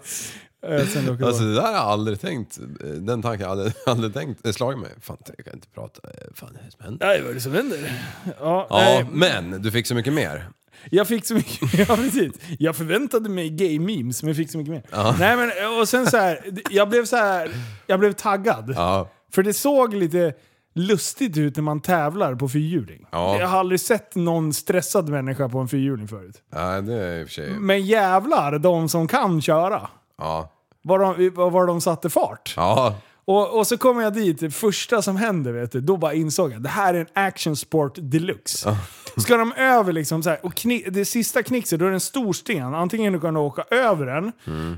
Eh, 0.69 0.87
sen 0.87 1.23
Alltså 1.23 1.43
det 1.43 1.53
där 1.55 1.61
har 1.61 1.71
jag 1.71 1.81
aldrig 1.81 2.21
tänkt, 2.21 2.57
den 2.99 3.21
tanken 3.21 3.29
har 3.29 3.37
jag 3.39 3.51
aldrig, 3.51 3.73
aldrig 3.85 4.13
tänkt, 4.13 4.43
det 4.43 4.53
slagit 4.53 4.79
mig. 4.79 4.91
Fan, 5.01 5.17
jag 5.37 5.45
kan 5.45 5.53
inte 5.53 5.67
prata, 5.67 6.01
fan 6.33 6.49
det 6.53 6.59
är 6.67 6.69
som 6.71 6.83
händer? 6.85 7.07
Nej, 7.07 7.21
vad 7.21 7.29
är 7.31 7.33
det 7.35 7.41
som 7.41 7.53
händer? 7.53 8.01
Ja, 8.39 8.67
Ja, 8.69 8.77
nej, 8.79 9.05
men 9.11 9.61
du 9.61 9.71
fick 9.71 9.87
så 9.87 9.95
mycket 9.95 10.13
mer. 10.13 10.47
Jag 10.89 11.07
fick 11.07 11.25
så 11.25 11.33
mycket, 11.33 11.73
ja 11.89 11.95
precis. 11.95 12.31
Jag 12.59 12.75
förväntade 12.75 13.29
mig 13.29 13.49
gay 13.49 13.79
memes, 13.79 14.23
men 14.23 14.27
jag 14.29 14.37
fick 14.37 14.51
så 14.51 14.57
mycket 14.57 14.73
mer. 14.73 14.83
Nej 15.19 15.37
men, 15.37 15.79
och 15.79 15.89
sen 15.89 16.05
så 16.07 16.17
här, 16.17 16.39
jag 16.69 16.89
blev 16.89 17.05
så 17.05 17.15
här, 17.15 17.51
jag 17.87 17.99
blev 17.99 18.13
taggad. 18.13 18.73
Ja, 18.75 19.09
För 19.31 19.43
det 19.43 19.53
såg 19.53 19.93
lite 19.93 20.33
lustigt 20.75 21.37
ut 21.37 21.55
när 21.55 21.63
man 21.63 21.81
tävlar 21.81 22.35
på 22.35 22.49
fyrhjuling. 22.49 23.05
Ja. 23.11 23.39
Jag 23.39 23.47
har 23.47 23.59
aldrig 23.59 23.79
sett 23.79 24.15
någon 24.15 24.53
stressad 24.53 25.09
människa 25.09 25.49
på 25.49 25.59
en 25.59 25.67
fyrhjuling 25.67 26.07
förut. 26.07 26.41
ja 26.53 26.81
det 26.81 26.93
är 26.93 27.19
i 27.19 27.23
och 27.23 27.27
för 27.27 27.33
sig, 27.33 27.49
Men 27.59 27.85
jävlar, 27.85 28.59
de 28.59 28.89
som 28.89 29.07
kan 29.07 29.41
köra. 29.41 29.89
ja. 30.17 30.51
Var 30.85 30.99
de, 30.99 31.29
var 31.51 31.67
de 31.67 31.81
satte 31.81 32.09
fart. 32.09 32.53
Ja, 32.57 32.95
Och, 33.25 33.57
och 33.59 33.67
så 33.67 33.77
kommer 33.77 34.01
jag 34.03 34.13
dit, 34.13 34.39
det 34.39 34.51
första 34.51 35.01
som 35.01 35.15
händer 35.15 35.51
vet 35.51 35.71
du, 35.71 35.81
då 35.81 35.97
bara 35.97 36.13
insåg 36.13 36.51
jag 36.53 36.61
det 36.61 36.69
här 36.69 36.93
är 36.93 36.99
en 36.99 37.07
action 37.13 37.55
sport 37.55 37.93
deluxe. 37.97 38.77
Ska 39.17 39.37
de 39.37 39.53
över 39.53 39.93
liksom 39.93 40.23
så 40.23 40.29
här, 40.29 40.39
och 40.45 40.55
kni, 40.55 40.85
det 40.89 41.05
sista 41.05 41.43
knixet, 41.43 41.79
då 41.79 41.85
är 41.85 41.89
det 41.89 41.95
en 41.95 41.99
stor 41.99 42.33
sten. 42.33 42.73
Antingen 42.73 43.13
du 43.13 43.19
kan 43.19 43.37
åka 43.37 43.63
över 43.71 44.05
den, 44.05 44.31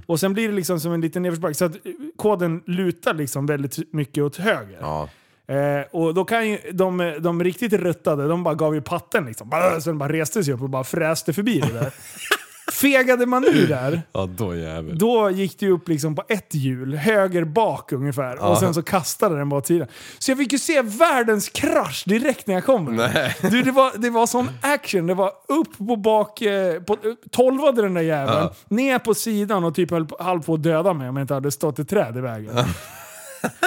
och 0.05 0.19
sen 0.19 0.33
blir 0.33 0.47
det 0.49 0.55
liksom 0.55 0.79
som 0.79 0.93
en 0.93 1.01
liten 1.01 1.21
nedförsbacke. 1.23 1.53
Så 1.55 1.65
att 1.65 1.75
eh, 1.75 1.91
koden 2.17 2.63
lutar 2.65 3.13
liksom 3.13 3.45
väldigt 3.45 3.93
mycket 3.93 4.23
åt 4.23 4.35
höger. 4.37 4.77
ja. 4.81 5.09
Eh, 5.49 5.85
och 5.91 6.13
då 6.13 6.25
kan 6.25 6.49
ju 6.49 6.57
de, 6.73 7.17
de 7.19 7.43
riktigt 7.43 7.73
ruttade, 7.73 8.27
de 8.27 8.43
bara 8.43 8.55
gav 8.55 8.75
ju 8.75 8.81
patten 8.81 9.25
liksom. 9.25 9.49
Bara, 9.49 9.81
Sen 9.81 9.97
bara 9.97 10.13
reste 10.13 10.43
sig 10.43 10.53
upp 10.53 10.61
och 10.61 10.69
bara 10.69 10.83
fräste 10.83 11.33
förbi 11.33 11.59
det 11.59 11.73
där. 11.73 11.93
Fegade 12.73 13.25
man 13.25 13.45
ur 13.45 13.67
där, 13.67 14.01
Ja, 14.11 14.25
då 14.37 14.53
då 14.93 15.29
gick 15.31 15.59
det 15.59 15.69
upp 15.69 15.87
liksom 15.89 16.15
på 16.15 16.23
ett 16.27 16.53
hjul, 16.53 16.95
höger 16.95 17.43
bak 17.43 17.91
ungefär. 17.91 18.43
Och 18.43 18.57
sen 18.57 18.73
så 18.73 18.81
kastade 18.81 19.37
den 19.37 19.49
bara 19.49 19.57
åt 19.57 19.67
sidan. 19.67 19.87
Så 20.19 20.31
jag 20.31 20.37
fick 20.37 20.51
ju 20.51 20.59
se 20.59 20.81
världens 20.81 21.49
krasch 21.49 22.03
direkt 22.07 22.47
när 22.47 22.53
jag 22.53 22.65
kom. 22.65 22.95
Nej. 22.95 23.35
Du, 23.41 23.61
det, 23.63 23.71
var, 23.71 23.91
det 23.97 24.09
var 24.09 24.27
sån 24.27 24.49
action. 24.61 25.07
Det 25.07 25.13
var 25.13 25.31
upp 25.47 25.77
på 25.77 25.95
bak, 25.95 26.41
eh, 26.41 26.81
på, 26.81 26.97
tolvade 27.31 27.81
den 27.81 27.93
där 27.93 28.01
jäveln, 28.01 28.49
ner 28.69 28.99
på 28.99 29.13
sidan 29.13 29.63
och 29.63 29.75
typ 29.75 29.91
höll 29.91 30.05
på- 30.05 30.23
halv 30.23 30.41
på 30.41 30.53
att 30.53 30.63
döda 30.63 30.93
mig 30.93 31.09
om 31.09 31.17
jag 31.17 31.23
inte 31.23 31.33
hade 31.33 31.51
stått 31.51 31.79
ett 31.79 31.89
träd 31.89 32.17
i 32.17 32.21
vägen. 32.21 32.55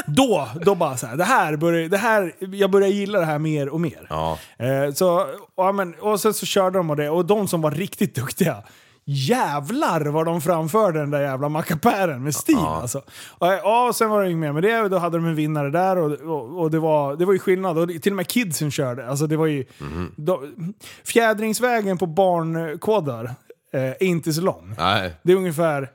Då, 0.06 0.48
då 0.64 0.74
bara 0.74 0.96
så 0.96 1.06
här, 1.06 1.16
det 1.16 1.24
här 1.24 1.56
börjar, 1.56 1.88
det 1.88 1.96
här, 1.96 2.32
jag 2.38 2.70
börjar 2.70 2.88
gilla 2.88 3.18
det 3.18 3.24
här 3.26 3.38
mer 3.38 3.68
och 3.68 3.80
mer. 3.80 4.06
Ja. 4.10 4.38
Eh, 4.58 4.92
så, 4.94 5.26
ja, 5.56 5.72
men, 5.72 5.94
och 5.94 6.20
sen 6.20 6.34
så 6.34 6.46
körde 6.46 6.78
de 6.78 6.90
och 6.90 6.96
det, 6.96 7.10
och 7.10 7.24
de 7.26 7.48
som 7.48 7.60
var 7.62 7.70
riktigt 7.70 8.14
duktiga, 8.14 8.56
jävlar 9.10 10.06
vad 10.06 10.26
de 10.26 10.40
framförde 10.40 10.98
den 10.98 11.10
där 11.10 11.20
jävla 11.20 11.48
mackapären 11.48 12.22
med 12.22 12.34
stil 12.34 12.56
alltså. 12.58 12.98
Och, 13.38 13.46
ja, 13.46 13.88
och 13.88 13.96
sen 13.96 14.10
var 14.10 14.22
det 14.22 14.30
inget 14.30 14.40
mer 14.40 14.52
med 14.52 14.62
det, 14.62 14.88
då 14.88 14.98
hade 14.98 15.18
de 15.18 15.26
en 15.26 15.34
vinnare 15.34 15.70
där 15.70 15.98
och, 15.98 16.12
och, 16.12 16.60
och 16.60 16.70
det, 16.70 16.78
var, 16.78 17.16
det 17.16 17.24
var 17.24 17.32
ju 17.32 17.38
skillnad. 17.38 17.78
Och 17.78 17.88
till 18.02 18.12
och 18.12 18.16
med 18.16 18.26
kidsen 18.26 18.70
körde. 18.70 19.08
Alltså 19.08 19.26
det 19.26 19.36
var 19.36 19.46
ju, 19.46 19.64
de, 20.16 20.74
fjädringsvägen 21.04 21.98
på 21.98 22.06
barnkodar 22.06 23.24
eh, 23.72 23.82
är 23.82 24.02
inte 24.02 24.32
så 24.32 24.40
lång. 24.40 24.74
Nej. 24.78 25.14
Det 25.22 25.32
är 25.32 25.36
ungefär 25.36 25.88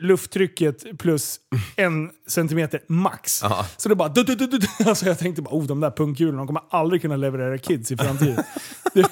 lufttrycket 0.00 0.98
plus 0.98 1.40
en 1.76 2.10
centimeter 2.26 2.80
max. 2.88 3.40
Ja. 3.42 3.66
Så 3.76 3.88
det 3.88 3.94
bara... 3.94 4.08
Du, 4.08 4.22
du, 4.22 4.34
du, 4.34 4.46
du. 4.46 4.66
Alltså 4.86 5.06
jag 5.06 5.18
tänkte 5.18 5.42
bara, 5.42 5.54
oh, 5.54 5.64
de 5.64 5.80
där 5.80 5.90
punkhjulen 5.90 6.36
de 6.36 6.46
kommer 6.46 6.62
aldrig 6.70 7.02
kunna 7.02 7.16
leverera 7.16 7.58
kids 7.58 7.92
i 7.92 7.96
framtiden. 7.96 8.44
det, 8.94 9.10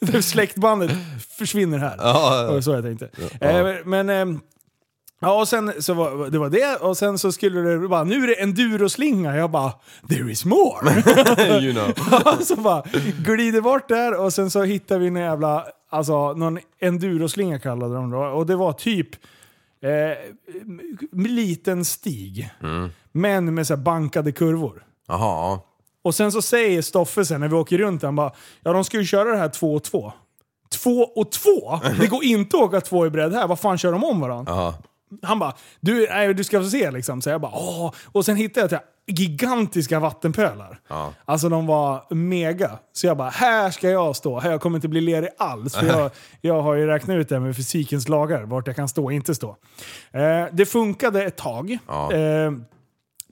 det 0.12 0.22
släktbandet 0.22 0.90
försvinner 1.38 1.78
här. 1.78 1.96
Ja, 1.98 2.48
var 2.50 2.60
så 2.60 2.70
jag 2.70 2.84
tänkte. 2.84 3.08
Eh, 3.40 3.76
men... 3.84 4.10
ehm, 4.10 4.40
Ja, 5.22 5.40
och 5.40 5.48
sen 5.48 5.72
så 5.82 5.94
var 5.94 6.30
det 6.30 6.38
var 6.38 6.50
det. 6.50 6.76
Och 6.76 6.96
sen 6.96 7.18
så 7.18 7.32
skulle 7.32 7.60
det 7.60 7.88
bara, 7.88 8.04
nu 8.04 8.22
är 8.22 8.26
det 8.26 8.34
enduroslinga. 8.42 9.36
Jag 9.36 9.50
bara, 9.50 9.72
there 10.08 10.32
is 10.32 10.44
more! 10.44 11.02
you 11.60 11.72
know. 11.72 11.92
Så 12.42 12.56
bara 12.56 12.82
glider 13.18 13.60
bort 13.60 13.88
där 13.88 14.20
och 14.20 14.32
sen 14.32 14.50
så 14.50 14.62
hittar 14.62 14.98
vi 14.98 15.06
en 15.06 15.16
jävla, 15.16 15.66
alltså 15.90 16.32
någon 16.32 16.58
enduroslinga 16.78 17.58
kallade 17.58 17.94
de 17.94 18.10
det. 18.10 18.16
Och 18.16 18.46
det 18.46 18.56
var 18.56 18.72
typ 18.72 19.08
eh, 19.82 20.18
liten 21.12 21.84
stig. 21.84 22.50
Men 23.12 23.54
med 23.54 23.66
så 23.66 23.76
bankade 23.76 24.32
kurvor. 24.32 24.84
Jaha. 25.08 25.60
Och 26.02 26.14
sen 26.14 26.32
så 26.32 26.42
säger 26.42 26.82
Stoffe 26.82 27.24
sen 27.24 27.40
när 27.40 27.48
vi 27.48 27.54
åker 27.54 27.78
runt, 27.78 28.02
han 28.02 28.16
bara 28.16 28.32
ja 28.60 28.72
de 28.72 28.84
ska 28.84 28.98
ju 28.98 29.04
köra 29.04 29.30
det 29.30 29.38
här 29.38 29.48
två 29.48 29.74
och 29.74 29.84
två. 29.84 30.12
Två 30.82 31.00
och 31.16 31.32
två? 31.32 31.80
Det 32.00 32.06
går 32.06 32.24
inte 32.24 32.56
att 32.56 32.62
åka 32.62 32.80
två 32.80 33.06
i 33.06 33.10
bredd 33.10 33.32
här, 33.34 33.48
vad 33.48 33.60
fan 33.60 33.78
kör 33.78 33.92
de 33.92 34.04
om 34.04 34.20
varandra? 34.20 34.52
Ja. 34.52 34.74
Han 35.22 35.38
bara, 35.38 35.54
du, 35.80 36.06
nej, 36.10 36.34
du 36.34 36.44
ska 36.44 36.62
få 36.62 36.68
se 36.68 36.90
liksom. 36.90 37.22
Så 37.22 37.30
jag 37.30 37.40
bara, 37.40 37.52
åh. 37.54 37.92
Och 38.12 38.24
sen 38.24 38.36
hittade 38.36 38.74
jag 38.74 38.80
gigantiska 39.10 40.00
vattenpölar. 40.00 40.80
Ja. 40.88 41.14
Alltså 41.24 41.48
de 41.48 41.66
var 41.66 42.14
mega. 42.14 42.78
Så 42.92 43.06
jag 43.06 43.16
bara, 43.16 43.28
här 43.28 43.70
ska 43.70 43.90
jag 43.90 44.16
stå. 44.16 44.40
Här 44.40 44.58
kommer 44.58 44.78
inte 44.78 44.88
bli 44.88 45.00
lerig 45.00 45.30
alls. 45.38 45.76
För 45.76 45.86
jag, 45.86 46.10
jag 46.40 46.62
har 46.62 46.74
ju 46.74 46.86
räknat 46.86 47.14
ut 47.14 47.28
det 47.28 47.40
med 47.40 47.56
fysikens 47.56 48.08
lagar, 48.08 48.42
vart 48.42 48.66
jag 48.66 48.76
kan 48.76 48.88
stå 48.88 49.04
och 49.04 49.12
inte 49.12 49.34
stå. 49.34 49.56
Eh, 50.12 50.46
det 50.52 50.66
funkade 50.66 51.24
ett 51.24 51.36
tag. 51.36 51.78
Ja. 51.86 52.12
Eh, 52.12 52.52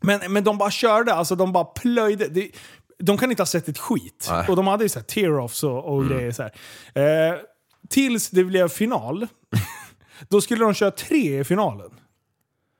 men, 0.03 0.33
men 0.33 0.45
de 0.45 0.59
bara 0.59 0.71
körde, 0.71 1.15
alltså 1.15 1.35
de 1.35 1.53
bara 1.53 1.65
plöjde. 1.65 2.29
Det, 2.29 2.51
de 2.99 3.19
kan 3.19 3.31
inte 3.31 3.43
ha 3.43 3.47
sett 3.47 3.69
ett 3.69 3.79
skit. 3.79 4.29
Nej. 4.31 4.47
Och 4.49 4.57
de 4.57 4.67
hade 4.67 4.83
ju 4.83 4.89
så 4.89 4.99
här 4.99 5.07
tear-offs 5.07 5.65
och, 5.65 5.85
och 5.95 6.09
grejer. 6.09 6.33
Så 6.33 6.43
här. 6.43 7.31
Eh, 7.31 7.39
tills 7.89 8.31
det 8.31 8.45
blev 8.45 8.69
final. 8.69 9.27
Då 10.29 10.41
skulle 10.41 10.65
de 10.65 10.75
köra 10.75 10.91
tre 10.91 11.41
i 11.41 11.45
finalen. 11.45 11.91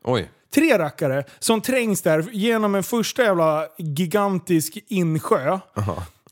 Oj. 0.05 0.31
Tre 0.55 0.79
rackare 0.79 1.25
som 1.39 1.61
trängs 1.61 2.03
där 2.03 2.27
genom 2.33 2.75
en 2.75 2.83
första 2.83 3.23
jävla 3.23 3.67
gigantisk 3.79 4.79
insjö. 4.89 5.59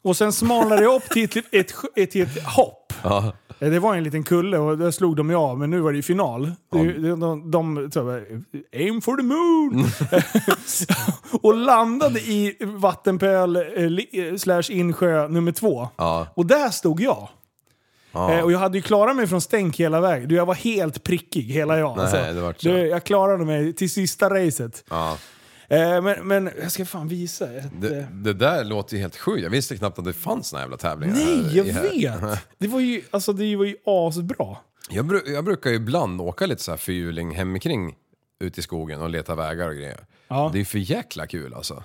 Och 0.02 0.16
sen 0.16 0.32
smalnar 0.32 0.76
det 0.76 0.86
upp 0.86 1.02
till 1.10 1.24
ett, 1.24 1.36
ett, 1.52 1.72
ett, 1.96 2.16
ett 2.16 2.44
hopp. 2.44 2.92
Ja. 3.02 3.32
Eh, 3.58 3.70
Det 3.70 3.78
var 3.78 3.94
en 3.94 4.04
liten 4.04 4.24
kulle 4.24 4.58
och 4.58 4.78
där 4.78 4.90
slog 4.90 5.16
de 5.16 5.30
ju 5.30 5.36
av, 5.36 5.58
men 5.58 5.70
nu 5.70 5.80
var 5.80 5.92
det 5.92 5.96
ju 5.96 6.02
final. 6.02 6.52
De, 6.72 6.92
de, 7.20 7.50
de, 7.50 7.88
de 7.90 8.44
aim 8.76 9.00
for 9.00 9.16
the 9.16 9.22
moon! 9.22 9.84
och 11.42 11.54
landade 11.56 12.20
i 12.20 12.56
vattenpöl 12.60 13.56
eh, 13.56 13.62
eh, 14.24 14.36
slash 14.36 14.62
insjö 14.70 15.28
nummer 15.28 15.52
två. 15.52 15.88
Ja. 15.96 16.26
Och 16.34 16.46
där 16.46 16.68
stod 16.70 17.00
jag. 17.00 17.28
Ja. 18.16 18.32
Eh, 18.32 18.44
och 18.44 18.52
jag 18.52 18.58
hade 18.58 18.78
ju 18.78 18.82
klarat 18.82 19.16
mig 19.16 19.26
från 19.26 19.40
stänk 19.40 19.76
hela 19.80 20.00
vägen. 20.00 20.28
Du, 20.28 20.34
jag 20.34 20.46
var 20.46 20.54
helt 20.54 21.02
prickig, 21.02 21.42
hela 21.42 21.78
jag. 21.78 21.98
Alltså, 21.98 22.16
Nej, 22.16 22.34
det 22.34 22.40
vart 22.40 22.60
så. 22.60 22.68
du, 22.68 22.86
jag 22.86 23.04
klarade 23.04 23.44
mig 23.44 23.72
till 23.72 23.90
sista 23.90 24.30
racet. 24.30 24.84
Ja. 24.90 25.18
Eh, 25.68 26.02
men, 26.02 26.28
men 26.28 26.50
jag 26.62 26.72
ska 26.72 26.84
fan 26.86 27.08
visa. 27.08 27.52
Ett, 27.52 27.80
Det, 27.80 28.06
det 28.12 28.32
där 28.32 28.64
låter 28.64 28.96
ju 28.96 29.00
helt 29.02 29.16
sjukt. 29.16 29.42
Jag 29.42 29.50
visste 29.50 29.76
knappt 29.76 29.98
att 29.98 30.04
det 30.04 30.12
fanns 30.12 30.48
såna 30.48 30.62
jävla 30.62 30.76
tävlingar. 30.76 31.14
Nej, 31.14 31.42
här- 31.44 31.56
jag 31.56 31.64
här. 31.64 31.82
vet! 32.30 32.40
Det 32.58 32.68
var 32.68 32.80
ju, 32.80 33.02
alltså, 33.10 33.32
det 33.32 33.56
var 33.56 33.64
ju 33.64 33.76
asbra. 33.86 34.56
Jag, 34.90 35.04
bru- 35.12 35.30
jag 35.30 35.44
brukar 35.44 35.70
ju 35.70 35.76
ibland 35.76 36.20
åka 36.20 36.46
lite 36.46 36.62
så 36.62 36.70
här 36.72 36.78
fyrhjuling 36.78 37.34
hemikring 37.34 37.94
ut 38.40 38.58
i 38.58 38.62
skogen 38.62 39.00
och 39.02 39.10
leta 39.10 39.34
vägar 39.34 39.68
och 39.68 39.74
grejer. 39.74 40.00
Ja. 40.28 40.50
Det 40.52 40.60
är 40.60 40.64
för 40.64 40.78
jäkla 40.78 41.26
kul 41.26 41.54
alltså. 41.54 41.82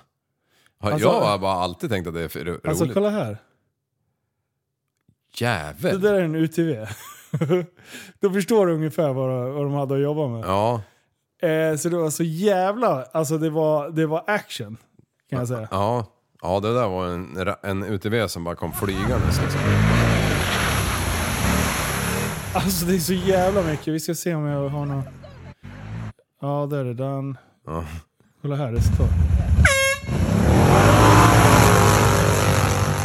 Alltså- 0.79 0.99
jag 1.07 1.21
har 1.21 1.37
bara 1.37 1.53
alltid 1.53 1.89
tänkt 1.89 2.07
att 2.07 2.13
det 2.13 2.19
är 2.35 2.59
Alltså 2.67 2.83
roligt. 2.83 2.93
kolla 2.93 3.09
här. 3.09 3.37
Det 5.39 5.45
Jävel! 5.45 6.01
där 6.01 6.13
är 6.13 6.21
en 6.21 6.35
UTV. 6.35 6.87
Då 8.21 8.29
förstår 8.29 8.67
du 8.67 8.73
ungefär 8.73 9.13
vad, 9.13 9.53
vad 9.53 9.63
de 9.63 9.73
hade 9.73 9.95
att 9.95 10.01
jobba 10.01 10.27
med. 10.27 10.43
Ja, 10.45 10.81
Eh, 11.43 11.75
så 11.77 11.89
det 11.89 11.97
var 11.97 12.09
så 12.09 12.23
jävla... 12.23 13.03
Alltså 13.11 13.37
det 13.37 13.49
var, 13.49 13.89
det 13.89 14.05
var 14.05 14.23
action. 14.27 14.77
Kan 15.29 15.39
jag 15.39 15.47
säga. 15.47 15.67
ja. 15.71 16.05
Ja, 16.41 16.59
det 16.59 16.73
där 16.73 16.87
var 16.87 17.07
en, 17.07 17.37
en 17.63 17.83
UTV 17.83 18.27
som 18.27 18.43
bara 18.43 18.55
kom 18.55 18.73
flygandes 18.73 19.41
liksom. 19.41 19.61
Alltså 22.53 22.85
det 22.85 22.95
är 22.95 22.99
så 22.99 23.13
jävla 23.13 23.63
mycket. 23.63 23.87
Vi 23.87 23.99
ska 23.99 24.15
se 24.15 24.35
om 24.35 24.45
jag 24.45 24.69
har 24.69 24.85
någon... 24.85 25.03
Ja, 26.41 26.67
där 26.71 26.85
är 26.85 26.93
den. 26.93 27.37
Ja. 27.65 27.85
Kolla 28.41 28.55
här, 28.55 28.71
det 28.71 28.81
står. 28.81 29.30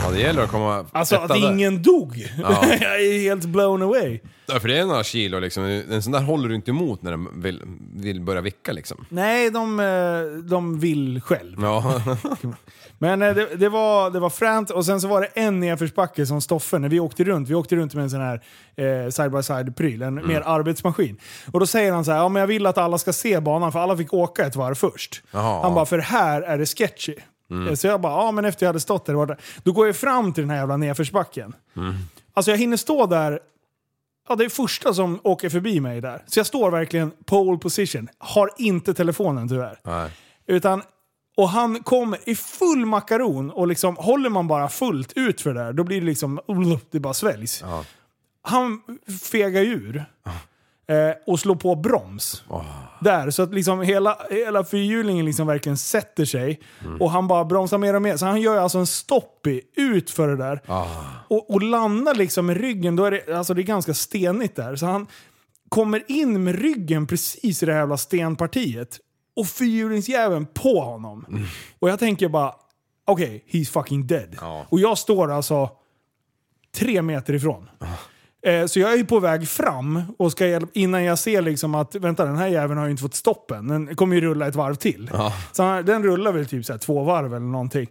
Ja, 0.07 0.13
det 0.13 0.21
gäller 0.21 0.43
att 0.43 0.51
komma 0.51 0.85
Alltså 0.93 1.15
etta 1.15 1.25
att 1.25 1.29
där. 1.31 1.53
ingen 1.53 1.83
dog. 1.83 2.29
Ja. 2.43 2.65
jag 2.81 3.01
är 3.01 3.21
helt 3.23 3.45
blown 3.45 3.83
away. 3.83 4.21
Ja, 4.47 4.61
för 4.61 4.69
det 4.69 4.79
är 4.79 4.85
några 4.87 5.05
kilo 5.05 5.39
liksom. 5.39 5.65
En 5.65 6.03
sån 6.03 6.13
där 6.13 6.21
håller 6.23 6.49
du 6.49 6.55
inte 6.55 6.71
emot 6.71 7.03
när 7.03 7.11
den 7.11 7.43
vill, 7.43 7.63
vill 7.95 8.21
börja 8.21 8.41
vicka 8.41 8.73
liksom. 8.73 9.07
Nej, 9.09 9.51
de, 9.51 9.81
eh, 9.81 10.43
de 10.51 10.81
vill 10.81 11.21
själv. 11.21 11.57
Ja. 11.63 12.03
Men 12.99 13.23
eh, 13.23 13.35
det, 13.35 13.57
det, 13.57 13.69
var, 13.69 14.11
det 14.11 14.21
var 14.21 14.31
fränt 14.31 14.71
och 14.71 14.87
sen 14.87 15.01
så 15.01 15.09
var 15.09 15.21
det 15.21 15.27
en 15.27 15.61
nedförsbacke 15.61 16.27
som 16.27 16.41
Stoffe, 16.41 16.79
när 16.79 16.89
vi 16.89 17.01
åkte 17.01 17.25
runt, 17.25 17.49
vi 17.49 17.55
åkte 17.55 17.77
runt 17.77 17.95
med 17.95 18.03
en 18.03 18.11
sån 18.11 18.21
här 18.21 18.35
eh, 18.77 19.11
side-by-side-pryl, 19.11 20.03
en 20.03 20.17
Mm. 20.19 20.29
mer 20.29 20.43
arbetsmaskin. 20.47 21.17
Och 21.53 21.61
då 21.61 21.67
säger 21.67 21.93
han 21.93 22.05
så 22.05 22.11
här, 22.11 22.19
ja 22.19 22.29
men 22.29 22.41
jag 22.41 22.47
vill 22.47 22.67
att 22.67 22.79
alla 22.79 22.99
ska 22.99 23.13
se 23.13 23.41
banan 23.41 23.73
för 23.73 23.79
alla 23.79 23.97
fick 23.97 24.13
åka 24.13 24.47
ett 24.47 24.57
varv 24.57 24.75
först. 24.75 25.23
Jaha. 25.31 25.63
Han 25.63 25.75
bara, 25.75 25.87
för 25.87 25.99
här 25.99 26.43
är 26.43 26.59
det 26.59 26.67
sketchy. 26.67 27.15
Mm. 27.51 27.77
Så 27.77 27.87
jag 27.87 28.01
bara, 28.01 28.13
ja 28.13 28.31
men 28.31 28.45
efter 28.45 28.67
jag 28.67 28.69
hade 28.69 28.81
stått 28.81 29.07
där, 29.07 29.37
då 29.63 29.73
går 29.73 29.87
jag 29.87 29.97
fram 29.97 30.33
till 30.33 30.43
den 30.43 30.51
här 30.51 30.57
jävla 30.57 30.77
nedförsbacken. 30.77 31.55
Mm. 31.77 31.95
Alltså 32.35 32.51
jag 32.51 32.59
hinner 32.59 32.77
stå 32.77 33.07
där, 33.07 33.41
ja 34.29 34.35
det 34.35 34.45
är 34.45 34.49
första 34.49 34.95
som 34.95 35.21
åker 35.23 35.49
förbi 35.49 35.81
mig 35.81 36.01
där. 36.01 36.23
Så 36.27 36.39
jag 36.39 36.47
står 36.47 36.71
verkligen 36.71 37.13
pole 37.25 37.59
position, 37.59 38.09
har 38.19 38.51
inte 38.59 38.95
telefonen 38.95 39.49
tyvärr. 39.49 39.81
Nej. 39.85 40.11
Utan, 40.47 40.83
och 41.37 41.49
han 41.49 41.83
kommer 41.83 42.19
i 42.29 42.35
full 42.35 42.87
makaron 42.87 43.51
och 43.51 43.67
liksom 43.67 43.97
håller 43.97 44.31
man 44.31 44.49
bara 44.49 44.69
fullt 44.69 45.13
ut 45.17 45.41
för 45.41 45.55
det 45.55 45.61
där, 45.65 45.73
då 45.73 45.85
blir 45.85 46.01
det 46.01 46.07
liksom, 46.07 46.41
det 46.91 47.01
bara 47.01 47.15
sväljs. 47.15 47.61
Ja. 47.63 47.85
Han 48.43 48.83
fegar 49.23 49.63
ur 49.63 50.05
eh, 50.89 51.15
och 51.27 51.41
slår 51.41 51.55
på 51.57 51.75
broms. 51.75 52.45
Där, 53.01 53.31
så 53.31 53.43
att 53.43 53.55
liksom 53.55 53.81
hela, 53.81 54.19
hela 54.31 54.65
fyrhjulingen 54.65 55.25
liksom 55.27 55.47
verkligen 55.47 55.77
sätter 55.77 56.25
sig. 56.25 56.61
Och 57.01 57.11
han 57.11 57.29
bara 57.29 57.45
bromsar 57.45 57.79
mer 57.79 57.95
och 57.95 58.03
mer. 58.03 58.17
Så 58.17 58.27
han 58.27 58.41
gör 58.41 58.57
alltså 58.57 58.79
en 58.79 58.87
stopp 58.87 59.47
i 59.47 59.63
ut 59.77 60.11
för 60.11 60.29
det 60.29 60.37
där. 60.37 60.61
Och, 61.29 61.51
och 61.51 61.63
landar 61.63 62.15
liksom 62.15 62.47
med 62.47 62.57
ryggen, 62.57 62.97
då 62.97 63.05
är 63.05 63.11
det, 63.11 63.37
alltså 63.37 63.55
det 63.55 63.61
är 63.61 63.65
ganska 63.65 63.95
stenigt 63.95 64.57
där. 64.57 64.77
Så 64.77 64.87
han 64.87 65.07
kommer 65.69 66.03
in 66.11 66.45
med 66.45 66.59
ryggen 66.61 67.07
precis 67.07 67.63
i 67.63 67.67
det 67.67 67.73
här 67.73 67.81
jävla 67.81 67.97
stenpartiet. 67.97 68.99
Och 69.37 69.47
fyrhjulingsjäveln 69.47 70.47
på 70.55 70.81
honom. 70.81 71.47
Och 71.79 71.89
jag 71.91 71.99
tänker 71.99 72.29
bara, 72.29 72.55
okej, 73.07 73.45
he's 73.51 73.71
fucking 73.71 74.07
dead. 74.07 74.37
Ja. 74.41 74.67
Och 74.69 74.81
jag 74.81 74.99
står 74.99 75.33
alltså 75.33 75.71
tre 76.77 77.03
meter 77.03 77.35
ifrån. 77.35 77.69
Eh, 78.47 78.67
Så 78.67 78.81
jag 78.81 78.93
är 78.93 78.97
ju 78.97 79.05
på 79.05 79.21
väg 79.21 79.49
fram 79.49 80.03
och 80.19 80.33
ska 80.33 80.47
hjälp, 80.47 80.71
innan 80.73 81.05
jag 81.05 81.19
ser 81.19 81.43
liksom 81.43 81.75
att 81.75 81.95
vänta 81.95 82.25
den 82.25 82.37
här 82.37 82.47
jäveln 82.49 82.79
har 82.79 82.87
ju 82.87 82.91
inte 82.91 83.03
fått 83.03 83.15
stoppen. 83.15 83.69
Den 83.69 83.97
kommer 83.97 84.15
ju 84.17 84.21
rulla 84.23 84.47
ett 84.49 84.55
varv 84.57 84.75
till. 84.75 85.11
Så 85.53 85.63
han, 85.63 85.85
den 85.85 86.03
rullar 86.03 86.33
väl 86.33 86.47
typ 86.47 86.65
så 86.67 86.73
här 86.73 86.79
två 86.79 87.03
varv 87.05 87.35
eller 87.35 87.47
någonting. 87.47 87.87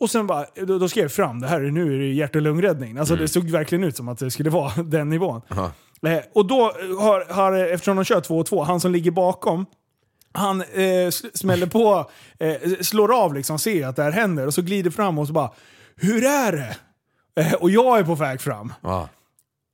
Och 0.00 0.10
sen 0.10 0.26
bara, 0.26 0.46
då, 0.66 0.78
då 0.78 0.88
skrev 0.88 1.04
jag 1.04 1.12
fram, 1.12 1.40
det 1.40 1.46
här 1.48 1.60
är 1.60 1.70
nu 1.70 1.94
är 1.94 1.98
det 1.98 2.06
hjärt 2.12 2.36
och 2.36 2.42
lungräddning. 2.42 2.98
Alltså 2.98 3.14
det 3.16 3.28
såg 3.28 3.44
verkligen 3.50 3.84
ut 3.84 3.96
som 3.96 4.08
att 4.08 4.18
det 4.18 4.30
skulle 4.30 4.50
vara 4.50 4.72
den 4.82 5.08
nivån. 5.08 5.40
Eh, 6.06 6.20
och 6.34 6.46
då 6.46 6.62
har, 7.00 7.32
har, 7.34 7.52
eftersom 7.52 7.96
de 7.96 8.04
kör 8.04 8.20
två 8.20 8.38
och 8.38 8.46
två, 8.46 8.62
han 8.64 8.80
som 8.80 8.92
ligger 8.92 9.10
bakom, 9.10 9.66
han 10.32 10.60
eh, 10.60 11.10
smäller 11.34 11.66
på, 11.66 12.10
eh, 12.38 12.54
slår 12.80 13.22
av 13.24 13.34
liksom, 13.34 13.58
ser 13.58 13.86
att 13.86 13.96
det 13.96 14.02
här 14.02 14.12
händer 14.12 14.46
och 14.46 14.54
så 14.54 14.62
glider 14.62 14.90
fram 14.90 15.18
och 15.18 15.26
så 15.26 15.32
bara 15.32 15.50
Hur 15.96 16.24
är 16.24 16.52
det? 16.52 16.76
Eh, 17.42 17.52
och 17.54 17.70
jag 17.70 17.98
är 17.98 18.04
på 18.04 18.14
väg 18.14 18.40
fram. 18.40 18.72
Ja. 18.82 19.08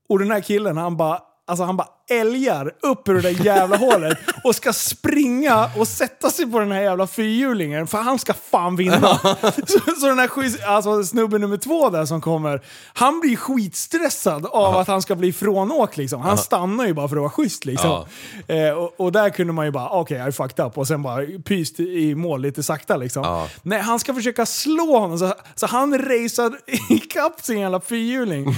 Och 0.09 0.19
den 0.19 0.31
här 0.31 0.41
killen 0.41 0.77
han 0.77 0.97
bara, 0.97 1.19
alltså 1.47 1.65
han 1.65 1.77
bara 1.77 1.89
älgar 2.11 2.73
upp 2.83 3.09
ur 3.09 3.15
det 3.15 3.21
där 3.21 3.45
jävla 3.45 3.77
hålet 3.77 4.19
och 4.45 4.55
ska 4.55 4.73
springa 4.73 5.71
och 5.77 5.89
sätta 5.89 6.31
sig 6.31 6.47
på 6.47 6.59
den 6.59 6.73
här 6.73 6.81
jävla 6.83 7.07
fyrhjulingen 7.07 7.87
för 7.87 7.99
han 7.99 8.19
ska 8.19 8.35
fan 8.35 8.77
vinna. 8.77 9.19
så, 9.67 9.79
så 10.01 10.07
den 10.07 10.19
här 10.19 10.67
alltså 10.67 11.05
snubben 11.05 11.41
nummer 11.41 11.57
två 11.57 11.91
där 11.91 12.05
som 12.05 12.21
kommer, 12.21 12.63
han 12.95 13.21
blir 13.21 13.37
skitstressad 13.37 14.47
av 14.47 14.77
att 14.77 14.89
han 14.89 15.03
ska 15.03 15.15
bli 15.15 15.33
frånåkt 15.33 15.97
liksom. 15.97 16.21
Han 16.21 16.39
stannar 16.39 16.87
ju 16.87 16.93
bara 16.93 17.09
för 17.09 17.17
att 17.17 17.21
vara 17.21 17.31
schysst 17.31 17.65
liksom. 17.65 18.05
Eh, 18.47 18.71
och, 18.71 19.01
och 19.01 19.13
där 19.13 19.31
kunde 19.31 19.53
man 19.53 19.65
ju 19.65 19.71
bara, 19.71 19.89
okej 19.89 20.29
I 20.29 20.33
fucked 20.33 20.67
up 20.67 20.79
och 20.79 20.87
sen 20.87 21.03
bara 21.03 21.23
pyst 21.45 21.81
i 21.81 22.15
mål 22.15 22.41
lite 22.41 22.63
sakta 22.63 22.97
liksom. 22.97 23.47
Nej, 23.63 23.81
han 23.81 24.01
ska 24.01 24.15
försöka 24.15 24.47
slå 24.47 24.99
honom 24.99 25.19
så, 25.19 25.35
så 25.55 25.67
han 25.67 25.99
racear 25.99 26.53
ikapp 26.91 27.41
sin 27.41 27.59
jävla 27.59 27.81
fyrhjuling. 27.81 28.57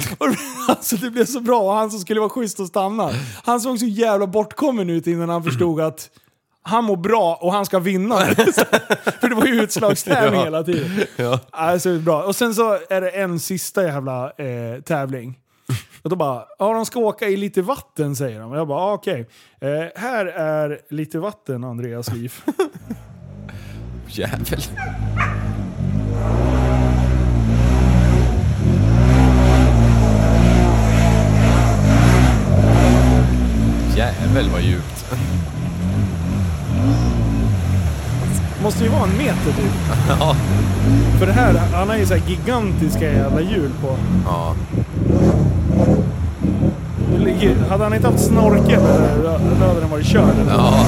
Alltså 0.68 0.96
det 0.96 1.10
blev 1.10 1.24
så 1.24 1.40
bra 1.40 1.60
och 1.60 1.72
han 1.72 1.90
som 1.90 2.00
skulle 2.00 2.20
vara 2.20 2.30
schysst 2.30 2.60
och 2.60 2.66
stanna. 2.66 3.12
Han 3.44 3.60
såg 3.60 3.78
så 3.78 3.86
jävla 3.86 4.26
bortkommen 4.26 4.90
ut 4.90 5.06
innan 5.06 5.28
han 5.28 5.42
förstod 5.44 5.80
att 5.80 6.10
han 6.62 6.84
mår 6.84 6.96
bra 6.96 7.38
och 7.40 7.52
han 7.52 7.66
ska 7.66 7.78
vinna. 7.78 8.18
För 9.20 9.28
det 9.28 9.34
var 9.34 9.46
ju 9.46 9.62
utslagstävling 9.62 10.40
Ja. 10.40 10.44
hela 10.44 10.62
tiden. 10.62 10.90
Ja. 11.16 11.40
Alltså, 11.50 11.98
bra. 11.98 12.22
Och 12.22 12.36
sen 12.36 12.54
så 12.54 12.78
är 12.90 13.00
det 13.00 13.10
en 13.10 13.40
sista 13.40 13.82
jävla 13.84 14.30
eh, 14.30 14.80
tävling. 14.84 15.38
Och 16.02 16.10
då 16.10 16.16
bara, 16.16 16.44
ja 16.58 16.72
de 16.72 16.86
ska 16.86 16.98
åka 17.00 17.28
i 17.28 17.36
lite 17.36 17.62
vatten 17.62 18.16
säger 18.16 18.40
de. 18.40 18.50
Och 18.50 18.58
jag 18.58 18.68
bara, 18.68 18.78
ah, 18.80 18.92
okej. 18.92 19.28
Eh, 19.60 19.68
här 20.00 20.26
är 20.26 20.80
lite 20.88 21.18
vatten 21.18 21.64
Andreas 21.64 22.12
liv. 22.12 22.34
Jävel. 24.08 24.60
Jävel 33.96 34.50
vad 34.52 34.60
djupt. 34.60 35.14
Måste 38.62 38.84
ju 38.84 38.90
vara 38.90 39.02
en 39.02 39.16
meter 39.18 39.44
typ. 39.44 39.72
Ja. 40.08 40.36
För 41.18 41.26
det 41.26 41.32
här, 41.32 41.54
han 41.54 41.88
har 41.88 41.96
ju 41.96 42.06
så 42.06 42.14
här 42.14 42.28
gigantiska 42.28 43.12
jävla 43.12 43.40
hjul 43.40 43.70
på. 43.80 43.96
Ja. 44.26 44.54
Det 47.12 47.18
ligger, 47.18 47.56
hade 47.56 47.84
han 47.84 47.94
inte 47.94 48.06
haft 48.08 48.24
snorkel 48.24 48.82
då 49.60 49.66
hade 49.66 49.80
den 49.80 49.90
varit 49.90 50.06
körd. 50.06 50.34
eller? 50.40 50.52
Ja. 50.52 50.86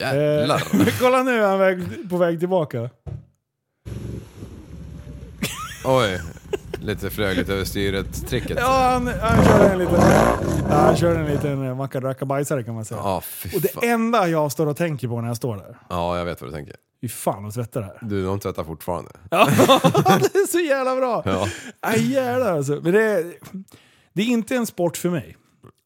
Eh, 0.00 0.14
Jävlar. 0.14 0.62
kolla 1.00 1.22
nu 1.22 1.42
är 1.42 1.48
han 1.48 1.58
väg, 1.58 1.78
på 2.10 2.16
väg 2.16 2.38
tillbaka. 2.38 2.90
Oj. 5.84 6.20
Lite 6.82 7.10
flög 7.10 7.36
lite 7.36 7.52
över 7.54 7.64
styret-tricket. 7.64 8.58
Ja, 8.60 8.88
han, 8.92 9.06
han 9.20 9.44
kör 9.44 9.70
en 9.72 9.78
liten, 9.78 9.94
ja, 10.70 10.74
han 10.76 10.96
kör 10.96 11.16
en 11.18 11.26
liten 11.26 11.66
eh, 11.66 11.74
macka-racka-bajsare 11.76 12.62
kan 12.62 12.74
man 12.74 12.84
säga. 12.84 13.00
Ja, 13.04 13.22
Och 13.54 13.60
det 13.60 13.86
enda 13.88 14.28
jag 14.28 14.52
står 14.52 14.66
och 14.66 14.76
tänker 14.76 15.08
på 15.08 15.20
när 15.20 15.28
jag 15.28 15.36
står 15.36 15.56
där. 15.56 15.78
Ja, 15.88 16.18
jag 16.18 16.24
vet 16.24 16.40
vad 16.40 16.50
du 16.50 16.54
tänker. 16.54 16.76
Fy 17.00 17.08
fan 17.08 17.46
att 17.46 17.54
tvätta 17.54 17.80
det 17.80 17.86
här. 17.86 17.98
Du, 18.02 18.24
de 18.26 18.40
tvättar 18.40 18.64
fortfarande. 18.64 19.10
Ja, 19.30 19.44
det 20.32 20.38
är 20.38 20.46
så 20.46 20.58
jävla 20.60 20.96
bra! 20.96 21.22
Ja. 21.24 21.48
Aj, 21.80 22.12
jävlar 22.12 22.52
alltså. 22.56 22.72
Men 22.82 22.92
det, 22.92 23.02
är- 23.02 23.32
det 24.12 24.22
är 24.22 24.26
inte 24.26 24.56
en 24.56 24.66
sport 24.66 24.96
för 24.96 25.10
mig. 25.10 25.36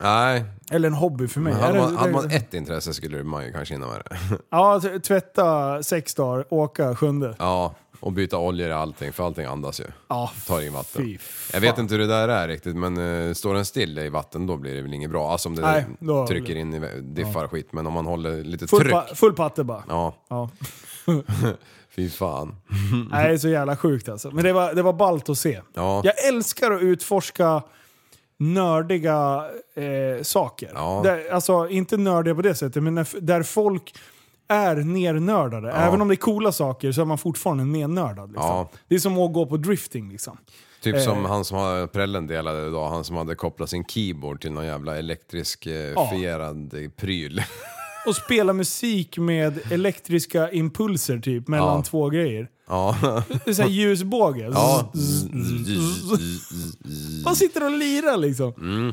Nej. 0.03 0.44
Eller 0.70 0.88
en 0.88 0.94
hobby 0.94 1.28
för 1.28 1.40
mig. 1.40 1.53
Men 1.53 1.62
hade, 1.62 1.78
man, 1.78 1.92
det- 1.92 1.99
hade 1.99 2.12
man 2.12 2.30
ett 2.30 2.55
intresse 2.55 2.94
skulle 2.94 3.22
man 3.24 3.44
ju 3.44 3.53
kanske 3.53 3.74
hinna 3.74 3.86
med 3.86 4.03
det. 4.05 4.16
Ja, 4.51 4.80
tvätta 5.03 5.82
sex 5.82 6.14
dagar, 6.14 6.47
åka 6.55 6.94
sjunde. 6.97 7.34
Ja, 7.38 7.74
och 8.01 8.12
byta 8.12 8.38
oljor 8.38 8.68
i 8.68 8.72
allting, 8.72 9.12
för 9.12 9.26
allting 9.26 9.44
andas 9.44 9.80
ju. 9.80 9.84
Ja, 10.09 10.30
Tar 10.47 10.61
in 10.61 10.72
vatten. 10.72 11.18
Jag 11.53 11.61
vet 11.61 11.78
inte 11.78 11.94
hur 11.94 11.99
det 11.99 12.07
där 12.07 12.28
är 12.28 12.49
riktigt, 12.49 12.76
men 12.76 12.97
uh, 12.99 13.34
står 13.34 13.55
den 13.55 13.64
still 13.64 13.99
i 13.99 14.09
vatten 14.09 14.47
då 14.47 14.57
blir 14.57 14.74
det 14.74 14.82
väl 14.82 14.94
inget 14.94 15.11
bra. 15.11 15.32
Alltså 15.32 15.49
om 15.49 15.55
det 15.57 15.62
Nej, 15.62 15.84
då- 16.01 16.26
trycker 16.26 16.57
in 16.57 16.74
i 16.74 17.01
diffar 17.01 17.44
och 17.44 17.51
skit, 17.51 17.72
men 17.72 17.86
om 17.86 17.92
man 17.92 18.07
håller 18.07 18.44
lite 18.44 18.66
Full, 18.66 18.80
tryck. 18.80 18.92
pa, 18.92 19.07
full 19.14 19.32
patte 19.34 19.64
bara. 19.64 19.84
Ja, 19.88 20.14
Ja. 20.28 20.51
fy 21.97 22.11
fan. 22.11 22.57
Nej, 23.11 23.28
det 23.28 23.34
är 23.34 23.38
så 23.38 23.49
jävla 23.49 23.76
sjukt 23.76 24.09
alltså. 24.09 24.30
Men 24.30 24.44
det 24.44 24.53
var, 24.53 24.74
det 24.74 24.82
var 24.82 24.92
ballt 24.92 25.28
att 25.28 25.38
se. 25.38 25.61
Ja. 25.74 26.01
Jag 26.05 26.24
älskar 26.28 26.70
att 26.72 26.82
utforska 26.82 27.62
nördiga 28.38 29.44
eh, 29.74 30.22
saker. 30.22 30.70
Ja. 30.74 31.01
Där, 31.05 31.30
alltså, 31.32 31.68
inte 31.68 31.97
nördiga 31.97 32.34
på 32.34 32.42
det 32.42 32.55
sättet, 32.55 32.82
men 32.82 32.94
när, 32.94 33.20
där 33.20 33.42
folk 33.42 33.94
är 34.49 34.76
nernördade. 34.76 35.70
Även 35.72 36.01
om 36.03 36.09
det 36.09 36.14
är 36.14 36.16
coola 36.16 36.53
saker 36.53 36.92
så 36.92 37.01
är 37.01 37.05
man 37.05 37.18
fortfarande 37.18 37.64
nernördad. 37.64 38.28
Liksom. 38.28 38.47
Ja. 38.47 38.68
Det 38.88 38.94
är 38.94 38.99
som 38.99 39.18
att 39.18 39.32
gå 39.32 39.47
på 39.47 39.57
drifting 39.57 40.09
liksom. 40.11 40.38
Typ 40.82 41.01
som 41.03 41.24
Eh. 41.24 41.30
han 41.30 41.44
som 41.44 41.57
har 41.59 41.86
prällen 41.86 42.26
delade 42.26 42.66
idag, 42.66 42.88
han 42.88 43.05
som 43.05 43.16
hade 43.16 43.34
kopplat 43.34 43.70
sin 43.70 43.84
keyboard 43.84 44.40
till 44.40 44.53
någon 44.53 44.66
jävla 44.66 44.97
elektrisk 44.99 45.66
eh, 45.66 46.11
fierad 46.11 46.74
eh, 46.74 46.90
pryl. 46.90 47.42
Och 48.07 48.16
spela 48.16 48.53
musik 48.53 49.18
med 49.18 49.72
elektriska 49.72 50.51
impulser 50.51 51.18
typ, 51.18 51.49
mellan 51.49 51.76
Ja. 51.76 51.82
två 51.82 52.09
grejer. 52.11 52.49
ja. 52.68 52.97
Det 53.44 53.51
är 53.51 53.55
såhär 53.55 53.68
ljusbåge. 53.68 54.51
ja. 54.55 54.92
Man 57.24 57.36
sitter 57.36 57.64
och 57.64 57.70
lirar 57.78 58.16
liksom. 58.16 58.53
Mm. 58.59 58.92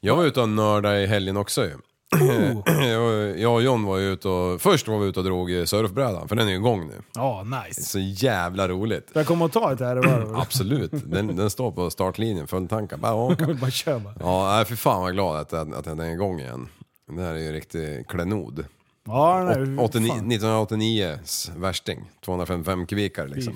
Jag 0.00 0.16
var 0.16 0.24
ute 0.24 0.40
och 0.40 0.48
nördade 0.48 1.02
i 1.02 1.06
helgen 1.06 1.36
också 1.36 1.64
ju. 1.64 1.72
Oh. 2.12 2.84
Jag 3.40 3.54
och 3.54 3.62
John 3.62 3.84
var 3.84 3.98
ju 3.98 4.12
ute 4.12 4.28
och... 4.28 4.60
Först 4.60 4.88
var 4.88 4.98
vi 4.98 5.06
ute 5.06 5.20
och 5.20 5.24
drog 5.26 5.48
surfbrädan, 5.68 6.28
för 6.28 6.36
den 6.36 6.46
är 6.46 6.50
ju 6.50 6.56
igång 6.56 6.86
nu. 6.86 7.02
Ja, 7.14 7.46
nice. 7.66 7.82
Så 7.82 7.98
jävla 7.98 8.68
roligt. 8.68 9.10
Jag 9.14 9.26
kommer 9.26 9.46
att 9.46 9.52
ta 9.52 9.72
ett 9.72 9.80
här. 9.80 10.34
Absolut. 10.40 10.90
Den, 11.10 11.36
den 11.36 11.50
står 11.50 11.72
på 11.72 11.90
startlinjen, 11.90 12.46
fulltankad. 12.46 13.00
Bara 13.00 13.14
åka. 13.14 13.46
Bara 13.60 13.70
kör 13.70 13.98
bara. 13.98 14.14
Ja, 14.20 14.64
för 14.68 14.76
fan 14.76 15.02
vad 15.02 15.12
glad 15.12 15.36
att, 15.40 15.52
att, 15.52 15.74
att 15.74 15.84
den 15.84 16.00
är 16.00 16.10
igång 16.10 16.40
igen. 16.40 16.68
Det 17.16 17.22
här 17.22 17.34
är 17.34 17.38
ju 17.38 17.46
en 17.46 17.52
riktig 17.52 18.08
klenod. 18.08 18.64
Ja, 19.06 19.42
nej, 19.56 19.78
Åt- 19.78 19.90
89, 19.90 20.08
fan. 20.10 20.32
1989s 20.32 21.50
värsting. 21.60 22.10
255 22.24 22.86
kubikare 22.86 23.28
liksom. 23.28 23.54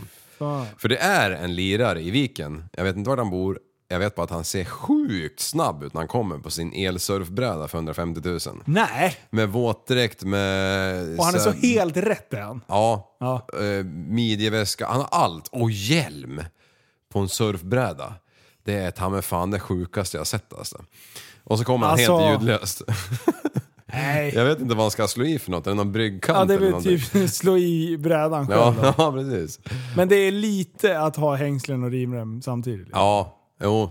För 0.79 0.89
det 0.89 0.97
är 0.99 1.31
en 1.31 1.55
lirare 1.55 2.03
i 2.03 2.11
viken. 2.11 2.65
Jag 2.73 2.85
vet 2.85 2.97
inte 2.97 3.11
var 3.11 3.17
han 3.17 3.31
bor. 3.31 3.59
Jag 3.91 3.99
vet 3.99 4.15
bara 4.15 4.23
att 4.25 4.31
han 4.31 4.45
ser 4.45 4.65
sjukt 4.65 5.41
snabb 5.41 5.83
ut 5.83 5.95
när 5.95 6.01
han 6.01 6.09
kommer 6.09 6.39
på 6.39 6.51
sin 6.51 6.73
elsurfbräda 6.73 7.69
för 7.69 7.79
150 7.79 8.21
000. 8.25 8.39
Nej! 8.65 9.17
Med 9.31 9.49
våtdräkt, 9.49 10.25
med... 10.25 11.19
Och 11.19 11.25
han 11.25 11.35
är 11.35 11.39
så 11.39 11.51
helt 11.51 11.97
rätt 11.97 12.35
är 12.35 12.41
han. 12.41 12.61
Ja. 12.69 13.17
Ja. 13.21 13.47
Eh, 13.63 13.85
midjeväska, 13.85 14.87
han 14.87 14.97
har 15.01 15.09
allt. 15.11 15.49
Och 15.53 15.71
hjälm 15.71 16.41
på 17.13 17.19
en 17.19 17.29
surfbräda. 17.29 18.15
Det 18.65 18.75
är 18.75 18.91
ta 18.91 19.09
mig 19.09 19.23
fan 19.23 19.51
det 19.51 19.61
sjukaste 19.61 20.17
jag 20.17 20.27
sett 20.27 20.53
alltså. 20.53 20.85
Och 21.45 21.59
så 21.59 21.65
kommer 21.65 21.87
han 21.87 21.93
Alltså- 21.93 22.17
helt 22.19 22.43
ljudlöst. 22.43 22.83
Nej. 23.93 24.35
Jag 24.35 24.45
vet 24.45 24.61
inte 24.61 24.75
vad 24.75 24.85
han 24.85 24.91
ska 24.91 25.09
slå 25.09 25.25
i 25.25 25.39
för 25.39 25.51
något, 25.51 25.67
är 25.67 25.71
det 25.71 25.77
någon 25.77 25.93
bryggkant 25.93 26.39
Ja, 26.39 26.45
det 26.45 26.55
är 26.55 26.57
eller 26.57 26.65
väl 26.65 26.71
någonting? 26.71 26.99
typ 26.99 27.31
slå 27.31 27.59
i 27.59 27.99
brädan 27.99 28.47
själv. 28.47 28.75
Ja, 28.83 28.95
ja, 28.99 29.13
precis. 29.13 29.61
Men 29.97 30.09
det 30.09 30.17
är 30.17 30.31
lite 30.33 31.01
att 31.01 31.17
ha 31.17 31.35
hängslen 31.35 31.83
och 31.85 31.91
rivrem 31.91 32.43
samtidigt. 32.43 32.89
Ja, 32.93 33.35
jo. 33.61 33.91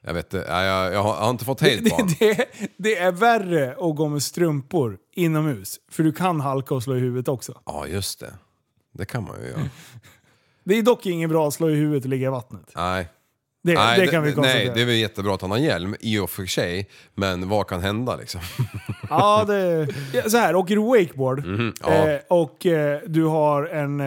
Jag 0.00 0.14
vet 0.14 0.32
ja, 0.32 0.62
jag, 0.62 0.92
jag, 0.92 1.02
har, 1.02 1.30
inte 1.30 1.44
fått 1.44 1.58
på 1.58 1.66
honom. 1.66 2.14
Det, 2.18 2.32
det, 2.34 2.46
det 2.76 2.96
är 2.96 3.12
värre 3.12 3.70
att 3.72 3.96
gå 3.96 4.08
med 4.08 4.22
strumpor 4.22 4.98
inomhus. 5.12 5.80
För 5.90 6.02
du 6.02 6.12
kan 6.12 6.40
halka 6.40 6.74
och 6.74 6.82
slå 6.82 6.96
i 6.96 7.00
huvudet 7.00 7.28
också. 7.28 7.60
Ja, 7.66 7.86
just 7.86 8.20
det. 8.20 8.34
Det 8.92 9.04
kan 9.04 9.24
man 9.24 9.36
ju 9.42 9.48
göra. 9.48 9.60
Det 10.64 10.78
är 10.78 10.82
dock 10.82 11.06
inget 11.06 11.30
bra 11.30 11.48
att 11.48 11.54
slå 11.54 11.70
i 11.70 11.74
huvudet 11.74 12.04
och 12.04 12.10
ligga 12.10 12.26
i 12.26 12.30
vattnet. 12.30 12.72
Nej. 12.76 13.08
Det, 13.62 13.74
nej, 13.74 14.00
det 14.00 14.06
kan 14.06 14.22
vi 14.22 14.32
konstatera. 14.32 14.64
Nej, 14.64 14.72
det 14.74 14.80
är 14.80 14.86
väl 14.86 14.94
jättebra 14.94 15.34
att 15.34 15.40
han 15.42 15.50
har 15.50 15.58
hjälm 15.58 15.96
i 16.00 16.18
och 16.18 16.30
för 16.30 16.46
sig. 16.46 16.88
Men 17.14 17.48
vad 17.48 17.66
kan 17.66 17.80
hända 17.80 18.16
liksom? 18.16 18.40
Ja, 19.10 19.44
det... 19.44 19.88
Så 20.30 20.36
här, 20.36 20.56
åker 20.56 20.76
du 20.76 20.82
wakeboard 20.82 21.46
Mhm, 21.46 21.74
ja. 21.80 22.08
eh, 22.08 22.20
och 22.28 22.66
eh, 22.66 23.00
du 23.06 23.24
har 23.24 23.66
en, 23.66 24.00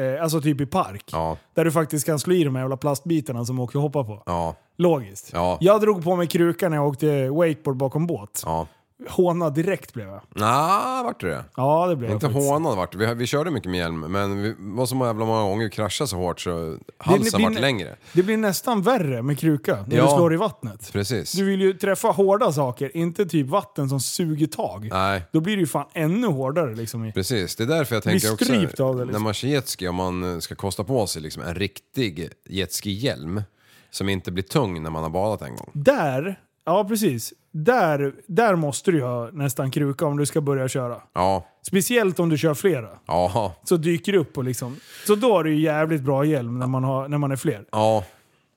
eh, 0.00 0.22
alltså 0.22 0.40
typ 0.40 0.60
i 0.60 0.66
park, 0.66 1.04
Ja, 1.12 1.36
där 1.54 1.64
du 1.64 1.72
faktiskt 1.72 2.06
kan 2.06 2.18
slå 2.18 2.34
i 2.34 2.44
de 2.44 2.54
här 2.54 2.62
jävla 2.62 2.76
plastbitarna 2.76 3.44
som 3.44 3.60
åker 3.60 3.76
och 3.76 3.82
hoppar 3.82 4.04
på. 4.04 4.22
ja, 4.26 4.54
Logiskt. 4.76 5.30
Ja. 5.32 5.58
Jag 5.60 5.80
drog 5.80 6.04
på 6.04 6.16
mig 6.16 6.26
krukan 6.26 6.70
när 6.70 6.78
jag 6.78 6.86
åkte 6.88 7.30
wakeboard 7.30 7.76
bakom 7.76 8.06
båt. 8.06 8.42
ja. 8.46 8.66
Hånad 9.08 9.54
direkt 9.54 9.92
blev 9.94 10.06
jag. 10.08 10.20
Nja, 10.34 11.02
vart 11.04 11.20
det? 11.20 11.44
Ja, 11.56 11.86
det 11.86 11.96
blev 11.96 12.10
Inte 12.10 12.26
jag 12.26 12.32
faktiskt. 12.32 12.50
hånad 12.50 12.76
vart. 12.76 12.94
Vi, 12.94 13.14
vi 13.14 13.26
körde 13.26 13.50
mycket 13.50 13.70
med 13.70 13.78
hjälm, 13.78 14.00
men 14.00 14.42
vi 14.42 14.54
var 14.58 14.86
så 14.86 14.94
jävla 14.96 15.24
många 15.24 15.42
gånger 15.42 15.64
vi 15.64 15.70
kraschade 15.70 16.08
så 16.08 16.16
hårt 16.16 16.40
så 16.40 16.76
halsen 16.98 17.38
blir- 17.38 17.48
vart 17.50 17.60
längre. 17.60 17.96
Det 18.12 18.22
blir 18.22 18.36
nästan 18.36 18.82
värre 18.82 19.22
med 19.22 19.38
kruka 19.38 19.84
när 19.88 19.96
Ja. 19.96 20.04
du 20.04 20.08
slår 20.10 20.34
i 20.34 20.36
vattnet. 20.36 20.92
Precis. 20.92 21.32
Du 21.32 21.44
vill 21.44 21.60
ju 21.60 21.72
träffa 21.74 22.08
hårda 22.08 22.52
saker, 22.52 22.96
inte 22.96 23.26
typ 23.26 23.46
vatten 23.48 23.88
som 23.88 24.00
suger 24.00 24.46
tag. 24.46 24.88
Nej, 24.92 25.22
Då 25.32 25.40
blir 25.40 25.56
det 25.56 25.60
ju 25.60 25.66
fan 25.66 25.86
ännu 25.94 26.26
hårdare 26.26 26.74
liksom. 26.74 27.04
i- 27.04 27.12
precis. 27.12 27.56
Det 27.56 27.62
är 27.64 27.68
därför 27.68 27.96
jag 27.96 28.02
tänker 28.02 28.32
också, 28.32 28.44
strypt 28.44 28.80
av 28.80 28.96
det, 28.96 29.04
liksom. 29.04 29.12
när 29.20 29.24
man 29.24 29.34
kör 29.34 29.48
jetski, 29.48 29.88
om 29.88 29.94
man 29.94 30.32
eh, 30.34 30.38
ska 30.38 30.54
kosta 30.54 30.84
på 30.84 31.06
sig 31.06 31.22
liksom 31.22 31.42
en 31.42 31.54
riktig 31.54 32.28
jetski-hjälm 32.48 33.42
som 33.90 34.08
inte 34.08 34.30
blir 34.32 34.44
tung 34.44 34.82
när 34.82 34.90
man 34.90 35.02
har 35.02 35.10
badat 35.10 35.42
en 35.42 35.56
gång. 35.56 35.70
Där, 35.72 36.40
ja 36.64 36.84
precis. 36.84 37.32
Där, 37.52 38.12
där 38.26 38.54
måste 38.56 38.90
du 38.90 38.96
ju 38.98 39.04
ha 39.04 39.30
nästan 39.32 39.70
kruka 39.70 40.06
om 40.06 40.16
du 40.16 40.26
ska 40.26 40.40
börja 40.40 40.68
köra. 40.68 40.96
Ja, 41.12 41.46
Speciellt 41.66 42.20
om 42.20 42.28
du 42.28 42.38
kör 42.38 42.54
flera. 42.54 42.88
ja, 43.06 43.54
Så 43.64 43.76
dyker 43.76 44.12
det 44.12 44.18
upp 44.18 44.38
och 44.38 44.44
liksom... 44.44 44.76
Så 45.06 45.14
då 45.14 45.38
är 45.38 45.44
det 45.44 45.50
ju 45.50 45.60
jävligt 45.60 46.02
bra 46.02 46.24
hjälm 46.24 46.58
när 46.58 46.66
man, 46.66 46.84
har, 46.84 47.08
när 47.08 47.18
man 47.18 47.32
är 47.32 47.36
fler. 47.36 47.64
ja. 47.72 48.04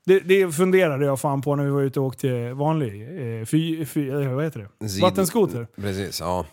Det, 0.06 0.20
det 0.20 0.52
funderade 0.52 1.06
jag 1.06 1.20
fan 1.20 1.41
på 1.41 1.56
när 1.56 1.64
vi 1.64 1.70
var 1.72 1.82
ute 1.82 2.00
och 2.00 2.06
åkte 2.06 2.54
vanlig, 2.54 3.02
eh, 3.39 3.46
fy, 3.46 3.86
fy, 3.86 4.10
eh, 4.10 4.34
vad 4.34 4.44
heter 4.44 4.60
det? 4.80 4.86
Sid- 4.88 5.02
Vattenskoter. 5.02 5.68
Precis, 5.76 6.20
ja. 6.20 6.46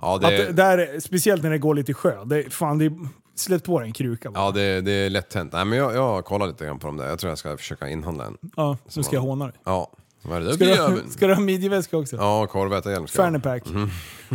Ja, 0.00 0.14
Att, 0.16 0.20
det, 0.22 0.52
där, 0.52 1.00
speciellt 1.00 1.42
när 1.42 1.50
det 1.50 1.58
går 1.58 1.74
lite 1.74 1.94
sjö. 1.94 2.24
Det, 2.24 2.52
fan, 2.54 2.78
det, 2.78 2.92
släpp 3.34 3.64
på 3.64 3.78
dig 3.78 3.86
en 3.88 3.92
kruka 3.92 4.30
bara. 4.30 4.44
ja 4.44 4.50
det, 4.50 4.80
det 4.80 4.92
är 4.92 5.10
lätt 5.10 5.34
hänt. 5.34 5.52
Nej, 5.52 5.64
men 5.64 5.78
jag, 5.78 5.94
jag 5.94 6.24
kollar 6.24 6.46
lite 6.46 6.64
grann 6.66 6.78
på 6.78 6.86
dem 6.86 6.96
där. 6.96 7.06
Jag 7.08 7.18
tror 7.18 7.30
jag 7.30 7.38
ska 7.38 7.56
försöka 7.56 7.88
inhandla 7.88 8.24
en. 8.24 8.36
Ja, 8.56 8.76
nu 8.96 9.02
ska 9.02 9.16
jag 9.16 9.20
håna 9.22 9.44
dig. 9.44 9.54
Ja. 9.64 9.90
Vad 10.22 10.36
är 10.36 10.40
det? 10.40 10.54
Ska 10.54 10.64
du, 10.64 10.92
blir- 10.92 11.10
ska 11.10 11.26
du 11.26 11.34
ha 11.34 11.40
midjeväska 11.40 11.96
också? 11.96 12.16
Ja, 12.16 12.46
korvätarhjälm 12.46 13.06
ska 13.06 13.18
jag 13.18 13.24
ha. 13.32 13.40
Fannypack. 13.40 13.62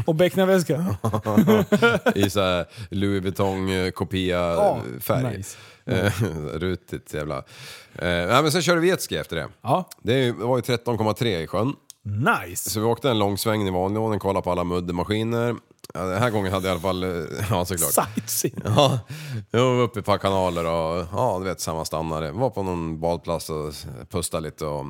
Och 0.08 0.16
becknarväska. 0.16 0.96
I 2.16 2.30
såhär 2.30 2.66
Louis 2.90 3.24
Vuitton 3.24 3.70
eh, 3.70 3.92
Ja, 4.30 4.82
nice. 5.38 5.58
Eh, 5.86 6.12
Rutigt 6.54 7.14
jävla. 7.14 7.38
Eh, 7.38 7.44
nej, 8.08 8.42
men 8.44 8.52
sen 8.52 8.62
körde 8.62 8.82
vi 8.82 8.88
jetski 8.88 9.18
efter 9.18 9.36
det. 9.36 9.48
Ja, 9.62 9.90
Det 10.02 10.32
var 10.32 10.58
ju 10.58 10.62
13,3 10.62 11.26
i 11.26 11.48
sjön. 11.48 11.74
nice. 12.46 12.70
Så 12.70 12.80
vi 12.80 12.86
åkte 12.86 13.10
en 13.10 13.20
lång 13.20 13.38
sväng 13.38 13.68
i 13.68 13.72
vanlig 13.72 14.00
kollade 14.20 14.44
på 14.44 14.52
alla 14.52 14.64
muddermaskiner. 14.64 15.56
Ja, 15.94 16.02
den 16.04 16.22
här 16.22 16.30
gången 16.30 16.54
hade 16.54 16.68
jag 16.68 16.72
i 16.72 16.74
alla 16.74 16.82
fall, 16.82 17.04
eh, 17.04 17.10
ja 17.50 17.66
såklart. 17.66 17.92
Sightseeing. 18.16 18.62
Ja, 18.76 19.00
jag 19.52 19.76
var 19.76 19.84
uppe 19.84 20.00
i 20.00 20.02
ett 20.02 20.06
par 20.06 20.18
kanaler 20.18 20.66
och 20.66 21.06
ja, 21.12 21.36
du 21.40 21.46
vet 21.46 21.60
samma 21.62 21.86
stannare. 21.86 22.32
Var 22.32 22.50
på 22.50 22.64
någon 22.64 23.00
badplats 23.00 23.50
och 23.50 23.74
pustade 24.10 24.44
lite 24.44 24.66
och... 24.66 24.86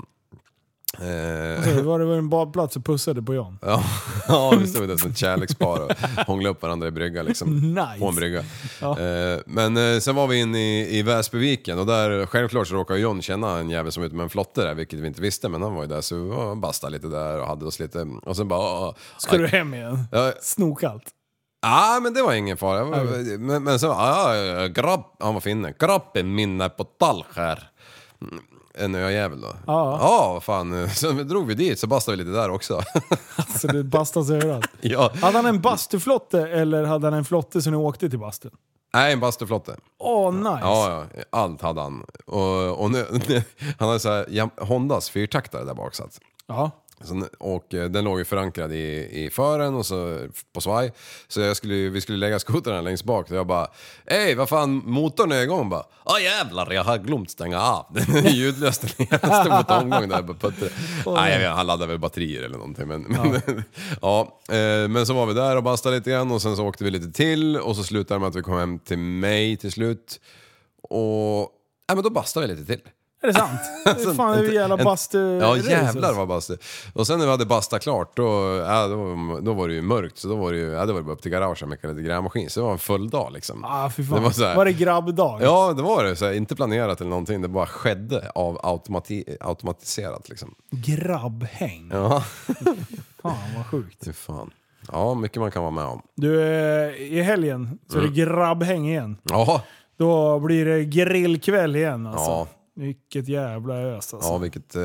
Eh, 0.97 1.63
Så 1.63 1.81
var 1.83 1.99
det 1.99 2.05
var 2.05 2.15
en 2.15 2.29
badplats 2.29 2.75
och 2.75 2.85
pussade 2.85 3.21
på 3.21 3.33
John. 3.33 3.59
ja, 3.61 3.83
ja, 4.27 4.53
vi 4.59 4.67
stod 4.67 4.87
där 4.87 4.97
som 4.97 5.11
ett 5.11 5.17
kärlekspar 5.17 5.79
och 5.81 5.91
hånglade 6.27 6.49
upp 6.51 6.61
varandra 6.61 6.87
i 6.87 6.91
brygga 6.91 7.23
liksom. 7.23 7.73
Nice. 7.73 7.99
På 7.99 8.07
en 8.07 8.15
brygga. 8.15 8.43
Ja. 8.81 8.99
Eh, 8.99 9.39
men 9.45 9.77
eh, 9.77 9.99
sen 9.99 10.15
var 10.15 10.27
vi 10.27 10.39
inne 10.39 10.59
i, 10.59 10.97
i 10.97 11.01
Väsbyviken 11.01 11.79
och 11.79 11.85
där 11.85 12.25
självklart 12.25 12.67
så 12.67 12.75
råkade 12.75 12.99
John 12.99 13.21
känna 13.21 13.57
en 13.57 13.69
jävel 13.69 13.91
som 13.91 14.03
ut 14.03 14.13
med 14.13 14.23
en 14.23 14.29
flotte 14.29 14.61
där, 14.63 14.73
vilket 14.73 14.99
vi 14.99 15.07
inte 15.07 15.21
visste. 15.21 15.49
Men 15.49 15.61
han 15.61 15.75
var 15.75 15.81
ju 15.81 15.89
där 15.89 16.01
så 16.01 16.15
vi 16.15 16.29
var 16.29 16.55
bastade 16.55 16.91
lite 16.93 17.07
där 17.07 17.39
och 17.39 17.47
hade 17.47 17.65
oss 17.65 17.79
lite... 17.79 18.07
Och 18.23 18.35
sen 18.35 18.47
bara... 18.47 18.59
ah, 18.59 18.95
Ska 19.17 19.35
ah, 19.35 19.37
du 19.37 19.47
hem 19.47 19.73
igen? 19.73 20.03
Ja, 20.11 20.31
Snokallt. 20.41 21.03
Ja, 21.61 21.99
men 22.03 22.13
det 22.13 22.21
var 22.21 22.33
ingen 22.33 22.57
fara. 22.57 22.85
Men, 23.39 23.63
men 23.63 23.79
så, 23.79 23.87
ja, 23.87 24.35
ja, 24.35 24.67
grabb, 24.67 25.03
han 25.19 25.33
var 25.33 25.41
finne. 25.41 25.73
Grabben 25.79 26.35
minne 26.35 26.69
på 26.69 26.83
Talskär. 26.83 27.69
En 28.77 28.95
öjävel 28.95 29.41
då. 29.41 29.55
Ja. 29.67 29.97
Ja, 30.01 30.33
vad 30.33 30.43
fan. 30.43 30.89
Så 30.95 31.11
drog 31.11 31.47
vi 31.47 31.53
dit 31.53 31.79
så 31.79 31.87
bastade 31.87 32.17
vi 32.17 32.23
lite 32.23 32.37
där 32.37 32.49
också. 32.49 32.81
Så 33.59 33.67
det 33.67 33.83
bastas 33.83 34.29
överallt. 34.29 34.67
ja. 34.81 35.11
Hade 35.21 35.37
han 35.37 35.45
en 35.45 35.61
bastuflotte 35.61 36.47
eller 36.47 36.83
hade 36.83 37.07
han 37.07 37.13
en 37.13 37.25
flotte 37.25 37.61
som 37.61 37.71
ni 37.71 37.77
åkte 37.77 38.09
till 38.09 38.19
bastun? 38.19 38.51
Nej, 38.93 39.13
en 39.13 39.19
bastuflotte. 39.19 39.75
Åh, 39.99 40.33
nice. 40.33 40.59
Ja, 40.61 41.05
ja, 41.15 41.23
allt 41.29 41.61
hade 41.61 41.81
han. 41.81 42.05
Och, 42.25 42.81
och 42.81 42.91
nu, 42.91 43.05
han 43.79 43.87
hade 43.87 43.99
så 43.99 44.09
här, 44.09 44.65
Hondas 44.65 45.09
fyrtaktare 45.09 45.65
där 45.65 45.73
bak 45.73 45.95
satt. 45.95 46.19
Ja. 46.47 46.71
Så, 47.01 47.27
och 47.37 47.73
eh, 47.73 47.89
den 47.89 48.03
låg 48.03 48.19
ju 48.19 48.25
förankrad 48.25 48.73
i, 48.73 49.09
i 49.11 49.29
fören 49.29 49.75
och 49.75 49.85
så 49.85 50.27
på 50.53 50.61
svaj. 50.61 50.93
Så 51.27 51.41
jag 51.41 51.57
skulle, 51.57 51.89
vi 51.89 52.01
skulle 52.01 52.17
lägga 52.17 52.39
skotrarna 52.39 52.81
längst 52.81 53.03
bak 53.03 53.31
och 53.31 53.37
jag 53.37 53.47
bara 53.47 53.67
Hej, 54.05 54.35
vad 54.35 54.49
fan, 54.49 54.81
motorn 54.85 55.31
är 55.31 55.41
igång 55.41 55.69
bara. 55.69 55.83
Ja 56.05 56.19
jävlar, 56.19 56.71
jag 56.71 56.83
har 56.83 56.97
glömt 56.97 57.31
stänga 57.31 57.61
av. 57.61 57.85
Den 57.93 58.25
är 58.25 58.29
ljudlös, 58.29 58.79
den 58.79 59.07
är 59.09 59.43
stod 59.43 59.57
på 59.57 59.63
tomgång 59.63 60.09
där 60.09 60.23
på 60.23 60.33
putter. 60.33 60.71
Nej, 61.05 61.41
jag 61.41 61.55
han 61.55 61.67
laddade 61.67 61.87
väl 61.87 61.99
batterier 61.99 62.41
eller 62.41 62.57
någonting. 62.57 62.87
Men, 62.87 63.01
men, 63.09 63.63
ja, 64.01 64.39
eh, 64.49 64.87
men 64.89 65.05
så 65.05 65.13
var 65.13 65.25
vi 65.25 65.33
där 65.33 65.57
och 65.57 65.63
bastade 65.63 65.95
lite 65.95 66.09
grann 66.09 66.31
och 66.31 66.41
sen 66.41 66.55
så 66.55 66.65
åkte 66.65 66.83
vi 66.83 66.91
lite 66.91 67.11
till 67.11 67.57
och 67.57 67.75
så 67.75 67.83
slutade 67.83 68.15
det 68.15 68.19
med 68.19 68.29
att 68.29 68.35
vi 68.35 68.41
kom 68.41 68.57
hem 68.57 68.79
till 68.79 68.97
mig 68.97 69.57
till 69.57 69.71
slut. 69.71 70.19
Och, 70.81 71.51
ja 71.87 71.95
men 71.95 72.03
då 72.03 72.09
bastade 72.09 72.47
vi 72.47 72.53
lite 72.53 72.65
till. 72.65 72.81
Är 73.23 73.27
det 73.27 73.33
sant? 73.33 73.59
Det 73.85 74.13
fan, 74.15 74.37
det 74.37 74.47
är 74.47 74.51
jävla 74.51 74.77
bastu 74.77 75.37
Ja 75.41 75.57
jävlar 75.57 76.13
vad 76.13 76.27
bastu. 76.27 76.57
Och 76.93 77.07
sen 77.07 77.19
när 77.19 77.25
vi 77.25 77.31
hade 77.31 77.45
bastat 77.45 77.81
klart 77.83 78.15
då, 78.17 78.23
ja, 78.67 78.87
då, 78.87 79.15
då 79.41 79.53
var 79.53 79.67
det 79.67 79.73
ju 79.73 79.81
mörkt 79.81 80.17
så 80.17 80.27
då 80.27 80.35
var 80.35 80.51
det 80.51 80.57
ju, 80.57 80.69
ja, 80.71 80.85
då 80.85 80.93
var 80.93 80.99
det 80.99 81.05
bara 81.05 81.13
upp 81.13 81.21
till 81.21 81.31
garaget 81.31 81.69
mecka 81.69 81.87
lite 81.87 82.01
grävmaskin. 82.01 82.49
Så 82.49 82.59
det 82.59 82.65
var 82.65 82.71
en 82.73 82.79
full 82.79 83.09
dag 83.09 83.31
liksom. 83.33 83.63
Ah, 83.65 83.89
fy 83.89 84.03
fan. 84.03 84.15
Det 84.15 84.19
var, 84.21 84.27
var 84.27 84.31
så 84.31 84.45
här- 84.45 84.65
det 84.65 84.73
grabbdag? 84.73 85.39
Ja 85.41 85.73
det 85.73 85.81
var 85.81 86.03
det, 86.03 86.15
så 86.15 86.25
här, 86.25 86.33
inte 86.33 86.55
planerat 86.55 87.01
eller 87.01 87.09
någonting. 87.09 87.41
Det 87.41 87.47
bara 87.47 87.65
skedde 87.65 88.31
av 88.35 88.59
automati 88.63 89.37
automatiserat 89.39 90.29
liksom. 90.29 90.55
Grabbhäng. 90.71 91.89
Ja, 91.93 92.23
Fan 93.21 93.37
vad 93.57 93.65
sjukt. 93.71 94.05
fy 94.05 94.13
fan. 94.13 94.51
Ja, 94.91 95.13
mycket 95.13 95.41
man 95.41 95.51
kan 95.51 95.61
vara 95.61 95.71
med 95.71 95.85
om. 95.85 96.01
Du, 96.15 96.41
eh, 96.43 96.89
i 97.01 97.21
helgen 97.21 97.79
så 97.91 97.97
är 97.97 98.01
Mm. 98.01 98.13
det 98.13 98.21
grabbhäng 98.21 98.87
igen. 98.89 99.17
Ja, 99.23 99.61
Då 99.97 100.39
blir 100.39 100.65
det 100.65 100.83
grillkväll 100.85 101.75
igen 101.75 102.07
alltså. 102.07 102.31
Ja. 102.31 102.47
Vilket 102.75 103.27
jävla 103.27 103.73
ös 103.77 104.13
alltså. 104.13 104.29
ja 104.29 104.37
vilket, 104.37 104.75
eh, 104.75 104.81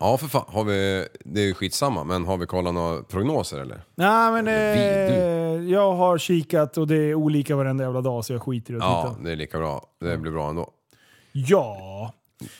ja 0.00 0.16
för 0.20 0.26
fan. 0.26 0.44
Har 0.48 0.64
vi, 0.64 1.06
det 1.24 1.40
är 1.40 1.44
ju 1.46 1.54
skitsamma, 1.54 2.04
men 2.04 2.24
har 2.26 2.36
vi 2.36 2.46
kollat 2.46 2.74
några 2.74 3.02
prognoser 3.02 3.58
eller? 3.60 3.82
Nej 3.94 4.32
men 4.32 4.44
Vi, 4.44 4.52
eh, 5.62 5.72
jag 5.72 5.92
har 5.92 6.18
kikat 6.18 6.76
och 6.78 6.86
det 6.86 6.96
är 6.96 7.14
olika 7.14 7.56
varenda 7.56 7.84
jävla 7.84 8.00
dag 8.00 8.24
så 8.24 8.32
jag 8.32 8.42
skiter 8.42 8.72
i 8.72 8.76
att 8.76 8.82
Ja, 8.82 9.08
titta. 9.10 9.22
det 9.24 9.32
är 9.32 9.36
lika 9.36 9.58
bra. 9.58 9.86
Det 10.00 10.18
blir 10.18 10.32
bra 10.32 10.48
ändå. 10.48 10.70
Ja. 11.32 12.12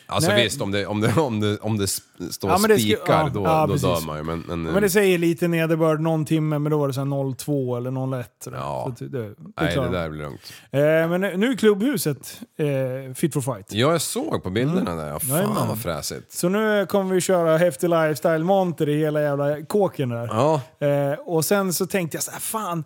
Alltså 0.07 0.31
Nej. 0.31 0.45
visst, 0.45 0.61
om 0.61 0.71
det, 0.71 0.87
om 0.87 1.01
det, 1.01 1.13
om 1.21 1.41
det, 1.41 1.59
om 1.59 1.79
det 1.79 1.87
står 1.87 2.51
Ja, 2.51 2.59
men 2.59 2.71
det 2.71 2.79
spikar 2.79 3.01
ja, 3.23 3.31
då, 3.35 3.43
ja, 3.45 3.67
då 3.67 3.75
dör 3.75 4.07
man 4.07 4.17
ju. 4.19 4.23
Men, 4.25 4.41
men, 4.49 4.63
Men 4.63 4.83
det 4.83 4.91
säger 4.91 5.19
lite 5.19 5.49
nederbörd 5.49 6.01
någon 6.01 6.25
timme 6.25 6.59
men 6.59 6.71
då 6.73 6.79
var 6.79 6.89
det 6.89 6.95
så 6.95 7.01
här 7.01 7.35
02 7.35 7.77
eller 7.77 8.19
01. 8.21 8.31
sådär. 8.45 8.59
Ja. 8.59 8.95
Så 8.99 9.05
det, 9.05 9.19
det, 9.19 9.35
nej, 9.61 9.75
det 9.77 9.89
där 9.89 10.09
blir 10.11 10.23
lugnt. 10.23 10.53
Eh, 10.71 10.81
men 11.19 11.21
nu 11.41 11.53
är 11.53 11.57
klubbhuset 11.57 12.41
eh, 12.57 13.15
fit 13.15 13.33
for 13.33 13.41
fight. 13.41 13.73
Ja, 13.73 13.93
jag 13.93 14.01
såg 14.01 14.43
på 14.43 14.51
bilderna 14.51 14.95
där. 14.95 15.09
Ja, 15.09 15.19
fan 15.19 15.31
Mm. 15.31 15.43
Jajamän. 15.43 15.69
vad 15.69 15.83
fräsigt. 15.83 16.33
Så 16.33 16.49
nu 16.49 16.87
kommer 16.87 17.15
vi 17.15 17.21
köra 17.21 17.57
häftig 17.57 17.89
lifestyle 17.91 18.45
monter 18.45 18.89
i 18.89 18.99
hela 18.99 19.23
jävla 19.23 19.63
kåken 19.63 20.09
där. 20.09 20.27
Ja, 20.27 20.61
Eh, 20.87 21.19
och 21.19 21.45
sen 21.45 21.73
så 21.73 21.87
tänkte 21.87 22.17
jag 22.17 22.23
så 22.25 22.31
här, 22.31 22.41
fan, 22.41 22.85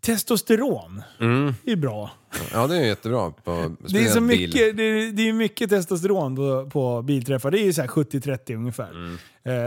testosteron 0.00 1.02
Mm. 1.20 1.54
är 1.66 1.76
bra. 1.76 2.10
Ja, 2.52 2.66
det 2.66 2.76
är 2.76 2.80
jättebra. 2.86 3.30
På, 3.44 3.74
Det 3.88 3.98
är 3.98 4.14
bil. 4.20 4.22
mycket, 4.22 4.76
det 4.76 4.82
är, 4.82 5.12
det 5.12 5.28
är 5.28 5.32
mycket 5.32 5.70
testosteron 5.70 6.36
på, 6.36 6.70
på 6.70 7.02
bilträffar. 7.02 7.50
Det 7.50 7.60
är 7.60 7.64
ju 7.64 7.72
så 7.72 7.80
här 7.80 7.88
70-30 7.88 8.54
ungefär. 8.56 8.90
Mm. 8.90 9.18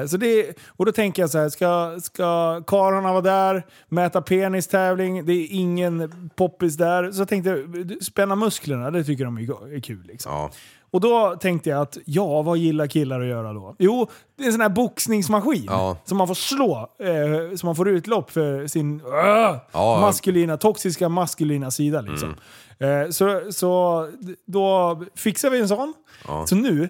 Eh, 0.01 0.07
så 0.07 0.17
det, 0.17 0.57
och 0.67 0.85
då 0.85 0.91
tänker 0.91 1.21
jag 1.23 1.29
så 1.29 1.37
här, 1.37 1.49
ska, 1.49 1.99
ska 2.03 2.61
karlarna 2.67 3.11
vara 3.11 3.21
där, 3.21 3.65
mäta 3.89 4.21
penistävling, 4.21 5.25
det 5.25 5.33
är 5.33 5.47
ingen 5.51 6.29
poppis 6.35 6.77
där. 6.77 7.11
Så 7.11 7.21
jag 7.21 7.27
tänkte, 7.27 7.65
spänna 8.01 8.35
musklerna, 8.35 8.91
det 8.91 9.03
tycker 9.03 9.25
de 9.25 9.37
är 9.37 9.75
är 9.75 9.79
kul. 9.79 10.03
Liksom. 10.07 10.31
Ja. 10.31 10.51
Och 10.93 11.01
då 11.01 11.35
tänkte 11.35 11.69
jag 11.69 11.81
att, 11.81 11.97
ja, 12.05 12.41
vad 12.41 12.57
gillar 12.57 12.87
killar 12.87 13.21
att 13.21 13.27
göra 13.27 13.53
då? 13.53 13.75
Jo, 13.79 14.07
det 14.37 14.43
är 14.43 14.47
en 14.47 14.51
sån 14.53 14.61
här 14.61 14.69
boxningsmaskin 14.69 15.63
Ja. 15.67 15.97
som 16.05 16.17
man 16.17 16.27
får 16.27 16.35
slå, 16.35 16.89
eh, 16.99 17.55
så 17.57 17.65
man 17.65 17.75
får 17.75 17.89
utlopp 17.89 18.31
för 18.31 18.67
sin 18.67 18.99
äh, 18.99 19.55
Ja. 19.71 19.97
maskulina, 20.01 20.57
toxiska 20.57 21.09
maskulina 21.09 21.71
sida. 21.71 22.01
Liksom. 22.01 22.35
Mm. 22.79 23.01
Eh, 23.05 23.09
så, 23.09 23.41
så 23.51 24.07
då 24.45 25.01
fixar 25.15 25.49
vi 25.49 25.59
en 25.59 25.67
sån. 25.67 25.93
Ja. 26.27 26.47
Så 26.47 26.55
nu, 26.55 26.89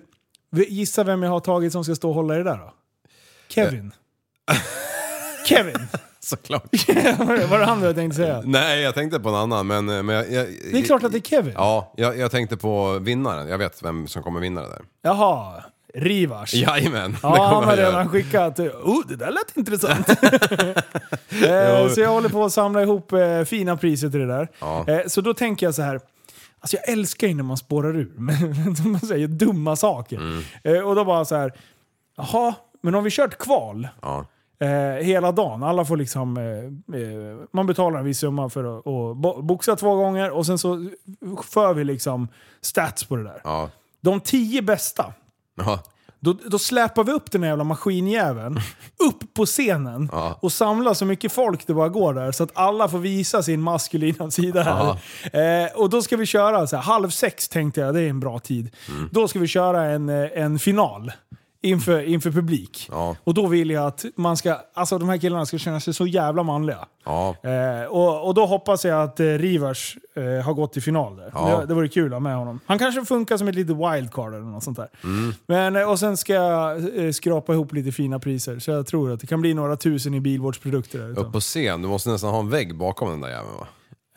gissa 0.52 1.04
vem 1.04 1.24
jag 1.24 1.30
har 1.30 1.40
tagit 1.40 1.72
som 1.74 1.84
ska 1.84 1.96
stå 1.96 2.10
och 2.10 2.16
hålla 2.16 2.36
i 2.36 2.38
det 2.38 2.44
där 2.44 2.58
då? 2.58 2.74
Kevin. 3.48 3.92
Kevin! 5.46 5.76
Såklart. 6.26 6.64
Var 7.50 7.60
det 7.60 7.66
han 7.66 7.82
du 7.82 7.94
tänkte 7.94 8.16
säga? 8.16 8.42
Nej, 8.46 8.82
jag 8.82 8.94
tänkte 8.94 9.20
på 9.20 9.30
en 9.30 9.36
annan, 9.36 9.68
men... 9.68 9.86
men 9.86 10.10
jag, 10.10 10.32
jag, 10.32 10.48
Det 10.72 10.80
är 10.80 10.84
klart 10.84 11.04
att 11.04 11.12
det 11.12 11.18
är 11.18 11.22
Kevin. 11.22 11.54
Ja, 11.56 11.94
jag, 11.98 12.18
jag 12.18 12.32
tänkte 12.32 12.58
på 12.58 13.00
vinnaren. 13.00 13.48
Jag 13.48 13.58
vet 13.58 13.84
vem 13.84 14.08
som 14.08 14.24
kommer 14.24 14.40
vinna 14.40 14.62
det 14.62 14.68
där. 14.70 14.82
Jaha, 15.02 15.64
Rivars. 15.94 16.54
Jajamän, 16.54 17.18
Ja, 17.24 17.46
han 17.54 17.64
har 17.64 17.78
redan 17.78 18.10
skickat. 18.10 18.60
Oh, 18.60 19.08
det 19.08 19.16
där 19.16 19.32
lät 19.32 19.58
intressant. 19.58 20.10
eh, 20.10 21.94
så 21.94 22.02
jag 22.02 22.10
håller 22.10 22.30
på 22.30 22.46
att 22.46 22.54
samla 22.54 22.82
ihop 22.82 23.12
eh, 23.12 23.44
fina 23.44 23.78
priser 23.78 24.10
till 24.10 24.20
det 24.20 24.28
där. 24.28 24.48
Ja. 24.60 24.86
Eh, 24.88 25.02
så 25.08 25.22
då 25.22 25.34
tänker 25.34 25.66
jag 25.66 25.76
så 25.76 25.82
här. 25.82 26.00
Alltså 26.60 26.78
jag 26.78 26.90
älskar 26.90 27.28
ju 27.28 27.34
när 27.34 27.44
man 27.44 27.58
spårar 27.58 27.96
ur. 27.98 28.12
Man 28.88 29.00
säger 29.00 29.28
dumma 29.28 29.76
saker. 29.76 30.18
Mm. 30.18 30.44
Eh, 30.64 30.80
och 30.88 30.96
då 30.96 31.06
bara 31.06 31.26
så 31.26 31.36
här. 31.36 31.54
Jaha, 32.18 32.54
men 32.82 32.96
om 32.96 33.04
vi 33.04 33.10
kört 33.12 33.38
kval 33.38 33.88
Ja. 34.02 34.26
Eh, 34.62 35.04
hela 35.06 35.32
dagen. 35.32 35.64
Alla 35.64 35.86
får 35.86 35.98
liksom... 35.98 36.38
Eh, 36.38 36.46
eh, 37.02 37.38
man 37.54 37.68
betalar 37.68 38.00
en 38.00 38.06
viss 38.06 38.20
summa 38.20 38.50
för 38.50 38.78
att, 38.78 38.84
bo- 39.18 39.42
boxa 39.42 39.76
två 39.76 39.96
gånger 39.96 40.32
och 40.32 40.46
sen 40.46 40.58
så 40.58 40.90
för 41.44 41.74
vi 41.74 41.84
liksom 41.84 42.28
stats 42.62 43.04
på 43.04 43.16
det 43.16 43.24
där. 43.24 43.42
Ja. 43.44 43.70
De 44.02 44.20
tio 44.20 44.62
bästa. 44.62 45.14
Ja. 45.56 45.80
Då, 46.24 46.34
då 46.46 46.60
släpar 46.60 47.04
vi 47.04 47.12
upp 47.12 47.32
den 47.32 47.44
här 47.44 47.50
jävla 47.50 47.64
maskinjäveln 47.64 48.60
upp 49.10 49.34
på 49.34 49.46
scenen 49.46 50.10
Ja. 50.12 50.38
och 50.42 50.52
samlar 50.52 50.94
så 50.94 51.06
mycket 51.06 51.32
folk 51.32 51.68
det 51.68 51.74
bara 51.74 51.90
går 51.90 52.14
där 52.14 52.32
så 52.32 52.44
att 52.44 52.52
alla 52.54 52.88
får 52.88 52.98
visa 53.00 53.44
sin 53.44 53.62
maskulina 53.62 54.32
sida 54.32 54.64
här. 54.64 55.64
Eh, 55.66 55.72
och 55.76 55.90
då 55.90 56.02
ska 56.02 56.18
vi 56.18 56.26
köra 56.26 56.68
så 56.68 56.76
här, 56.76 56.84
halv 56.84 57.10
sex 57.10 57.50
tänkte 57.50 57.82
jag, 57.82 57.94
det 57.94 58.02
är 58.02 58.10
en 58.10 58.20
bra 58.20 58.40
tid. 58.40 58.76
Mm. 58.90 59.10
Då 59.12 59.28
ska 59.28 59.40
vi 59.40 59.48
köra 59.48 59.84
en, 59.86 60.10
eh, 60.10 60.30
en 60.36 60.60
final 60.60 61.12
inför, 61.62 62.02
inför 62.04 62.32
publik. 62.32 62.88
Ja. 62.92 63.16
Och 63.24 63.34
då 63.34 63.48
vill 63.48 63.70
jag 63.70 63.86
att 63.86 64.06
man 64.16 64.38
ska, 64.38 64.58
alltså 64.74 64.98
de 64.98 65.10
här 65.10 65.18
killarna 65.18 65.46
ska 65.46 65.58
känna 65.58 65.80
sig 65.80 65.94
så 65.94 66.08
jävla 66.08 66.44
manliga. 66.44 66.88
Ja. 67.06 67.36
Eh, 67.44 67.86
och, 67.86 68.28
och 68.28 68.34
då 68.34 68.46
hoppas 68.46 68.86
jag 68.86 69.04
att 69.04 69.20
eh, 69.20 69.26
Rivers 69.26 69.98
eh, 70.16 70.46
har 70.46 70.54
gått 70.54 70.74
till 70.74 70.82
final 70.82 71.18
där. 71.18 71.32
Ja. 71.34 71.60
Det, 71.60 71.66
det 71.66 71.74
vore 71.74 71.88
kul 71.88 72.06
att 72.06 72.12
ha 72.12 72.20
med 72.20 72.36
honom. 72.36 72.60
Han 72.66 72.80
kanske 72.80 73.06
funkar 73.06 73.38
som 73.38 73.48
ett 73.48 73.56
litet 73.56 73.76
wildcard 73.76 74.34
eller 74.34 74.46
något 74.46 74.64
sånt 74.64 74.78
där. 74.78 74.90
Mm. 75.04 75.34
Men, 75.46 75.76
eh, 75.76 75.90
och 75.90 76.00
sen 76.00 76.18
ska 76.18 76.34
jag 76.34 77.06
eh, 77.06 77.12
skrapa 77.12 77.54
ihop 77.54 77.74
lite 77.74 77.92
fina 77.92 78.20
priser. 78.20 78.60
Så 78.60 78.72
jag 78.72 78.88
tror 78.88 79.12
att 79.12 79.20
det 79.20 79.28
kan 79.28 79.42
bli 79.42 79.54
några 79.54 79.76
tusen 79.76 80.14
i 80.14 80.20
bilvårdsprodukter 80.20 81.00
där. 81.00 81.20
Upp 81.20 81.32
på 81.32 81.40
scen, 81.40 81.82
du 81.82 81.88
måste 81.88 82.10
nästan 82.10 82.30
ha 82.30 82.40
en 82.40 82.50
vägg 82.50 82.78
bakom 82.78 83.10
den 83.10 83.22
där 83.22 83.30
jäveln 83.30 83.58
va? 83.60 83.68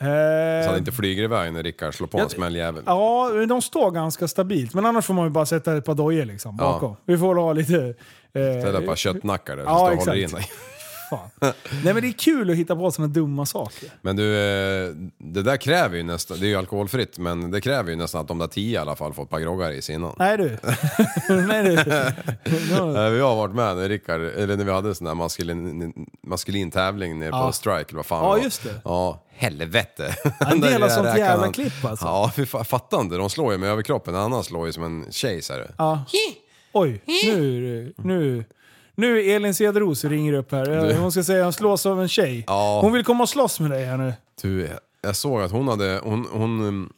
Eh, 0.05 0.65
Så 0.65 0.71
det 0.71 0.77
inte 0.77 0.91
flyger 0.91 1.23
iväg 1.23 1.53
när 1.53 1.63
Rickard 1.63 1.93
slår 1.95 2.07
på 2.07 2.17
en 2.17 2.23
Ja, 2.23 2.29
smäll 2.29 2.55
Ja, 2.85 3.29
de 3.49 3.61
står 3.61 3.91
ganska 3.91 4.27
stabilt. 4.27 4.73
Men 4.73 4.85
annars 4.85 5.05
får 5.05 5.13
man 5.13 5.23
ju 5.25 5.29
bara 5.29 5.45
sätta 5.45 5.77
ett 5.77 5.85
par 5.85 5.95
dojor 5.95 6.25
liksom, 6.25 6.57
Ja. 6.59 6.65
bakom. 6.65 6.95
Vi 7.05 7.17
får 7.17 7.35
ha 7.35 7.53
lite... 7.53 7.75
Eh, 8.33 8.59
Ställa 8.61 8.79
ett 8.79 8.85
par 8.87 8.95
köttnackar 8.95 9.55
där 9.57 9.63
Ja, 9.63 9.69
som 9.69 9.77
står 9.87 9.91
och 9.91 9.99
håller 10.07 10.23
in 10.23 10.29
dig. 10.31 10.47
fan. 11.09 11.29
Nej 11.83 11.93
men 11.93 11.95
det 12.01 12.07
är 12.07 12.11
kul 12.11 12.49
att 12.49 12.55
hitta 12.55 12.75
på 12.75 12.91
sådana 12.91 13.13
dumma 13.13 13.45
saker. 13.45 13.89
Men 14.01 14.15
du, 14.15 14.35
eh, 14.35 14.89
det 15.17 15.41
där 15.41 15.57
kräver 15.57 15.97
ju 15.97 16.03
nästan, 16.03 16.39
det 16.39 16.45
är 16.45 16.47
ju 16.49 16.55
alkoholfritt, 16.55 17.17
men 17.17 17.51
det 17.51 17.61
kräver 17.61 17.89
ju 17.89 17.95
nästan 17.95 18.21
att 18.21 18.27
de 18.27 18.37
där 18.37 18.47
tio 18.47 18.73
i 18.73 18.77
alla 18.77 18.95
fall 18.95 19.13
får 19.13 19.23
ett 19.23 19.29
par 19.29 19.39
groggar 19.39 19.71
i 19.71 19.81
sig 19.81 19.95
innan. 19.95 20.15
Nej 20.19 20.37
du. 20.37 20.57
Nej 21.47 21.63
du. 21.63 21.73
Eh, 22.75 23.09
Vi 23.09 23.19
har 23.19 23.35
varit 23.35 23.55
med 23.55 23.75
när 23.77 23.89
Rickard, 23.89 24.21
eller 24.21 24.57
när 24.57 24.65
vi 24.65 24.71
hade 24.71 24.95
sån 24.95 25.05
där 25.07 25.13
maskulin, 25.15 25.93
maskulin 26.27 26.71
tävling 26.71 27.19
nere 27.19 27.29
Ja. 27.29 27.45
på 27.47 27.51
Strike, 27.51 27.85
eller 27.89 27.95
vad 27.95 28.05
fan 28.05 28.23
Ja, 28.23 28.29
var. 28.29 28.37
just 28.37 28.63
det. 28.63 28.81
Ja, 28.83 29.23
helvete. 29.29 30.15
En 30.51 30.61
del 30.61 30.73
av 30.83 30.89
Där 30.89 30.95
sånt 30.95 31.07
jävla 31.17 31.43
han. 31.43 31.53
klipp, 31.53 31.85
alltså. 31.85 32.05
Ja, 32.05 32.31
vi 32.35 32.43
fa- 32.43 32.63
fattar 32.63 33.01
inte. 33.01 33.15
De 33.15 33.29
slår 33.29 33.51
ju 33.51 33.57
med 33.57 33.69
överkroppen, 33.69 34.15
en 34.15 34.21
annan 34.21 34.43
slår 34.43 34.65
ju 34.65 34.73
som 34.73 34.83
en 34.83 35.05
tjej 35.11 35.41
så 35.41 35.53
här. 35.53 35.71
Ja. 35.77 36.05
Oj, 36.73 37.01
nu, 37.05 37.93
nu, 37.97 38.45
nu 38.95 39.21
Elin 39.21 39.53
Cederos 39.53 40.05
ringer 40.05 40.33
upp 40.33 40.51
här. 40.51 40.93
Hon 40.99 41.11
ska 41.11 41.23
säga 41.23 41.39
att 41.39 41.45
hon 41.45 41.53
slås 41.53 41.85
av 41.85 42.01
en 42.01 42.07
tjej. 42.07 42.43
Ja. 42.47 42.79
Hon 42.81 42.93
vill 42.93 43.03
komma 43.03 43.23
och 43.23 43.29
slåss 43.29 43.59
med 43.59 43.71
dig 43.71 43.85
här 43.85 43.97
nu. 43.97 44.13
Du, 44.41 44.69
jag 45.01 45.15
såg 45.15 45.41
att 45.41 45.51
hon 45.51 45.67
hade, 45.67 45.99
hon, 46.03 46.27
hon 46.31 46.61
um, 46.61 46.93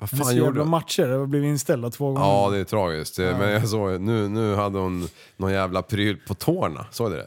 vad 0.00 0.10
Det 0.10 0.16
fan 0.16 0.36
gjorde 0.36 0.46
jävla 0.48 0.62
hon? 0.62 0.70
matcher, 0.70 1.06
det 1.06 1.14
har 1.16 1.26
blivit 1.26 1.48
inställda 1.48 1.90
två 1.90 2.06
gånger. 2.12 2.20
Ja, 2.26 2.50
det 2.50 2.58
är 2.58 2.64
tragiskt. 2.64 3.18
Men 3.18 3.50
jag 3.50 3.68
såg, 3.68 4.00
nu, 4.00 4.28
nu 4.28 4.54
hade 4.54 4.78
hon 4.78 5.08
någon 5.36 5.52
jävla 5.52 5.82
pryl 5.82 6.16
på 6.28 6.34
tårna. 6.34 6.86
Såg 6.90 7.10
du 7.10 7.16
det? 7.16 7.26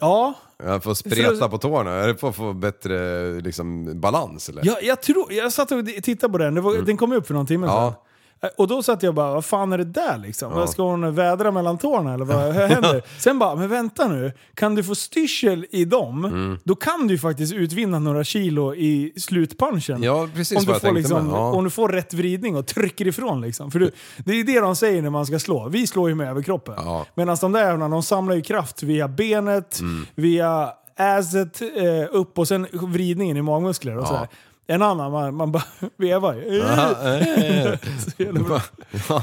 Ja, 0.00 0.34
Jag 0.64 0.82
får 0.82 0.94
spreta 0.94 1.48
på 1.48 1.58
tårna. 1.58 1.90
Är 1.90 2.08
det 2.08 2.14
för 2.16 2.28
att 2.28 2.36
få 2.36 2.52
bättre 2.52 3.40
liksom, 3.40 4.00
balans 4.00 4.48
eller? 4.48 4.66
jag, 4.66 4.82
jag, 4.82 5.02
tror, 5.02 5.32
jag 5.32 5.52
satt 5.52 5.72
och 5.72 5.86
tittade 6.02 6.32
på 6.32 6.38
den, 6.38 6.54
det 6.54 6.60
var, 6.60 6.76
den 6.76 6.96
kom 6.96 7.12
upp 7.12 7.26
för 7.26 7.34
någon 7.34 7.46
timme 7.46 7.66
Mm. 7.66 7.76
Ja. 7.78 8.04
Eh, 8.42 8.48
Och 8.58 8.68
då 8.68 8.82
satt 8.82 9.02
jag 9.02 9.14
bara, 9.14 9.34
vad 9.34 9.44
fan 9.44 9.72
är 9.72 9.78
det 9.78 9.84
där 9.84 10.18
liksom? 10.18 10.52
Vad 10.52 10.70
Ska 10.70 10.82
hon 10.82 11.14
vädra 11.14 11.50
mellan 11.50 11.78
tårna 11.78 12.14
eller 12.14 12.24
vad 12.24 12.54
händer? 12.70 13.02
Sen 13.18 13.38
bara, 13.38 13.54
men 13.56 13.68
vänta 13.68 14.08
nu. 14.08 14.32
Kan 14.54 14.74
du 14.74 14.84
få 14.84 14.94
styrsel 14.94 15.66
i 15.70 15.84
dem, 15.84 16.24
Mm. 16.24 16.58
då 16.64 16.74
kan 16.74 17.06
du 17.06 17.14
ju 17.14 17.18
faktiskt 17.18 17.52
utvinna 17.54 17.98
några 17.98 18.24
kilo 18.24 18.74
i 18.74 19.12
slutpunchen. 19.16 20.02
Ja, 20.02 20.28
precis 20.34 20.58
om, 20.58 20.64
du 20.74 20.80
får 20.80 20.92
liksom. 20.92 21.28
Ja. 21.30 21.52
om 21.52 21.64
du 21.64 21.70
får 21.70 21.88
rätt 21.88 22.14
vridning 22.14 22.56
och 22.56 22.66
trycker 22.66 23.06
ifrån. 23.06 23.40
Liksom. 23.40 23.70
För 23.70 23.78
du, 23.78 23.90
det 24.16 24.32
är 24.32 24.36
ju 24.36 24.42
det 24.42 24.60
de 24.60 24.76
säger 24.76 25.02
när 25.02 25.10
man 25.10 25.26
ska 25.26 25.38
slå. 25.38 25.68
Vi 25.68 25.86
slår 25.86 26.08
ju 26.08 26.14
med 26.14 26.28
överkroppen. 26.30 26.74
Ja. 26.78 27.06
Medan 27.14 27.36
de 27.40 27.52
där 27.52 27.60
jävlarna, 27.60 27.88
de 27.88 28.02
samlar 28.02 28.34
ju 28.36 28.42
kraft 28.42 28.82
via 28.82 29.08
benet, 29.08 29.80
Mm. 29.80 30.06
via 30.14 30.70
asset 31.00 31.60
eh, 31.62 31.68
upp 32.16 32.38
och 32.38 32.48
sen 32.48 32.66
vridningen 32.72 33.36
i 33.36 33.42
magmuskler 33.42 33.96
och 33.96 34.02
Ja. 34.02 34.06
sådär. 34.06 34.28
En 34.70 34.82
annan, 34.82 35.12
man, 35.12 35.34
man 35.34 35.52
bara 35.52 35.62
vevar 35.96 36.34
ju. 36.34 36.42
Ja, 36.58 37.14
eh. 37.14 37.78
Jävla 38.16 38.40
bra. 38.40 38.60
Ja. 39.08 39.22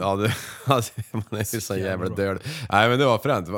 Ja, 0.00 0.16
det, 0.16 0.34
alltså, 0.72 0.92
man 1.12 1.24
är 1.40 1.54
ju 1.54 1.60
så 1.60 1.76
jävla 1.76 2.08
död. 2.08 2.38
Nej 2.72 2.88
men 2.88 2.98
det 2.98 3.04
var 3.06 3.18
fränt. 3.18 3.48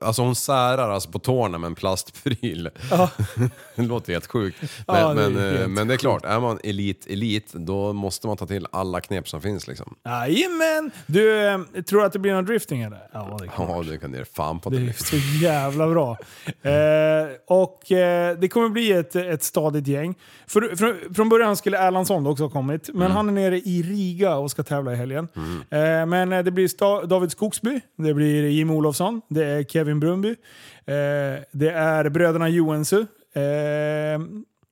Alltså 0.00 0.22
hon 0.22 0.34
särar 0.36 0.90
alltså 0.90 1.10
på 1.10 1.18
tårna 1.18 1.58
med 1.58 1.66
en 1.68 1.74
plastpryl. 1.74 2.70
det 3.76 3.82
låter 3.82 4.12
helt 4.12 4.26
sjukt. 4.26 4.56
Men, 4.86 4.96
Ja, 4.96 5.14
det 5.14 5.24
är 5.24 5.30
men, 5.30 5.52
eh, 5.52 5.58
helt 5.58 5.70
men 5.70 5.88
det 5.88 5.94
är 5.94 5.98
klart, 5.98 6.24
är 6.24 6.40
man 6.40 6.58
elit, 6.64 7.06
elit, 7.06 7.52
då 7.52 7.92
måste 7.92 8.26
man 8.26 8.36
ta 8.36 8.46
till 8.46 8.66
alla 8.72 9.00
knep 9.00 9.28
som 9.28 9.40
finns 9.40 9.66
liksom. 9.66 9.94
Jajamän! 10.04 10.90
Du, 11.06 11.46
eh, 11.46 11.58
tror 11.88 12.00
du 12.00 12.06
att 12.06 12.12
det 12.12 12.18
blir 12.18 12.32
någon 12.34 12.44
drifting 12.44 12.82
eller? 12.82 13.08
Ja, 13.12 13.38
det 13.42 13.48
kan 13.48 13.68
Ja, 13.68 13.82
det 13.90 13.98
kan 13.98 14.10
ner 14.10 14.24
fan 14.32 14.60
på 14.60 14.70
Det 14.70 14.78
det. 14.78 14.88
är 14.88 14.92
så 14.92 15.16
jävla 15.44 15.88
bra. 15.88 16.16
Eh, 16.64 17.28
och 17.46 17.92
eh, 17.92 18.38
det 18.38 18.48
kommer 18.48 18.68
bli 18.68 18.92
ett, 18.92 19.16
ett 19.16 19.42
stadigt 19.42 19.86
gäng. 19.86 20.14
För, 20.46 20.76
för, 20.76 21.14
från 21.14 21.28
början 21.28 21.56
skulle 21.56 21.78
Erlandsson 21.78 22.26
också 22.26 22.44
ha 22.44 22.50
kommit, 22.50 22.90
men 22.94 23.10
han 23.10 23.28
är 23.28 23.32
nere 23.32 23.58
i 23.58 23.82
Riga 23.82 24.36
och 24.36 24.50
ska 24.50 24.62
tävla 24.62 24.73
i 24.92 24.96
helgen. 24.96 25.28
Eh, 25.70 26.06
men 26.06 26.32
eh, 26.32 26.44
det 26.44 26.50
blir 26.50 27.06
David 27.06 27.30
Skogsby, 27.30 27.80
det 27.96 28.14
blir 28.14 28.48
Jim 28.48 28.70
Olofsson, 28.70 29.22
det 29.28 29.44
är 29.44 29.64
Kevin 29.64 30.00
Brunby, 30.00 30.28
eh, 30.28 31.42
det 31.52 31.70
är 31.70 32.08
bröderna 32.08 32.48
Johansson. 32.48 33.06
Eh, 33.32 34.20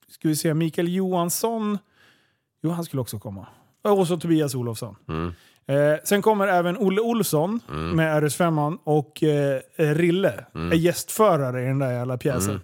ska 0.09 0.29
vi 0.29 0.37
se, 0.37 0.55
Mikael 0.55 0.95
Johansson, 0.95 1.79
jo 2.63 2.71
han 2.71 2.85
skulle 2.85 3.01
också 3.01 3.19
komma. 3.19 3.47
Och 3.83 4.07
så 4.09 4.17
Tobias 4.17 4.55
Olofsson. 4.55 4.97
Eh, 5.67 5.95
sen 6.05 6.23
kommer 6.23 6.47
även 6.47 6.77
Olle 6.77 7.01
Olsson 7.01 7.61
med 7.95 8.23
RS5 8.23 8.79
och 8.85 9.23
eh, 9.23 9.61
Rille 9.77 10.45
är 10.55 10.75
gästförare 10.75 11.63
i 11.63 11.67
den 11.67 11.79
där 11.79 11.93
jävla 11.93 12.19
pjäsen. 12.19 12.61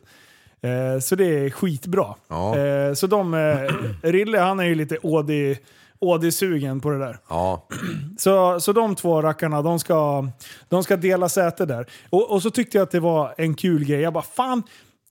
Eh, 0.60 1.00
så 1.00 1.14
det 1.14 1.24
är 1.24 1.50
skitbra. 1.50 2.14
Ja. 2.28 2.58
Eh, 2.58 2.94
så 2.94 3.06
de, 3.06 3.34
eh, 3.34 3.72
Rille 4.02 4.38
han 4.38 4.60
är 4.60 4.64
ju 4.64 4.74
lite 4.74 4.98
Audi, 5.04 5.58
Audi-sugen 6.00 6.80
på 6.80 6.90
det 6.90 6.98
där. 6.98 7.18
Ja, 7.28 7.68
Så, 8.18 8.60
så 8.60 8.72
de 8.72 8.94
två 8.94 9.22
rackarna, 9.22 9.62
de 9.62 9.78
ska, 9.78 10.28
de 10.68 10.84
ska 10.84 10.96
dela 10.96 11.28
säte 11.28 11.66
där. 11.66 11.86
Och, 12.10 12.30
och 12.30 12.42
så 12.42 12.50
tyckte 12.50 12.78
jag 12.78 12.82
att 12.82 12.90
det 12.90 13.00
var 13.00 13.34
en 13.38 13.54
kul 13.54 13.84
grej. 13.84 14.00
Jag 14.00 14.12
bara, 14.12 14.24
fan, 14.24 14.62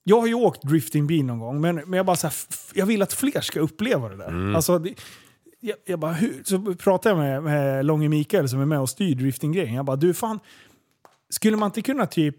jag 0.04 0.20
har 0.20 0.26
ju 0.26 0.34
åkt 0.34 0.62
driftingbil 0.62 1.24
någon 1.24 1.38
gång, 1.38 1.60
men, 1.60 1.74
men 1.76 1.92
jag 1.92 2.06
bara 2.06 2.16
så 2.16 2.26
här, 2.26 2.34
jag 2.74 2.86
vill 2.86 3.02
att 3.02 3.12
fler 3.12 3.40
ska 3.40 3.60
uppleva 3.60 4.08
det 4.08 4.16
där. 4.16 4.54
Alltså, 4.56 4.78
det, 4.78 4.94
jag, 5.60 5.76
jag 5.84 5.98
bara, 5.98 6.12
hur? 6.12 6.42
Så 6.44 6.74
pratade 6.74 7.14
jag 7.14 7.18
med, 7.18 7.42
med 7.42 7.84
Långe 7.86 8.08
Mikael 8.08 8.48
som 8.48 8.60
är 8.60 8.66
med 8.66 8.80
och 8.80 8.90
styr 8.90 9.14
driftinggrejen. 9.14 9.74
Jag 9.74 9.84
bara, 9.84 9.96
du 9.96 10.14
fan, 10.14 10.38
skulle 11.30 11.56
man 11.56 11.66
inte 11.66 11.82
kunna 11.82 12.06
typ 12.06 12.36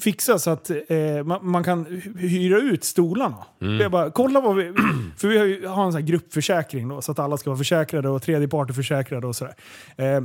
fixa 0.00 0.38
så 0.38 0.50
att 0.50 0.70
eh, 0.70 1.24
man, 1.24 1.46
man 1.50 1.64
kan 1.64 1.86
hy- 1.86 2.28
hyra 2.28 2.58
ut 2.58 2.84
stolarna. 2.84 3.44
Jag 3.80 3.90
bara, 3.90 4.10
kolla 4.10 4.40
vad 4.40 4.56
vi... 4.56 4.72
För 5.16 5.28
vi 5.28 5.38
har 5.38 5.44
ju 5.44 5.66
har 5.66 5.86
en 5.86 5.92
sån 5.92 6.06
gruppförsäkring 6.06 6.88
då, 6.88 7.02
så 7.02 7.12
att 7.12 7.18
alla 7.18 7.36
ska 7.36 7.50
vara 7.50 7.58
försäkrade 7.58 8.08
och 8.08 8.22
tredje 8.22 8.48
part 8.48 8.70
är 8.70 8.74
försäkrade 8.74 9.26
och 9.26 9.36
sådär. 9.36 9.54
Eh, 9.96 10.20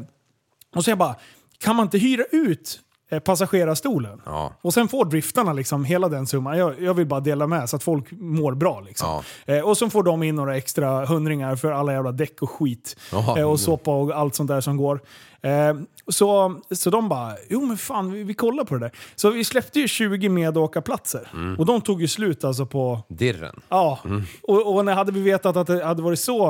och 0.76 0.84
så 0.84 0.92
jag 0.92 0.98
bara, 0.98 1.16
kan 1.60 1.76
man 1.76 1.86
inte 1.86 1.98
hyra 1.98 2.24
ut 2.32 2.80
eh, 2.80 2.89
passagerarstolen? 3.24 4.22
Ja. 4.26 4.54
Och 4.62 4.74
sen 4.74 4.88
får 4.88 5.06
driftarna 5.06 5.54
liksom 5.54 5.86
hela 5.86 6.10
den 6.10 6.28
summan. 6.28 6.58
Jag, 6.58 6.82
jag 6.82 6.94
vill 6.94 7.08
bara 7.08 7.20
dela 7.20 7.48
med 7.48 7.70
så 7.70 7.76
att 7.76 7.84
folk 7.84 8.12
mår 8.12 8.54
bra. 8.54 8.80
Liksom. 8.80 9.22
Eh, 9.46 9.60
och 9.60 9.78
så 9.78 9.90
får 9.90 10.04
de 10.04 10.24
in 10.24 10.36
några 10.36 10.58
extra 10.58 11.06
hundringar 11.06 11.56
för 11.56 11.72
alla 11.72 11.94
jävla 11.94 12.12
däck 12.12 12.42
och 12.42 12.50
skit. 12.50 12.96
Eh, 13.38 13.50
och 13.50 13.60
soppa 13.60 13.92
och 13.92 14.12
allt 14.12 14.36
sånt 14.36 14.48
där 14.48 14.62
som 14.62 14.78
går. 14.78 15.02
Eh, 15.42 15.74
så, 16.08 16.56
så 16.72 16.90
de 16.90 17.10
bara, 17.10 17.34
jo 17.50 17.66
men 17.66 17.78
fan 17.78 18.12
vi, 18.12 18.24
vi 18.24 18.34
kollar 18.34 18.64
på 18.64 18.74
det 18.74 18.80
där. 18.80 18.92
Så 19.16 19.30
vi 19.30 19.44
släppte 19.44 19.80
ju 19.80 19.88
20 19.88 20.30
medåkarplatser. 20.30 21.30
Och 21.58 21.66
de 21.66 21.82
tog 21.82 22.02
ju 22.02 22.08
slut 22.08 22.44
alltså 22.44 22.66
på 22.66 23.00
Dirren. 23.08 23.62
Ja, 23.70 24.00
och, 24.44 24.76
och 24.76 24.86
när 24.86 24.94
hade 24.94 25.12
vi 25.12 25.22
vetat 25.22 25.58
att 25.58 25.68
det 25.68 25.86
hade 25.86 26.02
varit 26.02 26.20
så 26.20 26.48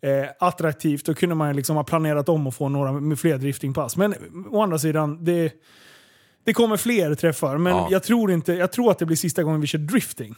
eh, 0.00 0.26
attraktivt 0.38 1.06
då 1.06 1.14
kunde 1.14 1.34
man 1.34 1.56
liksom 1.56 1.76
ha 1.76 1.84
planerat 1.84 2.28
om 2.28 2.46
och 2.46 2.54
få 2.54 2.68
några 2.68 2.92
med 2.92 3.18
fler 3.18 3.38
driftingpass. 3.38 3.96
Men 3.96 4.14
å 4.50 4.62
andra 4.62 4.78
sidan, 4.78 5.24
det, 5.24 5.52
det 6.44 6.52
kommer 6.52 6.76
fler 6.76 7.14
träffar. 7.14 7.58
Men 7.58 7.72
Ja. 7.72 7.88
jag, 7.90 8.02
tror 8.02 8.32
inte, 8.32 8.52
jag 8.52 8.72
tror 8.72 8.90
att 8.90 8.98
det 8.98 9.06
blir 9.06 9.16
sista 9.16 9.42
gången 9.42 9.60
vi 9.60 9.66
kör 9.66 9.78
drifting. 9.78 10.34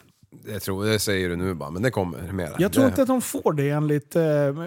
Jag 0.53 0.63
tror, 0.63 0.85
det 0.85 0.99
säger 0.99 1.29
du 1.29 1.37
nu 1.37 1.55
bara, 1.55 1.71
men 1.71 1.83
det 1.83 1.91
kommer 1.91 2.33
mera. 2.33 2.51
Jag 2.59 2.73
tror 2.73 2.85
det, 2.85 2.89
inte 2.89 3.03
att 3.03 3.09
de 3.09 3.23
får 3.23 3.53
det 3.53 3.69
enligt... 3.71 4.17
Eh, 4.17 4.23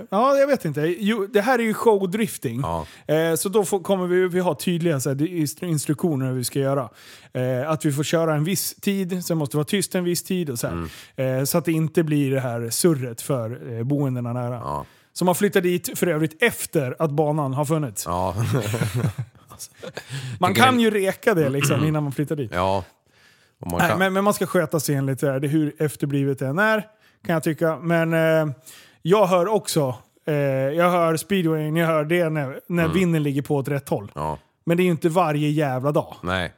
ja, 0.10 0.36
jag 0.38 0.48
vet 0.48 0.66
inte. 0.66 0.82
Jo, 1.00 1.28
det 1.34 1.42
här 1.42 1.60
är 1.60 1.64
ju 1.64 1.74
showdrifting. 1.74 2.62
Ja. 2.62 2.86
Eh, 3.14 3.36
så 3.36 3.50
då 3.50 3.66
får, 3.66 3.80
kommer 3.80 4.08
vi, 4.08 4.28
vi 4.28 4.40
ha 4.40 4.56
tydliga 4.56 5.00
så 5.00 5.10
här, 5.10 5.16
instru- 5.16 5.66
instruktioner 5.66 6.28
hur 6.28 6.34
vi 6.34 6.44
ska 6.44 6.60
göra. 6.60 6.90
Eh, 7.34 7.70
att 7.70 7.86
vi 7.86 7.92
får 7.92 8.04
köra 8.04 8.36
en 8.36 8.44
viss 8.44 8.76
tid, 8.76 9.26
sen 9.26 9.38
måste 9.38 9.54
det 9.54 9.58
vara 9.58 9.66
tyst 9.66 9.96
en 9.96 10.04
viss 10.04 10.24
tid 10.24 10.50
och 10.50 10.60
så 10.60 10.68
här. 10.68 10.88
Mm. 11.18 11.40
Eh, 11.40 11.46
så 11.46 11.58
att 11.58 11.66
det 11.66 11.72
inte 11.72 12.04
blir 12.04 12.32
det 12.32 12.40
här 12.40 12.70
surret 12.70 13.22
för 13.22 13.74
eh, 13.78 13.84
boendena 13.84 14.34
nära. 14.34 14.56
Ja. 14.56 14.86
Så 15.14 15.26
man 15.26 15.36
flyttar 15.36 15.62
dit 15.62 16.00
för 16.00 16.08
övrigt 16.08 16.44
efter 16.44 16.96
att 17.00 17.12
banan 17.12 17.54
har 17.54 17.66
funnits. 17.66 18.04
Ja. 18.06 18.36
Man 20.40 20.54
kan 20.54 20.80
ju 20.80 20.90
reka 20.90 21.34
det 21.34 21.50
liksom 21.50 21.84
innan 21.86 22.04
man 22.04 22.12
flyttar 22.12 22.36
dit. 22.36 22.52
ja. 22.54 22.84
Och 23.60 23.72
man 23.72 23.80
Nej, 23.80 23.90
kan, 23.90 24.00
men, 24.00 24.14
men 24.14 24.24
man 24.24 24.34
ska 24.34 24.46
sköta 24.46 24.80
sig 24.80 24.96
enligt 24.96 25.20
det 25.20 25.32
här. 25.32 25.40
Det 25.40 25.48
är 25.48 25.50
hur 25.50 25.76
efterblivet 25.82 26.40
det 26.40 26.48
än 26.48 26.60
är, 26.60 26.88
kan 27.26 27.34
jag 27.34 27.44
tycka. 27.44 27.78
Men 27.78 28.14
eh, 28.14 28.54
jag 29.02 29.28
hör 29.28 29.48
också, 29.48 29.96
eh, 30.28 30.34
jag 30.36 30.92
hör 30.92 31.18
speedwayen, 31.18 31.76
jag 31.76 31.88
hör 31.88 32.06
det 32.06 32.30
när, 32.30 32.60
när 32.68 32.88
vinden 32.88 33.24
ligger 33.24 33.42
på 33.42 33.56
åt 33.56 33.68
rätt 33.68 33.90
håll. 33.90 34.04
Mm. 34.04 34.28
ja. 34.28 34.38
Men 34.64 34.78
det 34.78 34.84
är 34.84 34.86
ju 34.86 34.92
inte 34.92 35.10
varje 35.10 35.50
jävla 35.50 35.92
dag. 35.92 36.16
Nej. 36.24 36.54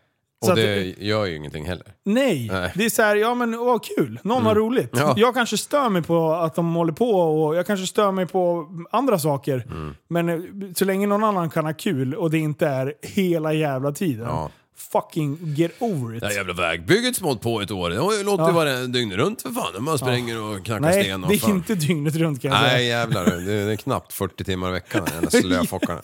Så 0.46 0.52
Och 0.52 0.58
att- 0.58 0.64
det 0.64 0.96
gör 1.00 1.26
ju 1.26 1.36
ingenting 1.36 1.66
heller. 1.66 1.86
Nej, 2.06 2.50
Nej. 2.52 2.72
det 2.76 2.86
är 2.86 2.90
så 2.90 3.02
här, 3.02 3.16
ja 3.16 3.36
men 3.36 3.58
vad 3.58 3.84
kul, 3.84 4.20
någon 4.24 4.46
har 4.46 4.56
roligt. 4.56 4.90
Ja. 4.94 5.14
Jag 5.18 5.34
kanske 5.34 5.58
stör 5.58 5.90
mig 5.90 6.02
på 6.02 6.32
att 6.34 6.56
de 6.56 6.76
håller 6.76 6.94
på 6.94 7.10
och 7.12 7.56
jag 7.56 7.68
kanske 7.68 7.88
stör 7.88 8.12
mig 8.12 8.26
på 8.26 8.68
andra 8.92 9.20
saker. 9.20 9.66
Mm. 9.70 9.96
Men 10.08 10.30
eh, 10.30 10.40
så 10.76 10.86
länge 10.86 11.08
någon 11.08 11.24
annan 11.24 11.50
kan 11.50 11.66
ha 11.66 11.74
kul 11.74 12.16
och 12.16 12.32
det 12.32 12.38
inte 12.38 12.68
är 12.68 12.94
hela 13.02 13.54
jävla 13.54 13.92
tiden. 13.92 14.26
Ja. 14.28 14.50
Fucking 14.92 15.38
get 15.42 15.72
over 15.80 16.16
it. 16.16 16.22
Det 16.22 16.28
här 16.28 16.36
jävla 16.36 16.54
vägbygget 16.54 17.16
som 17.16 17.26
hållit 17.26 17.42
på 17.42 17.62
ett 17.62 17.72
år, 17.72 17.90
det 17.90 17.98
har 18.00 18.14
ju 18.14 18.24
låtit 18.24 18.46
Ja. 18.48 18.52
vara 18.52 18.74
dygnet 18.84 19.18
runt 19.18 19.42
för 19.42 19.50
fan. 19.50 19.84
Man 19.84 19.98
springer 19.98 20.42
och 20.42 20.66
knackar 20.66 20.80
Nej, 20.82 21.04
sten 21.04 21.24
och 21.24 21.30
det 21.30 21.44
är 21.44 21.50
inte 21.50 21.76
dygnet 21.76 22.16
runt 22.16 22.42
kan 22.42 22.52
jag 22.52 22.62
Nej 22.62 22.70
säga. 22.72 23.00
jävlar, 23.00 23.26
det 23.26 23.32
är, 23.54 23.66
det 23.66 23.72
är 23.72 23.76
knappt 23.76 24.14
40 24.14 24.44
timmar 24.44 24.70
i 24.70 24.72
veckan 24.72 25.06
de 25.06 25.14
jävla 25.14 25.30
slöfockarna. 25.60 26.02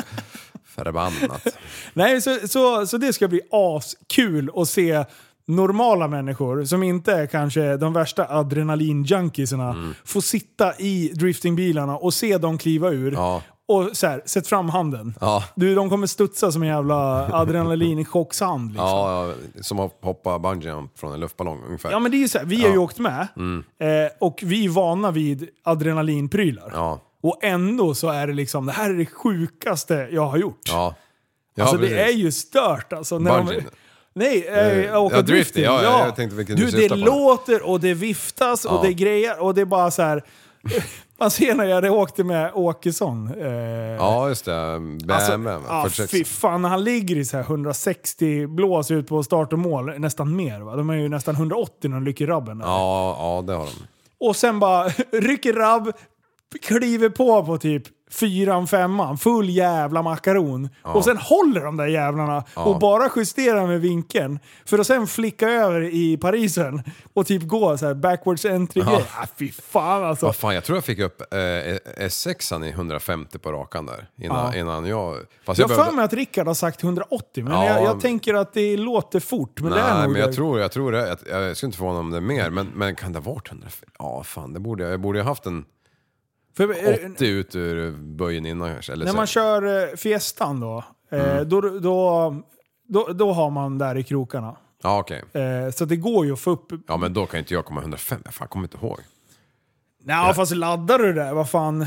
Förbannat. 0.75 1.47
Nej, 1.93 2.21
så, 2.21 2.37
så, 2.47 2.87
så 2.87 2.97
det 2.97 3.13
ska 3.13 3.27
bli 3.27 3.41
askul 3.51 4.49
att 4.55 4.67
se 4.69 5.05
normala 5.47 6.07
människor 6.07 6.65
som 6.65 6.83
inte 6.83 7.13
är 7.13 7.25
kanske 7.25 7.77
de 7.77 7.93
värsta 7.93 8.25
adrenalin-junkiesarna 8.25 9.69
Mm. 9.71 9.93
få 10.05 10.21
sitta 10.21 10.73
i 10.79 11.11
driftingbilarna 11.13 11.97
och 11.97 12.13
se 12.13 12.37
dem 12.37 12.57
kliva 12.57 12.89
ur. 12.89 13.11
Ja. 13.11 13.41
Och 13.67 13.89
så 13.93 14.07
här, 14.07 14.21
sätt 14.25 14.47
fram 14.47 14.69
handen. 14.69 15.13
Ja. 15.21 15.43
Du, 15.55 15.75
de 15.75 15.89
kommer 15.89 16.07
studsa 16.07 16.51
som 16.51 16.61
en 16.63 16.69
jävla 16.69 17.27
adrenalin-chockshand. 17.27 18.67
Liksom. 18.69 18.85
Ja, 18.87 19.27
ja, 19.27 19.33
som 19.63 19.79
att 19.79 19.97
hoppa 20.01 20.39
bungee 20.39 20.87
från 20.95 21.13
en 21.13 21.19
luftballong 21.19 21.61
ungefär. 21.65 21.91
Ja 21.91 21.99
men 21.99 22.11
det 22.11 22.17
är 22.17 22.19
ju 22.19 22.27
så 22.27 22.37
här, 22.37 22.45
vi 22.45 22.61
har 22.63 22.69
ju 22.69 22.77
åkt 22.77 22.99
med 22.99 23.27
Mm. 23.35 23.63
eh, 23.79 23.87
och 24.19 24.39
vi 24.43 24.65
är 24.65 24.69
vana 24.69 25.11
vid 25.11 25.49
adrenalinprylar. 25.63 26.71
Och 27.23 27.39
ändå 27.43 27.95
så 27.95 28.09
är 28.09 28.27
det 28.27 28.33
liksom, 28.33 28.65
det 28.65 28.71
här 28.71 28.89
är 28.89 28.93
det 28.93 29.05
sjukaste 29.05 30.07
jag 30.11 30.25
har 30.27 30.37
gjort. 30.37 30.61
Ja. 30.69 30.95
Ja, 31.55 31.63
alltså 31.63 31.77
precis. 31.77 31.95
det 31.95 32.03
är 32.03 32.11
ju 32.13 32.31
stört 32.31 32.93
alltså. 32.93 33.19
När 33.19 33.37
de, 33.37 33.61
nej, 34.13 34.47
Eh, 34.47 34.93
äh, 34.93 35.03
åka 35.03 35.15
ja, 35.15 35.21
drifting. 35.21 35.35
drifting, 35.35 35.63
ja, 35.63 35.83
ja, 35.83 36.05
jag 36.05 36.15
tänkte 36.15 36.35
vilken 36.37 36.55
du, 36.55 36.65
du 36.65 36.87
det 36.87 36.95
låter 36.95 37.61
och 37.69 37.79
det 37.79 37.93
viftas 37.93 38.65
och 38.65 38.73
Ja. 38.75 38.81
det 38.83 38.93
grejer 38.93 39.41
och 39.41 39.53
det 39.53 39.61
är 39.61 39.65
bara 39.65 39.91
så 39.91 40.01
här. 40.01 40.23
Man 41.19 41.31
ser 41.31 41.55
när 41.55 41.65
jag 41.65 41.93
åkte 41.93 42.23
med 42.23 42.51
Åkesson. 42.53 43.33
Eh, 43.41 43.47
Ja, 43.97 44.29
just 44.29 44.45
det. 44.45 44.79
BMW, 44.79 45.13
Alltså, 45.13 45.73
ja, 45.73 45.83
46. 45.83 46.11
fy 46.11 46.23
fan, 46.23 46.61
när 46.61 46.69
han 46.69 46.83
ligger 46.83 47.15
i 47.17 47.25
så 47.25 47.37
här 47.37 47.43
160 47.43 48.47
blås 48.47 48.91
ut 48.91 49.07
på 49.07 49.23
start 49.23 49.53
och 49.53 49.59
mål, 49.59 49.99
nästan 49.99 50.35
mer 50.35 50.59
va? 50.59 50.75
De 50.75 50.89
är 50.89 50.93
ju 50.93 51.09
nästan 51.09 51.35
180 51.35 51.89
när 51.89 51.97
de 51.97 52.03
lycker 52.03 52.27
rabben. 52.27 52.59
Ja, 52.65 53.15
ja, 53.19 53.43
det 53.47 53.53
har 53.53 53.65
de. 53.65 53.71
Och 54.27 54.35
sen 54.35 54.59
bara 54.59 54.87
rycker 55.11 55.53
rabb, 55.53 55.91
kliver 56.61 57.09
på 57.09 57.45
på 57.45 57.57
typ 57.57 57.84
fyran, 58.11 58.67
femman, 58.67 59.17
full 59.17 59.49
jävla 59.49 60.01
makaron. 60.01 60.69
Och 60.81 61.03
sen 61.03 61.17
håller 61.17 61.61
de 61.63 61.77
där 61.77 61.88
jävlarna 61.88 62.43
och 62.55 62.80
bara 62.80 63.09
justerar 63.15 63.67
med 63.67 63.81
vinkeln. 63.81 64.39
För 64.65 64.80
att 64.80 64.88
sen 64.88 65.07
flicka 65.07 65.49
över 65.49 65.81
i 65.81 66.17
Parisen 66.17 66.84
och 67.13 67.27
typ 67.27 67.43
gå 67.47 67.77
så 67.77 67.85
här 67.85 67.93
backwards 67.93 68.45
entry-grej. 68.45 69.05
Ah, 69.17 69.25
fy 69.39 69.51
fan 69.51 70.03
alltså. 70.03 70.25
Vad 70.25 70.35
fan, 70.35 70.55
jag 70.55 70.63
tror 70.63 70.75
jag 70.77 70.84
fick 70.84 70.99
upp 70.99 71.21
eh, 71.21 71.38
S6an 72.07 72.65
i 72.65 72.69
150 72.69 73.39
på 73.39 73.51
rakan 73.51 73.85
där. 73.85 74.07
Innan, 74.17 74.45
Ja. 74.53 74.59
innan 74.59 74.85
jag... 74.85 75.17
Fast 75.45 75.59
Jag 75.59 75.65
har 75.67 75.69
för 75.69 75.81
behövde- 75.81 75.95
mig 75.95 76.05
att 76.05 76.13
Rickard 76.13 76.47
har 76.47 76.53
sagt 76.53 76.84
180, 76.84 77.43
men 77.43 77.53
Ja. 77.53 77.65
jag, 77.65 77.84
jag 77.84 77.99
tänker 78.01 78.34
att 78.34 78.53
det 78.53 78.77
låter 78.77 79.19
fort. 79.19 79.61
Men 79.61 79.71
det 79.71 79.80
är 79.80 79.93
Nej, 79.93 80.01
nog 80.03 80.11
men 80.11 80.21
jag 80.21 80.30
det. 80.30 80.34
tror, 80.34 80.59
jag 80.59 80.71
tror 80.71 80.91
det. 80.91 81.17
Jag, 81.30 81.41
jag 81.47 81.57
skulle 81.57 81.67
inte 81.67 81.77
förvåna 81.77 81.99
om 81.99 82.11
det 82.11 82.17
är 82.17 82.21
mer. 82.21 82.49
Men, 82.49 82.67
men 82.75 82.95
kan 82.95 83.13
det 83.13 83.19
ha 83.19 83.31
varit 83.34 83.47
150? 83.47 83.85
Ja, 83.99 84.23
fan, 84.23 84.53
det 84.53 84.59
borde 84.59 84.84
jag. 84.84 84.93
Jag 84.93 85.01
borde 85.01 85.19
ha 85.21 85.27
haft 85.27 85.45
en 85.45 85.65
För, 86.57 86.63
eh, 87.03 87.11
80 87.13 87.25
ut 87.27 87.55
ur 87.55 87.91
böjen 87.91 88.45
innan 88.45 88.73
kanske. 88.73 88.93
Eller 88.93 89.05
När 89.05 89.11
så. 89.11 89.17
man 89.17 89.27
kör 89.27 89.89
eh, 89.91 89.95
Fiestan 89.95 90.59
då, 90.59 90.84
eh, 91.11 91.31
Mm. 91.31 91.49
då, 91.49 91.61
då, 91.61 92.35
då, 92.88 93.07
då 93.13 93.31
har 93.34 93.49
man 93.49 93.77
där 93.77 93.97
i 93.97 94.03
krokarna. 94.03 94.55
Ja, 94.84 94.99
okej. 94.99 95.23
Eh, 95.34 95.71
så 95.71 95.85
det 95.85 95.95
går 95.95 96.25
ju 96.25 96.34
att 96.34 96.39
få 96.39 96.51
upp... 96.51 96.65
Ja, 96.88 96.97
men 96.97 97.13
då 97.13 97.25
kan 97.25 97.39
inte 97.39 97.53
jag 97.53 97.65
komma 97.65 97.81
105. 97.81 98.21
Jag 98.25 98.34
fan, 98.34 98.47
kommer 98.47 98.65
inte 98.65 98.77
ihåg. 98.77 98.99
Nej, 100.03 100.34
fast 100.34 100.55
laddar 100.55 100.99
du 100.99 101.13
det? 101.13 101.34
Vad 101.34 101.49
fan? 101.49 101.85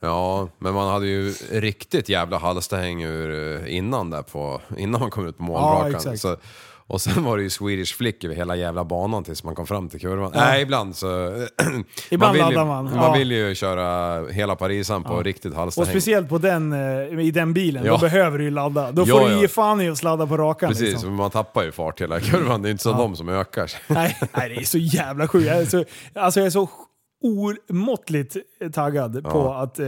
Ja, 0.00 0.48
men 0.58 0.74
man 0.74 0.88
hade 0.92 1.06
ju 1.06 1.30
riktigt 1.50 2.08
jävla 2.08 2.38
ur 3.02 3.62
eh, 3.64 3.76
innan 3.76 4.10
där 4.10 4.22
på, 4.22 4.60
innan 4.76 5.00
man 5.00 5.10
kom 5.10 5.26
ut 5.26 5.38
på 5.38 5.44
Ja, 5.44 5.46
målrakan. 5.48 5.94
exakt. 5.94 6.20
så, 6.20 6.36
och 6.88 7.00
sen 7.00 7.24
var 7.24 7.36
det 7.36 7.42
ju 7.42 7.50
Swedish 7.50 7.96
flick 7.96 8.24
över 8.24 8.34
hela 8.34 8.56
jävla 8.56 8.84
banan 8.84 9.24
tills 9.24 9.44
man 9.44 9.54
kom 9.54 9.66
fram 9.66 9.88
till 9.88 10.00
kurvan. 10.00 10.32
Nej, 10.34 10.62
ibland 10.62 10.96
så... 10.96 11.06
Ibland 12.10 12.32
vill 12.32 12.42
ju, 12.44 12.50
laddar 12.52 12.64
man, 12.66 12.84
Man 12.84 12.94
ja. 12.94 13.12
vill 13.12 13.32
ju 13.32 13.54
köra 13.54 14.20
hela 14.28 14.56
Parisan 14.56 15.04
på 15.04 15.22
riktigt 15.22 15.52
Och 15.52 15.58
halstahäng. 15.58 15.90
speciellt 15.90 16.28
på 16.28 16.38
den, 16.38 16.72
eh, 16.72 17.20
i 17.20 17.30
den 17.30 17.52
bilen, 17.54 17.84
Ja. 17.84 17.92
då 17.92 17.98
behöver 17.98 18.38
du 18.38 18.44
ju 18.44 18.50
ladda. 18.50 18.92
Då 18.92 19.02
Ja, 19.06 19.18
får 19.18 19.28
du 19.28 19.34
ja. 19.34 19.40
ge 19.40 19.48
fan 19.48 19.80
i 19.80 19.88
att 19.90 19.98
sladda 19.98 20.26
på 20.26 20.36
rakan. 20.36 20.68
Precis, 20.68 20.90
Liksom. 20.92 21.14
man 21.14 21.30
tappar 21.30 21.62
ju 21.62 21.72
fart 21.72 22.00
hela 22.00 22.20
kurvan. 22.20 22.62
Det 22.62 22.68
är 22.68 22.70
inte 22.70 22.82
som 22.82 22.98
de 22.98 23.16
som 23.16 23.28
ökar. 23.28 23.72
Nej, 23.94 24.16
nej, 24.36 24.48
det 24.48 24.54
är 24.56 24.64
så 24.64 24.78
jävla 24.78 25.28
sjukt. 25.28 25.46
Jag 25.46 25.56
är 25.58 25.64
så, 25.66 25.84
alltså 26.14 26.40
jag 26.40 26.46
är 26.46 26.50
så 26.50 26.68
omåttligt 27.70 28.36
taggad 28.72 29.24
på 29.24 29.54
att 29.54 29.78
eh, 29.78 29.86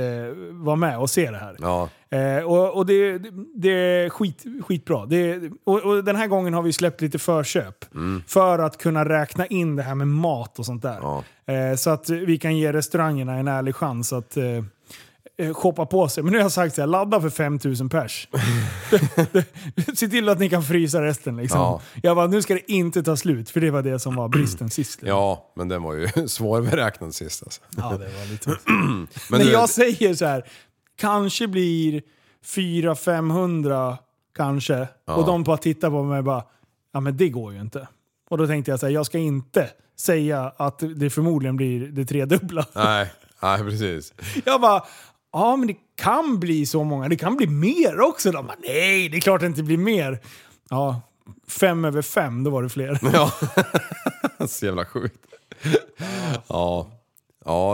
vara 0.51 0.77
med 0.77 0.99
och 0.99 1.11
se 1.11 1.31
det 1.31 1.37
här. 1.39 1.57
Ja, 1.61 1.89
Eh, 2.11 2.45
och 2.45 2.77
och 2.77 2.87
det, 2.87 3.19
det 3.55 3.71
är 3.71 4.09
skit, 4.09 4.45
skitbra. 4.63 5.07
Det, 5.07 5.51
och, 5.65 5.83
och 5.83 6.05
den 6.05 6.17
här 6.17 6.27
gången 6.27 6.55
har 6.55 6.63
vi 6.63 6.73
släppt 6.73 7.01
lite 7.01 7.19
förköp. 7.19 7.85
För 8.27 8.59
att 8.59 8.79
kunna 8.79 9.09
räkna 9.09 9.47
in 9.47 9.77
det 9.77 9.83
här 9.83 9.95
med 9.95 10.09
mat 10.09 10.59
och 10.59 10.67
sånt 10.67 10.83
där. 10.83 10.99
Ja. 11.03 11.25
Eh, 11.53 11.77
så 11.77 11.91
att 11.91 12.11
vi 12.11 12.39
kan 12.39 12.57
ge 12.57 12.73
restaurangerna 12.73 13.35
en 13.35 13.49
ärlig 13.49 13.75
chans 13.75 14.13
att 14.13 14.37
eh, 14.37 14.45
eh, 15.39 15.55
shoppa 15.55 15.87
på 15.87 16.09
sig. 16.09 16.23
Men 16.23 16.33
nu 16.33 16.39
har 16.39 16.45
jag 16.45 16.53
sagt 16.53 16.75
så 16.75 16.83
här, 16.83 16.87
ladda 16.87 17.21
för 17.21 17.31
5000 17.31 17.89
pers. 17.89 18.29
Se 19.95 20.09
till 20.09 20.29
att 20.29 20.39
ni 20.39 20.49
kan 20.51 20.63
frysa 20.63 21.03
resten. 21.03 21.37
Liksom. 21.37 21.61
Ja. 21.61 21.81
Jag 22.03 22.17
bara, 22.17 22.27
nu 22.27 22.43
ska 22.43 22.55
det 22.55 22.73
inte 22.73 23.03
ta 23.03 23.17
slut. 23.17 23.51
För 23.51 23.61
det 23.61 23.71
var 23.71 23.83
det 23.83 23.99
som 23.99 24.15
var 24.17 24.29
bristen 24.29 24.71
sist. 24.71 24.99
ja, 25.03 25.53
men 25.57 25.69
den 25.69 25.83
var 25.83 25.95
ju 25.95 26.09
svårberäknad 26.29 27.15
sist 27.15 27.43
alltså. 27.43 27.61
Ja, 27.77 27.91
det 27.91 28.19
var 28.19 28.31
lite... 28.31 28.51
Men 28.67 29.07
Men 29.31 29.47
jag 29.47 29.69
säger 29.69 30.15
så 30.15 30.25
här, 30.27 30.45
kanske 30.99 31.49
blir 31.49 32.03
400-500 32.45 33.97
kanske. 34.37 34.89
Och 35.05 35.27
de 35.27 35.43
bara 35.43 35.57
tittar 35.57 35.91
på 35.91 36.03
mig 36.03 36.19
och 36.19 36.25
bara, 36.25 36.45
ja 36.93 37.01
men 37.01 37.17
det 37.17 37.29
går 37.29 37.53
ju 37.53 37.61
inte. 37.61 37.89
Och 38.31 38.39
då 38.39 38.47
tänkte 38.47 38.71
jag 38.71 38.81
så 38.81 38.87
här, 38.87 38.93
jag 38.93 39.07
ska 39.07 39.19
inte 39.19 39.71
säga 39.99 40.53
att 40.57 40.83
det 40.97 41.11
förmodligen 41.11 41.57
blir 41.57 41.87
det 41.87 42.05
tredubbla. 42.05 42.67
Nej, 42.75 43.13
nej, 43.43 43.59
precis. 43.59 44.15
Jag 44.45 44.61
bara, 44.61 44.83
ja 45.33 45.57
men 45.57 45.67
det 45.67 45.77
kan 45.97 46.41
bli 46.41 46.67
så 46.67 46.85
många. 46.85 47.09
Det 47.09 47.17
kan 47.17 47.37
bli 47.37 47.47
mer 47.47 48.01
också. 48.01 48.31
De 48.33 48.47
bara, 48.47 48.57
nej 48.63 49.09
det 49.09 49.17
är 49.17 49.21
klart 49.21 49.41
det 49.41 49.47
inte 49.47 49.63
blir 49.63 49.79
mer. 49.79 50.19
Ja, 50.71 51.01
fem 51.49 51.85
över 51.85 52.03
fem, 52.03 52.45
då 52.45 52.51
var 52.51 52.63
det 52.63 52.69
fler. 52.69 52.99
Ja. 53.13 53.33
Så 54.49 54.67
jävla 54.67 54.85
sjukt. 54.85 55.19
Ja. 55.63 55.71
Ja, 56.49 56.91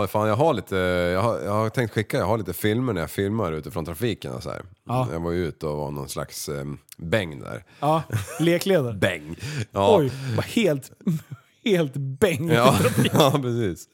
fan 0.07 0.27
jag 0.27 0.35
har 0.35 0.53
lite, 0.53 0.75
jag 0.75 1.21
har, 1.21 1.39
jag 1.39 1.51
har 1.51 1.69
tänkt 1.69 1.93
skicka, 1.93 2.17
jag 2.17 2.25
har 2.25 2.37
lite 2.37 2.53
filmer 2.53 2.93
när 2.93 3.01
jag 3.01 3.09
filmar 3.09 3.51
utifrån 3.51 3.85
trafiken 3.85 4.33
och 4.33 4.43
så 4.43 4.49
här. 4.49 4.61
Ja. 4.87 5.07
Jag 5.11 5.19
var 5.19 5.31
ju 5.31 5.47
ute 5.47 5.67
och 5.67 5.77
var 5.77 5.91
någon 5.91 6.09
slags 6.09 6.49
eh, 6.49 6.65
bäng 6.97 7.39
där. 7.39 7.63
Ja, 7.79 8.03
lekledare. 8.39 8.93
Bäng! 9.01 9.35
Ja. 9.71 9.97
Oj, 9.97 10.11
var 10.35 10.43
helt, 10.43 10.91
helt 11.65 11.93
bäng. 11.95 12.49
Ja, 12.49 12.75
ja, 13.13 13.39
precis. 13.41 13.89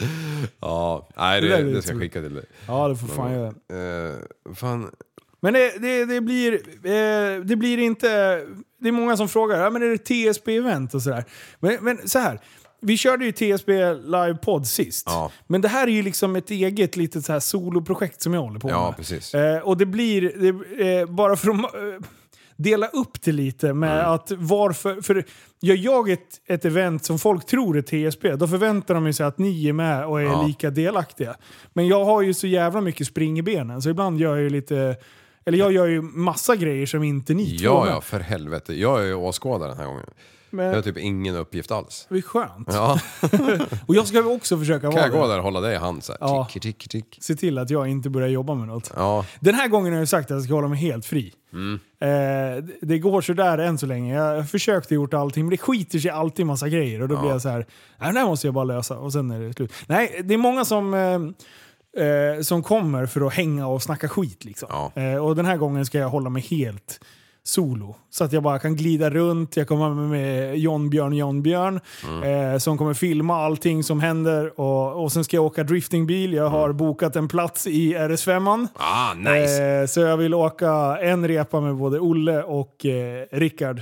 Ja, 0.60 1.10
nej 1.18 1.42
Det 1.42 1.48
det, 1.48 1.74
det 1.74 1.82
ska 1.82 1.92
jag 1.92 2.02
skicka 2.02 2.22
till 2.22 2.34
dig. 2.34 2.46
Ja, 2.68 2.88
det 2.88 2.96
får 2.96 3.08
fan 3.08 3.34
göra. 3.34 3.48
Eh, 3.48 4.16
fan, 4.56 4.92
Men 5.40 5.54
det, 5.54 5.82
det, 5.82 6.06
det, 6.06 6.22
blir, 6.22 6.54
eh, 6.84 7.42
det 7.44 7.56
blir 7.56 7.78
inte... 7.78 8.08
Det 8.80 8.88
är 8.88 8.92
många 8.92 9.18
som 9.18 9.30
frågar, 9.30 9.64
ja, 9.64 9.70
men 9.70 9.82
är 9.84 9.88
det 9.88 9.98
TSB-event 9.98 10.96
och 10.96 11.02
sådär? 11.02 11.26
Men, 11.60 11.78
men 11.82 12.08
så 12.10 12.20
här. 12.20 12.40
Vi 12.82 12.98
körde 12.98 13.26
ju 13.26 13.32
TSB 13.32 13.94
live-podd 13.94 14.68
sist. 14.68 15.04
Ja. 15.10 15.32
Men 15.48 15.62
det 15.62 15.68
här 15.68 15.88
är 15.88 15.92
ju 15.92 16.04
liksom 16.04 16.36
ett 16.36 16.52
eget 16.52 16.96
litet 16.96 17.26
så 17.26 17.34
här 17.34 17.40
soloprojekt 17.40 18.22
som 18.22 18.34
jag 18.34 18.42
håller 18.42 18.60
på 18.60 18.70
Ja, 18.70 18.86
med. 18.88 18.98
precis. 18.98 19.34
Eh, 19.34 19.60
och 19.60 19.78
det 19.78 19.86
blir, 19.86 20.22
det, 20.22 21.00
eh, 21.00 21.06
bara 21.06 21.36
för 21.36 21.50
att 21.50 21.58
eh, 21.60 22.08
dela 22.56 22.88
upp 22.88 23.22
det 23.22 23.32
lite 23.32 23.74
med 23.74 24.00
Mm. 24.00 24.12
att 24.12 24.32
varför... 24.32 25.02
För 25.02 25.26
gör 25.62 25.76
jag 25.76 26.10
ett, 26.10 26.42
ett 26.48 26.66
event 26.66 27.06
som 27.06 27.20
folk 27.20 27.46
tror 27.46 27.78
är 27.78 27.82
TSB, 28.12 28.36
då 28.36 28.48
förväntar 28.48 28.94
de 28.94 29.14
sig 29.14 29.26
att 29.26 29.38
ni 29.38 29.68
är 29.68 29.74
med 29.74 30.06
och 30.06 30.22
är 30.22 30.26
Ja. 30.26 30.44
lika 30.48 30.70
delaktiga. 30.70 31.36
Men 31.74 31.88
jag 31.88 32.06
har 32.06 32.22
ju 32.22 32.34
så 32.34 32.48
jävla 32.48 32.82
mycket 32.82 33.08
spring 33.08 33.40
i 33.40 33.42
benen, 33.42 33.82
så 33.82 33.90
ibland 33.90 34.20
gör 34.20 34.36
jag 34.36 34.44
ju 34.44 34.50
lite... 34.50 34.96
Eller 35.46 35.58
jag 35.58 35.72
gör 35.72 35.88
ju 35.88 36.02
massa 36.02 36.56
grejer 36.56 36.86
som 36.86 37.04
inte 37.04 37.34
ni 37.34 37.58
två 37.58 37.64
ja, 37.66 37.88
ja, 37.90 38.02
för 38.02 38.20
helvete. 38.20 38.74
Jag 38.74 39.02
är 39.02 39.06
ju 39.06 39.14
åskådare 39.14 39.70
den 39.70 39.78
här 39.78 39.86
gången. 39.86 40.06
Men 40.52 40.66
Jag 40.66 40.76
har 40.76 40.82
typ 40.82 40.98
ingen 40.98 41.36
uppgift 41.36 41.72
alls. 41.72 42.06
det 42.10 42.18
är 42.18 42.22
skönt. 42.22 42.68
Ja, 42.72 43.00
Och 43.86 43.96
jag 43.96 44.08
ska 44.08 44.24
också 44.24 44.58
försöka 44.58 44.82
kan 44.82 44.92
vara 44.92 45.02
jag 45.02 45.12
gå 45.12 45.28
där 45.28 45.38
och 45.38 45.44
hålla 45.44 45.62
dig 45.62 45.74
i 45.76 45.78
hand 45.78 46.04
så 46.04 46.12
här. 46.12 46.18
Ja. 46.22 46.48
Tick, 46.52 46.62
tick, 46.64 46.90
tick. 46.90 47.18
Se 47.22 47.36
till 47.36 47.58
att 47.58 47.70
jag 47.70 47.88
inte 47.88 48.10
börjar 48.10 48.28
jobba 48.30 48.56
med 48.56 48.68
något. 48.68 48.92
Ja, 48.96 49.26
Den 49.40 49.56
här 49.56 49.68
gången 49.68 49.94
har 49.94 50.00
jag 50.00 50.08
sagt 50.10 50.32
att 50.32 50.36
jag 50.36 50.44
ska 50.44 50.54
hålla 50.54 50.68
mig 50.68 50.80
helt 50.80 51.06
fri. 51.06 51.34
Mm. 51.54 51.80
Eh, 52.00 52.64
det- 52.82 53.00
går 53.00 53.22
sådär 53.22 53.58
än 53.58 53.78
så 53.78 53.86
länge. 53.86 54.16
Jag 54.16 54.36
har 54.36 54.44
försökt 54.44 54.86
och 54.86 54.92
gjort 54.92 55.14
allting, 55.14 55.44
men 55.46 55.50
det 55.50 55.58
skiter 55.58 56.00
sig 56.00 56.12
alltid 56.12 56.40
i 56.44 56.46
massa 56.46 56.70
grejer. 56.70 57.02
Och 57.02 57.08
då 57.08 57.16
Ja. 57.16 57.20
blir 57.22 57.32
jag 57.32 57.42
så 57.42 57.50
här, 57.50 57.66
nej, 58.00 58.14
det 58.14 58.20
här 58.20 58.26
måste 58.28 58.48
jag 58.48 58.54
bara 58.54 58.64
lösa. 58.66 58.98
Och 58.98 59.14
sen 59.14 59.32
är 59.32 59.40
det 59.40 59.54
slut. 59.54 59.74
Nej, 59.88 60.22
det 60.24 60.34
är 60.34 60.38
många 60.38 60.66
som, 60.66 60.94
eh, 60.94 62.06
eh, 62.06 62.42
som 62.42 62.64
kommer 62.64 63.06
för 63.06 63.28
att 63.28 63.34
hänga 63.34 63.68
och 63.68 63.84
snacka 63.84 64.10
skit. 64.10 64.46
Liksom. 64.46 64.68
Ja. 64.72 65.02
Eh, 65.02 65.16
och 65.26 65.36
den 65.36 65.46
här 65.46 65.58
gången 65.58 65.86
ska 65.86 65.98
jag 65.98 66.10
hålla 66.10 66.30
mig 66.30 66.42
helt 66.42 67.00
solo. 67.44 67.96
Så 68.10 68.24
att 68.24 68.34
jag 68.34 68.44
bara 68.44 68.60
kan 68.60 68.76
glida 68.76 69.10
runt. 69.10 69.58
Jag 69.58 69.68
kommer 69.68 69.90
med, 69.90 70.58
John 70.58 70.90
Björn 70.90 71.14
John 71.14 71.42
Björn 71.42 71.80
Mm. 72.08 72.52
eh, 72.54 72.58
som 72.58 72.78
kommer 72.78 72.94
filma 72.94 73.36
allting 73.46 73.84
som 73.84 74.00
händer. 74.00 74.60
Och, 74.60 75.04
och 75.04 75.12
sen 75.12 75.24
ska 75.24 75.38
jag 75.38 75.46
åka 75.46 75.64
driftingbil. 75.64 76.34
Jag 76.34 76.50
har 76.50 76.74
bokat 76.74 77.16
en 77.16 77.28
plats 77.28 77.68
i 77.68 77.94
RS5. 77.96 78.68
ah, 78.74 79.14
nice! 79.14 79.64
Eh, 79.64 79.86
så 79.86 80.00
jag 80.00 80.18
vill 80.18 80.34
åka 80.34 80.98
en 81.02 81.28
repa 81.28 81.62
med 81.62 81.76
både 81.76 82.00
Olle 82.00 82.44
och 82.44 82.86
eh, 82.86 83.26
Rickard. 83.32 83.82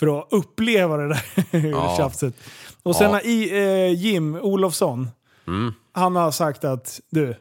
För 0.00 0.18
att 0.18 0.26
uppleva 0.30 0.96
det 0.96 1.08
där 1.08 1.22
Ja. 1.70 1.94
tjafset. 1.98 2.34
Och 2.82 2.96
sen 2.96 3.10
Ja. 3.12 3.20
i, 3.20 3.50
eh, 3.62 3.92
Jim 4.04 4.34
Olofsson, 4.34 5.08
Mm. 5.46 5.72
Han 5.94 6.16
har 6.16 6.30
sagt 6.30 6.64
att 6.64 7.00
du, 7.10 7.34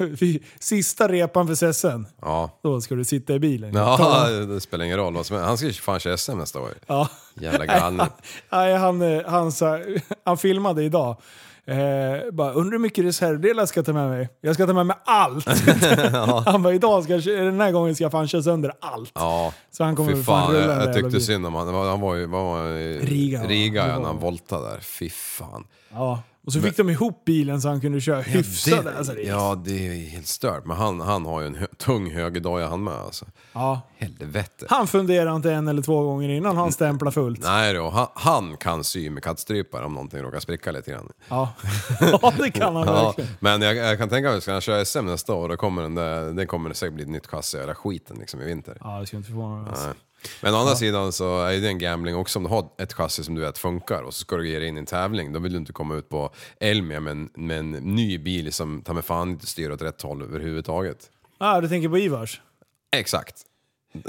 sista 0.60 1.08
repan 1.08 1.46
för 1.46 1.54
sessen, 1.54 2.06
Ja. 2.22 2.50
då 2.62 2.80
ska 2.80 2.94
du 2.94 3.04
sitta 3.04 3.34
i 3.34 3.38
bilen. 3.38 3.74
Ja, 3.74 4.26
det 4.48 4.60
spelar 4.60 4.84
ingen 4.84 4.96
roll 4.96 5.14
vad 5.14 5.26
som 5.26 5.36
är. 5.36 5.40
Han 5.40 5.56
ska 5.56 5.66
ju 5.66 5.72
fan 5.72 6.00
köra 6.00 6.16
SM 6.16 6.38
nästa 6.38 6.60
år. 6.60 6.70
ja. 6.86 7.08
Jävla 7.34 7.66
galning. 7.66 8.06
Nej, 8.52 8.76
han, 8.76 9.22
han, 9.26 9.52
sa, 9.52 9.78
han 10.24 10.38
filmade 10.38 10.82
idag. 10.84 11.16
Eh, 11.66 11.76
bara, 12.32 12.52
undrar 12.52 12.72
hur 12.72 12.78
mycket 12.78 13.04
reservdelar 13.04 13.66
ska 13.66 13.78
jag 13.78 13.86
ta 13.86 13.92
med 13.92 14.08
mig? 14.08 14.28
Jag 14.40 14.54
ska 14.54 14.66
ta 14.66 14.72
med 14.72 14.86
mig 14.86 14.96
allt! 15.04 15.46
Han 16.46 16.62
bara, 16.62 16.74
idag 16.74 17.04
ska 17.04 17.12
jag, 17.16 17.44
den 17.44 17.60
här 17.60 17.72
gången 17.72 17.94
ska 17.94 18.04
jag 18.04 18.12
fan 18.12 18.28
köra 18.28 18.42
sönder 18.42 18.72
allt. 18.80 19.10
Ja, 19.14 19.52
Så 19.70 19.84
han 19.84 19.96
kommer 19.96 20.14
fy 20.14 20.22
fan 20.22 20.46
fan. 20.46 20.54
Jag, 20.56 20.68
jag 20.84 20.94
tyckte 20.94 21.20
synd 21.20 21.46
om 21.46 21.54
han. 21.54 21.74
Han 21.74 22.00
var 22.00 22.14
ju 22.14 22.26
var 22.26 22.44
var, 22.44 23.00
Riga? 23.06 23.42
Riga 23.44 23.88
ja, 23.88 23.98
när 23.98 24.06
han 24.06 24.18
voltade 24.18 24.70
där. 24.70 24.80
Fy 24.80 25.10
fan. 25.10 25.64
Ja. 25.92 26.22
Och 26.50 26.54
så 26.54 26.60
fick 26.68 26.76
de 26.76 26.90
ihop 26.90 27.24
bilen 27.24 27.60
så 27.60 27.68
han 27.68 27.80
kunde 27.80 28.00
köra 28.00 28.20
hyfsat. 28.20 28.84
det, 28.84 28.98
alltså, 28.98 29.14
det, 29.14 29.22
ja, 29.22 29.62
det 29.64 29.86
är 29.88 30.08
helt 30.08 30.26
stört. 30.26 30.64
Men 30.64 30.76
han, 30.76 31.00
han 31.00 31.26
har 31.26 31.40
ju 31.40 31.46
en 31.46 31.54
hö 31.54 31.66
tung 31.76 32.10
högerdoja 32.10 32.68
han 32.68 32.84
med 32.84 32.94
alltså. 32.94 33.26
ja. 33.52 33.80
Helvete. 33.98 34.66
Han 34.68 34.86
funderar 34.86 35.36
inte 35.36 35.52
en 35.52 35.68
eller 35.68 35.82
två 35.82 36.02
gånger 36.02 36.28
innan 36.28 36.56
han 36.56 36.72
stämplar 36.72 37.10
fullt. 37.10 37.42
Nej 37.42 37.74
då, 37.74 37.90
han, 37.90 38.06
han 38.14 38.56
kan 38.56 38.84
sy 38.84 39.10
med 39.10 39.22
kattstrypare 39.22 39.84
om 39.84 39.92
någonting 39.94 40.20
råkar 40.22 40.40
spricka 40.40 40.72
lite 40.72 40.90
grann. 40.90 41.08
Ja, 41.28 41.52
ja 42.00 42.32
det 42.38 42.50
kan 42.50 42.76
han 42.76 42.86
Ja, 42.86 43.04
verkligen. 43.06 43.30
men 43.40 43.62
jag, 43.62 43.76
jag 43.76 43.98
kan 43.98 44.08
tänka 44.08 44.30
mig, 44.30 44.40
ska 44.40 44.52
han 44.52 44.60
köra 44.60 44.84
SM 44.84 45.06
nästa 45.06 45.34
år, 45.34 45.48
då 45.48 45.56
kommer 45.56 45.82
den 45.82 45.94
där, 45.94 46.32
det 46.32 46.46
kommer 46.46 46.72
säkert 46.72 46.94
bli 46.94 47.02
ett 47.02 47.10
nytt 47.10 47.26
chassi 47.26 47.58
eller 47.58 47.74
skiten 47.74 48.16
liksom 48.20 48.40
i 48.40 48.44
vinter. 48.44 48.76
Ja, 48.80 49.00
det 49.00 49.06
ska 49.06 49.16
inte 49.16 49.28
förvåna 49.28 49.56
mig. 49.62 49.70
Alltså. 49.70 49.88
Men 50.42 50.54
å 50.54 50.56
andra 50.56 50.74
sidan 50.76 51.12
så 51.12 51.40
är 51.42 51.60
det 51.60 51.68
en 51.68 51.78
gambling 51.78 52.16
också 52.16 52.38
om 52.38 52.42
du 52.42 52.48
har 52.50 52.68
ett 52.78 52.92
chassi 52.92 53.24
som 53.24 53.34
du 53.34 53.40
vet 53.40 53.58
funkar 53.58 54.02
och 54.02 54.14
så 54.14 54.20
ska 54.20 54.36
du 54.36 54.48
ge 54.48 54.58
dig 54.58 54.68
in 54.68 54.76
i 54.76 54.80
en 54.80 54.86
tävling. 54.86 55.32
Då 55.32 55.38
vill 55.38 55.52
du 55.52 55.58
inte 55.58 55.72
komma 55.72 55.94
ut 55.94 56.08
på 56.08 56.30
Elmia 56.60 57.00
med 57.00 57.10
en, 57.10 57.30
med 57.34 57.58
en 57.58 57.70
ny 57.70 58.18
bil 58.18 58.52
som 58.52 58.82
tar 58.82 58.94
med 58.94 59.04
fan 59.04 59.30
inte 59.30 59.46
styr 59.46 59.70
åt 59.70 59.82
rätt 59.82 60.02
håll 60.02 60.22
överhuvudtaget. 60.22 61.10
Ah, 61.38 61.60
du 61.60 61.68
tänker 61.68 61.88
på 61.88 61.98
Ivars? 61.98 62.40
Exakt. 62.96 63.36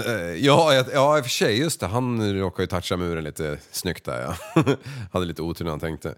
Eh, 0.06 0.12
Ja, 0.38 0.74
jag- 0.74 0.86
ja, 0.94 1.18
i 1.18 1.22
och 1.22 1.26
för 1.26 1.30
sig, 1.32 1.60
just 1.60 1.80
det. 1.80 1.88
Han 1.88 2.34
råkade 2.40 2.64
ju 2.64 2.68
toucha 2.68 2.98
muren 2.98 3.24
lite 3.24 3.58
snyggt 3.72 4.06
där 4.06 4.22
ja. 4.22 4.64
Hade 5.12 5.26
lite 5.26 5.42
otur 5.42 5.66
när 5.66 5.72
han 5.72 5.80
tänkte. 5.80 6.16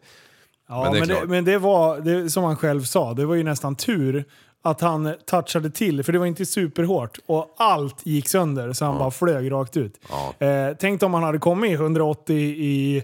Ja, 0.70 0.84
Men 0.84 0.92
men 1.00 1.08
det 1.08 1.14
det, 1.14 1.20
är 1.20 1.26
men 1.26 1.46
det, 1.46 1.58
var, 1.58 2.00
det, 2.00 2.30
som 2.30 2.44
han 2.44 2.56
själv 2.58 2.84
sa, 2.84 3.14
det 3.14 3.26
var 3.26 3.36
ju 3.36 3.44
nästan 3.44 3.76
tur 3.76 4.26
att 4.66 4.82
han 4.82 5.14
touchade 5.26 5.70
till, 5.70 6.04
för 6.04 6.14
det 6.14 6.20
var 6.20 6.26
inte 6.26 6.46
superhårt. 6.46 7.20
Och 7.26 7.56
allt 7.58 8.06
gick 8.06 8.30
sönder, 8.30 8.74
så 8.74 8.86
han 8.86 8.98
bara 8.98 9.12
flög 9.12 9.52
rakt 9.52 9.78
ut. 9.78 10.00
Ja. 10.10 10.48
Eh, 10.48 10.76
tänk 10.80 11.04
om 11.04 11.14
han 11.14 11.24
hade 11.24 11.40
kommit 11.40 11.72
i 11.72 11.74
180 11.74 12.36
i, 12.36 13.04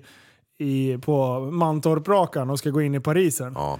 i, 0.59 0.97
på 0.97 1.39
Mantorp-rakan 1.51 2.49
och 2.49 2.59
ska 2.59 2.69
gå 2.69 2.81
in 2.81 2.95
i 2.95 2.99
Parisen. 2.99 3.53
Ja, 3.55 3.79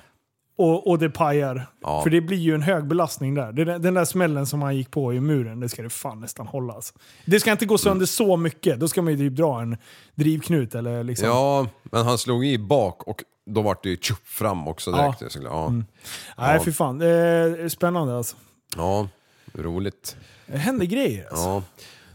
Och, 0.58 0.88
och 0.88 1.00
det 1.00 1.10
pajar. 1.10 1.68
Ja. 1.82 2.02
För 2.04 2.10
det 2.10 2.22
blir 2.22 2.38
ju 2.38 2.56
en 2.56 2.62
hög 2.62 2.88
belastning 2.88 3.36
där. 3.36 3.52
Den, 3.52 3.82
den 3.82 3.94
där 3.94 4.06
smällen 4.06 4.46
som 4.46 4.62
han 4.62 4.76
gick 4.78 4.92
på 4.92 5.14
i 5.14 5.20
muren, 5.20 5.60
det 5.60 5.70
ska 5.70 5.82
det 5.82 5.90
fan 5.90 6.20
nästan 6.20 6.48
hålla. 6.48 6.74
Alltså. 6.74 6.94
Det 7.26 7.40
ska 7.40 7.52
inte 7.52 7.66
gå 7.66 7.78
sönder 7.78 8.06
så 8.06 8.38
mycket. 8.38 8.80
Då 8.80 8.88
ska 8.88 9.02
man 9.02 9.14
ju 9.14 9.30
typ 9.30 9.38
dra 9.38 9.62
en 9.62 9.78
drivknut 10.16 10.76
eller 10.76 11.04
liksom. 11.04 11.28
ja 11.28 11.68
men 11.84 12.06
han 12.06 12.18
slog 12.18 12.46
i 12.46 12.58
bak 12.58 13.04
och 13.04 13.24
då 13.54 13.62
vart 13.62 13.84
det 13.84 13.90
ju 13.90 13.98
tjup 13.98 14.28
fram 14.28 14.68
också 14.68 14.92
direkt. 14.92 15.22
Ja, 15.22 15.30
ja. 15.44 15.70
Nej, 15.70 15.86
Ja. 16.38 16.62
fy 16.66 16.72
fan. 16.72 17.02
Är 17.02 17.70
spännande 17.70 18.18
alltså. 18.18 18.36
ja 18.76 19.08
roligt. 19.54 20.16
Det 20.46 20.58
händer 20.58 20.86
grejer 20.86 21.28
alltså. 21.32 21.48
Ja. 21.48 21.64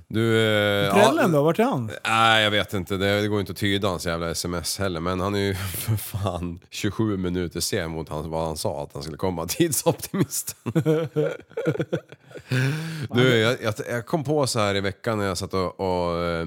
Du... 0.09 0.39
Eh, 0.41 0.95
Prällen 0.95 1.33
ja, 1.33 1.39
då? 1.39 1.43
Vart 1.43 1.59
är 1.59 1.65
han? 1.65 1.91
Nej, 2.07 2.45
jag 2.45 2.51
vet 2.51 2.75
inte. 2.75 2.97
Det, 2.97 3.21
det 3.21 3.29
går 3.29 3.41
inte 3.41 3.53
att 3.53 3.59
tyda 3.59 3.89
hans 3.89 4.07
jävla 4.07 4.31
sms 4.31 4.79
heller. 4.79 5.01
Men 5.01 5.21
han 5.21 5.35
är 5.35 5.39
ju 5.39 5.55
för 5.77 5.97
fan 5.97 6.61
27 6.71 7.17
minuter 7.17 7.61
sen 7.61 7.91
mot 7.91 8.09
hans, 8.09 8.27
vad 8.27 8.47
han 8.47 8.57
sa 8.57 8.83
att 8.83 8.91
han 8.95 9.03
skulle 9.03 9.17
komma. 9.17 9.47
Tidsoptimisten. 9.49 10.73
du, 13.11 13.37
jag, 13.37 13.63
jag, 13.63 13.75
jag 13.91 14.07
kom 14.07 14.25
på 14.25 14.47
så 14.47 14.59
här 14.59 14.75
i 14.75 14.81
veckan 14.81 15.19
när 15.19 15.25
jag 15.27 15.39
satt 15.39 15.55
och, 15.55 15.81
och 15.81 16.23
eh, 16.25 16.47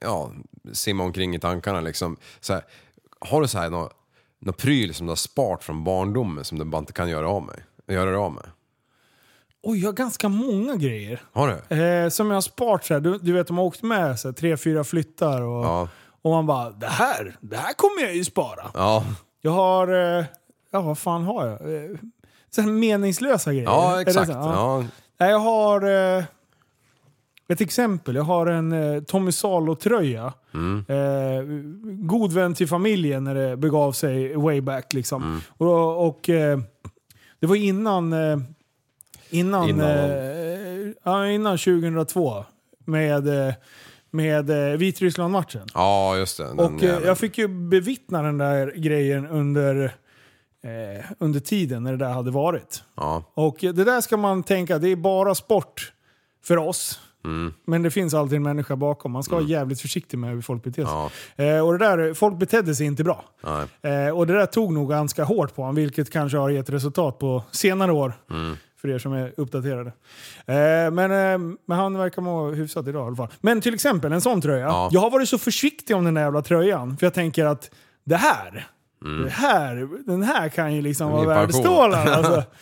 ja, 0.00 0.32
simmade 0.72 1.06
omkring 1.06 1.34
i 1.34 1.40
tankarna 1.40 1.80
liksom. 1.80 2.16
Så 2.40 2.52
här, 2.52 2.62
har 3.18 3.40
du 3.40 3.48
så 3.48 3.58
här 3.58 3.70
någon, 3.70 3.90
någon 4.42 4.54
pryl 4.54 4.94
som 4.94 5.06
du 5.06 5.10
har 5.10 5.16
sparat 5.16 5.64
från 5.64 5.84
barndomen 5.84 6.44
som 6.44 6.58
du 6.58 6.64
bara 6.64 6.78
inte 6.78 6.92
kan 6.92 7.08
göra 7.08 7.28
av 7.28 7.42
med? 7.42 7.62
Göra 7.96 8.10
dig 8.10 8.18
av 8.18 8.32
med? 8.32 8.44
Oj, 9.62 9.78
jag 9.80 9.88
har 9.88 9.92
ganska 9.92 10.28
många 10.28 10.76
grejer. 10.76 11.22
Har 11.32 11.48
du? 11.68 11.76
Eh, 11.76 12.08
som 12.08 12.26
jag 12.26 12.34
har 12.36 12.40
sparat 12.40 12.84
så 12.84 12.94
här. 12.94 13.00
Du, 13.00 13.18
du 13.18 13.32
vet, 13.32 13.46
de 13.46 13.58
har 13.58 13.64
åkt 13.64 13.82
med 13.82 14.20
så 14.20 14.28
här, 14.28 14.32
tre, 14.32 14.56
fyra 14.56 14.84
flyttar 14.84 15.42
och, 15.42 15.64
Ja. 15.64 15.88
och 16.22 16.30
man 16.30 16.46
bara, 16.46 16.70
det 16.70 16.86
här, 16.86 17.36
det 17.40 17.56
här 17.56 17.72
kommer 17.72 18.02
jag 18.02 18.14
ju 18.16 18.24
spara. 18.24 18.70
Ja, 18.74 19.04
Jag 19.40 19.52
har, 19.52 19.88
eh, 20.18 20.24
ja 20.70 20.80
vad 20.80 20.98
fan 20.98 21.24
har 21.24 21.46
jag? 21.46 21.74
Eh, 21.84 21.90
så 22.50 22.60
här 22.62 22.68
meningslösa 22.68 23.50
grejer. 23.52 23.64
ja 23.66 23.92
Är 23.92 23.96
det 23.96 24.10
exakt. 24.10 24.26
så? 24.26 24.32
Ja. 24.32 24.84
Nej, 25.20 25.30
jag 25.30 25.38
har 25.38 25.82
eh, 26.18 26.24
ett 27.48 27.60
exempel. 27.60 28.14
Jag 28.14 28.22
har 28.22 28.46
en 28.46 28.72
eh, 28.72 29.02
Tommy 29.02 29.32
Salo-tröja. 29.32 30.32
Mm. 30.54 30.84
Eh, 30.88 31.44
god 32.08 32.32
vän 32.32 32.54
till 32.54 32.68
familjen 32.68 33.24
när 33.24 33.34
det 33.34 33.56
begav 33.56 33.92
sig 33.92 34.36
way 34.36 34.60
back. 34.60 34.92
Liksom. 34.92 35.22
Mm. 35.22 35.40
Och, 35.48 36.06
och 36.06 36.28
eh, 36.28 36.58
det 37.40 37.46
var 37.46 37.56
innan, 37.56 38.12
eh, 38.12 38.38
innan, 39.30 39.68
Innan. 39.68 39.88
eh, 39.90 40.90
ja, 41.04 41.26
innan 41.28 41.58
2002 41.58 42.44
med, 42.84 43.48
eh, 43.48 43.54
med 44.10 44.50
Vitryssland-matchen. 44.78 45.66
Ja, 45.74 46.16
just 46.16 46.38
det. 46.38 46.44
Den 46.44 46.58
Och 46.58 46.82
jag 46.82 47.18
fick 47.18 47.38
ju 47.38 47.48
bevittna 47.48 48.22
den 48.22 48.38
där 48.38 48.72
grejen 48.76 49.26
under, 49.26 49.94
under 51.18 51.40
tiden 51.40 51.82
när 51.82 51.90
det 51.92 51.98
där 51.98 52.12
hade 52.12 52.30
varit. 52.30 52.82
Ja. 52.96 53.24
Och 53.34 53.56
det 53.60 53.72
där 53.72 54.00
ska 54.00 54.16
man 54.16 54.42
tänka, 54.42 54.78
det 54.78 54.88
är 54.88 54.96
bara 54.96 55.34
sport 55.34 55.92
för 56.44 56.56
oss. 56.56 57.00
Men 57.64 57.82
det 57.82 57.90
finns 57.90 58.14
alltid 58.14 58.36
en 58.36 58.42
människa 58.42 58.76
bakom. 58.76 59.12
Man 59.12 59.22
ska 59.22 59.34
vara 59.34 59.44
jävligt 59.44 59.80
försiktig 59.80 60.18
med 60.18 60.30
hur 60.30 60.40
folk 60.40 60.62
beter 60.62 60.84
sig. 60.84 60.94
Ja. 61.36 61.44
Eh, 61.44 61.66
och 61.66 61.78
det 61.78 61.86
där, 61.86 62.14
folk 62.14 62.38
betedde 62.38 62.74
sig 62.74 62.86
inte 62.86 63.04
bra. 63.04 63.24
Eh, 63.82 64.16
och 64.18 64.26
det 64.26 64.32
där 64.32 64.46
tog 64.46 64.72
nog 64.72 64.90
ganska 64.90 65.24
hårt 65.24 65.54
på 65.54 65.62
honom, 65.62 65.74
vilket 65.74 66.10
kanske 66.10 66.38
har 66.38 66.50
gett 66.50 66.70
resultat 66.70 67.18
på 67.18 67.42
senare 67.50 67.92
år. 67.92 68.12
Mm. 68.30 68.56
För 68.80 68.88
er 68.88 68.98
som 68.98 69.12
är 69.12 69.32
uppdaterade. 69.36 69.92
Eh, 70.46 70.90
men, 70.92 70.98
eh, 70.98 71.38
men 71.66 71.78
han 71.78 71.98
verkar 71.98 72.22
må 72.22 72.50
hyfsat 72.50 72.86
idag 72.88 73.04
i 73.04 73.06
alla 73.06 73.16
fall. 73.16 73.28
Men 73.40 73.60
till 73.60 73.74
exempel 73.74 74.12
en 74.12 74.20
sån 74.20 74.40
tröja. 74.40 74.64
Ja. 74.66 74.88
Jag 74.92 75.00
har 75.00 75.10
varit 75.10 75.28
så 75.28 75.38
försiktig 75.38 75.96
om 75.96 76.04
den 76.04 76.14
där 76.14 76.22
jävla 76.22 76.42
tröjan. 76.42 76.96
För 76.96 77.06
jag 77.06 77.14
tänker 77.14 77.44
att 77.44 77.70
det 78.04 78.16
här, 78.16 78.68
det 79.24 79.30
här 79.30 79.88
den 80.06 80.22
här 80.22 80.48
kan 80.48 80.74
ju 80.74 80.82
liksom 80.82 81.06
Mm. 81.12 81.24
Vara 81.24 81.40
värd 81.40 81.54
stålar. 81.54 82.06
Alltså. 82.06 82.42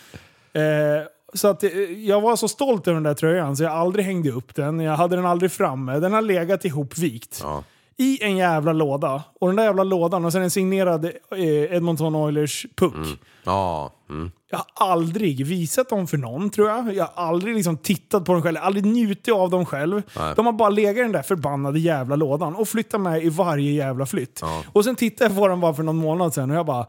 Så 1.34 1.48
att, 1.48 1.62
eh, 1.62 1.70
jag 2.06 2.20
var 2.20 2.36
så 2.36 2.48
stolt 2.48 2.88
över 2.88 2.94
den 2.94 3.02
där 3.02 3.14
tröjan 3.14 3.56
så 3.56 3.62
jag 3.62 3.72
aldrig 3.72 4.04
hängde 4.04 4.30
upp 4.30 4.54
den. 4.54 4.80
Jag 4.80 4.96
hade 4.96 5.16
den 5.16 5.26
aldrig 5.26 5.52
framme. 5.52 5.98
Den 5.98 6.12
har 6.12 6.22
legat 6.22 6.64
ihopvikt. 6.64 7.40
Ja. 7.42 7.64
I 7.96 8.24
en 8.24 8.36
jävla 8.36 8.72
låda. 8.72 9.22
Och 9.40 9.46
den 9.48 9.56
där 9.56 9.64
jävla 9.64 9.84
lådan 9.84 10.24
och 10.24 10.32
sen 10.32 10.42
en 10.42 10.50
signerad 10.50 11.04
eh, 11.04 11.74
Edmonton 11.74 12.14
Oilers 12.14 12.66
puck. 12.76 13.18
Ja. 13.44 13.92
Mm. 14.10 14.30
Jag 14.50 14.58
har 14.58 14.90
aldrig 14.90 15.46
visat 15.46 15.88
dem 15.88 16.06
för 16.06 16.16
någon 16.16 16.50
tror 16.50 16.68
jag. 16.68 16.94
Jag 16.94 17.04
har 17.04 17.24
aldrig 17.24 17.54
liksom 17.54 17.76
tittat 17.76 18.24
på 18.24 18.32
dem 18.32 18.42
själv. 18.42 18.56
Aldrig 18.60 18.86
njutit 18.86 19.34
av 19.34 19.50
dem 19.50 19.66
själv. 19.66 20.02
Nej. 20.16 20.34
De 20.36 20.46
har 20.46 20.52
bara 20.52 20.68
legat 20.68 20.96
i 20.96 21.00
den 21.00 21.12
där 21.12 21.22
förbannade 21.22 21.80
jävla 21.80 22.16
lådan 22.16 22.54
och 22.54 22.68
flyttat 22.68 23.00
med 23.00 23.24
i 23.24 23.28
varje 23.28 23.72
jävla 23.72 24.06
flytt. 24.06 24.38
Ja. 24.42 24.62
Och 24.72 24.84
sen 24.84 24.96
tittade 24.96 25.30
jag 25.30 25.38
på 25.38 25.48
den 25.48 25.60
bara 25.60 25.74
för 25.74 25.82
någon 25.82 25.96
månad 25.96 26.34
sedan 26.34 26.50
och 26.50 26.56
jag 26.56 26.66
bara... 26.66 26.86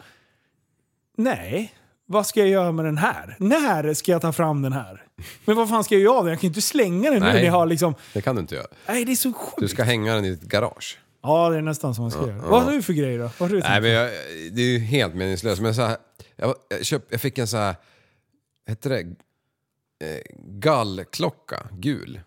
Nej, 1.17 1.73
vad 2.11 2.27
ska 2.27 2.39
jag 2.39 2.49
göra 2.49 2.71
med 2.71 2.85
den 2.85 2.97
här? 2.97 3.35
När 3.39 3.93
ska 3.93 4.11
jag 4.11 4.21
ta 4.21 4.31
fram 4.31 4.61
den 4.61 4.73
här? 4.73 5.03
Men 5.45 5.55
vad 5.55 5.69
fan 5.69 5.83
ska 5.83 5.95
jag 5.95 6.01
göra 6.01 6.17
av 6.17 6.23
den? 6.23 6.29
Jag 6.31 6.39
kan 6.39 6.47
ju 6.47 6.49
inte 6.49 6.61
slänga 6.61 7.09
den 7.11 7.19
nu 7.19 7.25
Nej. 7.25 7.33
när 7.33 7.43
jag 7.43 7.51
har 7.53 7.65
liksom... 7.65 7.95
Det 8.13 8.21
kan 8.21 8.35
du 8.35 8.41
inte 8.41 8.55
göra. 8.55 8.67
Nej, 8.87 9.05
det 9.05 9.11
är 9.11 9.15
så 9.15 9.33
sjukt. 9.33 9.57
Du 9.57 9.67
ska 9.67 9.83
hänga 9.83 10.15
den 10.15 10.25
i 10.25 10.29
ditt 10.29 10.41
garage. 10.41 10.99
Ja, 11.23 11.49
det 11.49 11.57
är 11.57 11.61
nästan 11.61 11.95
som 11.95 12.03
man 12.03 12.11
ska 12.11 12.27
göra. 12.27 12.41
Vad 12.49 12.63
har 12.63 12.71
du 12.71 12.81
för 12.81 12.93
grejer 12.93 13.19
då? 13.19 13.23
Vad 13.37 13.49
har 13.49 13.55
du 13.55 13.59
Nej 13.61 13.81
men 13.81 13.91
jag, 13.91 14.09
det 14.51 14.61
är 14.61 14.65
ju 14.65 14.79
helt 14.79 15.15
meningslöst. 15.15 15.61
Men 15.61 15.75
så 15.75 15.81
här, 15.81 15.97
jag, 16.35 16.55
jag, 16.69 16.85
köp, 16.85 17.03
jag 17.09 17.21
fick 17.21 17.37
en 17.37 17.47
så 17.47 17.57
här, 17.57 17.75
hette 18.67 18.89
det? 18.89 18.99
Eh, 18.99 20.21
gallklocka, 20.45 21.67
gul. 21.71 22.19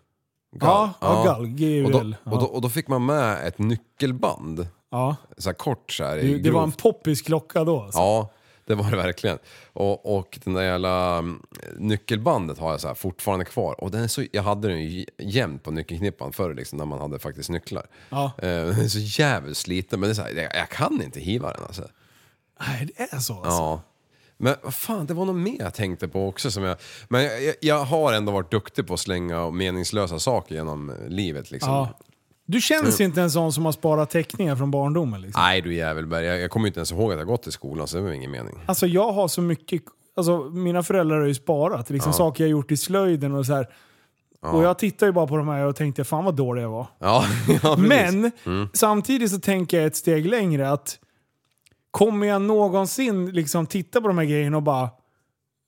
Ja, 0.61 0.93
ja, 1.01 1.23
gall, 1.25 1.47
G-U-L. 1.47 1.85
Och 1.85 1.91
då, 1.91 2.13
Ja. 2.23 2.31
och, 2.31 2.39
då, 2.39 2.45
och 2.45 2.61
då 2.61 2.69
fick 2.69 2.87
man 2.87 3.05
med 3.05 3.47
ett 3.47 3.57
nyckelband. 3.59 4.67
Ja. 4.91 5.15
Så 5.37 5.49
här 5.49 5.53
kort 5.53 5.91
så 5.91 6.03
här, 6.03 6.15
Det, 6.15 6.37
det 6.37 6.51
var 6.51 6.63
en 6.63 6.69
grovt. 6.69 6.81
poppis 6.81 7.21
klocka 7.21 7.63
då 7.63 7.81
alltså. 7.81 7.99
Ja, 7.99 8.29
det 8.65 8.75
var 8.75 8.91
det 8.91 8.97
verkligen. 8.97 9.37
Och, 9.73 10.17
och 10.17 10.39
den 10.43 10.53
där 10.53 10.63
jävla 10.63 11.17
mm, 11.17 11.41
nyckelbandet 11.77 12.57
har 12.57 12.71
jag 12.71 12.81
så 12.81 12.95
fortfarande 12.95 13.45
kvar. 13.45 13.83
Och 13.83 13.91
den 13.91 14.03
är 14.03 14.07
så, 14.07 14.25
jag 14.31 14.43
hade 14.43 14.67
den 14.67 14.83
ju 14.83 15.05
jämt 15.17 15.63
på 15.63 15.71
nyckelknippan 15.71 16.33
förr 16.33 16.53
liksom, 16.53 16.77
när 16.77 16.85
man 16.85 16.99
hade 17.01 17.19
faktiskt 17.19 17.49
nycklar. 17.49 17.87
Ja. 18.09 18.31
Eh, 18.37 18.47
den 18.47 18.79
är 18.79 18.87
så 18.87 19.21
jävligt 19.21 19.57
sliten, 19.57 19.99
men 19.99 20.09
det 20.09 20.11
är 20.11 20.15
så 20.15 20.21
här, 20.21 20.33
jag, 20.33 20.55
jag 20.55 20.69
kan 20.69 21.01
inte 21.01 21.19
hiva 21.19 21.53
den 21.53 21.63
alltså. 21.63 21.87
Nej, 22.59 22.87
det 22.97 23.03
är 23.03 23.19
så 23.19 23.33
alltså. 23.33 23.49
Ja. 23.49 23.81
Men 24.37 24.55
vad 24.63 24.75
fan, 24.75 25.05
det 25.05 25.13
var 25.13 25.25
något 25.25 25.35
mer 25.35 25.59
jag 25.59 25.73
tänkte 25.73 26.07
på 26.07 26.27
också 26.27 26.51
som 26.51 26.63
jag... 26.63 26.77
Men 27.07 27.23
jag, 27.23 27.55
jag 27.61 27.85
har 27.85 28.13
ändå 28.13 28.31
varit 28.31 28.51
duktig 28.51 28.87
på 28.87 28.93
att 28.93 28.99
slänga 28.99 29.49
meningslösa 29.51 30.19
saker 30.19 30.55
genom 30.55 30.93
livet 31.07 31.51
liksom. 31.51 31.73
Ja. 31.73 31.99
Du 32.45 32.61
känns 32.61 33.01
inte 33.01 33.21
en 33.21 33.31
sån 33.31 33.53
som 33.53 33.65
har 33.65 33.71
sparat 33.71 34.09
teckningar 34.09 34.55
från 34.55 34.71
barndomen. 34.71 35.21
Liksom. 35.21 35.41
Nej 35.41 35.61
du 35.61 35.75
jävelberg, 35.75 36.25
jag, 36.25 36.39
jag 36.39 36.51
kommer 36.51 36.67
inte 36.67 36.79
ens 36.79 36.91
ihåg 36.91 37.11
att 37.11 37.17
jag 37.17 37.27
gått 37.27 37.47
i 37.47 37.51
skolan 37.51 37.87
så 37.87 37.97
det 37.97 38.03
var 38.03 38.11
ingen 38.11 38.31
mening. 38.31 38.59
Alltså 38.65 38.87
jag 38.87 39.11
har 39.11 39.27
så 39.27 39.41
mycket, 39.41 39.81
alltså 40.17 40.39
mina 40.43 40.83
föräldrar 40.83 41.19
har 41.19 41.27
ju 41.27 41.35
sparat 41.35 41.89
liksom 41.89 42.13
saker 42.13 42.43
jag 42.43 42.51
gjort 42.51 42.71
i 42.71 42.77
slöjden 42.77 43.35
och 43.35 43.45
så 43.45 43.53
här. 43.53 43.67
Och 44.41 44.63
jag 44.63 44.79
tittar 44.79 45.05
ju 45.07 45.11
bara 45.13 45.27
på 45.27 45.37
de 45.37 45.47
här 45.47 45.65
och 45.65 45.75
tänkte 45.75 46.03
fan 46.03 46.25
vad 46.25 46.35
dålig 46.35 46.63
jag 46.63 46.69
var. 46.69 46.87
Ja, 46.99 47.25
ja. 47.63 47.75
Men 47.77 48.31
samtidigt 48.73 49.31
så 49.31 49.39
tänker 49.39 49.77
jag 49.77 49.85
ett 49.85 49.95
steg 49.95 50.25
längre 50.25 50.69
att 50.69 50.99
kommer 51.91 52.27
jag 52.27 52.41
någonsin 52.41 53.31
liksom 53.31 53.65
titta 53.65 54.01
på 54.01 54.07
de 54.07 54.17
här 54.17 54.25
grejerna 54.25 54.57
och 54.57 54.63
bara 54.63 54.89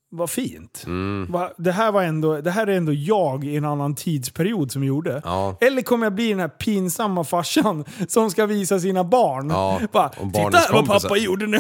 vad 0.09 0.29
fint. 0.29 0.84
Mm. 0.85 1.31
Va, 1.31 1.51
det, 1.57 1.71
här 1.71 1.91
var 1.91 2.03
ändå, 2.03 2.41
det 2.41 2.51
här 2.51 2.67
är 2.67 2.71
ändå 2.77 2.93
jag 2.93 3.43
i 3.43 3.55
en 3.55 3.65
annan 3.65 3.95
tidsperiod 3.95 4.71
som 4.71 4.84
gjorde. 4.84 5.21
Ja. 5.25 5.57
Eller 5.61 5.81
kommer 5.81 6.05
jag 6.05 6.13
bli 6.13 6.29
den 6.29 6.39
här 6.39 6.47
pinsamma 6.47 7.23
farsan 7.23 7.85
som 8.07 8.31
ska 8.31 8.45
visa 8.45 8.79
sina 8.79 9.03
barn. 9.03 9.49
Ja, 9.49 9.79
Bara, 9.91 10.09
Titta 10.09 10.29
vad 10.51 10.67
kompisar." 10.67 10.99
pappa 10.99 11.17
gjorde 11.17 11.47
nu. 11.47 11.59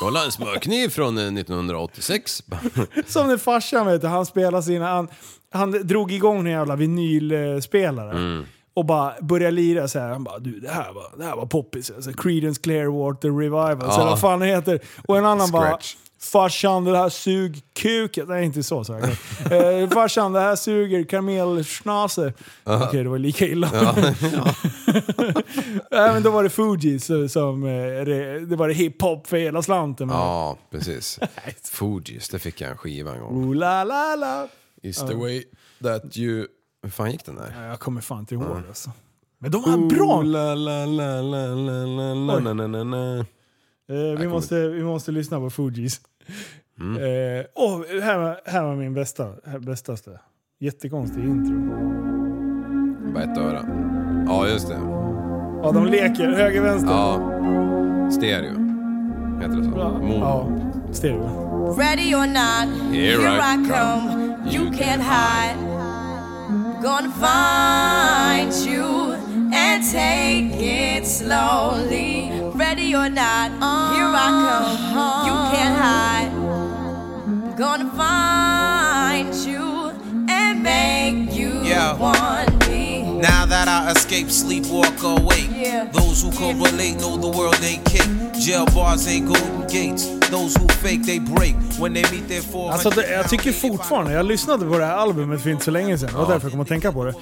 Kolla 0.00 0.24
en 0.24 0.32
smörkniv 0.32 0.88
från 0.88 1.18
eh, 1.18 1.24
1986. 1.24 2.42
Som 3.06 3.28
den 3.28 3.38
farsan 3.38 3.86
vet 3.86 4.00
du, 4.00 4.06
han 4.06 4.26
spelade 4.26 4.62
sina... 4.62 4.86
Han, 4.86 5.08
han 5.52 5.70
drog 5.86 6.12
igång 6.12 6.38
en 6.38 6.52
jävla 6.52 6.76
vinylspelare. 6.76 8.10
Mm. 8.10 8.44
Och 8.74 8.84
bara 8.84 9.14
började 9.20 9.50
lira 9.50 9.88
så 9.88 9.98
här. 9.98 10.08
Han 10.08 10.24
bara 10.24 10.38
du 10.38 10.60
det 10.60 10.68
här 10.70 10.92
var, 10.92 11.18
det 11.18 11.24
här 11.24 11.36
var 11.36 11.46
poppis. 11.46 11.90
Alltså, 11.90 12.12
Creedence 12.12 12.60
Clearwater 12.60 13.28
Revival. 13.38 13.92
Så 13.92 14.00
Ja. 14.00 14.04
vad 14.04 14.20
fan 14.20 14.40
det 14.40 14.46
heter. 14.46 14.80
Och 15.08 15.18
en 15.18 15.24
annan 15.24 15.46
Scratch. 15.48 15.94
Farsan 16.20 16.84
det 16.84 16.96
här 16.96 17.08
sug 17.08 17.62
kuket. 17.74 18.28
Nej 18.28 18.44
inte 18.44 18.62
så 18.62 18.84
jag. 18.88 19.02
eh, 19.82 19.90
farsan 19.90 20.32
det 20.32 20.40
här 20.40 20.56
suger 20.56 21.04
kamelschnase. 21.04 22.32
Okej 22.64 23.02
det 23.02 23.08
var 23.08 23.18
lika 23.18 23.46
illa. 23.46 23.70
Nej, 25.90 26.12
men 26.12 26.22
då 26.22 26.30
var 26.30 26.42
det 26.42 26.50
Fugees 26.50 27.32
som... 27.32 27.64
eh, 27.64 28.04
det, 28.48 28.56
var 28.56 28.68
det 28.68 28.74
hiphop 28.74 29.26
för 29.26 29.36
hela 29.36 29.62
slanten. 29.62 30.08
Ja, 30.08 30.58
precis. 30.70 31.18
Fugees, 31.72 32.28
det 32.28 32.38
fick 32.38 32.60
jag 32.60 32.70
en 32.70 32.76
skiva 32.76 33.14
en 33.14 33.20
gång. 33.20 33.44
Ooh, 33.44 33.54
la, 33.54 33.84
la, 33.84 34.16
la. 34.16 34.48
Is 34.82 34.96
the 34.96 35.14
way 35.14 35.44
that 35.82 36.16
you... 36.16 36.46
Hur 36.82 36.90
fan 36.90 37.10
gick 37.10 37.24
den 37.24 37.34
där? 37.34 37.54
Ja, 37.56 37.66
Jag 37.66 37.80
kommer 37.80 38.00
fan 38.00 38.18
inte 38.18 38.34
ihåg 38.34 38.62
alltså. 38.68 38.90
Men 39.38 39.50
de 39.50 39.62
var 39.62 39.88
bra! 39.96 40.22
la, 40.22 40.54
la, 40.54 40.86
la, 40.86 41.20
la, 41.22 41.54
la, 41.54 41.84
la, 41.84 42.14
la, 42.14 42.54
na, 42.54 42.66
na, 42.66 42.84
na. 42.84 43.18
Eh, 43.18 43.24
vi, 43.94 44.16
kommer- 44.16 44.28
måste, 44.28 44.68
vi 44.68 44.82
måste 44.82 45.12
lyssna 45.12 45.38
på 45.38 45.50
Fugees. 45.50 46.00
Mm. 46.80 46.96
Eh, 46.96 47.44
åh, 47.54 47.80
här, 48.02 48.18
var, 48.18 48.40
här 48.44 48.64
var 48.64 48.76
min 48.76 48.94
bästa, 48.94 49.28
här, 49.46 49.58
bästaste. 49.58 50.20
Jättekonstig 50.60 51.24
intro. 51.24 51.58
Bara 53.14 53.22
ett 53.24 53.38
öra. 53.38 53.64
Ja, 54.26 54.48
just 54.48 54.68
det. 54.68 54.78
Ja, 55.62 55.70
de 55.74 55.86
leker 55.86 56.30
höger, 56.32 56.62
vänster. 56.62 56.90
Ja. 56.90 58.10
Stereo. 58.10 58.58
Heter 59.40 59.56
det 59.56 59.64
så? 59.64 59.70
Mono. 59.70 60.18
Ja, 60.18 60.48
stereo. 60.92 61.48
Ready 61.78 62.14
or 62.14 62.26
not, 62.26 62.92
Here 62.92 63.20
here, 63.20 63.36
I 63.36 63.54
I, 63.54 63.68
come. 63.68 64.36
You 64.54 64.64
can't 64.70 65.02
hide. 65.02 65.58
Gonna 66.82 67.12
find 67.12 68.52
you 68.74 69.12
and 69.52 69.82
take 69.92 70.96
it 70.98 71.06
slowly. 71.06 72.17
Ready 72.78 72.94
or 72.94 73.08
not, 73.08 73.50
here 73.92 74.06
I 74.06 74.28
come. 74.46 75.26
You 75.26 75.34
can't 75.50 75.76
hide. 75.76 76.30
I'm 77.26 77.56
Gonna 77.56 77.90
find 77.96 79.34
you 79.34 79.90
and 80.30 80.62
make 80.62 81.34
you 81.36 81.60
Yeah. 81.64 81.94
want 81.94 82.27
that 83.48 83.68
I 83.68 83.90
escape, 83.92 84.30
sleep, 84.30 84.64
walk 84.66 85.02
awake. 85.02 85.48
Yeah. 85.56 85.92
Those 85.92 86.22
who 86.26 86.30
can 86.32 86.62
relate 86.62 86.94
know 86.98 87.16
the 87.20 87.38
world 87.38 87.60
ain't 87.64 87.84
cake. 87.84 88.08
Jail 88.46 88.66
bars 88.74 89.08
ain't 89.08 89.26
golden 89.26 89.60
gates. 89.68 90.04
Those 90.30 90.56
who 90.60 90.68
fake, 90.68 91.02
they 91.06 91.18
break. 91.20 91.54
When 91.80 91.94
they 91.94 92.02
meet 92.12 92.28
their 92.28 92.42
400 92.42 92.72
Alltså 92.72 92.90
det, 92.90 93.10
jag 93.12 93.28
tycker 93.28 93.52
fortfarande, 93.52 94.12
jag 94.12 94.26
lyssnade 94.26 94.66
på 94.66 94.78
det 94.78 94.84
här 94.84 94.96
albumet 94.96 95.42
för 95.42 95.50
inte 95.50 95.64
så 95.64 95.70
länge 95.70 95.98
sedan. 95.98 96.08
Det 96.12 96.18
var 96.18 96.28
därför 96.28 96.44
jag 96.46 96.52
kom 96.52 96.60
att 96.60 96.68
tänka 96.68 96.92
på 96.92 97.04
det. 97.04 97.14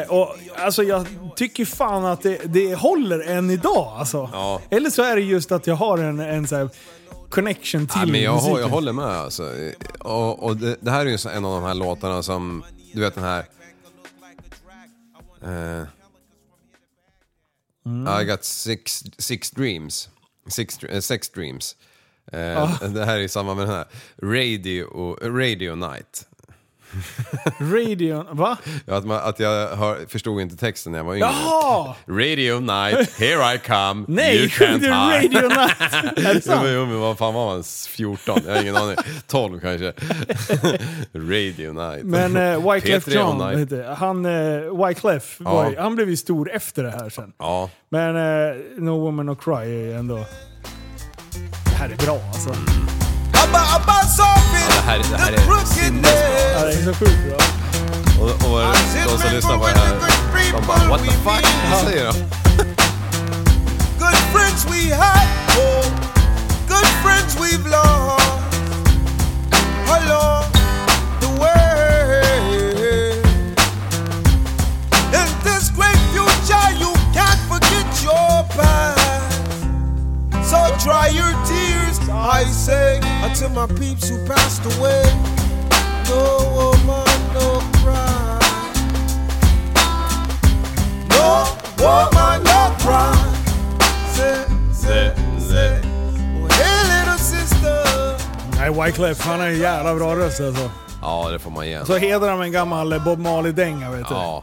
Eh, 0.00 0.10
och, 0.10 0.36
alltså 0.64 0.82
jag 0.82 1.06
tycker 1.36 1.64
fan 1.64 2.04
att 2.04 2.22
det, 2.22 2.38
det 2.44 2.74
håller 2.74 3.28
än 3.28 3.50
idag 3.50 3.94
alltså. 3.98 4.30
Ja. 4.32 4.60
Eller 4.70 4.90
så 4.90 5.02
är 5.02 5.16
det 5.16 5.22
just 5.22 5.52
att 5.52 5.66
jag 5.66 5.74
har 5.76 5.98
en, 5.98 6.20
en 6.20 6.48
så 6.48 6.56
här 6.56 6.68
connection 7.30 7.86
till 7.86 8.00
Nej, 8.00 8.10
men 8.12 8.22
jag, 8.22 8.34
musiken. 8.34 8.56
hå- 8.56 8.60
jag 8.60 8.68
håller 8.68 8.92
med 8.92 9.04
alltså. 9.04 9.42
Och, 9.98 10.42
och 10.42 10.56
det, 10.56 10.76
det 10.80 10.90
här 10.90 11.00
är 11.06 11.10
ju 11.10 11.18
en 11.36 11.44
av 11.44 11.54
de 11.60 11.62
här 11.64 11.74
låtarna 11.74 12.22
som, 12.22 12.64
du 12.92 13.00
vet 13.00 13.14
den 13.14 13.24
här... 13.24 13.44
Eh, 15.46 15.82
I 18.20 18.24
got 18.24 18.44
six, 18.44 19.04
six 19.18 19.50
dreams. 19.50 20.08
Six, 20.48 20.84
eh, 20.84 21.00
sex 21.00 21.28
dreams. 21.30 21.76
Eh, 22.32 22.82
Det 22.88 23.04
här 23.04 23.16
är 23.18 23.22
i 23.22 23.28
samma 23.28 23.54
med 23.54 23.66
den 23.68 23.74
här. 23.74 23.86
Radio, 24.22 25.14
Radio 25.22 25.74
Night. 25.74 26.28
Radion, 27.60 28.26
va? 28.30 28.56
Ja, 28.84 28.96
Att, 28.96 29.04
man, 29.04 29.20
att 29.22 29.38
jag 29.40 29.76
hör, 29.76 30.06
förstod 30.08 30.40
inte 30.40 30.56
texten 30.56 30.92
när 30.92 30.98
jag 30.98 31.04
var 31.04 31.14
yngre. 31.14 31.26
Jaha! 31.44 31.94
Radio 32.08 32.60
Night, 32.60 33.18
here 33.18 33.54
I 33.54 33.58
come, 33.58 34.04
Nej, 34.08 34.36
you 34.36 34.46
can't 34.48 34.80
hide. 34.80 34.90
Radio 34.90 35.48
Night? 35.48 35.80
är 36.26 36.34
det 36.34 36.40
sant? 36.40 36.62
men, 36.62 36.74
jo 36.74 36.86
men 36.86 37.00
vad 37.00 37.18
fan 37.18 37.34
var 37.34 37.46
man? 37.54 37.64
14? 37.88 38.40
Jag 38.46 38.54
har 38.54 38.62
ingen 38.62 38.76
aning. 38.76 38.96
12 39.26 39.60
kanske. 39.60 39.92
Radio 41.14 41.72
Night. 41.72 42.04
Men 42.04 42.36
uh, 42.36 42.72
Wyclef 42.72 43.06
P3 43.06 43.14
John, 43.14 43.58
heter 43.58 43.84
han, 43.94 44.26
uh, 44.26 44.86
Wyclef, 44.86 45.36
Ja. 45.44 45.70
ju- 45.70 45.76
han 45.78 45.96
blev 45.96 46.10
ju 46.10 46.16
stor 46.16 46.50
efter 46.52 46.82
det 46.82 46.90
här 46.90 47.10
sen. 47.10 47.32
Ja. 47.38 47.70
Men 47.88 48.16
uh, 48.16 48.56
No 48.78 48.90
Woman 48.90 49.26
No 49.26 49.34
Cry 49.34 49.90
är 49.92 49.96
ändå... 49.98 50.16
Det 51.64 51.70
här 51.78 51.88
är 51.88 51.96
bra 51.96 52.20
alltså. 52.32 52.50
Abba, 53.42 53.60
abba, 53.76 53.98
solving 54.16 54.68
Det 54.68 54.82
här, 54.86 54.98
det 55.10 55.16
här 55.16 55.32
the 55.32 55.36
är 55.40 55.46
crookedness. 55.46 56.14
Ja, 56.54 56.64
det 56.64 56.72
är 56.72 56.84
så 56.84 56.94
sjukt 56.94 57.20
bra. 57.28 57.38
Och, 58.20 58.30
och 58.30 58.60
de 59.06 59.18
som 59.18 59.30
lyssnar 59.34 59.58
på 59.58 59.66
det 59.66 59.78
här 59.78 59.94
Säger 61.84 62.06
han. 62.06 62.14
Good 63.98 64.18
friends 64.32 64.64
we 64.70 64.90
had, 64.94 65.26
oh, 65.58 65.82
good 66.68 66.88
friends 67.02 67.34
we've 67.40 67.66
lost 67.66 68.22
along 69.96 70.44
the 71.20 71.28
way. 71.40 73.20
In 75.20 75.28
this 75.44 75.70
great 75.70 76.00
future, 76.12 76.68
you 76.82 76.92
can't 77.16 77.40
forget 77.50 77.86
your 78.02 78.44
past. 78.56 79.32
So 80.50 80.58
dry 80.84 81.08
your 81.08 81.32
tears, 81.46 81.75
I 82.16 82.44
say, 82.44 83.00
until 83.22 83.50
my 83.50 83.66
peeps 83.66 84.08
who 84.08 84.16
passed 84.26 84.64
away. 84.64 85.02
No 86.08 86.22
woman, 86.56 87.06
no 87.34 87.60
cry. 87.80 88.38
No 91.10 91.46
woman, 91.78 92.42
no 92.44 92.74
cry. 92.78 93.14
Say, 94.12 94.44
say, 94.72 95.14
say. 95.38 95.80
Oh, 95.84 96.48
hey 96.50 96.82
little 96.92 97.18
sister. 97.18 98.16
Nej, 98.56 98.70
Wyclef, 98.70 99.20
han 99.20 99.40
har 99.40 99.46
en 99.46 99.58
jävla 99.58 99.94
bra 99.94 100.16
röst 100.16 100.40
alltså. 100.40 100.70
Ja, 101.02 101.28
det 101.32 101.38
får 101.38 101.50
man 101.50 101.68
ge 101.68 101.84
Så 101.84 101.96
hedrar 101.96 102.28
han 102.28 102.38
med 102.38 102.46
en 102.46 102.52
gammal 102.52 103.00
Bob 103.04 103.18
Marley-dänga 103.18 103.90
vet 103.90 104.08
du. 104.08 104.14
Ja. 104.14 104.42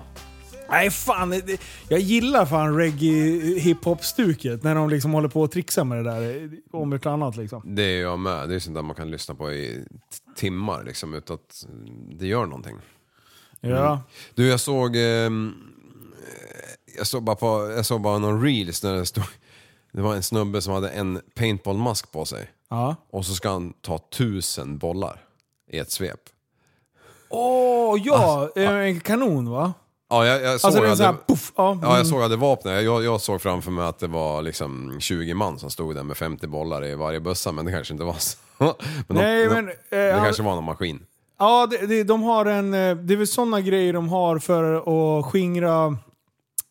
Nej 0.74 0.92
fan, 0.92 1.42
jag 1.88 2.00
gillar 2.00 2.46
fan 2.46 2.78
reggae 2.78 3.60
hiphop-stuket 3.60 4.64
när 4.64 4.76
de 4.76 4.90
liksom 4.90 5.14
håller 5.14 5.30
på 5.30 5.42
och 5.42 5.52
trixar 5.52 5.84
med 5.84 5.98
det 5.98 6.12
där 6.12 6.52
om 6.72 6.94
ett 6.94 7.06
annat 7.06 7.36
liksom. 7.36 7.76
Det 7.76 7.84
är 7.84 8.02
jag 8.02 8.20
med. 8.20 8.50
Det 8.50 8.56
är 8.56 8.60
sånt 8.60 8.76
där 8.76 8.82
man 8.82 8.96
kan 8.96 9.12
lyssna 9.12 9.36
på 9.36 9.52
i 9.52 9.86
timmar 10.36 10.84
liksom 10.84 11.14
utan 11.14 11.34
att 11.36 11.66
det 12.20 12.28
gör 12.28 12.46
någonting. 12.46 12.78
Ja. 13.62 14.02
Du, 14.36 14.48
jag 14.48 14.60
såg... 14.60 14.96
ehm, 14.96 15.54
jag 16.98 17.08
såg 17.08 17.24
bara 17.24 17.36
på, 17.36 17.74
jag 17.76 17.86
såg 17.86 18.02
bara 18.02 18.18
någon 18.18 18.44
reels 18.44 18.82
där 18.82 18.94
det 18.94 19.06
stod... 19.06 19.24
Det 19.92 20.02
var 20.02 20.16
en 20.16 20.24
snubbe 20.24 20.62
som 20.62 20.74
hade 20.74 20.90
en 20.90 21.22
paintballmask 21.36 22.12
på 22.12 22.26
sig. 22.26 22.52
Ja. 22.70 22.96
Och 23.10 23.26
så 23.26 23.34
ska 23.34 23.50
han 23.50 23.74
ta 23.82 23.98
tusen 23.98 24.78
bollar 24.78 25.26
i 25.72 25.78
ett 25.78 25.92
svep. 25.92 26.20
Åh 27.30 28.02
ja, 28.04 28.42
Alltså, 28.42 28.60
en 28.60 29.00
kanon 29.00 29.50
va? 29.50 29.74
Ja, 30.14 30.26
jag, 30.26 30.42
jag 30.44 30.60
såg 30.62 30.68
Alltså 30.68 30.82
det 30.84 30.96
så 30.98 31.04
här, 31.04 31.12
det- 31.14 31.34
puff, 31.34 31.52
ja. 31.56 31.78
Ja, 31.82 31.88
jag 31.88 31.96
mm. 31.96 32.06
såg 32.06 32.30
det 32.30 32.36
vapnet. 32.36 32.84
Jag, 32.84 33.04
jag 33.04 33.22
såg 33.22 33.42
framför 33.42 33.72
mig 33.72 33.86
att 33.86 34.00
det 34.00 34.08
var 34.08 34.42
liksom 34.42 34.98
20 35.00 35.34
man 35.34 35.60
som 35.60 35.70
stod 35.70 35.96
där 35.96 36.04
med 36.04 36.18
50 36.18 36.48
bollar 36.48 36.86
i 36.86 36.96
varje 36.96 37.20
bössa, 37.20 37.52
men 37.52 37.66
det 37.66 37.72
kanske 37.72 37.94
inte 37.94 38.04
var 38.04 38.14
så. 38.20 38.38
men 38.58 38.74
de, 39.08 39.14
Nej, 39.14 39.50
men, 39.50 39.68
eh, 39.70 39.74
det 39.90 40.12
han- 40.14 40.24
kanske 40.24 40.44
var 40.44 40.56
någon 40.56 40.64
maskin. 40.64 41.00
Ja, 41.40 41.68
det, 41.72 41.88
det, 41.88 42.04
de 42.04 42.24
har 42.24 42.46
en... 42.46 42.74
eh, 42.74 42.96
Det 42.96 43.14
är 43.14 43.18
väl 43.18 43.28
sådana 43.28 43.62
grejer 43.62 43.94
de 43.94 44.10
har 44.10 44.40
för 44.40 44.74
att 45.20 45.26
skingra 45.26 45.98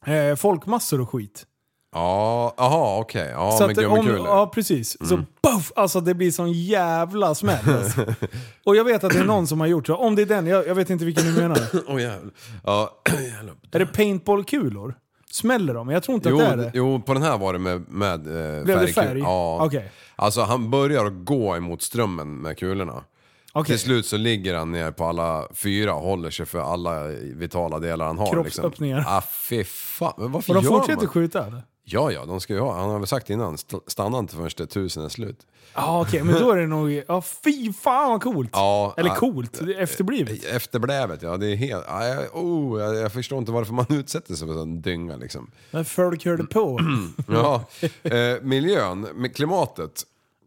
eh, 0.07 0.37
folkmassor 0.37 1.01
och 1.01 1.11
skit. 1.11 1.45
Ja, 1.93 2.55
aha, 2.57 2.99
okej. 3.01 3.29
Ja, 3.33 3.51
så 3.59 3.67
med 3.67 3.77
gummikulor. 3.77 4.27
ja, 4.27 4.47
precis. 4.55 4.97
Så 5.09 5.15
Mm. 5.15 5.27
puff, 5.43 5.73
alltså 5.77 6.01
det 6.01 6.15
blir 6.15 6.31
sån 6.31 6.53
jävla 6.53 7.35
smäll. 7.35 7.69
Alltså. 7.69 8.01
och 8.65 8.77
jag 8.77 8.85
vet 8.85 9.05
att 9.05 9.13
det 9.13 9.19
är 9.19 9.25
någon 9.25 9.47
som 9.47 9.61
har 9.61 9.67
gjort 9.67 9.87
så. 9.87 9.97
Om 9.97 10.15
det 10.15 10.23
är 10.23 10.27
den, 10.27 10.47
jag, 10.47 10.67
jag 10.67 10.75
vet 10.75 10.91
inte 10.91 11.05
vilken 11.05 11.25
du 11.25 11.33
menar. 11.33 11.59
Åh 11.89 12.01
jävlar. 12.03 12.33
Ja, 12.65 12.91
jävlar. 13.37 13.55
är 13.73 13.79
det 13.79 13.87
paintballkulor? 13.87 14.95
Smäller 15.31 15.75
de? 15.75 15.89
Jag 15.89 16.03
tror 16.03 16.15
inte 16.15 16.29
Jo, 16.29 16.37
att 16.41 16.45
det 16.45 16.53
är 16.53 16.57
det. 16.57 16.71
jo, 16.75 17.01
på 17.03 17.15
den 17.15 17.23
här 17.23 17.39
var 17.39 17.53
det 17.53 17.59
med, 17.59 17.85
med 17.89 18.13
eh, 18.59 18.65
Blev 18.65 18.81
det 18.81 18.87
färg? 18.87 19.19
Ja. 19.19 19.65
Okej. 19.65 19.91
Alltså 20.17 20.41
han 20.43 20.71
börjar 20.71 21.11
gå 21.11 21.57
emot 21.57 21.83
strömmen 21.83 22.37
med 22.37 22.59
kulorna. 22.59 23.05
Okej. 23.53 23.67
Till 23.77 23.79
slut 23.85 24.07
så 24.07 24.17
ligger 24.17 24.55
han 24.55 24.73
ner 24.73 24.91
på 24.91 25.05
alla 25.05 25.45
fyra 25.55 25.95
och 25.95 26.03
håller 26.03 26.31
sig 26.31 26.47
för 26.47 26.73
alla 26.73 27.05
vitala 27.35 27.79
delar 27.79 28.07
han 28.07 28.19
har. 28.19 28.33
Kroppsöppningar. 28.33 28.97
Liksom. 28.99 29.15
Ah, 29.17 29.23
fy 29.49 29.65
fan. 29.65 30.13
Men 30.19 30.33
varför 30.33 30.51
Och 30.57 30.63
de 30.63 30.69
gör 30.69 30.79
fortsätter 30.79 30.97
man? 31.03 31.09
skjuta 31.09 31.47
eller? 31.47 31.63
Ja, 31.85 32.13
ja, 32.13 32.25
de 32.25 32.41
ska 32.41 32.53
ju 32.55 32.61
ha. 32.61 32.73
Han 32.81 32.91
har 32.91 32.99
väl 32.99 33.07
sagt 33.09 33.31
innan, 33.31 33.55
st- 33.55 33.77
stanna 33.87 34.19
inte 34.19 34.35
förrän 34.37 34.51
det 34.57 34.67
tusen 34.67 35.05
är 35.05 35.09
slut. 35.09 35.47
Ja 35.75 36.01
okej, 36.01 36.23
men 36.23 36.41
då 36.41 36.51
är 36.51 36.57
det 36.57 36.67
nog... 36.67 37.03
Ja 37.09 37.23
fy 37.45 37.73
fan 37.73 38.11
vad 38.11 38.23
coolt! 38.23 38.51
Ja, 38.53 38.95
Eller 38.97 39.11
coolt, 39.15 39.61
efterblivet. 39.79 40.45
Efterblävet, 40.45 41.23
ja. 41.23 41.37
Det 41.37 41.47
är 41.47 41.57
helt... 41.57 41.85
Ja, 41.89 42.07
jag, 42.07 42.37
oh, 42.37 42.81
jag, 42.81 42.95
jag 42.97 43.13
förstår 43.13 43.39
inte 43.39 43.53
varför 43.53 43.73
man 43.73 43.87
utsätter 43.93 44.35
sig 44.35 44.49
för 44.49 44.55
sån 44.55 44.81
dynga 44.81 45.17
liksom. 45.17 45.51
När 45.71 45.85
folk 45.85 46.25
hörde 46.25 46.45
på. 46.45 46.81
Ja, 47.29 47.65
eh, 48.03 48.43
miljön, 48.43 49.31
klimatet. 49.35 50.03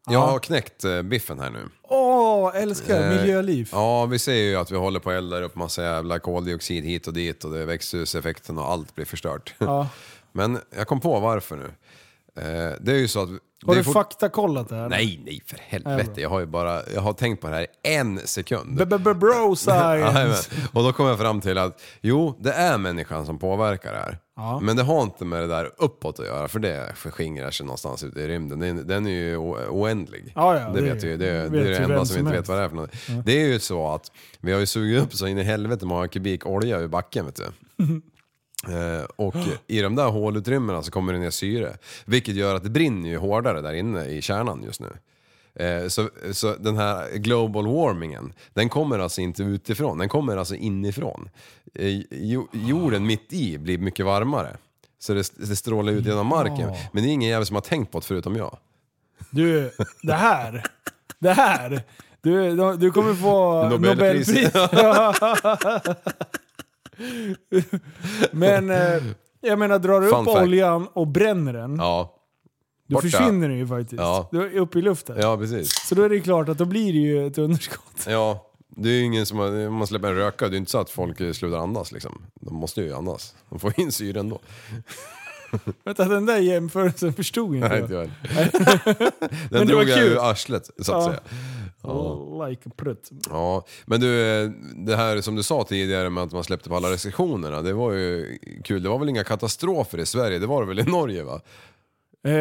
Jag 0.07 0.13
Ja. 0.13 0.19
har 0.25 0.39
knäckt 0.39 0.83
eh, 0.83 1.01
biffen 1.01 1.39
här 1.39 1.49
nu. 1.49 1.69
Åh, 1.83 2.51
älskar 2.55 3.01
Eh, 3.01 3.09
miljöliv. 3.21 3.69
Ja, 3.71 4.05
vi 4.05 4.19
ser 4.19 4.33
ju 4.35 4.55
att 4.55 4.71
vi 4.71 4.75
håller 4.77 4.99
på 4.99 5.09
att 5.09 5.15
elda 5.15 5.41
upp 5.41 5.55
massa 5.55 5.83
jävla 5.83 6.19
koldioxid 6.19 6.83
hit 6.83 7.07
och 7.07 7.13
dit 7.13 7.43
och 7.43 7.51
det 7.51 7.65
växthuseffekten 7.65 8.57
och 8.57 8.71
allt 8.71 8.95
blir 8.95 9.05
förstört. 9.05 9.53
Men 10.35 10.59
jag 10.77 10.87
kom 10.87 10.99
på 10.99 11.19
varför 11.19 11.55
nu. 11.55 11.71
Eh, 12.41 12.73
det 12.81 12.91
är 12.91 12.97
ju 12.97 13.07
så 13.07 13.23
att... 13.23 13.29
Har 13.65 13.75
du 13.75 13.83
fort- 13.83 13.93
faktakollat 13.93 14.69
det 14.69 14.75
här? 14.75 14.89
Nej, 14.89 15.21
nej 15.25 15.41
för 15.45 15.59
helvete. 15.61 16.21
Jag 16.21 16.29
har 16.29 16.39
ju 16.39 16.45
bara, 16.45 16.81
jag 16.93 17.01
har 17.01 17.13
tänkt 17.13 17.41
på 17.41 17.47
det 17.47 17.55
här 17.55 17.67
en 17.83 18.19
sekund. 18.19 18.79
Jajamän. 18.89 19.55
science! 19.55 20.51
och 20.73 20.83
då 20.83 20.93
kom 20.93 21.05
jag 21.07 21.19
fram 21.19 21.41
till 21.41 21.57
att 21.57 21.81
jo, 22.01 22.37
det 22.39 22.51
är 22.51 22.77
människan 22.77 23.25
som 23.25 23.39
påverkar 23.39 23.93
det 23.93 23.99
här. 23.99 24.19
Ja. 24.35 24.59
Men 24.59 24.75
det 24.75 24.83
har 24.83 25.03
inte 25.03 25.25
med 25.25 25.41
det 25.41 25.47
där 25.47 25.71
uppåt 25.77 26.19
att 26.19 26.25
göra, 26.25 26.47
för 26.47 26.59
det 26.59 26.91
förskingrar 26.95 27.51
sig 27.51 27.65
någonstans 27.65 28.03
ute 28.03 28.21
i 28.21 28.27
rymden. 28.27 28.59
Den, 28.59 28.87
den 28.87 29.05
är 29.05 29.11
ju 29.11 29.37
oändlig. 29.37 30.31
Ja, 30.35 30.59
ja, 30.59 30.69
det, 30.69 30.81
det 30.81 30.93
vet 30.93 31.03
ju. 31.03 31.17
Det, 31.17 31.31
vet 31.31 31.51
det 31.51 31.59
är 31.59 31.63
det 31.65 31.77
enda 31.77 31.97
som 31.97 32.05
som 32.05 32.15
vi 32.15 32.19
inte 32.19 32.31
vet 32.31 32.47
vad 32.47 32.57
det 32.57 32.63
är 32.63 32.69
för 32.69 32.75
något. 32.75 33.25
Det 33.25 33.41
är 33.41 33.47
ju 33.47 33.59
så 33.59 33.87
att 33.87 34.11
vi 34.39 34.53
har 34.53 34.59
ju 34.59 34.65
sugit 34.65 35.03
upp 35.03 35.13
så 35.13 35.27
in 35.27 35.37
i 35.37 35.43
helvete 35.43 35.85
många 35.85 36.07
kubik 36.07 36.45
olja 36.45 36.79
ur 36.79 36.87
backen, 36.87 37.25
vet 37.25 37.35
du. 37.35 37.45
Eh, 38.69 39.05
och 39.15 39.35
i 39.67 39.81
de 39.81 39.95
där 39.95 40.09
hålutrymmena 40.09 40.83
så 40.83 40.91
kommer 40.91 41.13
det 41.13 41.19
ner 41.19 41.29
syre. 41.29 41.77
Vilket 42.05 42.35
gör 42.35 42.55
att 42.55 42.63
det 42.63 42.69
brinner 42.69 43.09
ju 43.09 43.17
hårdare 43.17 43.61
där 43.61 43.73
inne 43.73 44.05
i 44.05 44.21
kärnan 44.21 44.63
just 44.63 44.81
nu. 44.81 44.89
Eh, 45.65 45.87
så, 45.87 46.09
så 46.31 46.55
den 46.55 46.77
här 46.77 47.17
global 47.17 47.67
warmingen, 47.67 48.33
den 48.53 48.69
kommer 48.69 48.99
alltså 48.99 49.21
inte 49.21 49.43
utifrån, 49.43 49.97
den 49.97 50.09
kommer 50.09 50.37
alltså 50.37 50.55
inifrån. 50.55 51.29
Eh, 51.73 52.01
jo, 52.11 52.47
jorden 52.51 53.05
mitt 53.05 53.33
i 53.33 53.57
blir 53.57 53.77
mycket 53.77 54.05
varmare. 54.05 54.57
Så 54.99 55.13
det, 55.13 55.31
det 55.37 55.55
strålar 55.55 55.93
ut 55.93 56.05
genom 56.05 56.27
marken. 56.27 56.71
Men 56.91 57.03
det 57.03 57.09
är 57.09 57.13
ingen 57.13 57.29
jävel 57.29 57.45
som 57.45 57.55
har 57.55 57.61
tänkt 57.61 57.91
på 57.91 57.99
det 57.99 58.05
förutom 58.05 58.35
jag. 58.35 58.57
Du, 59.29 59.71
det 60.01 60.13
här. 60.13 60.63
Det 61.19 61.33
här. 61.33 61.83
Du, 62.21 62.55
du 62.77 62.91
kommer 62.91 63.13
få 63.13 63.69
Nobelpris. 63.69 64.27
Nobelpris. 64.27 64.51
Men 68.31 68.69
eh, 68.69 69.03
jag 69.41 69.59
menar, 69.59 69.79
drar 69.79 70.01
du 70.01 70.09
Fun 70.09 70.19
upp 70.19 70.25
fact. 70.25 70.37
oljan 70.43 70.87
och 70.93 71.07
bränner 71.07 71.53
den, 71.53 71.75
Ja. 71.75 72.15
då 72.87 72.93
Borta. 72.93 73.01
försvinner 73.07 73.49
den 73.49 73.57
ju 73.57 73.67
faktiskt. 73.67 74.01
Ja. 74.01 74.29
Du 74.31 74.41
är 74.45 74.57
uppe 74.59 74.79
i 74.79 74.81
luften. 74.81 75.17
Ja, 75.19 75.37
precis. 75.37 75.87
Så 75.87 75.95
då 75.95 76.03
är 76.03 76.09
det 76.09 76.19
klart 76.19 76.49
att 76.49 76.57
då 76.57 76.65
blir 76.65 76.93
det 76.93 76.99
ju 76.99 77.27
ett 77.27 77.37
underskott. 77.37 78.05
Ja, 78.07 78.51
det 78.69 78.89
är 78.89 78.93
ju 78.93 79.01
ingen 79.03 79.25
som 79.25 79.39
har, 79.39 79.67
om 79.67 79.73
man 79.73 79.87
släpper 79.87 80.07
en 80.07 80.15
röka, 80.15 80.47
det 80.49 80.55
är 80.55 80.57
inte 80.57 80.71
så 80.71 80.77
att 80.79 80.89
folk 80.89 81.17
slutar 81.35 81.57
andas 81.57 81.91
liksom. 81.91 82.21
De 82.41 82.55
måste 82.55 82.81
ju 82.81 82.93
andas. 82.93 83.35
De 83.49 83.59
får 83.59 83.79
in 83.79 83.91
syre 83.91 84.19
ändå. 84.19 84.39
Vänta, 85.83 86.05
den 86.05 86.25
där 86.25 86.37
jämförelsen 86.37 87.13
förstod 87.13 87.55
inte 87.55 87.67
Nej, 87.69 87.77
jag. 87.77 87.83
inte 87.83 87.93
jag 87.93 88.09
Nej. 88.35 88.49
Den 89.49 89.49
det 89.49 89.57
var 89.59 89.65
drog 89.65 89.83
jag 89.89 89.97
kul. 89.99 90.11
ur 90.11 90.29
arslet, 90.31 90.65
så 90.65 90.93
att 90.93 91.03
Ja. 91.05 91.09
säga. 91.09 91.19
Ja. 91.87 92.47
Like 92.47 92.69
prutt. 92.69 93.09
Ja, 93.29 93.65
men 93.85 94.01
du, 94.01 94.21
eh, 94.43 94.49
det 94.75 94.95
här 94.95 95.21
som 95.21 95.35
du 95.35 95.43
sa 95.43 95.63
tidigare 95.63 96.09
med 96.09 96.23
att 96.23 96.31
man 96.31 96.43
släppte 96.43 96.69
på 96.69 96.75
alla 96.75 96.91
restriktionerna, 96.91 97.61
det 97.61 97.73
var 97.73 97.91
ju 97.91 98.37
kul. 98.63 98.83
Det 98.83 98.89
var 98.89 98.99
väl 98.99 99.09
inga 99.09 99.23
katastrofer 99.23 99.97
i 99.97 100.05
Sverige, 100.05 100.39
det 100.39 100.47
var 100.47 100.61
det 100.61 100.67
väl 100.67 100.79
i 100.79 100.83
Norge 100.83 101.23
va? 101.23 101.41
Eh, 102.23 102.31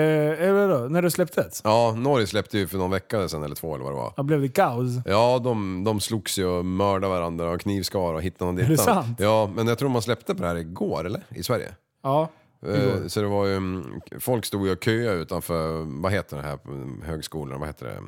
eller 0.48 0.68
då, 0.68 0.78
när 0.88 1.02
det 1.02 1.10
släpptes? 1.10 1.60
Ja, 1.64 1.94
Norge 1.96 2.26
släppte 2.26 2.58
ju 2.58 2.66
för 2.66 2.78
någon 2.78 2.90
vecka 2.90 3.28
sedan 3.28 3.42
eller 3.42 3.54
två 3.54 3.74
eller 3.74 3.84
vad 3.84 3.92
det 3.92 3.96
var. 3.96 4.12
Ja, 4.16 4.22
blev 4.22 4.40
det 4.40 4.48
kaos? 4.48 4.90
Ja, 5.06 5.40
de, 5.44 5.84
de 5.84 6.00
slogs 6.00 6.38
ju 6.38 6.46
och 6.46 6.64
mördade 6.64 7.14
varandra 7.14 7.50
och 7.50 7.60
knivskar 7.60 7.98
och 8.14 8.22
hittade 8.22 8.50
och 8.50 8.58
Är 8.58 8.62
det 8.62 8.68
dittan. 8.68 8.84
sant? 8.84 9.20
Ja, 9.20 9.50
men 9.54 9.66
jag 9.68 9.78
tror 9.78 9.88
man 9.88 10.02
släppte 10.02 10.34
på 10.34 10.42
det 10.42 10.48
här 10.48 10.56
igår, 10.56 11.06
eller? 11.06 11.22
I 11.28 11.42
Sverige? 11.42 11.72
Ja. 12.02 12.28
Eh, 12.66 12.74
igår. 12.82 13.08
Så 13.08 13.20
det 13.20 13.26
var 13.26 13.46
ju, 13.46 13.56
mm, 13.56 14.00
folk 14.20 14.44
stod 14.44 14.66
ju 14.66 14.72
och 14.72 14.84
köade 14.84 15.18
utanför, 15.18 16.00
vad 16.02 16.12
heter 16.12 16.36
det 16.36 16.42
här 16.42 16.56
på 16.56 16.88
högskolan, 17.06 17.60
vad 17.60 17.68
heter 17.68 17.86
det? 17.86 17.98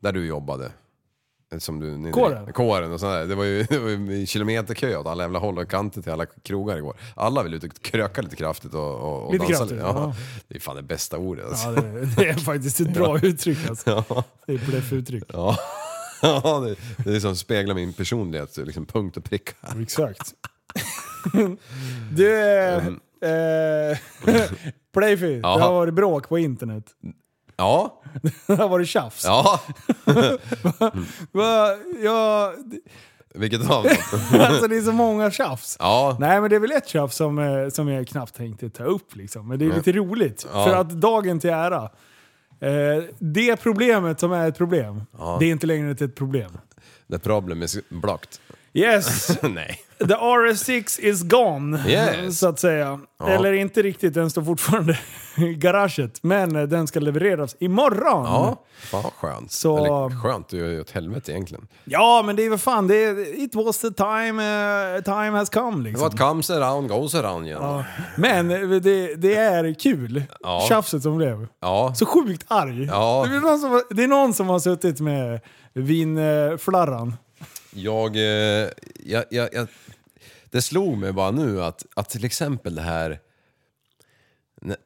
Där 0.00 0.12
du 0.12 0.26
jobbade. 0.26 0.72
Som 1.58 1.80
du, 1.80 1.96
ni- 1.98 2.12
Kåren? 2.12 2.52
Kåren 2.52 2.92
och 2.92 3.00
sådär. 3.00 3.26
Det 3.26 3.34
var 3.34 3.44
ju, 3.44 3.62
det 3.70 3.78
var 3.78 3.88
ju 3.90 4.26
kilometerkö 4.26 4.96
åt 4.96 5.06
alla 5.06 5.22
jävla 5.22 5.38
håll 5.38 5.58
och 5.58 5.70
kanter 5.70 6.02
till 6.02 6.12
alla 6.12 6.26
krogar 6.26 6.76
igår. 6.76 6.96
Alla 7.14 7.42
vill 7.42 7.54
ut 7.54 7.64
och 7.64 7.82
kröka 7.82 8.22
lite 8.22 8.36
kraftigt 8.36 8.74
och, 8.74 8.94
och, 8.94 9.26
och 9.26 9.32
Lite 9.32 9.44
dansa 9.44 9.58
kraftigt, 9.58 9.76
lite. 9.78 9.88
Ja. 9.88 9.94
ja. 9.96 10.14
Det 10.48 10.56
är 10.56 10.60
fan 10.60 10.76
det 10.76 10.82
bästa 10.82 11.18
ordet 11.18 11.46
alltså. 11.46 11.66
Ja, 11.66 11.72
det, 11.80 12.06
det 12.16 12.28
är 12.28 12.34
faktiskt 12.34 12.80
ett 12.80 12.94
bra 12.94 13.18
uttryck 13.22 13.68
alltså. 13.68 14.04
Ja. 14.08 14.24
Det 14.46 14.52
är 14.52 14.58
bluff-uttryck. 14.58 15.24
Ja, 15.32 15.56
ja 16.22 16.60
det, 16.60 16.76
det 17.04 17.16
är 17.16 17.20
som 17.20 17.36
speglar 17.36 17.74
min 17.74 17.92
personlighet, 17.92 18.56
liksom 18.56 18.86
punkt 18.86 19.16
och 19.16 19.24
pricka. 19.24 19.52
Exakt. 19.82 20.34
du, 22.12 22.36
eh, 22.36 22.86
eh, 23.20 23.98
Playfy, 24.94 25.40
det 25.40 25.48
har 25.48 25.72
varit 25.72 25.94
bråk 25.94 26.28
på 26.28 26.38
internet. 26.38 26.84
Ja, 27.58 28.02
Det 28.46 28.54
har 28.56 28.68
varit 28.68 28.88
tjafs. 28.88 29.24
ja. 29.24 29.60
Va, 31.32 31.76
ja, 32.02 32.52
Vilket 33.34 33.70
av 33.70 33.84
dem? 33.84 33.92
alltså 34.40 34.68
det 34.68 34.76
är 34.76 34.82
så 34.82 34.92
många 34.92 35.30
tjafs. 35.30 35.76
Ja, 35.80 36.16
Nej 36.20 36.40
men 36.40 36.50
det 36.50 36.56
är 36.56 36.60
väl 36.60 36.72
ett 36.72 36.88
tjafs 36.88 37.16
som, 37.16 37.38
eh, 37.38 37.68
som 37.68 37.88
jag 37.88 38.08
knappt 38.08 38.34
tänkte 38.34 38.70
ta 38.70 38.84
upp 38.84 39.16
liksom. 39.16 39.48
Men 39.48 39.58
det 39.58 39.64
är 39.64 39.72
lite 39.72 39.92
roligt. 39.92 40.46
Ja. 40.52 40.64
För 40.64 40.74
att 40.76 40.90
dagen 40.90 41.40
till 41.40 41.50
ära. 41.50 41.82
Eh, 42.60 43.02
det 43.18 43.56
problemet 43.56 44.20
som 44.20 44.32
är 44.32 44.48
ett 44.48 44.56
problem, 44.56 45.02
Ja. 45.18 45.36
det 45.40 45.46
är 45.46 45.50
inte 45.50 45.66
längre 45.66 45.90
ett 45.90 46.14
problem. 46.14 46.58
the 47.10 47.18
problem 47.18 47.62
is 47.62 47.78
blocked. 47.88 48.28
Yes, 48.72 49.38
Nej. 49.42 49.80
The 49.98 50.14
RS6 50.14 51.00
is 51.00 51.22
gone. 51.22 51.78
Yes. 51.88 52.38
Så 52.38 52.48
att 52.48 52.60
säga. 52.60 53.00
Ja. 53.18 53.28
Eller 53.28 53.52
inte 53.52 53.82
riktigt, 53.82 54.14
den 54.14 54.30
står 54.30 54.42
fortfarande 54.42 54.98
i 55.36 55.54
garaget. 55.54 56.18
Men 56.22 56.56
eh, 56.56 56.62
den 56.62 56.86
ska 56.86 57.00
levereras 57.00 57.56
imorgon. 57.60 58.24
Ja, 58.24 58.62
fan 58.90 59.02
vad 59.02 59.12
skönt. 59.12 59.52
Så- 59.52 59.76
Eller 59.78 60.22
skönt, 60.22 60.48
det 60.48 60.58
är 60.58 60.64
ju 60.64 60.80
åt 60.80 60.90
helvete 60.90 61.32
egentligen. 61.32 61.68
Ja, 61.84 62.22
men 62.26 62.36
det 62.36 62.42
är 62.46 62.50
väl 62.50 62.58
fan, 62.58 62.86
det 62.88 63.04
är, 63.04 63.40
it 63.44 63.54
was 63.54 63.78
the 63.78 63.90
time, 63.90 64.94
eh, 64.96 65.02
time 65.02 65.30
has 65.38 65.50
come 65.50 65.84
liksom. 65.84 66.02
What 66.08 66.18
comes 66.18 66.50
around 66.50 66.88
goes 66.88 67.14
around 67.14 67.46
igen. 67.46 67.58
Ja. 67.62 67.84
Men 68.16 68.50
eh, 68.50 68.68
det, 68.80 69.14
det 69.14 69.34
är 69.34 69.74
kul, 69.80 70.22
Ja. 70.40 70.66
tjafset 70.68 71.02
som 71.02 71.16
blev. 71.16 71.46
Ja. 71.60 71.92
Så 71.96 72.06
sjukt 72.06 72.44
arg. 72.48 72.84
Ja. 72.84 73.26
Det, 73.30 73.36
är 73.36 73.40
någon 73.40 73.58
som, 73.58 73.70
har- 73.70 73.94
det 73.94 74.04
är 74.04 74.08
någon 74.08 74.34
som 74.34 74.48
har 74.48 74.58
suttit 74.58 75.00
med 75.00 75.40
vinflarran. 75.74 77.14
Jag, 77.76 78.16
eh, 78.16 78.68
jag, 79.04 79.24
jag, 79.30 79.48
jag, 79.52 79.66
det 80.50 80.62
slog 80.62 80.98
mig 80.98 81.12
bara 81.12 81.30
nu 81.30 81.62
att, 81.62 81.86
att 81.94 82.08
till 82.10 82.24
exempel 82.24 82.74
det 82.74 82.82
här 82.82 83.20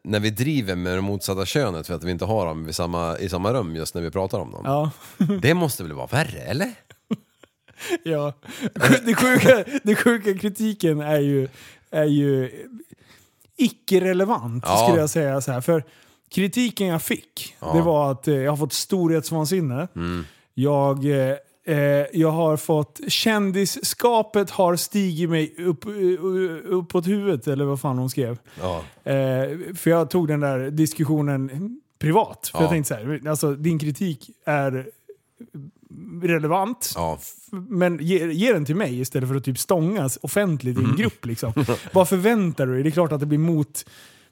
när 0.02 0.20
vi 0.20 0.30
driver 0.30 0.74
med 0.76 0.92
det 0.96 1.00
motsatta 1.00 1.46
könet 1.46 1.86
för 1.86 1.94
att 1.94 2.04
vi 2.04 2.10
inte 2.10 2.24
har 2.24 2.46
dem 2.46 2.64
vid 2.64 2.74
samma, 2.74 3.18
i 3.18 3.28
samma 3.28 3.52
rum 3.52 3.76
just 3.76 3.94
när 3.94 4.02
vi 4.02 4.10
pratar 4.10 4.38
om 4.38 4.52
dem. 4.52 4.62
Ja. 4.64 4.90
Det 5.42 5.54
måste 5.54 5.82
väl 5.82 5.92
vara 5.92 6.06
värre, 6.06 6.38
eller? 6.40 6.70
ja. 8.02 8.32
Det 9.04 9.14
sjuka, 9.14 9.64
det 9.82 9.94
sjuka 9.94 10.34
kritiken 10.38 11.00
är 11.00 11.18
ju, 11.20 11.48
är 11.90 12.04
ju 12.04 12.50
icke-relevant 13.56 14.64
Ja. 14.66 14.86
skulle 14.86 15.00
jag 15.00 15.10
säga. 15.10 15.40
Så 15.40 15.52
här. 15.52 15.60
För 15.60 15.84
kritiken 16.30 16.86
jag 16.86 17.02
fick, 17.02 17.56
Ja. 17.60 17.72
det 17.72 17.82
var 17.82 18.12
att 18.12 18.28
eh, 18.28 18.34
jag 18.34 18.52
har 18.52 18.56
fått 18.56 18.72
storhetsvansinne. 18.72 19.88
Mm. 19.96 20.24
Jag, 20.54 21.04
eh, 21.66 21.76
jag 22.20 22.30
har 22.30 22.56
fått... 22.56 23.00
Kändisskapet 23.08 24.50
har 24.50 24.76
stigit 24.76 25.30
mig 25.30 25.54
upp, 25.58 25.84
eh, 25.86 25.92
uppåt 26.64 27.06
huvudet, 27.06 27.46
eller 27.48 27.64
vad 27.64 27.80
fan 27.80 27.98
hon 27.98 28.10
skrev. 28.10 28.38
Ja. 28.60 28.82
Eh, 29.10 29.74
för 29.74 29.88
jag 29.90 30.10
tog 30.10 30.28
den 30.28 30.40
där 30.40 30.70
diskussionen 30.70 31.80
privat. 31.98 32.48
För 32.52 32.58
Ja. 32.58 32.62
jag 32.62 32.70
tänkte 32.70 32.88
så 32.88 32.94
här, 32.94 33.28
alltså 33.28 33.54
din 33.54 33.78
kritik 33.78 34.30
är 34.44 34.86
relevant. 36.22 36.92
Ja. 36.94 37.18
Men 37.50 37.98
ge, 38.02 38.32
ge 38.32 38.52
den 38.52 38.64
till 38.64 38.76
mig 38.76 39.00
istället 39.00 39.28
för 39.28 39.36
att 39.36 39.44
typ 39.44 39.58
stångas 39.58 40.18
offentligt 40.22 40.76
Mm. 40.78 40.88
i 40.88 40.92
en 40.92 40.96
grupp. 40.96 41.26
Liksom. 41.26 41.52
Vad 41.92 42.08
förväntar 42.08 42.66
du 42.66 42.72
dig? 42.74 42.82
Det 42.82 42.88
är 42.88 42.90
klart 42.90 43.12
att 43.12 43.20
det 43.20 43.26
blir 43.26 43.38
mot, 43.38 43.84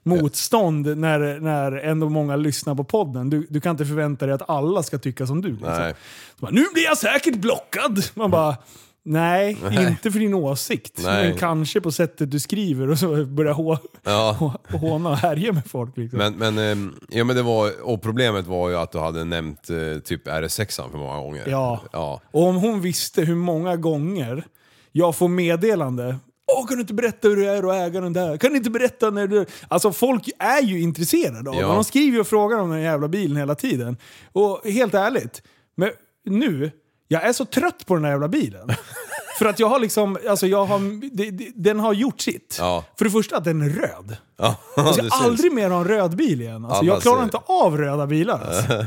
motstånd 0.03 0.97
när, 0.97 1.39
när 1.39 1.71
ändå 1.71 2.09
många 2.09 2.35
lyssnar 2.35 2.75
på 2.75 2.83
podden. 2.83 3.29
Du, 3.29 3.47
du 3.49 3.61
kan 3.61 3.71
inte 3.71 3.85
förvänta 3.85 4.25
dig 4.25 4.35
att 4.35 4.49
alla 4.49 4.83
ska 4.83 4.97
tycka 4.97 5.27
som 5.27 5.41
du. 5.41 5.49
Liksom. 5.51 5.69
Nej. 5.69 5.93
Så 6.39 6.41
bara, 6.45 6.51
nu 6.51 6.65
blir 6.73 6.83
jag 6.83 6.97
säkert 6.97 7.35
blockad! 7.35 8.03
Man 8.13 8.31
bara, 8.31 8.57
nej, 9.05 9.57
Nej. 9.69 9.87
inte 9.87 10.11
för 10.11 10.19
din 10.19 10.33
åsikt. 10.33 10.99
Nej. 11.03 11.29
Men 11.29 11.37
kanske 11.37 11.81
på 11.81 11.91
sättet 11.91 12.31
du 12.31 12.39
skriver 12.39 12.89
och 12.89 12.99
så 12.99 13.25
börjar 13.25 13.53
hå, 13.53 13.77
Ja. 14.03 14.35
hå, 14.39 14.77
håna 14.77 15.09
och 15.09 15.17
härja 15.17 15.53
med 15.53 15.65
folk. 15.65 15.97
Liksom. 15.97 16.17
Men, 16.19 16.33
men, 16.35 16.57
ehm, 16.57 16.95
ja, 17.09 17.23
men 17.23 17.35
det 17.35 17.41
var, 17.41 17.71
och 17.83 18.01
problemet 18.01 18.47
var 18.47 18.69
ju 18.69 18.75
att 18.75 18.91
du 18.91 18.99
hade 18.99 19.23
nämnt 19.23 19.69
eh, 19.69 19.99
typ 20.03 20.27
RS6 20.27 20.91
för 20.91 20.97
många 20.97 21.17
gånger. 21.17 21.43
Ja. 21.47 21.81
ja. 21.91 22.21
Och 22.31 22.43
om 22.47 22.55
hon 22.55 22.81
visste 22.81 23.21
hur 23.21 23.35
många 23.35 23.75
gånger 23.75 24.43
jag 24.91 25.15
får 25.15 25.27
meddelande 25.27 26.15
Åh, 26.57 26.67
kan 26.67 26.77
du 26.77 26.81
inte 26.81 26.93
berätta 26.93 27.27
hur 27.27 27.37
det 27.37 27.45
är 27.49 27.69
att 27.69 27.87
äga 27.87 28.01
den 28.01 28.13
där? 28.13 28.37
Kan 28.37 28.51
du 28.51 28.57
inte 28.57 28.69
berätta 28.69 29.09
när 29.09 29.27
du... 29.27 29.45
Alltså 29.67 29.91
folk 29.91 30.29
är 30.39 30.61
ju 30.61 30.81
intresserade 30.81 31.49
av 31.49 31.55
Ja. 31.55 31.67
De 31.67 31.83
skriver 31.83 32.19
och 32.19 32.27
frågar 32.27 32.57
om 32.57 32.69
den 32.69 32.81
jävla 32.81 33.07
bilen 33.07 33.37
hela 33.37 33.55
tiden. 33.55 33.97
Och 34.31 34.61
helt 34.65 34.93
ärligt, 34.93 35.41
men 35.77 35.89
nu, 36.25 36.71
jag 37.07 37.23
är 37.23 37.33
så 37.33 37.45
trött 37.45 37.85
på 37.85 37.95
den 37.95 38.03
här 38.03 38.11
jävla 38.11 38.27
bilen. 38.27 38.69
För 39.39 39.45
att 39.45 39.59
jag 39.59 39.67
har 39.67 39.79
liksom, 39.79 40.17
alltså 40.29 40.47
jag 40.47 40.65
har, 40.65 41.09
det, 41.17 41.31
det, 41.31 41.51
den 41.55 41.79
har 41.79 41.93
gjort 41.93 42.21
sitt. 42.21 42.55
Ja. 42.59 42.83
För 42.97 43.05
det 43.05 43.11
första 43.11 43.37
att 43.37 43.43
den 43.43 43.61
är 43.61 43.69
röd. 43.69 44.17
Ja, 44.37 44.55
Jag 44.75 44.93
ska 44.93 45.01
syns. 45.03 45.13
aldrig 45.13 45.51
mer 45.53 45.69
ha 45.69 45.77
en 45.79 45.87
röd 45.87 46.15
bil 46.15 46.41
igen. 46.41 46.65
Alltså, 46.65 46.85
Ja, 46.85 46.93
jag 46.93 47.01
klarar 47.01 47.23
inte 47.23 47.37
av 47.37 47.77
röda 47.77 48.07
bilar. 48.07 48.41
Alltså. 48.47 48.85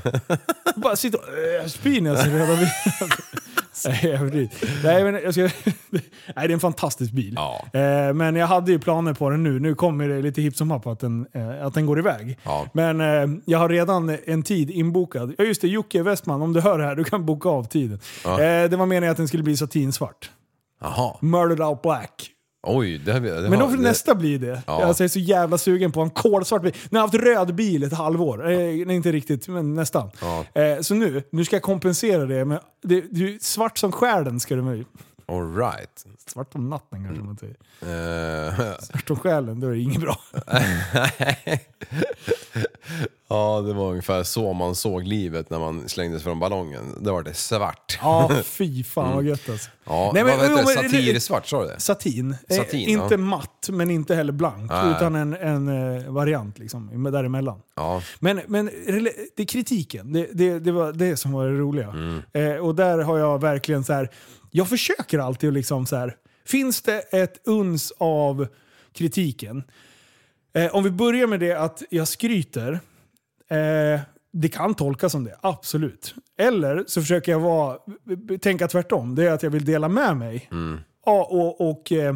Bara 0.81 0.97
sitta 0.97 1.19
och 1.19 1.25
äh, 1.63 1.67
spy 1.67 2.01
när 2.01 2.11
jag 2.11 2.19
ser 2.25 2.31
röda 2.31 2.57
bilar. 2.57 3.15
Nej, 4.85 5.05
men 5.05 5.15
jag 5.15 5.35
ska, 5.35 5.43
nej, 5.90 6.03
det 6.35 6.40
är 6.40 6.51
en 6.51 6.61
fantastisk 6.61 7.12
bil. 7.12 7.35
Ja. 7.36 7.65
Eh, 7.73 8.15
men 8.15 8.36
jag 8.36 8.47
hade 8.47 8.73
ju 8.73 8.78
planer 8.78 9.15
på 9.15 9.31
den 9.31 9.43
nu. 9.43 9.61
Nu 9.61 9.74
kommer 9.74 10.09
det 10.09 10.23
lite 10.23 10.43
hipp 10.43 10.57
som 10.57 10.70
happ 10.70 10.86
att 10.86 11.01
den, 11.01 11.27
eh, 11.32 11.66
att 11.66 11.74
den 11.74 11.86
går 11.86 11.99
iväg. 11.99 12.39
Ja. 12.43 12.66
Men 12.73 13.01
eh, 13.01 13.39
jag 13.44 13.59
har 13.59 13.69
redan 13.69 14.16
en 14.24 14.43
tid 14.43 14.70
inbokad. 14.70 15.35
Ja 15.39 15.44
just 15.44 15.61
det, 15.61 15.69
Jocke 15.69 16.03
Westman, 16.03 16.43
om 16.43 16.53
du 16.53 16.61
hör 16.61 16.78
det 16.78 16.85
här, 16.85 16.94
du 16.94 17.05
kan 17.05 17.27
boka 17.27 17.49
av 17.49 17.65
tiden. 17.65 18.01
Ja. 18.24 18.36
Det 18.69 18.77
var 18.77 18.86
meningen 18.86 19.11
att 19.11 19.16
den 19.16 19.28
skulle 19.28 19.43
bli 19.43 19.57
satinsvart. 19.57 20.31
Jaha. 20.81 21.16
Murdered 21.20 21.61
out 21.61 21.82
black. 21.82 22.28
Oj, 22.67 22.99
det, 22.99 23.13
det 23.13 23.21
Men 23.21 23.59
då 23.59 23.69
får 23.69 23.77
det, 23.77 23.83
nästa 23.83 24.15
bli 24.15 24.39
det. 24.39 24.63
Ja. 24.67 24.85
Alltså, 24.85 25.03
jag 25.03 25.07
är 25.07 25.13
så 25.13 25.19
jävla 25.19 25.59
sugen 25.59 25.93
på 25.93 26.01
en 26.01 26.11
kolsvart 26.11 26.63
bil. 26.63 26.73
Nu 26.91 26.99
har 26.99 27.03
jag 27.07 27.09
haft 27.09 27.25
röd 27.25 27.55
bil 27.55 27.83
ett 27.83 27.93
halvår. 27.93 28.51
Eh, 28.51 28.59
nej, 28.59 28.97
inte 28.97 29.13
riktigt, 29.13 29.49
men 29.49 29.75
nästan. 29.75 30.11
Ja. 30.21 30.61
Eh, 30.63 30.81
så 30.81 30.95
nu, 30.95 31.23
nu 31.31 31.45
ska 31.45 31.57
jag 31.57 31.63
kompensera 31.63 32.27
det 32.27 32.45
med... 32.45 32.61
Det, 32.83 33.05
du, 33.11 33.39
svart 33.41 33.79
som 33.79 33.93
själen 33.93 34.41
ska 34.41 34.57
det 34.57 34.63
bli. 34.63 34.85
All 35.33 35.57
right. 35.57 36.05
Svart 36.27 36.55
om 36.55 36.71
natten 36.71 37.05
kanske 37.05 37.25
man 37.25 37.37
säger. 37.37 37.57
Eh, 38.49 38.75
Svart 38.81 39.11
om 39.11 39.17
själen, 39.17 39.61
då 39.61 39.67
är 39.67 39.71
det 39.71 39.79
inget 39.79 40.01
bra. 40.01 40.19
ja, 43.29 43.61
det 43.61 43.73
var 43.73 43.91
ungefär 43.91 44.23
så 44.23 44.53
man 44.53 44.75
såg 44.75 45.05
livet 45.05 45.51
när 45.51 45.59
man 45.59 45.89
slängdes 45.89 46.23
från 46.23 46.39
ballongen. 46.41 46.83
Det 47.01 47.11
var 47.13 47.23
det 47.23 47.35
svart. 47.35 47.99
Ja, 48.03 48.31
fy 48.45 48.85
fan 48.85 49.15
vad 49.15 49.25
gött 49.25 49.49
alltså. 49.49 49.71
Ja, 49.85 50.11
Nej, 50.15 50.25
men- 50.25 50.39
vad 50.39 50.51
men- 50.51 50.67
Satirsvart, 50.67 51.47
sa 51.47 51.63
du 51.63 51.69
det? 51.69 51.81
Satin. 51.81 52.37
Eh, 52.49 52.57
Satin, 52.57 52.89
inte 52.89 53.15
ja. 53.15 53.19
matt, 53.19 53.69
men 53.73 53.91
inte 53.91 54.15
heller 54.15 54.33
blank. 54.33 54.71
Nej. 54.71 54.91
Utan 54.97 55.15
en, 55.15 55.35
en 55.35 55.69
eh, 55.99 56.13
variant 56.13 56.59
liksom, 56.59 57.05
däremellan. 57.13 57.61
Ja. 57.77 58.03
Men, 58.19 58.41
men 58.47 58.67
det 59.37 59.43
är 59.43 59.47
kritiken, 59.47 60.13
det, 60.13 60.29
det, 60.33 60.59
det 60.59 60.73
var 60.73 60.93
det 60.93 61.17
som 61.17 61.33
var 61.33 61.47
det 61.47 61.59
roliga. 61.59 61.89
Mm. 61.89 62.23
Eh, 62.33 62.57
och 62.57 62.75
där 62.75 62.99
har 62.99 63.19
jag 63.19 63.41
verkligen 63.41 63.85
så 63.85 63.93
här. 63.93 64.11
Jag 64.53 64.69
försöker 64.69 65.19
alltid 65.19 65.49
att 65.49 65.55
liksom 65.55 65.87
så 65.87 65.97
här. 65.97 66.16
finns 66.45 66.83
det 66.83 67.01
ett 67.01 67.41
uns 67.45 67.93
av 67.99 68.47
kritiken? 68.93 69.62
Eh, 70.55 70.74
om 70.74 70.85
vi 70.85 70.91
börjar 70.91 71.27
med 71.27 71.41
det 71.41 71.53
att 71.53 71.83
jag 71.91 72.09
skryter, 72.09 72.73
eh, 73.51 74.01
det 74.33 74.49
kan 74.49 74.74
tolkas 74.74 75.12
som 75.12 75.24
det, 75.24 75.37
absolut. 75.41 76.15
Eller 76.39 76.85
så 76.87 77.01
försöker 77.01 77.33
jag 77.33 77.41
vara, 77.41 77.79
tänka 78.41 78.69
tvärtom, 78.69 79.15
det 79.15 79.29
är 79.29 79.33
att 79.33 79.43
jag 79.43 79.51
vill 79.51 79.65
dela 79.65 79.89
med 79.89 80.16
mig. 80.16 80.49
Mm. 80.51 80.81
Ja, 81.07 81.24
och, 81.31 81.70
och 81.70 81.93
eh, 81.93 82.15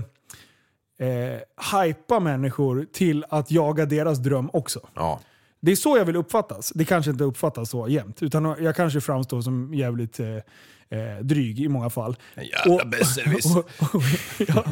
eh, 0.98 1.40
hypa 1.82 2.20
människor 2.20 2.86
till 2.92 3.24
att 3.28 3.50
jaga 3.50 3.86
deras 3.86 4.18
dröm 4.18 4.50
också. 4.52 4.80
Ja. 4.94 5.20
Det 5.60 5.72
är 5.72 5.76
så 5.76 5.98
jag 5.98 6.04
vill 6.04 6.16
uppfattas. 6.16 6.72
Det 6.74 6.84
kanske 6.84 7.10
inte 7.10 7.24
uppfattas 7.24 7.70
så 7.70 7.88
jämt. 7.88 8.22
Utan 8.22 8.56
jag 8.60 8.76
kanske 8.76 9.00
framstår 9.00 9.40
som 9.40 9.74
jävligt 9.74 10.20
eh, 10.20 10.26
eh, 10.90 11.24
dryg 11.24 11.60
i 11.60 11.68
många 11.68 11.90
fall. 11.90 12.16
En 12.34 12.44
jävla 12.44 12.84
besserwisser. 12.84 13.58
och, 13.78 13.94
och, 13.94 14.02
ja, 14.48 14.64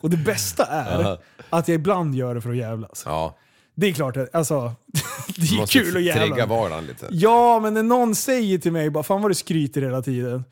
och 0.00 0.10
det 0.10 0.16
bästa 0.16 0.66
är 0.66 1.18
att 1.50 1.68
jag 1.68 1.74
ibland 1.74 2.14
gör 2.14 2.34
det 2.34 2.40
för 2.40 2.50
att 2.50 2.56
jävlas. 2.56 3.02
Ja. 3.06 3.38
Det 3.74 3.86
är 3.86 3.92
klart, 3.92 4.16
alltså, 4.32 4.72
det 5.36 5.42
är 5.42 5.66
kul 5.66 5.88
att 5.88 5.92
trigga 5.92 6.00
jävlas. 6.00 6.48
vardagen 6.48 6.86
lite. 6.86 7.08
Ja, 7.10 7.60
men 7.60 7.74
när 7.74 7.82
någon 7.82 8.14
säger 8.14 8.58
till 8.58 8.72
mig 8.72 8.90
bara 8.90 9.04
“Fan 9.04 9.22
vad 9.22 9.30
du 9.30 9.34
skryter 9.34 9.82
hela 9.82 10.02
tiden”. 10.02 10.44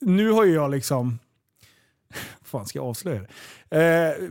Nu 0.00 0.30
har 0.30 0.44
ju 0.44 0.54
jag 0.54 0.70
liksom... 0.70 1.18
fan 2.44 2.66
ska 2.66 2.78
jag 2.78 2.86
avslöja 2.86 3.22
det? 3.68 4.16
Eh, 4.18 4.28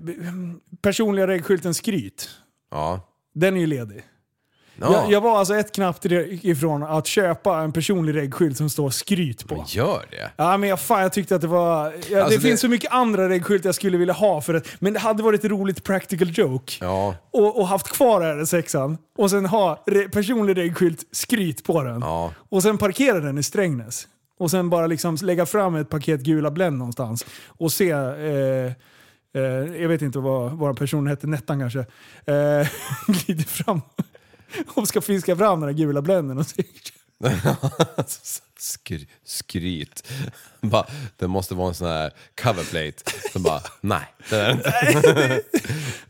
personliga 0.82 1.28
reggskylten 1.28 1.74
skryt. 1.74 2.30
Ja. 2.72 3.02
Den 3.34 3.56
är 3.56 3.60
ju 3.60 3.68
ledig. 3.68 4.04
Ja. 4.82 4.94
Jag, 4.94 5.12
jag 5.12 5.22
var 5.22 5.40
alltså 5.40 5.56
ett 5.56 5.72
knapp 5.76 6.06
ifrån 6.06 6.84
att 6.84 7.08
köpa 7.08 7.60
en 7.60 7.72
personlig 7.72 8.16
reggskylt 8.16 8.58
som 8.58 8.70
står 8.70 8.90
skryt 8.90 9.48
på. 9.48 9.66
Gör 9.68 10.06
det? 10.12 10.32
Ja, 10.36 10.58
men 10.58 10.70
jag, 10.70 10.80
fan, 10.80 11.02
jag 11.02 11.14
tyckte 11.14 11.36
att 11.36 11.42
det 11.42 11.48
var... 11.48 11.86
Ja, 11.86 11.92
det, 12.10 12.22
Alltså, 12.24 12.40
det- 12.40 12.48
finns 12.48 12.62
så 12.62 12.68
mycket 12.68 12.92
andra 12.92 13.30
reggskyltar 13.30 13.68
jag 13.68 13.76
skulle 13.76 13.98
vilja 13.98 14.14
ha, 14.14 14.42
för 14.42 14.54
att, 14.54 14.68
men 14.80 14.94
det 14.94 15.00
hade 15.00 15.24
varit 15.24 15.44
ett 15.44 15.52
roligt 15.52 15.84
practical 15.84 16.30
joke. 16.34 16.74
Ja. 16.82 17.16
Och, 17.32 17.60
och 17.60 17.68
haft 17.68 17.88
kvar 17.90 18.22
RS6an 18.22 18.98
och 19.18 19.30
sen 19.30 19.46
ha 19.46 19.84
re, 19.86 20.10
personlig 20.10 20.58
reggskylt 20.58 21.04
skryt 21.12 21.64
på 21.64 21.84
den. 21.84 22.00
Ja. 22.02 22.32
Och 22.50 22.64
sen 22.64 22.78
parkera 22.78 23.20
den 23.20 23.38
i 23.38 23.44
Strängnäs. 23.44 24.08
Och 24.40 24.52
sen 24.52 24.70
bara 24.70 24.88
liksom 24.88 25.18
lägga 25.22 25.46
fram 25.46 25.76
ett 25.76 25.90
paket 25.90 26.22
gula 26.22 26.52
Blend 26.52 26.78
någonstans. 26.78 27.26
Och 27.48 27.72
se... 27.72 27.90
Eh, 27.92 28.72
eh, 29.36 29.42
jag 29.82 29.90
vet 29.90 30.02
inte 30.02 30.20
vad, 30.20 30.52
vad 30.52 30.78
personen 30.78 31.08
hette, 31.08 31.28
Nettan 31.28 31.60
kanske. 31.60 31.80
Eh, 31.80 32.68
glider 33.26 33.44
fram 33.44 33.82
och 34.68 34.88
ska 34.88 35.02
fiska 35.02 35.36
fram 35.36 35.60
den 35.60 35.68
där 35.68 35.74
gula 35.74 36.02
Blenden. 36.02 36.38
Och 36.38 36.46
se. 36.48 36.64
Skry, 38.60 39.08
skryt. 39.26 40.08
bara, 40.62 40.86
det 41.18 41.28
måste 41.28 41.56
vara 41.56 41.68
en 41.68 41.74
sån 41.74 41.88
här 41.88 42.12
coverplate. 42.42 43.12
Så 43.34 43.40
bara, 43.40 43.62
nej. 43.82 44.14
Det 44.30 44.36
är 44.36 44.48
det 44.48 44.54
inte. 44.94 45.42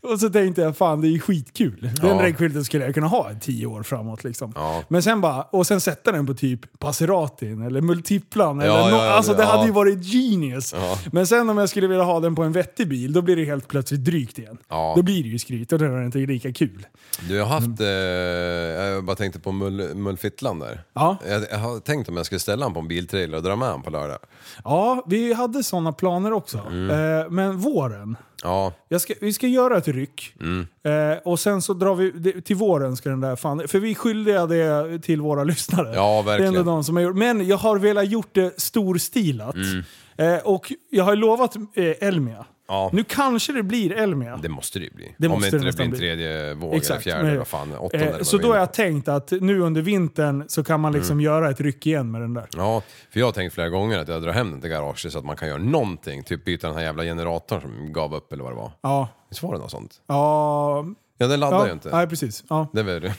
Och 0.00 0.20
så 0.20 0.30
tänkte 0.30 0.62
jag, 0.62 0.76
fan 0.76 1.00
det 1.00 1.08
är 1.08 1.10
ju 1.10 1.20
skitkul. 1.20 1.90
Den 2.02 2.16
Ja. 2.16 2.22
räckskylten 2.22 2.64
skulle 2.64 2.84
jag 2.84 2.94
kunna 2.94 3.06
ha 3.06 3.32
i 3.32 3.36
tio 3.40 3.66
år 3.66 3.82
framåt. 3.82 4.24
Liksom. 4.24 4.52
Ja. 4.56 4.82
Men 4.88 5.02
sen 5.02 5.20
bara, 5.20 5.42
och 5.42 5.66
sen 5.66 5.80
sätta 5.80 6.12
den 6.12 6.26
på 6.26 6.34
typ 6.34 6.78
Passeratin 6.78 7.62
eller 7.62 7.80
Multiplan. 7.80 8.60
Eller 8.60 8.72
Ja, 8.72 8.90
ja, 8.90 9.06
ja, 9.06 9.12
alltså 9.12 9.34
det 9.34 9.44
hade 9.44 9.66
ju 9.66 9.72
varit 9.72 10.04
genius. 10.04 10.74
Men 11.12 11.26
sen 11.26 11.50
om 11.50 11.58
jag 11.58 11.68
skulle 11.68 11.86
vilja 11.86 12.04
ha 12.04 12.20
den 12.20 12.34
på 12.34 12.42
en 12.42 12.52
vettig 12.52 12.88
bil, 12.88 13.12
då 13.12 13.22
blir 13.22 13.36
det 13.36 13.44
helt 13.44 13.68
plötsligt 13.68 14.04
drygt 14.04 14.38
igen. 14.38 14.58
Då 14.68 15.02
blir 15.02 15.22
det 15.22 15.28
ju 15.28 15.38
skryt 15.38 15.72
och 15.72 15.78
då 15.78 15.84
är 15.84 15.88
det 15.90 16.04
inte 16.06 16.18
lika 16.18 16.52
kul. 16.52 16.86
Du 17.28 17.40
har 17.40 17.46
haft, 17.46 17.80
eh, 17.80 17.86
jag 17.86 19.04
bara 19.04 19.16
tänkte 19.16 19.40
på 19.40 19.52
Mull, 19.52 19.94
Mullfittlan 19.94 20.58
där. 20.58 20.84
Ja. 20.94 21.16
Jag, 21.28 21.44
jag 21.50 21.58
har 21.58 21.80
tänkt 21.80 22.08
om 22.08 22.16
jag 22.16 22.26
skulle 22.38 22.52
ställa 22.54 22.64
honom 22.64 22.74
på 22.74 22.80
en 22.80 22.88
biltrailer 22.88 23.36
och 23.36 23.42
dra 23.42 23.56
med 23.56 23.68
honom 23.68 23.82
på 23.82 23.90
lördag. 23.90 24.18
Ja, 24.64 25.04
vi 25.06 25.32
hade 25.32 25.62
sådana 25.62 25.92
planer 25.92 26.32
också. 26.32 26.58
Mm. 26.58 26.90
Eh, 27.20 27.30
men 27.30 27.56
våren, 27.58 28.16
Ja, 28.42 28.72
ska, 29.00 29.14
vi 29.20 29.32
ska 29.32 29.46
göra 29.46 29.76
ett 29.78 29.88
ryck. 29.88 30.34
Mm. 30.40 30.66
Eh, 30.82 31.18
och 31.24 31.40
sen 31.40 31.62
så 31.62 31.74
drar 31.74 31.94
vi, 31.94 32.42
till 32.42 32.56
våren 32.56 32.96
ska 32.96 33.08
den 33.10 33.20
där 33.20 33.36
fan, 33.36 33.68
för 33.68 33.78
vi 33.78 33.90
är 33.90 33.94
skyldiga 33.94 34.46
det 34.46 34.98
till 34.98 35.20
våra 35.20 35.44
lyssnare. 35.44 35.94
Ja, 35.94 36.12
Det 36.12 36.18
är 36.18 36.22
verkligen. 36.22 36.54
ändå 36.56 36.70
de 36.70 36.84
som 36.84 36.96
har 36.96 37.02
gjort, 37.02 37.16
men 37.16 37.46
jag 37.46 37.56
har 37.56 37.78
velat 37.78 38.08
gjort 38.10 38.28
det 38.34 38.60
storstilat. 38.60 39.54
Mm. 39.54 39.84
Eh, 40.16 40.38
och 40.46 40.72
jag 40.90 41.04
har 41.04 41.16
lovat 41.16 41.56
eh, 41.56 42.08
Elmia. 42.08 42.44
Ja. 42.68 42.90
Nu 42.92 43.04
kanske 43.04 43.52
det 43.52 43.62
blir 43.62 43.92
Elmia. 43.92 44.36
det 44.36 44.48
måste 44.48 44.78
det 44.78 44.84
ju 44.84 44.90
bli. 44.90 45.14
Det 45.18 45.26
om 45.28 45.32
måste 45.32 45.46
inte 45.46 45.58
det 45.58 45.70
det 45.70 45.76
blir 45.76 45.84
en 45.86 45.92
tredje 45.96 46.54
våg 46.54 46.68
eller 46.68 46.76
Exakt, 46.78 47.02
fjärde, 47.04 47.22
men- 47.24 47.38
vad 47.38 47.46
fan, 47.48 47.72
åttonde 47.78 48.06
Eh, 48.06 48.14
eller 48.14 48.24
så 48.24 48.38
då 48.38 48.48
har 48.48 48.56
jag 48.58 48.72
tänkt 48.72 49.08
att 49.08 49.30
nu 49.30 49.60
under 49.60 49.82
vintern 49.82 50.44
så 50.48 50.64
kan 50.64 50.80
man 50.80 50.92
liksom 50.92 51.12
Mm. 51.14 51.24
göra 51.24 51.50
ett 51.50 51.60
ryck 51.60 51.86
igen 51.86 52.10
med 52.10 52.20
den 52.20 52.34
där. 52.34 52.46
Ja, 52.56 52.82
för 53.10 53.20
jag 53.20 53.26
har 53.26 53.32
tänkt 53.32 53.52
flera 53.54 53.68
gånger 53.68 53.98
att 53.98 54.08
jag 54.08 54.22
drar 54.22 54.32
hem 54.32 54.50
den 54.50 54.60
till 54.60 54.70
garaget 54.70 55.12
så 55.12 55.18
att 55.18 55.24
man 55.24 55.36
kan 55.36 55.48
göra 55.48 55.58
någonting. 55.58 56.22
Typ 56.22 56.44
byta 56.44 56.66
den 56.66 56.76
här 56.76 56.82
jävla 56.84 57.02
generatorn 57.02 57.60
som 57.60 57.92
gav 57.92 58.14
upp 58.14 58.32
eller 58.32 58.42
vad 58.44 58.52
det 58.52 58.56
var. 58.56 58.70
Ja, 58.80 59.08
Visst 59.28 59.42
var 59.42 59.52
det 59.52 59.58
något 59.58 59.70
sånt? 59.70 59.94
ja, 60.06 60.84
Ja, 61.20 61.26
den 61.26 61.40
laddar 61.40 61.58
ja 61.58 61.66
ju 61.66 61.72
inte. 61.72 61.90
Nej, 61.96 62.06
precis. 62.06 62.44
Ja. 62.48 62.66
Det 62.72 62.80
är 62.80 62.84
väl 62.84 63.10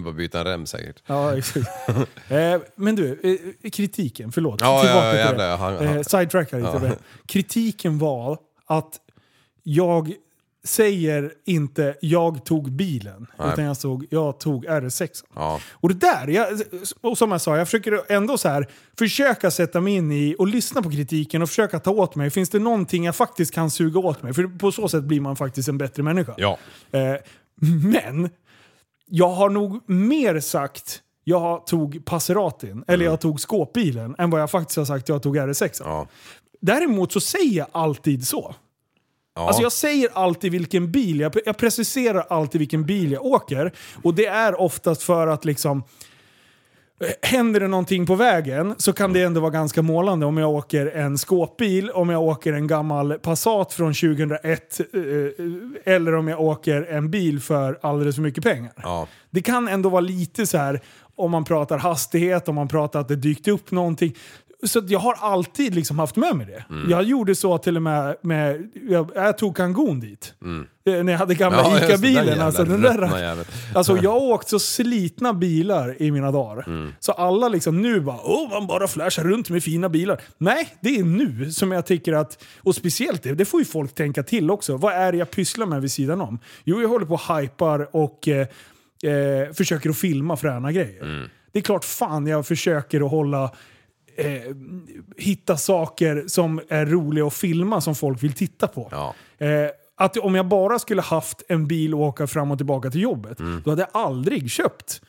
bara 0.04 0.14
byta 0.14 0.38
en 0.38 0.44
rem 0.44 0.66
säkert. 0.66 1.02
Ja, 1.06 1.36
exakt. 1.38 1.66
eh, 2.28 2.56
men 2.76 2.96
du, 2.96 3.20
eh, 3.62 3.70
kritiken, 3.70 4.32
förlåt. 4.32 4.60
Ja, 4.60 4.80
Tillbaka 4.82 5.06
ja, 5.06 5.10
till 5.12 5.20
jävlar, 5.20 5.44
det. 5.44 5.50
jag 5.50 5.58
hann- 5.58 5.96
Eh, 5.96 6.02
sidetrackar 6.02 6.56
lite. 6.60 6.86
Ja. 6.86 6.92
Kritiken 7.26 7.98
var 7.98 8.38
att 8.66 9.00
jag 9.62 10.14
säger 10.66 11.32
inte 11.44 11.96
jag 12.00 12.44
tog 12.44 12.72
bilen, 12.72 13.26
Nej. 13.38 13.52
utan 13.52 13.64
jag, 13.64 13.76
såg, 13.76 14.06
jag 14.10 14.40
tog 14.40 14.66
RS6. 14.66 15.24
Ja. 15.34 15.60
Och 15.72 15.88
det 15.88 15.94
där, 15.94 16.26
jag, 16.26 16.48
och 17.00 17.18
som 17.18 17.32
jag 17.32 17.40
sa, 17.40 17.56
jag 17.56 17.68
försöker 17.68 18.12
ändå 18.12 18.38
så 18.38 18.48
här 18.48 18.68
försöka 18.98 19.50
sätta 19.50 19.80
mig 19.80 19.94
in 19.94 20.12
i 20.12 20.36
och 20.38 20.46
lyssna 20.46 20.82
på 20.82 20.90
kritiken 20.90 21.42
och 21.42 21.48
försöka 21.48 21.80
ta 21.80 21.90
åt 21.90 22.14
mig. 22.14 22.30
Finns 22.30 22.50
det 22.50 22.58
någonting 22.58 23.04
jag 23.04 23.16
faktiskt 23.16 23.54
kan 23.54 23.70
suga 23.70 24.00
åt 24.00 24.22
mig? 24.22 24.34
För 24.34 24.58
på 24.58 24.72
så 24.72 24.88
sätt 24.88 25.04
blir 25.04 25.20
man 25.20 25.36
faktiskt 25.36 25.68
en 25.68 25.78
bättre 25.78 26.02
människa. 26.02 26.34
Ja. 26.36 26.58
Eh, 26.90 27.14
men 27.90 28.30
jag 29.06 29.28
har 29.28 29.50
nog 29.50 29.90
mer 29.90 30.40
sagt 30.40 31.02
jag 31.28 31.66
tog 31.66 32.04
Passeratin, 32.04 32.84
eller 32.86 33.04
jag 33.04 33.20
tog 33.20 33.40
skåpbilen, 33.40 34.14
än 34.18 34.30
vad 34.30 34.40
jag 34.40 34.50
faktiskt 34.50 34.76
har 34.76 34.84
sagt 34.84 35.08
jag 35.08 35.22
tog 35.22 35.38
RS6. 35.38 35.82
Ja. 35.84 36.06
Däremot 36.66 37.12
så 37.12 37.20
säger 37.20 37.58
jag 37.58 37.66
alltid 37.72 38.26
så. 38.26 38.54
Ja. 39.34 39.46
Alltså 39.46 39.62
jag 39.62 39.72
säger 39.72 40.08
alltid 40.12 40.52
vilken 40.52 40.92
bil, 40.92 41.20
jag, 41.20 41.34
jag 41.44 41.56
preciserar 41.56 42.26
alltid 42.28 42.58
vilken 42.58 42.84
bil 42.86 43.12
jag 43.12 43.24
åker. 43.24 43.72
Och 44.02 44.14
det 44.14 44.26
är 44.26 44.60
oftast 44.60 45.02
för 45.02 45.26
att 45.26 45.44
liksom... 45.44 45.82
eh, 47.00 47.28
Händer 47.30 47.60
det 47.60 47.68
någonting 47.68 48.06
på 48.06 48.14
vägen 48.14 48.74
så 48.78 48.92
kan 48.92 49.12
det 49.12 49.22
ändå 49.22 49.40
vara 49.40 49.50
ganska 49.50 49.82
målande 49.82 50.26
om 50.26 50.36
jag 50.36 50.50
åker 50.50 50.86
en 50.86 51.18
skåpbil, 51.18 51.90
om 51.90 52.08
jag 52.10 52.22
åker 52.22 52.52
en 52.52 52.66
gammal 52.66 53.18
Passat 53.18 53.72
från 53.72 53.94
2001 53.94 54.80
eh, 54.80 55.94
eller 55.94 56.14
om 56.14 56.28
jag 56.28 56.40
åker 56.40 56.82
en 56.82 57.10
bil 57.10 57.40
för 57.40 57.78
alldeles 57.82 58.14
för 58.14 58.22
mycket 58.22 58.44
pengar. 58.44 58.72
Ja. 58.76 59.06
Det 59.30 59.42
kan 59.42 59.68
ändå 59.68 59.88
vara 59.88 60.00
lite 60.00 60.46
så 60.46 60.58
här 60.58 60.80
om 61.18 61.30
man 61.30 61.44
pratar 61.44 61.78
hastighet, 61.78 62.48
om 62.48 62.54
man 62.54 62.68
pratar 62.68 63.00
att 63.00 63.08
det 63.08 63.16
dykt 63.16 63.48
upp 63.48 63.70
någonting. 63.70 64.14
Så 64.64 64.82
jag 64.88 64.98
har 64.98 65.14
alltid 65.14 65.74
liksom 65.74 65.98
haft 65.98 66.16
med 66.16 66.36
mig 66.36 66.46
det. 66.46 66.64
Mm. 66.70 66.90
Jag 66.90 67.02
gjorde 67.02 67.34
så 67.34 67.58
till 67.58 67.76
och 67.76 67.82
med, 67.82 68.16
med 68.22 68.70
jag, 68.88 69.10
jag 69.14 69.38
tog 69.38 69.56
Kangon 69.56 70.00
dit. 70.00 70.34
Mm. 70.42 70.66
Eh, 70.86 71.04
När 71.04 71.12
jag 71.12 71.18
hade 71.18 71.34
gamla 71.34 71.58
Ja, 71.58 71.84
ICA-bilen. 71.84 72.40
Alltså, 72.40 72.64
den 72.64 72.80
där, 72.82 73.10
alltså 73.74 73.96
jag 73.96 74.10
har 74.10 74.20
åkt 74.20 74.48
så 74.48 74.58
slitna 74.58 75.32
bilar 75.32 76.02
i 76.02 76.10
mina 76.10 76.30
dagar. 76.32 76.64
Mm. 76.66 76.92
Så 77.00 77.12
alla 77.12 77.48
liksom 77.48 77.82
nu 77.82 78.00
bara 78.00 78.20
åh 78.24 78.50
man 78.50 78.66
bara 78.66 78.88
flashar 78.88 79.24
runt 79.24 79.50
med 79.50 79.62
fina 79.62 79.88
bilar. 79.88 80.20
Nej, 80.38 80.68
det 80.80 80.96
är 80.96 81.04
nu 81.04 81.50
som 81.52 81.72
jag 81.72 81.86
tycker 81.86 82.12
att, 82.12 82.44
och 82.62 82.74
speciellt 82.74 83.22
det, 83.22 83.34
det 83.34 83.44
får 83.44 83.60
ju 83.60 83.64
folk 83.64 83.94
tänka 83.94 84.22
till 84.22 84.50
också. 84.50 84.76
Vad 84.76 84.92
är 84.92 85.12
det 85.12 85.18
jag 85.18 85.30
pysslar 85.30 85.66
med 85.66 85.82
vid 85.82 85.92
sidan 85.92 86.20
om? 86.20 86.38
Jo, 86.64 86.80
jag 86.80 86.88
håller 86.88 87.06
på 87.06 87.14
och 87.14 87.38
hypar 87.40 87.96
och 87.96 88.28
eh, 88.28 88.46
eh, 89.12 89.52
försöker 89.54 89.90
att 89.90 89.98
filma 89.98 90.36
fräna 90.36 90.72
grejer. 90.72 91.02
Mm. 91.02 91.28
Det 91.52 91.58
är 91.58 91.62
klart 91.62 91.84
fan 91.84 92.26
jag 92.26 92.46
försöker 92.46 93.04
att 93.04 93.10
hålla 93.10 93.50
eh, 94.16 94.42
hitta 95.16 95.56
saker 95.56 96.24
som 96.26 96.60
är 96.68 96.86
roliga 96.86 97.26
att 97.26 97.34
filma 97.34 97.80
som 97.80 97.94
folk 97.94 98.22
vill 98.22 98.32
titta 98.32 98.66
på. 98.68 98.88
Ja. 98.90 99.14
Eh, 99.46 99.70
att 99.98 100.16
om 100.16 100.34
jag 100.34 100.46
bara 100.48 100.78
skulle 100.78 101.02
haft 101.02 101.42
en 101.48 101.66
bil 101.66 101.94
och 101.94 102.00
åka 102.00 102.26
fram 102.26 102.50
och 102.50 102.58
tillbaka 102.58 102.90
till 102.90 103.00
jobbet, 103.00 103.40
Mm. 103.40 103.62
då 103.64 103.70
hade 103.70 103.82
jag 103.82 104.02
aldrig 104.02 104.50
köpt 104.50 105.00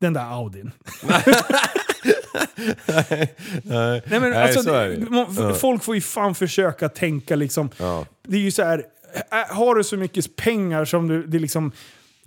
den 0.00 0.12
där 0.12 0.32
Audin. 0.34 0.70
Nej, 2.84 3.34
Nej, 3.64 4.02
men 4.20 4.30
Nej, 4.30 4.34
alltså, 4.56 4.62
det. 5.42 5.54
Folk 5.54 5.82
får 5.84 5.94
ju 5.94 6.00
fan 6.00 6.34
försöka 6.34 6.88
tänka 6.88 7.36
liksom. 7.36 7.70
Ja. 7.76 8.06
Det 8.22 8.36
är 8.36 8.40
ju 8.40 8.50
så 8.50 8.62
här, 8.62 8.84
äh, 9.32 9.56
har 9.56 9.74
du 9.74 9.84
så 9.84 9.96
mycket 9.96 10.36
pengar 10.36 10.84
som 10.84 11.08
du, 11.08 11.26
det 11.26 11.38
liksom 11.38 11.72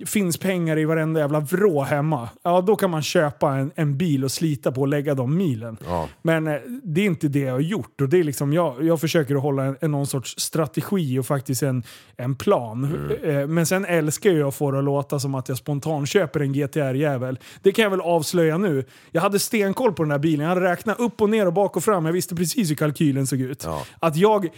finns 0.06 0.38
pengar 0.38 0.78
i 0.78 0.86
varenda 0.86 1.20
jävla 1.20 1.40
vrå 1.40 1.82
hemma, 1.82 2.30
ja 2.44 2.62
då 2.62 2.76
kan 2.76 2.90
man 2.90 3.02
köpa 3.02 3.56
en, 3.56 3.72
en 3.76 3.98
bil 3.98 4.24
och 4.24 4.32
slita 4.32 4.72
på 4.72 4.82
och 4.82 4.88
lägga 4.88 5.14
de 5.16 5.38
milen. 5.38 5.78
Ja. 5.86 6.08
Men 6.22 6.48
eh, 6.48 6.56
det 6.84 7.02
är 7.02 7.06
inte 7.06 7.28
det 7.28 7.40
jag 7.40 7.54
har 7.54 7.60
gjort. 7.60 8.02
Och 8.02 8.10
det 8.10 8.20
är 8.20 8.24
liksom, 8.24 8.54
jag, 8.54 8.84
jag 8.84 9.02
försöker 9.02 9.36
att 9.36 9.42
hålla 9.42 9.64
en, 9.64 9.78
en 9.82 9.92
någon 9.92 10.08
sorts 10.08 10.40
strategi 10.40 11.20
och 11.20 11.26
faktiskt 11.26 11.64
en, 11.64 11.84
en 12.18 12.36
plan. 12.36 12.86
Mm. 12.86 13.38
Eh, 13.38 13.48
Men 13.48 13.66
sen 13.66 13.86
älskar 13.86 14.30
jag 14.30 14.48
att 14.48 14.56
få 14.56 14.72
det 14.72 14.78
att 14.78 14.84
låta 14.84 15.20
som 15.20 15.36
att 15.36 15.50
jag 15.50 15.58
spontant 15.58 16.10
köper 16.10 16.40
en 16.40 16.54
GTR-jävel. 16.54 17.40
Det 17.62 17.72
kan 17.72 17.84
jag 17.84 17.90
väl 17.90 18.02
avslöja 18.02 18.58
nu. 18.58 18.86
Jag 19.12 19.22
hade 19.22 19.40
stenkoll 19.40 19.94
på 19.94 20.04
den 20.04 20.12
här 20.12 20.20
bilen. 20.20 20.40
Jag 20.40 20.56
hade 20.56 20.72
räknat 20.72 21.00
upp 21.00 21.22
och 21.22 21.30
ner 21.30 21.46
och 21.46 21.54
bak 21.54 21.78
och 21.78 21.84
fram. 21.84 22.06
Jag 22.06 22.14
visste 22.14 22.36
precis 22.36 22.70
hur 22.70 22.76
kalkylen 22.76 23.28
såg 23.28 23.42
ut. 23.42 23.64
Ja. 23.66 23.84
Att 24.00 24.16
jag 24.16 24.50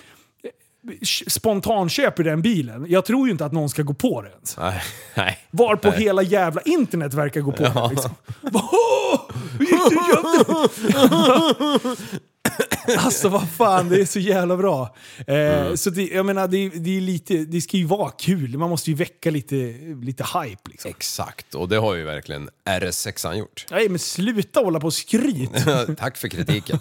eh, 0.87 0.93
spontant 1.27 1.91
köper 1.91 2.23
den 2.23 2.41
bilen. 2.41 2.85
Jag 2.89 3.05
tror 3.05 3.27
ju 3.27 3.31
inte 3.31 3.45
att 3.45 3.51
någon 3.51 3.69
ska 3.69 3.83
gå 3.83 3.93
på 3.93 4.21
det 4.21 4.29
ens. 4.29 4.57
Nej. 4.57 4.81
Nej. 5.15 5.37
Varpå 5.51 5.89
Nej. 5.89 5.99
hela 6.03 6.21
jävla 6.21 6.61
internet 6.61 7.13
verkar 7.13 7.41
gå 7.41 7.51
på 7.51 7.63
Ja. 7.63 7.87
det. 7.87 7.95
Liksom. 7.95 8.11
Alltså 12.97 13.29
vad 13.29 13.49
fan, 13.49 13.89
det 13.89 14.01
är 14.01 14.05
så 14.05 14.19
jävla 14.19 14.57
bra. 14.57 14.95
Eh, 15.27 15.35
Mm. 15.35 15.77
Så 15.77 15.89
det, 15.89 16.07
jag 16.07 16.25
menar, 16.25 16.47
det, 16.47 16.69
det, 16.69 16.97
är 16.97 17.01
lite, 17.01 17.33
det 17.37 17.61
ska 17.61 17.77
ju 17.77 17.85
vara 17.85 18.09
kul. 18.09 18.57
Man 18.57 18.69
måste 18.69 18.89
ju 18.91 18.95
väcka 18.95 19.31
lite, 19.31 19.55
lite 20.03 20.23
hype. 20.23 20.61
Liksom. 20.71 20.91
Exakt, 20.91 21.55
och 21.55 21.69
det 21.69 21.77
har 21.77 21.95
ju 21.95 22.03
verkligen 22.03 22.49
RS6 22.65 23.35
gjort. 23.35 23.65
Nej 23.71 23.89
men 23.89 23.99
sluta 23.99 24.59
hålla 24.59 24.79
på 24.79 24.87
och 24.87 24.93
skryt. 24.93 25.49
Tack 25.97 26.17
för 26.17 26.27
kritiken. 26.27 26.79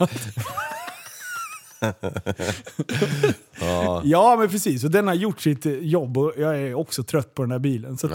Ja. 3.60 4.02
Ja 4.04 4.36
men 4.36 4.48
precis, 4.48 4.84
och 4.84 4.90
den 4.90 5.06
har 5.06 5.14
gjort 5.14 5.40
sitt 5.40 5.66
jobb 5.80 6.18
och 6.18 6.32
jag 6.36 6.58
är 6.58 6.74
också 6.74 7.02
trött 7.02 7.34
på 7.34 7.42
den 7.42 7.50
här 7.52 7.58
bilen. 7.58 7.98
Så 7.98 8.06
att, 8.06 8.12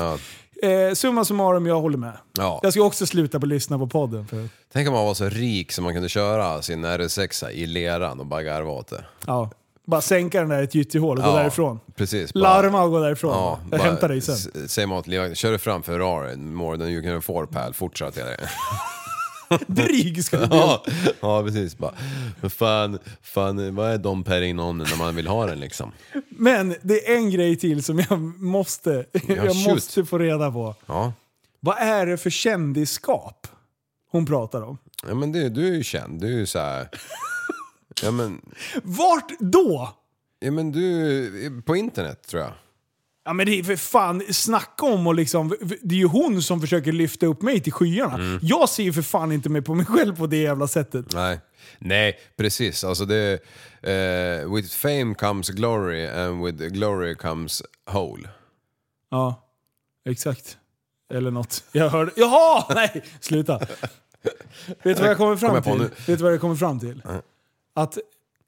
Ja. 0.62 0.70
eh, 0.70 0.94
summa 0.94 1.26
summarum, 1.26 1.66
jag 1.66 1.82
håller 1.82 1.98
med. 1.98 2.18
Ja. 2.38 2.60
Jag 2.64 2.72
ska 2.74 2.82
också 2.84 3.06
sluta 3.06 3.40
på 3.40 3.46
att 3.46 3.50
lyssna 3.50 3.78
på 3.80 3.88
podden. 3.88 4.28
För, 4.28 4.50
Tänk 4.74 4.88
om 4.88 4.94
man 4.94 5.06
var 5.06 5.14
så 5.14 5.30
rik 5.30 5.72
som 5.72 5.84
man 5.84 5.94
kunde 5.94 6.10
köra 6.10 6.62
sin 6.62 6.86
RS6 6.86 7.50
i 7.52 7.66
leran 7.66 8.20
och 8.20 8.26
bara 8.26 8.44
garva 8.44 8.72
åt 8.72 8.88
det. 8.88 9.06
ja, 9.28 9.50
bara 9.88 10.02
sänka 10.02 10.40
den 10.40 10.50
där 10.50 10.62
i 10.62 10.64
ett 10.64 10.76
gyttjehål 10.76 11.18
och 11.18 11.24
gå 11.24 11.34
därifrån. 11.36 11.80
Precis. 11.96 12.32
Larma 12.36 12.84
och 12.84 12.92
gå 12.92 13.00
därifrån. 13.00 13.32
Ja, 13.32 13.60
jag 13.62 13.70
bara 13.80 13.82
hämtar 13.90 14.10
dig 14.10 14.22
sen. 14.22 14.36
s- 14.36 14.72
Säger 14.72 14.88
man 14.88 14.98
åt 14.98 15.08
livvakten, 15.08 15.36
kör 15.36 15.52
du 15.52 15.58
fram 15.58 15.84
Ferrari, 15.84 16.36
more 16.38 16.78
than 16.78 16.88
you 16.90 17.04
can 17.04 17.18
afford 17.18 17.52
pal, 17.52 17.74
fortsätt 17.74 18.14
till 18.14 18.24
det. 18.26 18.50
Dryg 19.68 20.24
ska 20.26 20.38
du 20.40 20.48
bli. 20.48 20.58
ja, 20.58 20.84
ja, 21.22 21.44
precis. 21.44 21.78
Bara, 21.78 21.94
men 22.42 22.50
fan, 22.50 23.00
fan, 23.22 23.76
vad 23.76 23.92
är 23.92 23.98
de 23.98 24.24
per 24.24 24.42
innan 24.42 24.78
när 24.78 24.98
man 24.98 25.16
vill 25.16 25.28
ha 25.28 25.46
den 25.46 25.60
liksom? 25.60 25.92
Men 26.30 26.76
det 26.82 27.12
är 27.12 27.16
en 27.16 27.30
grej 27.30 27.56
till 27.56 27.84
som 27.84 28.00
jag 28.10 28.20
måste, 28.42 29.06
jag 29.28 29.54
shoot. 29.54 29.68
måste 29.68 30.06
få 30.06 30.18
reda 30.18 30.52
på. 30.52 30.76
Ja, 30.86 31.14
Vad 31.60 31.78
är 31.78 32.06
det 32.06 32.18
för 32.18 32.30
kändisskap 32.30 33.48
hon 34.12 34.26
pratar 34.26 34.62
om? 34.62 34.78
ja 35.08 35.16
men 35.16 35.32
du, 35.32 35.50
du 35.50 35.68
är 35.68 35.74
ju 35.74 35.84
känd, 35.84 36.22
du 36.22 36.28
är 36.28 36.38
ju 36.40 36.46
så 36.46 36.60
här. 36.60 36.90
Ja 38.04 38.12
men, 38.12 38.42
Vart 38.84 39.32
då? 39.40 39.90
ja 40.40 40.52
men 40.52 40.72
du, 40.72 41.62
på 41.66 41.76
internet 41.76 42.28
tror 42.28 42.42
jag. 42.44 42.52
Ja 43.28 43.34
men 43.34 43.46
det 43.46 43.60
är 43.60 43.64
för 43.64 43.76
fan, 43.76 44.24
snacka 44.30 44.86
om 44.86 45.08
och 45.08 45.16
liksom, 45.16 45.56
det 45.82 45.96
är 45.96 46.00
ju 46.00 46.08
hon 46.08 46.42
som 46.42 46.62
försöker 46.62 46.92
lyfta 46.92 47.26
upp 47.26 47.42
mig 47.42 47.60
till 47.60 47.74
skyarna. 47.74 48.14
Mm. 48.14 48.40
Jag 48.42 48.70
ser 48.70 48.84
ju 48.84 48.94
för 48.94 49.02
fan 49.02 49.32
inte 49.32 49.50
mig 49.50 49.62
på 49.62 49.76
mig 49.76 49.86
själv 49.86 50.16
på 50.16 50.28
det 50.28 50.38
jävla 50.38 50.68
sättet. 50.68 51.06
Nej, 51.14 51.40
nej 51.80 52.20
precis. 52.38 52.84
Alltså 52.84 53.06
det, 53.06 53.34
eh, 53.82 54.54
with 54.54 54.76
fame 54.76 55.14
comes 55.14 55.50
glory 55.50 56.08
and 56.08 56.46
with 56.46 56.58
glory 56.58 57.16
comes 57.16 57.64
hole. 57.86 58.30
Ja, 59.12 59.44
exakt. 60.10 60.58
Eller 61.14 61.32
något. 61.32 61.64
Jag 61.72 61.90
hörde... 61.90 62.12
Jaha! 62.16 62.66
Nej, 62.76 63.04
sluta. 63.20 63.58
Vet 64.68 64.78
du 64.84 64.94
vad 64.94 65.10
jag 65.10 65.18
kommer 65.18 65.36
fram 65.36 65.50
Kom 65.50 65.56
jag 65.56 65.64
på 65.64 65.78
till? 65.78 66.06
Vet 66.08 66.20
du 66.20 66.24
vad 66.24 66.34
jag 66.34 66.42
kommer 66.42 66.56
fram 66.56 66.80
till? 66.80 67.02
Att 67.76 67.98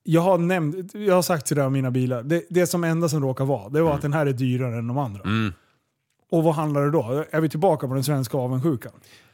jag 0.10 0.22
har 0.22 0.38
nämnt, 0.38 0.96
jag 0.96 1.16
har 1.16 1.22
sagt 1.22 1.46
till 1.46 1.56
det 1.56 1.64
om 1.64 1.74
mina 1.74 1.92
bilar, 1.92 2.24
det, 2.24 2.44
det 2.50 2.68
som 2.68 2.84
enda 2.84 3.10
som 3.10 3.22
råkar 3.22 3.46
vara, 3.46 3.70
det 3.70 3.82
var 3.82 3.94
att 3.94 4.02
den 4.02 4.14
här 4.14 4.26
är 4.26 4.34
dyrare 4.34 4.78
än 4.78 4.88
de 4.88 4.98
andra. 4.98 5.22
Mm. 5.22 5.54
Och 6.32 6.44
vad 6.44 6.56
handlar 6.56 6.82
det 6.82 6.92
då? 6.92 7.26
Är 7.32 7.42
vi 7.42 7.50
tillbaka 7.50 7.88
på 7.88 7.94
den 7.94 8.04
svenska 8.04 8.38
avundsjukan? 8.38 8.92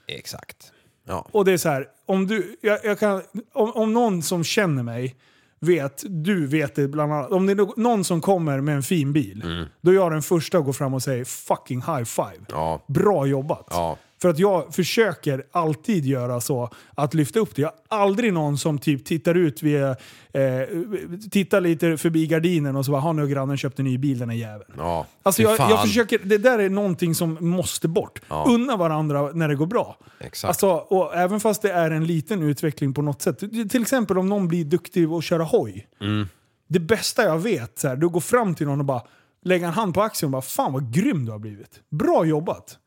Exakt. 0.08 0.72
Ja. 1.08 1.28
Och 1.32 1.46
det 1.46 1.52
är 1.52 1.58
så 1.58 1.70
här, 1.70 1.88
om, 2.06 2.28
du, 2.28 2.58
jag, 2.62 2.80
jag 2.84 3.00
kan, 3.00 3.22
om, 3.54 3.72
om 3.72 3.94
någon 3.94 4.22
som 4.22 4.44
känner 4.44 4.84
mig 4.84 5.16
vet, 5.60 6.04
du 6.08 6.48
vet 6.48 6.76
det 6.76 6.88
bland 6.88 7.14
annat, 7.14 7.32
om 7.32 7.46
det 7.46 7.54
är 7.54 7.80
någon 7.80 8.04
som 8.04 8.22
kommer 8.22 8.62
med 8.62 8.76
en 8.76 8.84
fin 8.84 9.14
bil, 9.14 9.68
då 9.82 9.92
är 9.92 9.96
jag 9.96 10.12
den 10.12 10.22
första 10.22 10.58
att 10.58 10.66
gå 10.66 10.74
fram 10.74 10.94
och 10.94 11.04
säga 11.04 11.26
fucking 11.26 11.82
high 11.82 12.04
five. 12.04 12.46
Ja. 12.50 12.84
Bra 12.88 13.26
jobbat. 13.26 13.68
Ja. 13.70 13.98
För 14.24 14.30
att 14.30 14.40
jag 14.40 14.76
försöker 14.76 15.44
alltid 15.52 16.06
göra 16.06 16.42
så, 16.42 16.70
att 16.96 17.14
lyfta 17.14 17.40
upp 17.40 17.56
det. 17.56 17.62
Jag 17.62 17.72
har 17.90 17.98
aldrig 17.98 18.34
någon 18.34 18.58
som 18.58 18.80
typ 18.80 19.06
tittar 19.06 19.36
ut 19.36 19.64
via, 19.64 19.90
eh, 20.34 20.68
tittar 21.32 21.62
lite 21.62 21.98
förbi 21.98 22.28
gardinen 22.28 22.76
och 22.76 22.86
så 22.86 22.92
bara 22.92 23.02
“Har 23.02 23.14
nu 23.14 23.28
grannen 23.28 23.58
köpt 23.58 23.80
en 23.80 23.86
ny 23.86 23.98
bil 23.98 24.20
den 24.20 24.30
är 24.30 24.34
jäveln”. 24.34 24.74
Ja. 24.78 25.06
Alltså 25.24 25.42
jag, 25.42 25.60
jag 25.60 25.82
försöker, 25.82 26.20
det 26.24 26.38
där 26.38 26.60
är 26.60 26.70
någonting 26.70 27.16
som 27.16 27.38
måste 27.40 27.88
bort. 27.88 28.22
Ja. 28.28 28.46
Unna 28.50 28.78
varandra 28.78 29.32
när 29.34 29.48
det 29.48 29.56
går 29.56 29.66
bra. 29.66 29.98
Exakt. 30.20 30.50
Alltså, 30.50 30.68
och 30.70 31.16
även 31.16 31.40
fast 31.40 31.62
det 31.62 31.72
är 31.72 31.92
en 31.92 32.06
liten 32.06 32.44
utveckling 32.44 32.94
på 32.94 33.02
något 33.02 33.22
sätt. 33.22 33.40
Till 33.70 33.82
exempel 33.82 34.18
om 34.18 34.30
någon 34.30 34.48
blir 34.48 34.66
duktig 34.66 35.06
att 35.06 35.24
köra 35.24 35.44
hoj. 35.44 35.88
Mm. 36.02 36.28
Det 36.68 36.80
bästa 36.80 37.24
jag 37.24 37.40
vet, 37.40 37.80
så 37.80 37.88
här, 37.88 37.96
du 37.96 38.10
går 38.10 38.22
fram 38.22 38.56
till 38.56 38.68
någon 38.68 38.80
och 38.80 38.86
bara 38.86 39.02
lägger 39.46 39.68
en 39.68 39.74
hand 39.74 39.94
på 39.94 40.02
axeln 40.02 40.28
och 40.28 40.32
bara 40.32 40.42
“Fan 40.42 40.74
vad 40.74 40.94
grym 40.94 41.26
du 41.26 41.32
har 41.32 41.40
blivit. 41.40 41.80
Bra 41.90 42.26
jobbat”. 42.26 42.80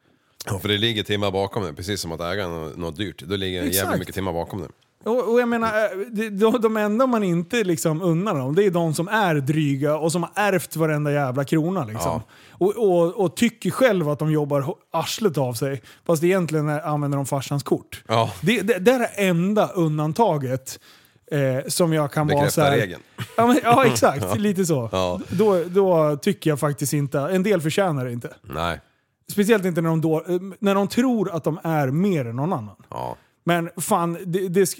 Ja, 0.46 0.58
för 0.58 0.68
det 0.68 0.78
ligger 0.78 1.02
timmar 1.02 1.30
bakom 1.30 1.64
det, 1.64 1.72
precis 1.72 2.00
som 2.00 2.12
att 2.12 2.20
äga 2.20 2.48
något, 2.48 2.96
dyrt. 2.96 3.22
Då 3.22 3.36
ligger 3.36 3.62
Exakt. 3.62 3.76
jävligt 3.76 3.98
mycket 3.98 4.14
timmar 4.14 4.32
bakom 4.32 4.60
det. 4.60 4.68
Och, 5.10 5.32
och 5.32 5.40
jag 5.40 5.48
menar, 5.48 5.68
eh, 5.68 6.30
de, 6.30 6.60
de 6.60 6.76
enda 6.76 7.06
man 7.06 7.24
inte 7.24 7.64
liksom 7.64 8.02
unnar 8.02 8.34
dem, 8.34 8.54
det 8.54 8.64
är 8.64 8.70
de 8.70 8.94
som 8.94 9.08
är 9.08 9.34
dryga 9.34 9.96
och 9.96 10.12
som 10.12 10.22
har 10.22 10.30
ärvt 10.34 10.76
varenda 10.76 11.12
jävla 11.12 11.44
krona. 11.44 11.84
Liksom. 11.84 12.20
Och, 12.50 12.76
och, 12.76 13.24
och 13.24 13.36
tycker 13.36 13.70
själv 13.70 14.08
att 14.08 14.18
de 14.18 14.32
jobbar 14.32 14.74
arslet 14.90 15.38
av 15.38 15.54
sig, 15.54 15.82
fast 16.06 16.24
egentligen 16.24 16.68
är, 16.68 16.80
använder 16.80 17.16
de 17.16 17.26
farsans 17.26 17.62
kort. 17.62 18.02
Ja. 18.06 18.32
Det, 18.40 18.60
det, 18.60 18.78
det 18.78 18.92
är 18.92 18.98
det 18.98 19.06
enda 19.06 19.68
undantaget 19.68 20.78
eh, 21.30 21.68
som 21.68 21.92
jag 21.92 22.12
kan 22.12 22.26
vara 22.26 22.50
så 22.50 22.60
här, 22.60 22.76
regeln. 22.76 23.02
Ja, 23.36 23.46
men, 23.46 23.60
ja 23.62 23.86
exakt. 23.86 24.22
Ja. 24.28 24.34
Lite 24.34 24.66
så. 24.66 24.88
Ja. 24.92 25.20
Då, 25.28 25.64
då 25.64 26.16
tycker 26.16 26.50
jag 26.50 26.60
faktiskt 26.60 26.92
inte, 26.92 27.20
en 27.20 27.42
del 27.42 27.60
förtjänar 27.60 28.04
det 28.04 28.12
inte. 28.12 28.34
Nej. 28.42 28.80
Speciellt 29.32 29.64
inte 29.64 29.80
när 29.80 29.90
de, 29.90 30.00
då, 30.00 30.24
eh, 30.28 30.40
när 30.58 30.74
de 30.74 30.88
tror 30.88 31.30
att 31.30 31.44
de 31.44 31.58
är 31.64 31.90
mer 31.90 32.24
än 32.24 32.36
någon 32.36 32.52
annan. 32.52 32.76
Ja. 32.90 33.16
Men 33.44 33.70
fan, 33.76 34.18
det, 34.26 34.48
det, 34.48 34.76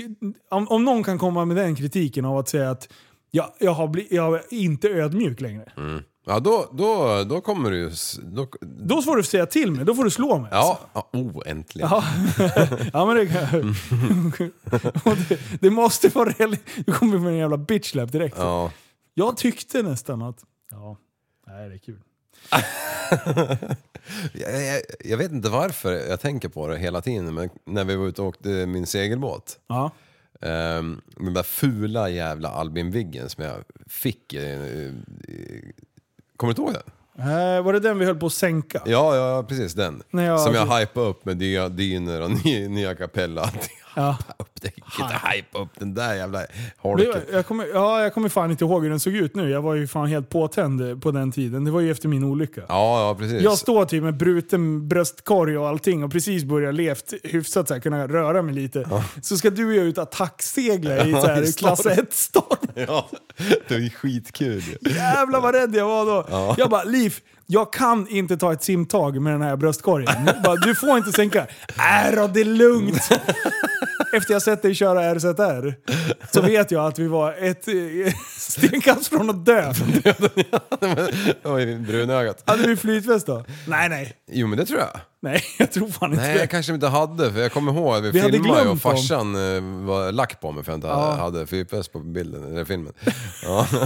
om, 0.51 0.68
om 0.68 0.85
någon 0.85 1.05
kan 1.05 1.18
komma 1.18 1.44
med 1.44 1.56
den 1.56 1.77
kritiken 1.77 2.24
av 2.24 2.39
att 2.39 2.48
säga 2.48 2.70
att 2.70 2.89
jag, 3.31 3.47
jag, 3.59 3.73
har 3.73 3.89
bli, 3.89 4.06
jag 4.10 4.35
är 4.35 4.55
inte 4.55 4.89
ödmjuk 4.89 5.40
längre. 5.40 5.73
Mm. 5.77 6.02
Ja, 6.28 6.40
då, 6.40 6.68
då, 6.73 7.24
då 7.24 7.40
kommer 7.40 7.70
du 7.70 7.90
Då, 8.23 8.48
Då 8.60 9.02
får 9.02 9.16
du 9.16 9.23
säga 9.23 9.47
till 9.47 9.73
mig, 9.73 9.85
då 9.85 9.94
får 9.94 10.05
du 10.05 10.10
slå 10.10 10.39
mig. 10.39 10.48
ja, 10.52 10.81
ja, 10.93 11.09
oh, 11.12 11.43
äntligen. 11.47 11.89
Ja, 11.90 12.05
ja 12.93 13.06
men 13.06 13.16
det 13.16 13.27
kan 13.27 13.74
det, 15.28 15.60
det 15.60 15.70
måste 15.70 16.09
vara 16.09 16.28
reell... 16.28 16.56
Du 16.86 16.93
kommer 16.93 17.18
med 17.18 17.28
en 17.32 17.39
jävla 17.39 17.56
bitchlap 17.56 18.12
direkt. 18.12 18.36
Ja. 18.39 18.70
Jag 19.14 19.36
tyckte 19.36 19.82
nästan 19.82 20.23
att... 20.23 20.44
Ja, 20.70 20.97
nej 21.47 21.68
det 21.68 21.74
är 21.74 21.78
kul. 21.78 22.01
Jag, 24.33 24.63
jag, 24.67 24.83
jag 25.05 25.17
vet 25.17 25.33
inte 25.33 25.49
varför 25.49 25.93
jag 25.93 26.21
tänker 26.21 26.49
på 26.49 26.69
det 26.69 26.79
hela 26.79 27.01
tiden, 27.01 27.35
men 27.35 27.51
när 27.65 27.85
vi 27.85 27.97
var 27.97 28.07
ute 28.07 28.23
och 28.23 28.29
åkte 28.29 28.49
min 28.49 28.87
segelbåt. 28.87 29.59
Ja. 29.67 29.91
Um, 30.41 31.01
den 31.17 31.35
där 31.35 31.43
fula 31.43 32.09
jävla 32.09 32.49
Albin 32.49 32.91
Viggen 32.91 33.29
som 33.29 33.45
jag 33.45 33.57
fick. 33.87 34.33
eh, 34.33 34.61
eh, 34.61 34.93
kommer 36.37 36.55
du 36.55 36.63
inte 36.63 36.63
ihåg 36.63 36.73
den? 36.73 36.83
Eh, 37.29 37.63
var 37.63 37.73
det 37.73 37.81
den 37.81 37.99
vi 37.99 38.05
höll 38.05 38.17
på 38.17 38.27
att 38.27 38.33
sänka? 38.33 38.83
Ja, 38.87 39.17
ja 39.17 39.43
precis 39.49 39.75
den. 39.75 40.03
Nej, 40.11 40.27
ja, 40.27 40.39
som 40.39 40.55
jag 40.55 40.69
det- 40.69 40.77
hypade 40.79 41.07
upp 41.07 41.25
med 41.25 41.37
nya 41.37 41.69
dyner 41.69 42.21
och 42.21 42.31
nya, 42.31 42.69
nya 42.69 42.95
kapell 42.95 43.39
och 43.39 43.45
allting. 43.45 43.77
Ja. 43.97 44.18
Upp 44.39 44.48
det, 44.60 44.66
inte 44.77 45.20
hypa 45.32 45.59
upp 45.59 45.68
den 45.78 45.94
där 45.94 46.14
jävla 46.14 46.43
holken. 46.77 47.23
jag, 47.32 47.47
kommer, 47.47 47.66
ja, 47.74 48.02
jag 48.02 48.14
kommer 48.14 48.28
fan 48.28 48.51
inte 48.51 48.64
ihåg 48.64 48.82
hur 48.82 48.90
den 48.90 49.01
såg 49.01 49.14
ut 49.14 49.35
nu. 49.35 49.51
Jag 49.51 49.62
var 49.62 49.74
ju 49.74 49.86
fan 49.86 50.06
helt 50.06 50.28
påtänd 50.31 51.02
på 51.02 51.10
den 51.10 51.32
tiden. 51.32 51.64
Det 51.64 51.70
var 51.70 51.81
ju 51.81 51.90
efter 51.90 52.09
min 52.09 52.24
olycka. 52.24 52.60
Ja, 52.68 53.09
ja 53.09 53.14
precis. 53.18 53.43
Jag 53.43 53.59
står 53.59 53.85
typ 53.85 54.02
med 54.02 54.16
bruten 54.16 54.89
bröstkorg 54.89 55.59
och 55.59 55.68
allting 55.68 56.05
och 56.05 56.12
precis 56.12 56.44
börjar 56.44 56.73
levt 56.73 57.12
hyfsat 57.23 57.68
så 57.68 57.74
här, 57.74 57.81
kunna 57.81 58.09
röra 58.09 58.43
mig 58.43 58.55
lite. 58.55 59.02
Så 59.23 59.36
ska 59.39 59.51
du 59.51 59.66
och 59.66 59.74
jag 59.74 59.85
ut 59.85 59.98
attacksegla 59.98 61.06
i 61.06 61.12
så 61.23 61.27
här, 61.27 61.43
i 61.43 61.52
klass 61.52 61.81
storm. 61.81 61.94
1-storm. 61.94 62.68
Ja, 62.89 63.09
det 63.68 63.74
är 63.74 63.90
skitkul. 63.90 64.62
Jävlar 64.81 65.40
vad 65.40 65.55
rädd 65.55 65.74
jag 65.74 65.86
var 65.86 66.06
då. 66.06 66.27
Ja. 66.31 66.55
Jag 66.59 66.70
bara, 66.70 66.85
Liv, 66.85 67.14
jag 67.47 67.73
kan 67.73 68.09
inte 68.09 68.36
ta 68.36 68.52
ett 68.52 68.62
simtag 68.62 69.20
med 69.23 69.32
den 69.32 69.43
här 69.43 69.56
bröstkorgen. 69.56 70.24
Bara, 70.44 70.56
du 70.56 70.74
får 70.74 70.97
inte 70.98 71.12
sänka. 71.12 71.47
Äh 71.68 72.14
då, 72.16 72.27
det 72.27 72.40
är 72.40 72.44
lugnt. 72.44 73.09
Efter 74.12 74.32
jag 74.32 74.43
sett 74.43 74.62
dig 74.62 74.74
köra 74.74 75.14
RZR 75.14 75.74
så 76.32 76.43
vet 76.43 76.70
jag 76.70 76.86
att 76.86 76.98
vi 76.98 77.06
var 77.06 77.32
ett 77.32 77.68
eh, 77.68 77.74
stenkast 78.39 79.06
från 79.09 79.31
att 79.31 79.47
dö. 79.47 79.73
Det 81.43 81.48
var 81.48 81.59
ju 81.59 81.78
brunögat. 81.78 82.43
Hade 82.47 82.68
vi 82.68 82.77
flytväst 82.77 83.27
då? 83.27 83.44
Nej, 83.68 83.89
nej. 83.89 84.12
Jo 84.32 84.47
men 84.47 84.59
det 84.59 84.64
tror 84.66 84.78
jag. 84.81 85.01
Nej, 85.23 85.43
jag 85.59 85.73
tror 85.73 85.89
fan 85.89 86.10
inte 86.12 86.23
Nej, 86.24 86.35
det. 86.35 86.40
jag 86.40 86.51
kanske 86.51 86.74
inte 86.74 86.86
hade, 86.86 87.32
för 87.32 87.40
jag 87.40 87.52
kommer 87.52 87.73
ihåg 87.73 87.94
att 87.97 88.02
vi, 88.05 88.10
Vi 88.10 88.20
filmade 88.20 88.36
ju 88.36 88.40
och 88.40 88.47
glömt 88.47 88.66
dem. 88.68 88.78
farsan 88.78 89.35
eh, 89.56 89.86
var 89.86 90.12
lack 90.12 90.40
på 90.40 90.52
mig 90.52 90.64
för 90.64 90.73
att 90.73 90.82
jag 90.85 90.93
inte 90.93 91.01
Ja. 91.01 91.12
hade 91.14 91.47
fyrväst 91.47 91.93
på 91.93 91.98
bilden, 91.98 92.52
eller 92.52 92.64
filmen. 92.64 92.93
Ja, 93.43 93.66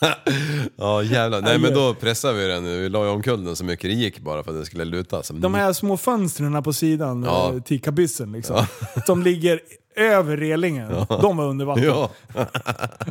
ja 0.76 1.02
jävlar. 1.02 1.40
Nej 1.42 1.58
men 1.58 1.74
då 1.74 1.94
pressade 1.94 2.34
vi 2.38 2.46
den, 2.46 2.64
vi 2.64 2.88
la 2.88 3.04
ju 3.04 3.10
omkull 3.10 3.44
den 3.44 3.56
så 3.56 3.64
mycket 3.64 3.90
det 3.90 3.94
gick 3.94 4.20
bara 4.20 4.44
för 4.44 4.50
att 4.50 4.58
det 4.58 4.66
skulle 4.66 4.84
luta. 4.84 5.22
Så 5.22 5.32
De 5.32 5.54
här 5.54 5.72
små 5.72 5.96
fönstren 5.96 6.62
på 6.62 6.72
sidan 6.72 7.22
Ja. 7.22 7.52
eh, 7.54 7.60
till 7.62 7.80
kabyssen 7.80 8.32
liksom. 8.32 8.66
Som 9.06 9.22
ligger 9.22 9.60
över 9.98 10.36
relingen. 10.36 10.92
De 11.08 11.36
var 11.36 11.44
under 11.44 11.64
vatten. 11.64 11.84
Ja. 11.84 12.10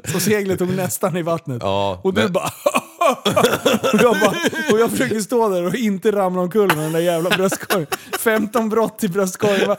Så 0.06 0.20
seglet 0.20 0.60
tog 0.60 0.76
nästan 0.76 1.18
i 1.18 1.22
vattnet. 1.22 1.62
Ja, 1.62 2.00
och 2.04 2.14
du 2.14 2.22
men- 2.24 2.32
bara... 2.34 2.50
och, 3.94 4.00
jag 4.02 4.20
bara 4.20 4.36
och 4.74 4.80
jag 4.80 4.92
försöker 4.92 5.20
stå 5.20 5.50
där 5.50 5.66
och 5.66 5.76
inte 5.76 6.12
ramla 6.12 6.42
omkull 6.42 6.68
med 6.68 6.78
den 6.78 6.92
där 6.92 7.00
jävla 7.00 7.30
bröstkorgen. 7.30 7.88
15 8.20 8.70
brott 8.70 9.04
i 9.04 9.08
bröstkorgen. 9.08 9.76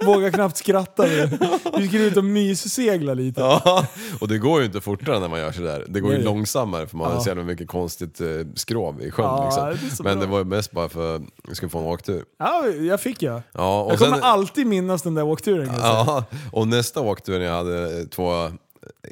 Vågar 0.06 0.30
knappt 0.30 0.56
skratta. 0.56 1.06
Vi 1.78 1.88
skulle 1.88 2.04
ut 2.04 2.16
och 2.16 2.24
myssegla 2.24 3.14
lite. 3.14 3.40
Ja, 3.40 3.86
och 4.20 4.28
det 4.28 4.38
går 4.38 4.60
ju 4.60 4.66
inte 4.66 4.80
fortare 4.80 5.20
när 5.20 5.28
man 5.28 5.40
gör 5.40 5.52
sådär. 5.52 5.84
Det 5.88 6.00
går 6.00 6.10
ju 6.12 6.16
Nej. 6.16 6.24
långsammare 6.26 6.86
för 6.86 6.96
man 6.96 7.06
har 7.06 7.14
Ja. 7.14 7.20
så 7.20 7.28
jävla 7.28 7.42
mycket 7.44 7.68
konstigt 7.68 8.20
eh, 8.20 8.26
skrov 8.54 9.02
i 9.02 9.10
sjön. 9.10 9.24
Ja, 9.26 9.70
liksom. 9.82 9.88
det 9.96 10.02
Men 10.10 10.18
bra. 10.18 10.26
det 10.26 10.32
var 10.32 10.38
ju 10.38 10.44
mest 10.44 10.70
bara 10.70 10.88
för 10.88 11.16
att 11.16 11.22
vi 11.48 11.54
skulle 11.54 11.70
få 11.70 11.78
en 11.78 11.84
åktur. 11.84 12.24
Ja, 12.38 12.66
jag 12.66 13.00
fick 13.00 13.22
jag. 13.22 13.42
Ja, 13.52 13.82
och 13.82 13.92
Jag 13.92 13.98
kommer 13.98 14.12
sen- 14.16 14.22
alltid 14.24 14.66
minnas 14.66 15.02
den 15.02 15.14
där 15.14 15.22
åkturen. 15.24 15.57
Kan 15.66 15.74
jag 15.74 15.82
säga. 15.82 15.94
Ja, 16.06 16.24
och 16.52 16.68
nästa 16.68 17.00
åktur 17.00 17.38
när 17.38 17.46
jag 17.46 17.54
hade 17.54 18.06
två 18.06 18.50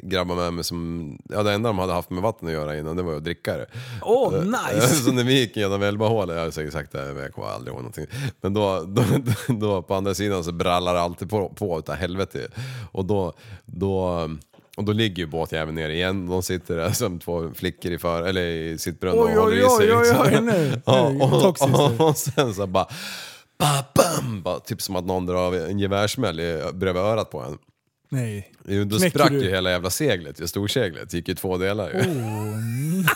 grabbar 0.03 0.35
med 0.35 0.53
mig 0.53 0.63
som, 0.63 1.17
ja 1.29 1.43
det 1.43 1.51
enda 1.53 1.69
de 1.69 1.79
hade 1.79 1.93
haft 1.93 2.09
med 2.09 2.23
vatten 2.23 2.47
att 2.47 2.53
göra 2.53 2.77
innan 2.77 2.95
det 2.95 3.03
var 3.03 3.11
ju 3.11 3.17
att 3.17 3.23
dricka 3.23 3.57
det. 3.57 3.65
Åh, 4.01 4.33
Eh, 4.33 4.41
nice! 4.43 4.87
Så 5.05 5.11
när 5.11 5.23
vi 5.23 5.39
gick 5.39 5.57
genom 5.57 5.83
Elbahålet, 5.83 6.35
jag 6.37 6.43
har 6.43 6.51
säkert 6.51 6.73
sagt 6.73 6.91
det, 6.91 7.03
men 7.13 7.23
jag 7.23 7.33
kommer 7.33 7.47
aldrig 7.47 7.73
ihåg 7.73 7.81
någonting. 7.81 8.05
Men 8.41 8.53
då, 8.53 8.83
då, 8.87 9.03
då 9.53 9.81
på 9.81 9.95
andra 9.95 10.13
sidan 10.13 10.43
så 10.43 10.51
brallar 10.51 10.93
det 10.93 11.01
alltid 11.01 11.29
på, 11.29 11.49
på 11.49 11.79
utav 11.79 11.95
helvete. 11.95 12.47
Och 12.91 13.05
då, 13.05 13.33
då 13.65 14.29
och 14.77 14.83
då 14.83 14.91
ligger 14.91 15.17
ju 15.23 15.25
båtjäveln 15.27 15.75
ner 15.75 15.89
igen, 15.89 16.27
de 16.27 16.43
sitter 16.43 16.75
där 16.77 16.91
som 16.91 17.19
två 17.19 17.51
flickor 17.55 17.91
i, 17.91 17.97
för, 17.97 18.23
eller 18.23 18.41
i 18.41 18.77
sitt 18.77 18.99
brunn 18.99 19.19
och 19.19 19.25
Oj, 19.25 19.35
håller 19.35 19.51
oj, 19.57 19.57
i 19.65 19.69
sig. 19.69 19.93
oj, 19.95 19.97
oj, 19.97 20.07
liksom. 20.07 20.21
oj, 20.21 20.41
nu. 20.41 20.81
Ja, 20.85 21.09
Nu, 21.09 21.21
och, 21.21 21.41
toxiskt 21.41 21.71
nu. 21.71 21.77
och, 21.83 22.09
och 22.09 22.17
sen 22.17 22.53
så 22.53 22.67
bara, 22.67 22.87
ba, 23.59 23.85
bam, 23.95 24.41
bara, 24.41 24.59
typ 24.59 24.81
som 24.81 24.95
att 24.95 25.05
någon 25.05 25.25
drar 25.25 25.53
en 25.53 25.79
gevärssmäll 25.79 26.35
bredvid 26.73 27.03
örat 27.03 27.31
på 27.31 27.39
en. 27.41 27.57
Nej. 28.09 28.53
Jo, 28.67 28.83
Då 28.83 28.97
Knäcker 28.97 29.09
sprack 29.19 29.31
du? 29.31 29.43
ju 29.43 29.49
hela 29.49 29.71
jävla 29.71 29.89
seglet, 29.89 30.41
ju 30.41 30.47
storseglet. 30.47 31.13
Gick 31.13 31.27
ju 31.27 31.31
i 31.33 31.35
två 31.35 31.57
delar 31.57 31.89
ju. 31.89 31.99
Oh, 31.99 32.57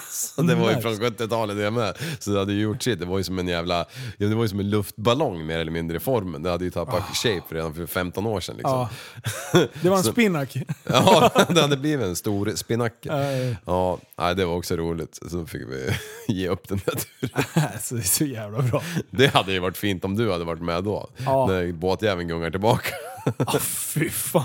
Så 0.12 0.42
det 0.42 0.56
var 0.56 0.72
ju 0.72 0.82
från 0.82 0.94
70-talet 0.96 1.58
det 1.58 1.72
med. 1.72 1.98
Så 2.20 2.32
det 2.32 2.40
hade 2.40 2.54
ju 2.54 2.62
gjort 2.62 2.84
sitt. 2.84 3.00
Det 3.00 3.06
var 3.06 3.18
ju 3.18 3.24
som 3.24 3.40
en 3.40 3.48
jävla, 3.48 3.86
ja, 4.18 4.28
det 4.28 4.36
var 4.36 4.44
ju 4.44 4.50
som 4.50 4.60
en 4.60 4.70
luftballong 4.70 5.46
mer 5.46 5.60
eller 5.60 5.72
mindre 5.72 5.98
i 5.98 6.00
formen. 6.00 6.44
Det 6.44 6.50
hade 6.50 6.64
ju 6.64 6.72
tappat 6.72 7.04
shape 7.16 7.56
redan 7.56 7.74
för 7.74 7.86
15 7.86 8.26
år 8.26 8.40
sedan 8.40 8.56
liksom. 8.58 8.74
Ah. 8.74 8.90
Ja. 9.54 9.60
Det 9.82 9.90
var 9.90 9.98
en 9.98 10.04
Så- 10.04 10.12
spinnack. 10.12 10.56
Ja, 10.84 11.32
det 11.50 11.62
hade 11.62 11.78
blivit 11.78 12.06
en 12.06 12.16
stor 12.16 12.52
spinacke. 12.56 13.12
Nej. 13.16 13.58
Ja, 13.66 13.98
nej, 14.18 14.36
det 14.36 14.46
var 14.46 14.56
också 14.56 14.76
roligt. 14.76 15.20
Så 15.32 15.46
fick 15.46 15.62
vi 15.62 15.90
ge 16.28 16.48
upp 16.50 16.68
den 16.68 16.82
där 16.86 16.94
turen. 16.96 17.46
Alltså, 17.74 17.96
det 17.96 18.02
är 18.02 18.04
så 18.04 18.26
jävla 18.26 18.62
bra. 18.62 18.84
Det 19.10 19.28
hade 19.28 19.52
ju 19.54 19.60
varit 19.60 19.78
fint 19.78 20.06
om 20.06 20.16
du 20.18 20.32
hade 20.32 20.44
varit 20.44 20.62
med 20.62 20.84
då. 20.84 21.10
Ja. 21.18 21.48
När 21.48 21.72
båtjäveln 21.72 22.28
gungar 22.28 22.52
tillbaka. 22.52 22.90
Ah, 23.38 23.60
fy 23.60 24.10
fan. 24.10 24.44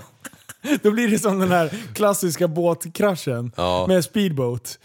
Då 0.82 0.90
blir 0.90 1.08
det 1.08 1.18
som 1.18 1.38
den 1.38 1.50
här 1.50 1.72
klassiska 1.94 2.48
båtkraschen 2.48 3.52
Ja. 3.56 3.84
med 3.88 4.04
speedboat. 4.04 4.78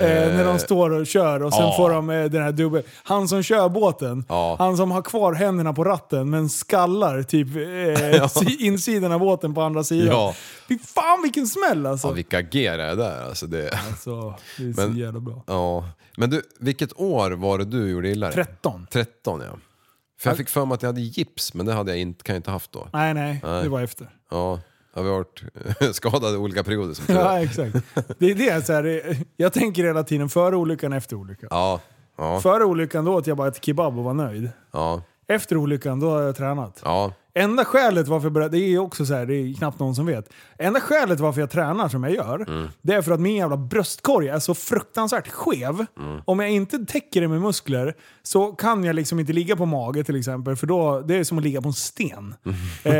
Eh, 0.00 0.22
Eh. 0.22 0.36
när 0.36 0.44
de 0.44 0.58
står 0.58 0.90
och 0.90 1.06
kör 1.06 1.42
och 1.42 1.52
sen 1.52 1.62
Ja. 1.62 1.74
får 1.76 1.90
de 1.90 2.10
eh, 2.10 2.24
den 2.24 2.42
här 2.42 2.52
dubbel... 2.52 2.82
Han 3.02 3.28
som 3.28 3.42
kör 3.42 3.68
båten, 3.68 4.24
Ja. 4.28 4.56
han 4.58 4.76
som 4.76 4.90
har 4.90 5.02
kvar 5.02 5.32
händerna 5.32 5.72
på 5.72 5.84
ratten 5.84 6.30
men 6.30 6.48
skallar 6.48 7.22
typ 7.22 7.48
eh, 7.56 8.46
insidan 8.66 9.12
av 9.12 9.20
båten 9.20 9.54
på 9.54 9.62
andra 9.62 9.84
sidan. 9.84 10.06
Ja. 10.08 10.34
Fy 10.68 10.78
fan 10.78 11.22
vilken 11.22 11.46
smäll 11.46 11.86
alltså! 11.86 12.08
Ja, 12.08 12.12
vilka 12.12 12.42
G 12.42 12.76
det 12.76 12.82
är 12.82 12.96
där 12.96 13.22
alltså. 13.28 13.46
Det... 13.46 13.70
alltså 13.88 14.34
det 14.58 14.62
är 14.62 14.66
Men- 14.76 14.92
så 14.94 14.98
jävla 15.00 15.20
bra. 15.20 15.42
Ja. 15.46 15.84
Men 16.16 16.30
du, 16.30 16.42
vilket 16.60 17.00
år 17.00 17.30
var 17.30 17.58
det 17.58 17.64
du 17.64 17.90
gjorde 17.90 18.08
illa 18.08 18.26
dig? 18.26 18.34
13. 18.34 18.86
13 18.90 19.40
ja. 19.40 19.58
För 20.20 20.30
jag 20.30 20.36
fick 20.36 20.48
för 20.48 20.64
mig 20.64 20.74
att 20.74 20.82
jag 20.82 20.88
hade 20.88 21.00
gips, 21.00 21.54
men 21.54 21.66
det 21.66 21.72
hade 21.72 21.90
jag 21.90 22.00
inte, 22.00 22.24
kan 22.24 22.34
jag 22.34 22.38
inte 22.38 22.50
haft 22.50 22.72
då. 22.72 22.88
Nej, 22.92 23.14
nej, 23.14 23.40
Nej. 23.44 23.62
det 23.62 23.68
var 23.68 23.80
efter. 23.82 24.08
Ja, 24.30 24.60
har 25.06 25.12
varit 25.12 25.44
skadad 25.96 26.34
i 26.34 26.36
olika 26.36 26.64
perioder 26.64 26.94
som. 26.94 27.04
Ja, 27.14 27.40
exakt. 27.42 27.76
Det 28.18 28.30
är 28.30 28.34
det, 28.34 28.66
så 28.66 28.72
här, 28.72 28.82
det- 28.82 29.16
jag 29.36 29.52
tänker 29.52 29.84
hela 29.84 30.02
tiden 30.02 30.28
före 30.28 30.56
olyckan, 30.56 30.92
efter 30.92 31.16
olyckan. 31.16 31.48
Ja, 31.50 31.80
ja, 32.18 32.40
Före 32.40 32.64
olyckan 32.64 33.04
då 33.04 33.14
åt 33.14 33.26
jag 33.26 33.36
bara 33.36 33.48
ett 33.48 33.64
kebab 33.64 33.98
och 33.98 34.04
var 34.04 34.14
nöjd. 34.14 34.50
ja, 34.72 35.02
Efter 35.28 35.56
olyckan 35.56 36.00
då 36.00 36.10
har 36.10 36.22
jag 36.22 36.36
tränat. 36.36 36.80
ja. 36.84 37.12
Enda 37.34 37.64
skälet 37.64 38.08
varför 38.08 38.26
jag 38.26 38.32
började, 38.32 38.56
det 38.58 38.74
är 38.74 38.78
också 38.78 39.06
så 39.06 39.14
här, 39.14 39.26
det 39.26 39.34
är 39.34 39.54
knappt 39.54 39.78
någon 39.80 39.94
som 39.94 40.06
vet. 40.06 40.28
Enda 40.58 40.80
skälet 40.80 41.20
varför 41.20 41.40
jag 41.40 41.50
tränar 41.50 41.88
som 41.88 42.04
jag 42.04 42.14
gör, 42.14 42.44
Mm. 42.48 42.68
det 42.82 42.94
är 42.94 43.02
för 43.02 43.12
att 43.12 43.20
min 43.20 43.36
jävla 43.36 43.56
bröstkorg 43.56 44.28
är 44.28 44.38
så 44.38 44.54
fruktansvärt 44.54 45.28
skev. 45.28 45.86
Mm. 45.98 46.20
Om 46.24 46.40
jag 46.40 46.50
inte 46.50 46.78
täcker 46.78 47.20
det 47.20 47.28
med 47.28 47.40
muskler 47.40 47.94
så 48.22 48.52
kan 48.52 48.84
jag 48.84 48.96
liksom 48.96 49.20
inte 49.20 49.32
ligga 49.32 49.56
på 49.56 49.66
mage 49.66 50.04
till 50.04 50.16
exempel, 50.16 50.56
för 50.56 50.66
då, 50.66 51.00
det 51.00 51.14
är 51.14 51.24
som 51.24 51.38
att 51.38 51.44
ligga 51.44 51.62
på 51.62 51.68
en 51.68 51.72
sten. 51.74 52.34
eh, 52.82 52.94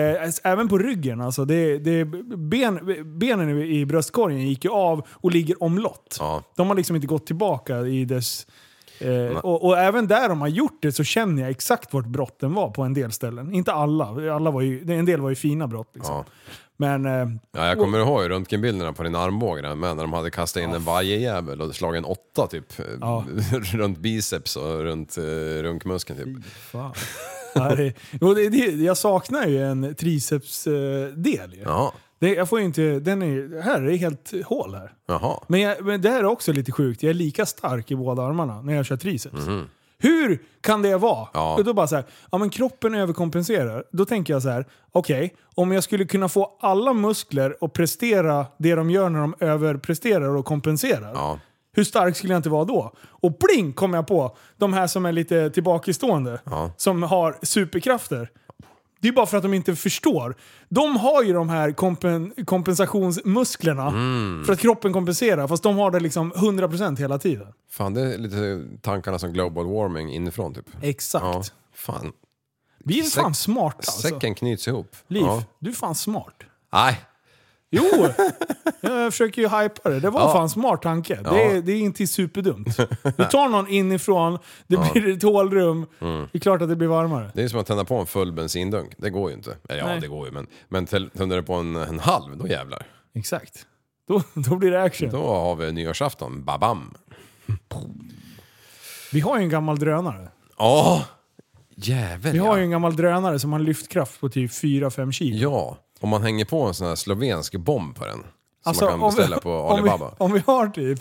även 0.44 0.68
på 0.68 0.78
ryggen, 0.78 1.20
alltså. 1.20 1.44
Det, 1.44 1.78
det, 1.78 2.05
ben, 2.36 2.78
benen 3.18 3.59
i 3.59 3.78
i 3.80 3.86
bröstkorgen 3.86 4.48
gick 4.48 4.64
ju 4.64 4.70
av 4.70 5.06
och 5.10 5.30
ligger 5.32 5.62
omlott. 5.62 6.16
Ja. 6.20 6.42
De 6.56 6.68
har 6.68 6.74
liksom 6.74 6.96
inte 6.96 7.06
gått 7.09 7.26
tillbaka 7.26 7.78
i 7.80 8.05
dess... 8.05 8.46
Eh, 9.00 9.38
och, 9.38 9.64
och 9.64 9.78
även 9.78 10.06
där 10.06 10.28
de 10.28 10.40
har 10.40 10.48
gjort 10.48 10.78
det 10.82 10.92
så 10.92 11.04
känner 11.04 11.42
jag 11.42 11.50
exakt 11.50 11.94
vart 11.94 12.06
brotten 12.06 12.54
var 12.54 12.70
på 12.70 12.82
en 12.82 12.94
del 12.94 13.12
ställen. 13.12 13.52
Inte 13.52 13.72
alla, 13.72 14.34
alla 14.34 14.50
var 14.50 14.60
ju, 14.60 14.92
en 14.92 15.04
del 15.04 15.20
var 15.20 15.28
ju 15.28 15.34
fina 15.34 15.66
brott. 15.66 15.90
Liksom. 15.94 16.14
ja. 16.14 16.24
Men 16.80 17.06
eh, 17.06 17.28
Ja, 17.52 17.66
jag 17.66 17.78
kommer 17.78 17.98
ihåg 17.98 18.30
röntgenbilderna 18.30 18.92
på 18.92 19.02
din 19.02 19.14
armbåge 19.14 19.74
med 19.74 19.96
när 19.96 20.02
de 20.02 20.12
hade 20.12 20.30
kastat 20.30 20.62
in 20.62 20.74
en 20.74 20.84
vajerjävel 20.84 21.60
och 21.60 21.74
slagit 21.74 21.98
en 21.98 22.04
åtta 22.04 22.46
typ. 22.46 22.72
Ja. 23.00 23.24
runt 23.72 23.98
biceps 23.98 24.56
och 24.56 24.82
runt 24.82 25.18
uh, 25.18 25.62
runkmuskeln 25.62 26.18
typ. 26.18 26.44
Ja, 26.72 26.92
det, 28.20 28.48
det, 28.48 28.56
jag 28.84 28.96
saknar 28.96 29.46
ju 29.46 29.62
en 29.62 29.94
tricepsdel. 29.94 31.56
Ja, 31.64 31.92
Det, 32.18 32.34
jag 32.34 32.48
får 32.48 32.58
ju 32.58 32.64
inte, 32.64 32.82
den 33.00 33.22
är, 33.22 33.62
här 33.62 33.82
är 33.82 33.96
helt 33.96 34.32
hål 34.46 34.74
här. 34.74 34.92
jaha. 35.06 35.40
Men, 35.46 35.60
jag, 35.60 35.84
men 35.84 36.02
det 36.02 36.10
här 36.10 36.18
är 36.18 36.24
också 36.24 36.52
lite 36.52 36.72
sjukt. 36.72 37.02
Jag 37.02 37.10
är 37.10 37.14
lika 37.14 37.46
stark 37.46 37.90
i 37.90 37.96
båda 37.96 38.22
armarna 38.22 38.62
när 38.62 38.74
jag 38.74 38.86
kör 38.86 38.96
triceps. 38.96 39.46
Mhm. 39.46 39.68
Hur 40.00 40.42
kan 40.60 40.82
det 40.82 40.96
vara? 40.96 41.28
Ja. 41.34 41.54
Och 41.56 41.64
då 41.64 41.74
bara 41.74 41.86
så 41.86 41.94
här, 41.96 42.04
ja 42.32 42.38
men 42.38 42.50
kroppen 42.50 42.94
överkompenserar. 42.94 43.84
Då 43.92 44.04
tänker 44.04 44.32
jag 44.32 44.42
så 44.42 44.48
här, 44.48 44.66
okej, 44.92 45.34
om 45.54 45.72
jag 45.72 45.84
skulle 45.84 46.04
kunna 46.04 46.28
få 46.28 46.56
alla 46.60 46.92
muskler 46.92 47.56
att 47.60 47.72
prestera 47.72 48.46
det 48.58 48.74
de 48.74 48.90
gör 48.90 49.08
när 49.08 49.20
de 49.20 49.34
överpresterar 49.40 50.36
och 50.36 50.44
kompenserar. 50.44 51.12
Ja. 51.14 51.38
Hur 51.72 51.84
stark 51.84 52.16
skulle 52.16 52.32
jag 52.32 52.38
inte 52.38 52.48
vara 52.48 52.64
då? 52.64 52.92
Och 53.00 53.38
pling 53.38 53.72
kom 53.72 53.94
jag 53.94 54.06
på 54.06 54.36
de 54.56 54.72
här 54.72 54.86
som 54.86 55.06
är 55.06 55.12
lite 55.12 55.50
tillbakastående. 55.50 56.40
Ja. 56.44 56.72
Som 56.76 57.02
har 57.02 57.38
superkrafter. 57.42 58.30
Det 59.00 59.08
är 59.08 59.12
bara 59.12 59.26
för 59.26 59.36
att 59.36 59.42
de 59.42 59.54
inte 59.54 59.76
förstår. 59.76 60.36
De 60.68 60.96
har 60.96 61.22
ju 61.22 61.32
de 61.32 61.48
här 61.48 61.72
kompen 61.72 62.32
kompensationsmusklerna 62.44 63.88
Mm. 63.88 64.44
för 64.44 64.52
att 64.52 64.58
kroppen 64.60 64.92
kompenserar. 64.92 65.48
Fast 65.48 65.62
de 65.62 65.76
har 65.76 65.90
det 65.90 66.00
liksom 66.00 66.32
100% 66.32 66.98
hela 66.98 67.18
tiden. 67.18 67.46
Fan, 67.70 67.94
det 67.94 68.14
är 68.14 68.18
lite 68.18 68.64
tankarna 68.82 69.18
som 69.18 69.32
global 69.32 69.66
warming 69.66 70.12
inifrån 70.12 70.54
typ. 70.54 70.66
Exakt. 70.82 71.24
Ja, 71.24 71.42
fan. 71.74 72.12
Vi 72.84 73.00
är 73.00 73.04
fan 73.04 73.34
smarta 73.34 73.76
alltså. 73.76 74.08
Säcken 74.08 74.34
knyts 74.34 74.68
ihop. 74.68 74.96
Liv, 75.08 75.22
Ja. 75.22 75.42
du 75.58 75.70
är 75.70 75.74
fan 75.74 75.94
smart. 75.94 76.34
Nej, 76.72 77.00
Jo! 77.70 77.84
Jag 78.80 79.12
försöker 79.12 79.42
ju 79.42 79.48
hypa 79.48 79.90
det. 79.90 80.00
Det 80.00 80.10
var 80.10 80.20
Ja. 80.20 80.32
fan 80.32 80.48
smart 80.50 80.82
tanke. 80.82 81.20
Ja. 81.24 81.30
Det, 81.30 81.42
är, 81.42 81.62
det 81.62 81.72
är 81.72 81.78
inte 81.80 82.06
superdumt. 82.06 82.76
Du 83.16 83.24
tar 83.24 83.48
någon 83.48 83.68
inifrån, 83.68 84.38
det 84.66 84.76
blir 84.92 85.08
ett 85.16 85.22
hålrum. 85.22 85.86
Mm. 86.00 86.20
Det 86.32 86.38
är 86.38 86.40
klart 86.40 86.62
att 86.62 86.68
det 86.68 86.76
blir 86.76 86.88
varmare. 86.88 87.30
det 87.34 87.42
är 87.42 87.48
som 87.48 87.60
att 87.60 87.66
tända 87.66 87.84
på 87.84 87.94
en 88.00 88.06
full 88.06 88.32
bensindunk. 88.32 88.92
Det 88.98 89.10
går 89.10 89.30
ju 89.30 89.36
inte. 89.36 89.56
Eller 89.68 89.78
ja, 89.80 89.86
Nej. 89.86 90.00
det 90.00 90.08
går 90.08 90.26
ju 90.26 90.32
men, 90.32 90.46
men 90.68 90.86
tänder 90.86 91.36
du 91.36 91.42
på 91.42 91.54
en, 91.54 91.76
en 91.76 91.98
halv, 91.98 92.36
då 92.36 92.46
jävlar. 92.48 92.86
Exakt. 93.14 93.66
Då, 94.08 94.22
då 94.34 94.56
blir 94.56 94.70
det 94.70 94.82
action. 94.82 95.10
Då 95.10 95.26
har 95.26 95.56
vi 95.56 95.72
nyårsafton, 95.72 96.44
babam. 96.44 96.94
Vi 99.12 99.20
har 99.20 99.36
ju 99.38 99.42
en 99.42 99.48
gammal 99.48 99.78
drönare. 99.78 100.28
Ja, 100.58 101.04
jävel 101.76 102.32
Vi 102.32 102.38
har 102.38 102.46
ja. 102.48 102.56
ju 102.58 102.62
en 102.64 102.70
gammal 102.70 102.96
drönare 102.96 103.38
som 103.38 103.52
har 103.52 103.58
lyftkraft 103.60 104.20
på 104.20 104.28
typ 104.28 104.50
4-5 104.50 105.12
kilo. 105.12 105.36
Ja, 105.50 105.76
om 106.00 106.08
man 106.08 106.22
hänger 106.22 106.44
på 106.44 106.62
en 106.62 106.74
sån 106.74 106.86
här 106.88 106.94
slovensk 106.94 107.56
bomb 107.56 107.94
på 107.96 108.04
den. 108.06 108.18
Som 108.18 108.28
Alltså, 108.64 108.84
man 108.84 108.92
kan 108.92 109.02
om 109.02 109.10
vi- 109.10 109.16
beställa 109.16 109.38
på 109.40 109.50
om 109.52 109.82
vi, 109.84 109.90
Alibaba. 109.90 110.14
om 110.18 110.32
vi 110.32 110.42
har 110.46 110.66
typ 110.68 111.00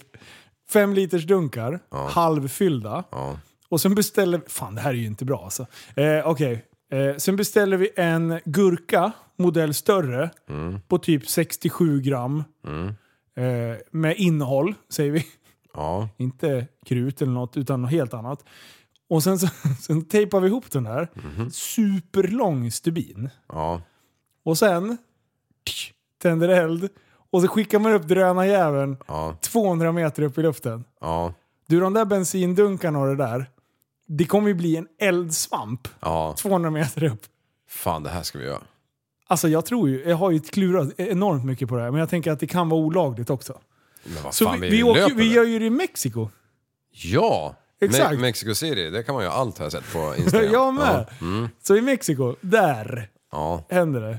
5 0.70 0.94
liters 0.94 1.26
dunkar, 1.28 1.80
halvfyllda. 2.10 3.04
Ja. 3.12 3.40
Och 3.70 3.82
sen 3.82 3.96
beställer 3.96 4.38
vi... 4.38 4.44
Fan, 4.50 4.76
det 4.76 4.82
här 4.82 4.90
är 4.90 4.94
ju 4.94 5.06
inte 5.06 5.26
bra 5.26 5.44
alltså. 5.44 5.66
Eh, 5.96 6.28
Okej. 6.28 6.66
Eh, 6.92 7.16
sen 7.18 7.36
beställer 7.36 7.78
vi 7.78 7.90
en 7.96 8.40
gurka, 8.46 9.12
modell 9.38 9.74
större, 9.74 10.30
Mm. 10.50 10.80
på 10.88 10.98
typ 10.98 11.30
67 11.30 12.02
gram. 12.02 12.44
Eh, 13.38 13.78
med 13.92 14.16
innehåll, 14.18 14.74
säger 14.90 15.12
vi. 15.12 15.26
Ja. 15.74 16.10
Inte 16.18 16.68
krut 16.86 17.22
eller 17.22 17.32
något, 17.32 17.58
utan 17.58 17.82
något 17.82 17.92
helt 17.92 18.14
annat. 18.14 18.44
Och 19.10 19.24
sen, 19.24 19.40
så, 19.40 19.48
sen 19.82 20.06
tejpar 20.06 20.40
vi 20.40 20.48
ihop 20.48 20.72
den 20.72 20.84
där. 20.84 21.08
Superlång 21.52 22.72
stubin. 22.72 23.30
Ja. 23.50 23.82
Och 24.48 24.58
sen 24.58 24.98
tsch, 25.66 25.94
tänder 26.22 26.50
eld. 26.50 26.90
Och 27.32 27.42
så 27.42 27.48
skickar 27.48 27.80
man 27.80 27.94
upp 27.94 28.08
drönarjäveln 28.08 28.98
Ja. 29.08 29.38
200 29.42 29.92
meter 29.92 30.24
upp 30.24 30.38
i 30.38 30.42
luften. 30.42 30.84
Ja. 31.02 31.34
Du, 31.68 31.80
de 31.80 31.94
där 31.94 32.06
bensindunkarna 32.06 33.00
och 33.00 33.08
det 33.08 33.16
där. 33.16 33.50
Det 34.08 34.26
kommer 34.26 34.48
ju 34.48 34.54
bli 34.54 34.76
en 34.76 34.88
eldsvamp 35.00 35.88
Ja. 36.00 36.36
200 36.40 36.70
meter 36.72 37.04
upp. 37.04 37.22
Fan, 37.70 38.04
det 38.04 38.10
här 38.10 38.24
ska 38.24 38.40
vi 38.40 38.46
göra. 38.46 38.62
Alltså 39.28 39.48
jag 39.48 39.66
tror 39.66 39.90
ju, 39.90 40.04
jag 40.10 40.16
har 40.18 40.32
ju 40.32 40.40
klurat 40.40 41.00
enormt 41.00 41.46
mycket 41.46 41.70
på 41.70 41.76
det 41.76 41.82
här, 41.82 41.92
men 41.92 42.00
jag 42.00 42.10
tänker 42.10 42.32
att 42.32 42.40
det 42.40 42.48
kan 42.48 42.70
vara 42.70 42.82
olagligt 42.82 43.30
också. 43.30 43.60
Men 44.04 44.24
vad 44.24 44.34
Så 44.34 44.46
fan, 44.46 44.62
vi, 44.62 44.70
vi, 44.70 44.78
vi, 44.78 44.84
åker, 44.84 45.16
vi 45.16 45.34
gör 45.34 45.44
ju 45.46 45.60
det 45.60 45.66
i 45.66 45.70
Mexiko. 45.70 46.30
Ja! 46.92 47.56
Exakt. 47.82 48.12
Me- 48.16 48.22
Mexico 48.22 48.56
City, 48.56 48.90
det 48.90 49.04
kan 49.04 49.16
man 49.16 49.24
ju 49.24 49.30
allt 49.30 49.58
har 49.58 49.66
jag 49.66 49.72
sett 49.72 49.94
på 49.94 50.16
Instagram. 50.18 50.50
jag 50.54 50.74
med. 50.74 51.06
Ja. 51.20 51.26
Mm. 51.26 51.50
Så 51.64 51.76
i 51.76 51.82
Mexiko, 51.82 52.36
där 52.42 53.10
ja. 53.32 53.66
händer 53.70 54.02
det. 54.02 54.18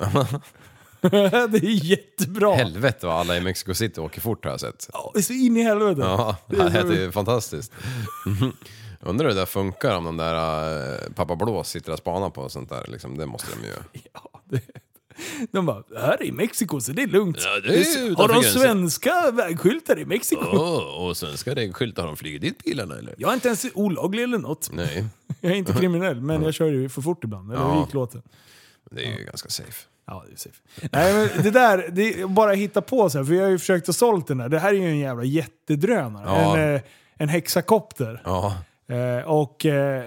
det 1.51 1.59
är 1.67 1.85
jättebra. 1.91 2.55
Helvete 2.55 3.07
vad 3.07 3.17
alla 3.17 3.37
i 3.37 3.41
Mexico 3.41 3.75
City 3.75 4.01
åker 4.01 4.21
fort 4.21 4.45
har 4.45 4.51
jag 4.51 4.61
sett. 4.61 4.89
Ja, 4.93 5.11
det 5.15 5.21
är 5.21 5.23
så 5.23 5.33
in 5.33 5.57
i 5.57 5.63
helvete. 5.63 6.01
Ja, 6.01 6.37
Det 6.47 6.57
det 6.57 6.63
är 6.63 6.83
så- 6.83 6.93
är 6.93 7.11
fantastiskt. 7.11 7.73
Undrar 9.01 9.29
hur 9.29 9.35
det 9.35 9.41
där 9.41 9.47
funkar 9.47 9.97
om 9.97 10.05
de 10.05 10.17
där 10.17 10.35
äh, 11.07 11.13
pappa 11.15 11.37
Blås 11.37 11.69
sitter 11.69 11.93
och 11.93 11.99
spanar 11.99 12.31
på 12.31 12.41
och 12.43 12.53
sånt 12.53 12.69
där. 12.69 12.85
Liksom, 12.89 13.19
det 13.19 13.27
måste 13.27 13.47
de 13.61 13.67
ju. 13.67 13.73
Ja, 14.13 14.41
det, 14.45 14.61
de 15.53 15.67
bara, 15.67 15.83
det 15.89 16.01
här 16.01 16.23
är 16.23 16.25
i 16.25 16.33
Mexiko 16.33 16.81
så 16.81 16.93
det 16.93 17.03
är 17.03 17.07
lugnt. 17.07 17.37
Ja, 17.41 17.61
det 17.61 17.81
är 17.81 18.09
Det- 18.09 18.15
har 18.17 18.29
de 18.29 18.35
gränsen. 18.41 18.63
svenska 18.63 19.31
vägskyltar 19.31 19.99
i 19.99 20.05
Mexiko? 20.05 20.45
och 20.99 21.17
svenska 21.17 21.55
regelskyltar, 21.55 22.03
har 22.03 22.07
de 22.09 22.17
flugit 22.17 22.43
dit 22.43 22.65
bilarna 22.65 22.99
eller? 22.99 23.15
Jag 23.19 23.31
är 23.31 23.35
inte 23.35 23.49
ens 23.49 23.67
olaglig 23.75 24.23
eller 24.23 24.39
något. 24.39 24.71
Nej, 24.73 25.05
Jag 25.41 25.53
är 25.53 25.57
inte 25.57 25.73
kriminell, 25.73 26.21
men 26.21 26.43
jag 26.43 26.55
kör 26.55 26.67
ju 26.67 26.89
för 26.89 27.03
fort 27.03 27.25
ibland. 27.25 27.53
Eller 27.53 27.63
Ja. 27.63 27.81
gick 27.85 27.95
låten. 27.95 28.23
Det 28.91 29.07
är 29.07 29.19
ju 29.19 29.25
ganska 29.25 29.49
safe. 29.49 29.87
Ja, 30.07 30.25
det 30.29 30.33
är 30.33 30.37
safe. 30.37 30.89
Nej, 30.93 31.15
men 31.35 31.43
det 31.43 31.51
där, 31.51 31.89
det 31.93 32.21
är 32.21 32.27
bara 32.27 32.53
hitta 32.53 32.83
på 32.83 33.11
så 33.11 33.19
här, 33.19 33.25
för 33.25 33.35
jag 33.35 33.43
har 33.43 33.51
ju 33.51 33.59
försökt 33.59 33.89
att 33.89 33.97
sålt 33.97 34.27
den 34.27 34.39
där. 34.39 34.49
Det 34.49 34.59
här 34.59 34.69
är 34.69 34.73
ju 34.79 34.89
en 34.89 34.99
jävla 34.99 35.25
jättedrönare. 35.25 36.25
Ja. 36.27 36.57
En, 36.59 36.75
eh, 36.75 36.81
en 37.17 37.29
hexakopter. 37.29 38.23
Ja, 38.25 38.55
Eh, 38.91 39.29
och 39.29 39.67
eh, 39.67 40.05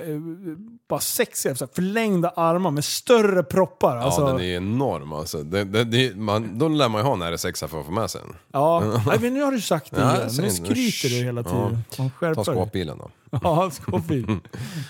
bara 0.90 1.00
sexiga, 1.00 1.56
så 1.56 1.66
här 1.66 1.72
förlängda 1.76 2.30
armar 2.30 2.72
med 2.72 2.84
större 2.86 3.44
proppar. 3.44 3.96
Ja, 3.96 4.02
Alltså, 4.04 4.26
den 4.26 4.40
är 4.40 4.56
enorm 4.58 5.14
alltså. 5.14 5.44
Det, 5.44 5.64
det, 5.64 5.84
det, 5.84 6.16
man, 6.16 6.58
då 6.58 6.68
lär 6.68 6.90
man 6.90 7.02
ju 7.02 7.06
ha 7.08 7.14
en 7.14 7.24
RS6 7.24 7.68
för 7.68 7.80
att 7.80 7.86
få 7.86 7.92
med 7.92 8.10
sig 8.12 8.22
den. 8.22 8.36
Ja, 8.52 8.80
Nej, 9.08 9.18
men 9.22 9.34
nu 9.34 9.42
har 9.42 9.52
du 9.52 9.62
sagt 9.62 9.92
det 9.92 10.02
Ja, 10.02 10.10
igen. 10.12 10.22
jag 10.24 10.32
säger 10.32 10.50
Nu 10.50 10.56
skryter 10.92 11.10
du 11.20 11.26
hela 11.26 11.44
tiden. 11.44 11.84
Ja. 11.98 12.10
Skärpa 12.20 12.44
Ta 12.44 12.52
dig. 12.52 12.60
skåpbilen 12.62 12.98
då. 12.98 13.10
Ja, 13.44 13.72
skåpbil. 13.72 14.26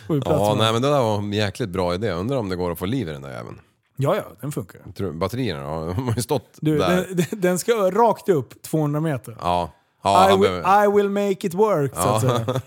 Sju 0.07 0.21
plats 0.21 0.39
Ja, 0.39 0.49
med. 0.49 0.57
nej 0.63 0.73
men 0.73 0.81
det 0.81 0.89
där 0.89 1.01
var 1.01 1.17
en 1.17 1.33
jäkligt 1.33 1.69
bra 1.69 1.93
idé. 1.93 2.11
Undrar 2.11 2.37
om 2.37 2.49
det 2.49 2.55
går 2.55 2.71
att 2.71 2.79
få 2.79 2.85
liv 2.85 3.09
i 3.09 3.11
den 3.11 3.21
där 3.21 3.31
jäveln. 3.31 3.59
Ja, 4.01 4.15
ja, 4.15 4.23
den 4.41 4.51
funkar. 4.51 4.81
Tror- 4.95 5.11
Batterierna 5.13 5.63
då? 5.85 5.85
de 5.95 6.07
har 6.07 6.15
ju 6.15 6.21
stått 6.21 6.57
Du, 6.61 6.77
där. 6.77 7.07
den, 7.09 7.25
den- 7.41 7.59
ska 7.59 7.71
rakt 7.91 8.29
upp 8.29 8.61
200 8.61 8.99
meter. 8.99 9.37
Ja. 9.39 9.71
ja 10.03 10.25
I, 10.27 10.29
han 10.31 10.39
will, 10.41 10.49
behöver- 10.49 10.85
I 10.85 10.91
will 10.97 11.09
make 11.09 11.47
it 11.47 11.53
work, 11.53 11.95
så 11.95 11.99
att 12.09 12.21
säga. 12.21 12.45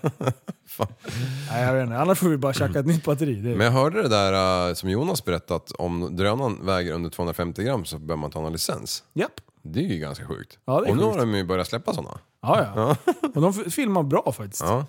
Nej, 1.51 1.63
jag 1.63 1.73
vet 1.73 1.83
inte. 1.83 1.97
Annars 1.97 2.19
får 2.19 2.29
vi 2.29 2.37
bara 2.37 2.53
tjacka 2.53 2.79
ett 2.79 2.85
nytt 2.85 3.05
batteri. 3.05 3.35
Det 3.35 3.51
är... 3.51 3.55
Men 3.55 3.65
jag 3.65 3.73
hörde 3.73 4.01
det 4.01 4.09
där 4.09 4.67
uh, 4.69 4.73
som 4.73 4.89
Jonas 4.89 5.25
berättat, 5.25 5.71
om 5.71 6.15
drönaren 6.15 6.65
väger 6.65 6.93
under 6.93 7.09
250 7.09 7.63
gram 7.63 7.85
så 7.85 7.97
behöver 7.97 8.15
man 8.21 8.31
ta 8.31 8.45
en 8.45 8.51
licens. 8.51 9.03
Japp. 9.13 9.31
Det 9.61 9.79
är 9.79 9.83
ju 9.83 9.97
ganska 9.99 10.25
sjukt. 10.25 10.57
Ja, 10.65 10.81
det 10.81 10.87
är 10.87 10.91
och 10.91 10.97
nu 10.97 11.03
sjukt. 11.03 11.13
har 11.15 11.19
de 11.25 11.35
ju 11.35 11.43
börjat 11.43 11.67
släppa 11.67 11.93
sådana. 11.93 12.17
Ja, 12.41 12.65
ja. 12.75 12.95
Och 13.35 13.41
de 13.41 13.49
f- 13.49 13.73
filmar 13.73 14.03
bra 14.03 14.31
faktiskt. 14.37 14.63
Ja. 14.63 14.85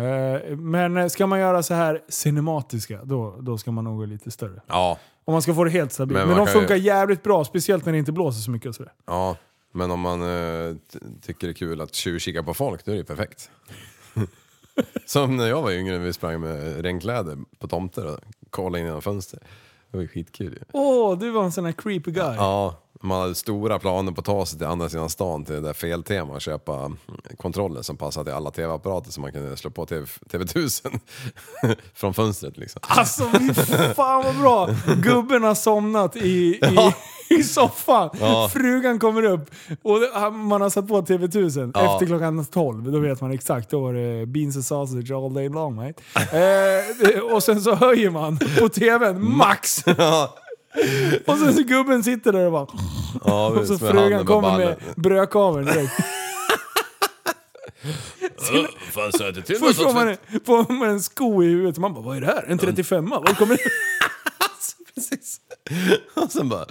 Eh, 0.00 0.56
Men 0.56 0.96
eh, 0.96 1.06
ska 1.08 1.26
man 1.26 1.38
göra 1.40 1.62
så 1.62 1.74
här 1.74 2.00
cinematiska, 2.08 3.00
då, 3.04 3.36
då 3.40 3.58
ska 3.58 3.70
man 3.72 3.84
nog 3.84 3.98
gå 3.98 4.04
lite 4.04 4.30
större. 4.30 4.60
Ja, 4.66 4.98
Om 5.30 5.32
man 5.34 5.42
ska 5.42 5.54
få 5.54 5.64
det 5.64 5.70
helt 5.70 5.92
stabilt. 5.92 6.18
Men 6.18 6.28
Men, 6.28 6.36
de 6.36 6.46
funkar 6.46 6.76
ju- 6.76 6.82
jävligt 6.82 7.22
bra, 7.22 7.44
speciellt 7.44 7.84
när 7.84 7.92
det 7.92 7.98
inte 7.98 8.12
blåser 8.12 8.40
så 8.40 8.50
mycket 8.50 8.68
och 8.68 8.74
sådär. 8.74 8.92
ja. 9.06 9.36
Men 9.72 9.90
om 9.90 10.00
man 10.00 10.20
t- 10.92 10.98
tycker 11.22 11.46
det 11.46 11.50
är 11.50 11.54
kul 11.54 11.80
att 11.80 11.94
tjuvkika 11.94 12.42
på 12.42 12.54
folk, 12.54 12.84
då 12.84 12.90
är 12.90 12.94
det 12.94 12.98
ju 12.98 13.04
perfekt. 13.04 13.50
som 15.06 15.36
när 15.36 15.46
jag 15.48 15.62
var 15.62 15.70
yngre, 15.72 15.98
vi 15.98 16.12
sprang 16.12 16.40
med 16.40 16.80
regnkläder 16.80 17.38
på 17.58 17.68
tomter 17.68 18.06
och 18.06 18.18
kollade 18.50 18.78
in 18.80 18.86
genom 18.86 19.02
fönster. 19.02 19.38
Det 19.90 19.96
var 19.96 20.02
ju 20.02 20.08
skitkul 20.08 20.52
ju. 20.52 20.58
Åh, 20.72 21.18
du 21.18 21.30
var 21.30 21.44
en 21.44 21.52
sån 21.52 21.64
här 21.64 21.72
creepy 21.72 22.10
guy. 22.10 22.34
Ja, 22.36 22.82
man 23.02 23.20
hade 23.20 23.34
stora 23.34 23.78
planer 23.78 24.12
på 24.12 24.20
att 24.20 24.24
ta 24.24 24.46
sig 24.46 24.58
till 24.58 24.66
andra 24.66 24.88
sidan 24.88 25.10
stan 25.10 25.44
till 25.44 25.54
det 25.54 25.60
där 25.60 25.72
feltema 25.72 26.32
och 26.34 26.40
köpa 26.40 26.92
kontroller 27.36 27.82
som 27.82 27.96
passade 27.96 28.24
till 28.24 28.34
alla 28.34 28.50
tv-apparater 28.50 29.10
så 29.10 29.20
man 29.20 29.32
kunde 29.32 29.56
slå 29.56 29.70
på 29.70 29.86
TV, 29.86 30.06
TV1000 30.30 31.00
från 31.94 32.14
fönstret 32.14 32.56
liksom. 32.56 32.80
Alltså 32.84 33.24
fan 33.96 34.24
vad 34.24 34.38
bra! 34.40 34.68
Gubben 35.02 35.42
har 35.42 35.54
somnat 35.54 36.16
i, 36.16 36.20
i, 36.30 36.94
i 37.34 37.42
soffan. 37.42 38.10
Ja. 38.20 38.50
Frugan 38.52 38.98
kommer 38.98 39.22
upp 39.22 39.50
och 39.82 39.98
man 40.34 40.60
har 40.60 40.70
satt 40.70 40.88
på 40.88 41.02
TV1000 41.02 41.70
Ja. 41.74 41.94
efter 41.94 42.06
klockan 42.06 42.44
12. 42.44 42.92
Då 42.92 42.98
vet 42.98 43.20
man 43.20 43.32
exakt, 43.32 43.70
då 43.70 43.80
var 43.80 43.92
det 43.92 44.26
beans 44.26 44.56
and 44.56 44.64
sausage 44.64 45.10
all 45.12 45.34
day 45.34 45.48
long 45.48 45.74
mate. 45.74 46.02
eh, 47.16 47.20
och 47.20 47.42
sen 47.42 47.60
så 47.62 47.74
höjer 47.74 48.10
man 48.10 48.38
på 48.58 48.68
TVn 48.68 49.36
max! 49.36 49.84
Och 51.26 51.38
sen 51.38 51.54
så 51.54 51.62
gubben 51.62 52.04
sitter 52.04 52.32
där 52.32 52.46
och 52.46 52.52
bara... 52.52 52.66
ja, 53.24 53.46
Och 53.48 53.66
så 53.66 53.78
frugan 53.78 54.26
kommer 54.26 54.58
med 54.58 54.76
brödkaveln 54.96 55.66
direkt. 55.66 55.92
Fan 58.90 59.12
sa 59.12 59.24
jag 59.24 59.28
inte 59.28 59.42
till 59.42 59.56
Först 59.56 59.82
får 59.82 59.94
man, 59.94 60.16
tvätt? 60.16 60.46
får 60.46 60.72
man 60.72 60.88
en 60.88 61.02
sko 61.02 61.42
i 61.42 61.46
huvudet 61.46 61.78
man 61.78 61.94
bara 61.94 62.04
vad 62.04 62.16
är 62.16 62.20
det 62.20 62.26
här? 62.26 62.44
En 62.48 62.58
35 62.58 63.10
Var 63.10 63.34
kommer 63.34 63.56
det? 63.56 63.62
Precis. 64.94 65.40
Och 66.14 66.32
sen 66.32 66.48
bara, 66.48 66.66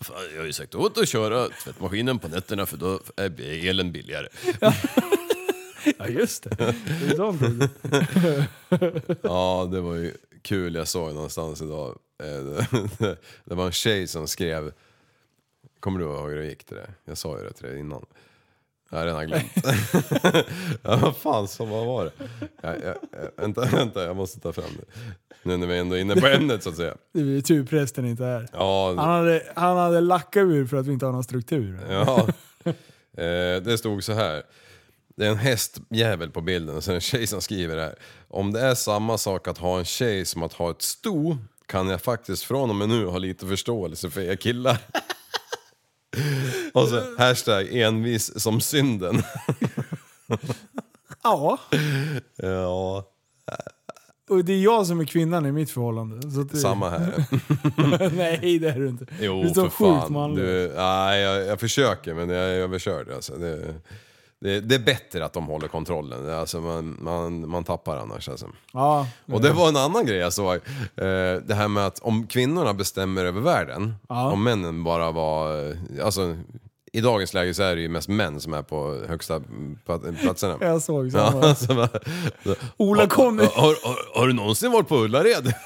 fan, 0.00 0.16
jag 0.32 0.40
har 0.40 0.46
ju 0.46 0.52
sagt 0.52 0.74
åt 0.74 0.98
att 0.98 1.08
köra 1.08 1.48
tvättmaskinen 1.64 2.18
på 2.18 2.28
nätterna 2.28 2.66
för 2.66 2.76
då 2.76 3.00
är 3.16 3.40
elen 3.68 3.92
billigare. 3.92 4.26
Ja 5.98 6.08
just 6.08 6.42
det. 6.42 6.56
det. 6.56 8.48
Ja, 9.22 9.68
det 9.72 9.80
var 9.80 9.94
ju 9.94 10.14
kul. 10.42 10.74
Jag 10.74 10.88
såg 10.88 11.14
någonstans 11.14 11.62
idag. 11.62 11.98
Eh, 12.18 12.64
Det, 13.44 13.54
var 13.54 13.66
en 13.66 13.72
tjej 13.72 14.06
som 14.06 14.28
skrev... 14.28 14.72
Kommer 15.80 15.98
du 16.00 16.04
ihåg 16.04 16.30
hur 16.30 16.36
det 16.36 16.46
gick 16.46 16.64
till 16.64 16.76
det? 16.76 16.90
Jag 17.04 17.18
sa 17.18 17.38
ju 17.38 17.44
det 17.44 17.52
till 17.52 17.66
dig 17.66 17.78
innan. 17.78 18.06
Jag 18.90 18.98
har 18.98 19.06
redan 19.06 19.26
glömt. 19.26 19.52
ja, 20.82 20.96
vad 20.96 21.16
fan, 21.16 21.48
så 21.48 21.64
vad 21.64 21.86
var 21.86 22.04
det? 22.04 22.12
Ja, 22.60 22.74
ja, 22.84 22.94
vänta, 23.36 23.64
vänta, 23.64 24.04
jag 24.04 24.16
måste 24.16 24.40
ta 24.40 24.52
fram 24.52 24.70
det. 24.78 24.84
Nu 25.42 25.56
när 25.56 25.66
vi 25.66 25.78
ändå 25.78 25.96
är 25.96 26.00
inne 26.00 26.16
på 26.16 26.26
ämnet 26.26 26.62
så 26.62 26.70
att 26.70 26.76
säga. 26.76 26.94
Det 27.12 27.20
är 27.20 27.40
tur 27.40 27.64
prästen 27.64 28.06
inte 28.06 28.24
är 28.24 28.40
här. 28.40 28.48
Ja, 28.52 28.94
Han 28.96 29.08
hade, 29.08 29.42
han 29.56 29.76
hade 29.76 30.00
lackat 30.00 30.40
ur 30.40 30.66
för 30.66 30.76
att 30.76 30.86
vi 30.86 30.92
inte 30.92 31.06
har 31.06 31.12
någon 31.12 31.24
struktur. 31.24 31.78
Ja. 31.88 32.28
Eh, 33.16 33.62
det 33.62 33.78
stod 33.78 34.04
så 34.04 34.12
här. 34.12 34.42
Det 35.16 35.26
är 35.26 35.30
en 35.30 35.36
hästjävel 35.36 36.30
på 36.30 36.40
bilden 36.40 36.76
och 36.76 36.82
det 36.82 36.94
en 36.94 37.00
tjej 37.00 37.26
som 37.26 37.40
skriver 37.40 37.76
det 37.76 37.82
här. 37.82 37.94
Om 38.28 38.52
det 38.52 38.60
är 38.60 38.74
samma 38.74 39.18
sak 39.18 39.48
att 39.48 39.58
ha 39.58 39.78
en 39.78 39.84
tjej 39.84 40.24
som 40.24 40.42
att 40.42 40.52
ha 40.52 40.70
ett 40.70 40.82
sto 40.82 41.36
kan 41.68 41.88
jag 41.88 42.02
faktiskt 42.02 42.42
från 42.42 42.70
och 42.70 42.76
med 42.76 42.88
nu 42.88 43.06
ha 43.06 43.18
lite 43.18 43.46
förståelse 43.46 44.10
för 44.10 44.20
er 44.20 44.36
killar. 44.36 44.78
och 46.72 46.88
så 46.88 47.16
hashtag 47.18 47.76
envis 47.76 48.40
som 48.40 48.60
synden. 48.60 49.22
Ja, 51.22 51.58
ja, 52.36 53.04
och 54.28 54.44
det 54.44 54.52
är 54.52 54.62
jag 54.62 54.86
som 54.86 55.00
är 55.00 55.04
kvinnan 55.04 55.46
i 55.46 55.52
mitt 55.52 55.70
förhållande. 55.70 56.30
Så 56.30 56.42
det, 56.42 56.56
samma 56.56 56.90
här. 56.90 57.24
Nej 58.16 58.58
det 58.58 58.68
är 58.68 58.78
du 58.78 58.88
inte. 58.88 59.06
Jo, 59.20 59.42
du 59.42 59.48
är 59.48 59.54
så 59.54 59.70
för 59.70 59.70
sjukt 59.70 60.12
fan. 60.12 60.34
Du, 60.34 60.72
nej, 60.76 61.20
jag, 61.20 61.46
jag 61.46 61.60
försöker 61.60 62.14
men 62.14 62.28
jag 62.28 62.44
är 62.44 62.54
överkörd. 62.54 63.10
Alltså. 63.10 63.36
Det, 63.36 63.74
det, 64.40 64.60
det 64.60 64.74
är 64.74 64.78
bättre 64.78 65.24
att 65.24 65.32
de 65.32 65.46
håller 65.46 65.68
kontrollen. 65.68 66.30
Alltså, 66.38 66.60
man, 66.60 66.96
man, 67.00 67.48
man 67.48 67.64
tappar 67.64 67.96
annars. 67.96 68.28
Alltså. 68.28 68.46
Ja, 68.72 69.06
Och 69.32 69.40
det 69.40 69.50
var 69.52 69.68
en 69.68 69.76
annan 69.76 70.06
grej 70.06 70.18
jag 70.18 70.32
såg. 70.32 70.54
Eh, 70.54 70.62
det 71.44 71.54
här 71.54 71.68
med 71.68 71.86
att 71.86 71.98
om 71.98 72.26
kvinnorna 72.26 72.74
bestämmer 72.74 73.24
över 73.24 73.40
världen, 73.40 73.94
Ja. 74.08 74.30
om 74.32 74.44
männen 74.44 74.84
bara 74.84 75.10
var... 75.10 75.68
eh, 75.70 75.76
Alltså, 76.04 76.36
I 76.92 77.00
dagens 77.00 77.34
läge 77.34 77.54
så 77.54 77.62
är 77.62 77.76
det 77.76 77.82
ju 77.82 77.88
mest 77.88 78.08
män 78.08 78.40
som 78.40 78.54
är 78.54 78.62
på 78.62 79.00
högsta 79.08 79.38
pla- 79.86 80.20
platserna. 80.22 80.56
jag 80.60 80.82
såg 80.82 81.06
Ja, 81.08 81.30
samma. 81.30 81.54
så 81.54 81.74
bara, 81.74 81.88
så, 82.44 82.54
Ola 82.76 83.06
kom 83.06 83.38
har, 83.38 83.46
har, 83.46 84.18
har, 84.20 84.26
du 84.26 84.32
någonsin 84.32 84.70
varit 84.72 84.88
på 84.88 84.96
Ullared? 84.96 85.54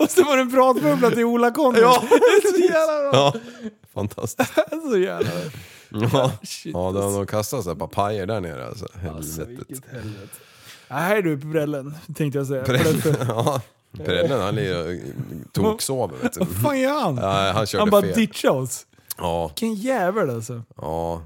Och 0.00 0.10
så 0.10 0.24
var 0.24 0.36
det 0.36 0.42
en 0.42 0.50
pratbubbla 0.50 1.10
till 1.10 1.24
Ola 1.24 1.50
Conny. 1.50 1.80
Ja. 1.80 2.02
så 2.54 2.60
jävla 2.60 3.10
bra. 3.10 3.10
ja, 3.12 3.34
fantastiskt. 3.94 4.50
Så 4.90 4.98
jävla 4.98 5.30
Ja, 5.90 6.32
Shit, 6.42 6.72
ja 6.74 6.92
det 6.92 7.00
har 7.02 7.10
nog 7.10 7.28
kastats 7.28 7.66
ett 7.66 7.78
par 7.78 7.86
pajer 7.86 8.26
där 8.26 8.40
nere 8.40 8.66
alltså. 8.66 8.86
Alltså, 9.14 9.40
Helvetet. 9.40 9.70
vilket 9.70 9.90
helvete. 9.92 10.28
Nej 10.90 11.22
du, 11.22 11.36
brällen 11.36 11.94
tänkte 12.16 12.38
jag 12.38 12.46
säga. 12.46 12.64
Prellen, 12.64 13.02
ja, 13.28 13.60
Prellen 14.04 14.40
han 14.40 14.54
lirar 14.54 14.98
toksover 15.52 16.16
vet 16.22 16.32
du. 16.32 16.40
Vad 16.40 16.48
fan 16.48 16.80
gör 16.80 17.00
han? 17.02 17.16
Ja, 17.16 17.52
han 17.54 17.66
körde 17.66 17.82
han 17.82 17.90
bara 17.90 18.02
fel. 18.02 18.14
ditchade 18.14 18.58
oss. 18.58 18.86
Ja, 19.18 19.46
Vilken 19.48 19.74
jävel 19.74 20.30
alltså. 20.30 20.62
ja. 20.76 21.22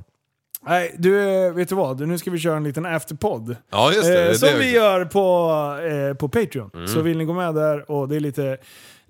Nej, 0.67 0.95
du, 0.99 1.21
eh, 1.47 1.53
vet 1.53 1.69
du 1.69 1.75
vad? 1.75 2.09
Nu 2.09 2.19
ska 2.19 2.31
vi 2.31 2.39
köra 2.39 2.57
en 2.57 2.65
liten 2.65 2.87
afterpodd. 2.87 3.57
Ja 3.71 3.93
just 3.93 4.05
det. 4.05 4.13
det, 4.15 4.23
Eh, 4.25 4.31
är 4.31 4.35
som 4.35 4.49
det 4.49 4.59
vi 4.59 4.71
gör 4.71 5.05
på, 5.05 5.51
eh, 5.87 6.15
på 6.17 6.29
Patreon. 6.29 6.71
Mm. 6.75 6.87
Så 6.89 7.01
vill 7.01 7.19
ni 7.19 7.25
gå 7.25 7.33
med 7.33 7.55
där 7.55 7.91
och 7.91 8.09
det 8.09 8.17
är 8.17 8.21
lite, 8.21 8.57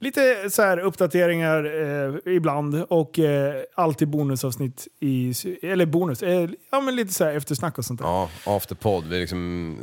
lite 0.02 0.50
så 0.50 0.62
här 0.62 0.78
uppdateringar 0.78 1.64
eh, 1.64 2.34
ibland 2.34 2.82
och 2.88 3.18
eh, 3.18 3.54
alltid 3.74 4.08
bonusavsnitt 4.08 4.88
i, 5.00 5.34
eller 5.62 5.86
bonus, 5.86 6.22
eh, 6.22 6.50
ja 6.70 6.80
men 6.80 6.96
lite 6.96 7.12
så 7.12 7.24
här 7.24 7.32
eftersnack 7.32 7.78
och 7.78 7.84
sånt 7.84 8.00
där. 8.00 8.06
Ja, 8.06 8.30
afterpodd. 8.46 9.04
Vi 9.08 9.20
liksom... 9.20 9.76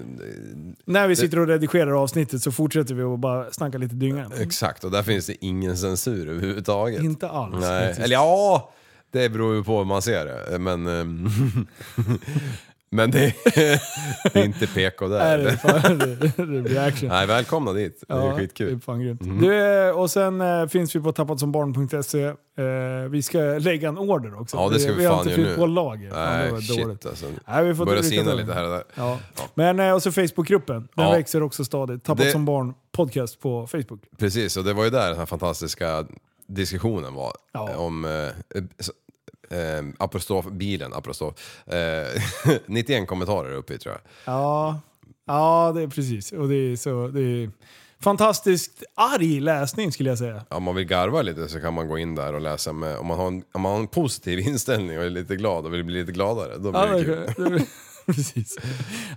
När 0.86 1.08
vi 1.08 1.16
sitter 1.16 1.40
och 1.40 1.48
redigerar 1.48 1.92
avsnittet 1.92 2.42
så 2.42 2.52
fortsätter 2.52 2.96
vi 2.96 3.04
att 3.04 3.20
bara 3.20 3.52
snacka 3.52 3.78
lite 3.78 3.96
dynga. 3.96 4.32
Exakt, 4.40 4.84
och 4.84 4.92
där 4.92 5.04
finns 5.04 5.26
det 5.26 5.46
ingen 5.46 5.78
censur 5.78 6.30
överhuvudtaget. 6.30 7.04
Inte 7.04 7.30
alls. 7.30 7.56
Nej, 7.60 7.96
eller 8.00 8.16
ja, 8.16 8.72
det 9.12 9.30
beror 9.30 9.56
ju 9.56 9.64
på 9.64 9.78
hur 9.78 9.86
man 9.86 10.02
ser 10.02 10.26
det. 10.26 10.60
Men, 10.60 10.88
ehm, 10.88 11.30
men 12.92 13.12
det, 13.12 13.34
det 14.34 14.36
är 14.40 14.46
inte 14.46 14.68
PK 14.68 15.08
Nej, 15.08 15.20
där. 15.20 15.38
det, 15.38 15.50
är 15.50 15.56
fan, 15.56 15.98
det, 15.98 16.16
det 16.38 16.62
blir 16.62 16.80
action. 16.80 17.10
Nej, 17.10 17.28
välkomna 17.28 17.74
dit. 17.74 18.04
Det 18.08 18.14
är 18.14 18.18
Ja, 18.18 18.24
Det 18.26 18.30
är 18.32 18.38
skitkul. 18.38 18.68
Mm. 18.68 18.82
fan 18.82 19.00
grymt. 19.02 19.22
Du, 19.42 19.56
eh, 19.88 20.00
och 20.00 20.12
sen 20.12 20.42
eh, 20.42 20.68
finns 20.68 20.96
vi 20.96 21.00
på 21.00 21.12
tappatsombarn.se. 21.12 22.24
Eh, 22.24 23.10
vi 23.10 23.22
ska 23.22 23.38
lägga 23.40 23.90
en 23.90 23.98
order 23.98 24.42
också. 24.42 24.58
Ja, 24.58 24.70
det 24.70 24.80
ska 24.80 24.92
vi 24.92 24.98
vi 24.98 25.06
har 25.06 25.16
fan 25.18 25.20
inte 25.28 25.30
göra 25.42 25.46
fyllt 25.48 25.58
nu. 25.58 25.64
på 25.64 25.66
lager. 25.66 26.10
Fan, 26.12 26.34
det 26.34 26.38
Nej, 26.44 26.52
var 26.52 26.62
shit 26.62 26.82
dåligt. 26.84 27.06
alltså. 27.06 27.26
Nej, 27.48 27.66
vi 27.66 27.76
får 27.76 27.86
lycka 27.86 28.04
sina 28.04 28.34
lite 28.34 28.54
här 28.54 28.64
och 28.64 28.70
där. 28.72 28.84
Ja. 28.96 29.20
Men 29.54 29.80
eh, 29.80 29.94
och 29.94 30.04
så 30.04 30.12
Facebookgruppen. 30.12 30.88
Den 30.96 31.06
Ja. 31.06 31.12
växer 31.12 31.44
också 31.44 31.66
stadigt. 31.66 32.04
Tappat 32.04 32.26
Det- 32.26 32.32
som 32.32 32.46
barn 32.46 32.74
podcast 32.92 33.40
på 33.40 33.68
Facebook. 33.68 34.02
Precis, 34.18 34.58
och 34.58 34.64
det 34.64 34.74
var 34.74 34.84
ju 34.84 34.90
där 34.90 35.10
den 35.10 35.18
här 35.20 35.26
fantastiska 35.26 36.06
diskussionen 36.48 37.14
var. 37.14 37.32
Ja. 37.54 37.70
eh, 37.70 37.80
Om 37.82 38.06
eh, 39.50 39.60
eh, 39.78 39.84
apostrofbilen, 39.98 40.94
apostrof. 40.94 41.64
Eh, 41.68 42.22
91 42.66 43.08
kommentarer 43.08 43.54
uppe 43.56 43.74
i 43.74 43.78
tror 43.78 43.94
jag. 43.96 44.34
Ja, 44.34 44.80
ja 45.28 45.72
det 45.76 45.82
är 45.82 45.88
precis. 45.88 46.32
Och 46.32 46.50
det 46.50 46.56
är 46.56 46.76
så... 46.76 47.08
Det 47.08 47.22
är 47.22 47.52
fantastiskt 48.02 48.84
arg 48.96 49.40
läsning 49.40 49.92
skulle 49.92 50.10
jag 50.10 50.18
säga. 50.18 50.46
Om 50.50 50.64
man 50.64 50.76
vill 50.76 50.86
garva 50.86 51.22
lite 51.22 51.48
så 51.48 51.60
kan 51.62 51.74
man 51.74 51.88
gå 51.88 51.98
in 51.98 52.16
där 52.16 52.34
och 52.34 52.42
läsa 52.42 52.74
med, 52.74 52.98
om 52.98 53.08
man 53.08 53.18
har 53.18 53.28
en, 53.28 53.44
om 53.52 53.62
man 53.62 53.72
har 53.72 53.80
en 53.80 53.88
positiv 53.88 54.40
inställning 54.48 54.98
och 54.98 55.04
är 55.04 55.10
lite 55.10 55.36
glad 55.36 55.66
och 55.66 55.74
vill 55.74 55.84
bli 55.84 56.00
lite 56.00 56.12
gladare, 56.12 56.58
då 56.58 56.72
blir 56.72 56.82
Ja, 56.82 56.86
det 56.88 57.04
kul. 57.04 57.18
det, 57.58 57.66
precis. 58.16 58.58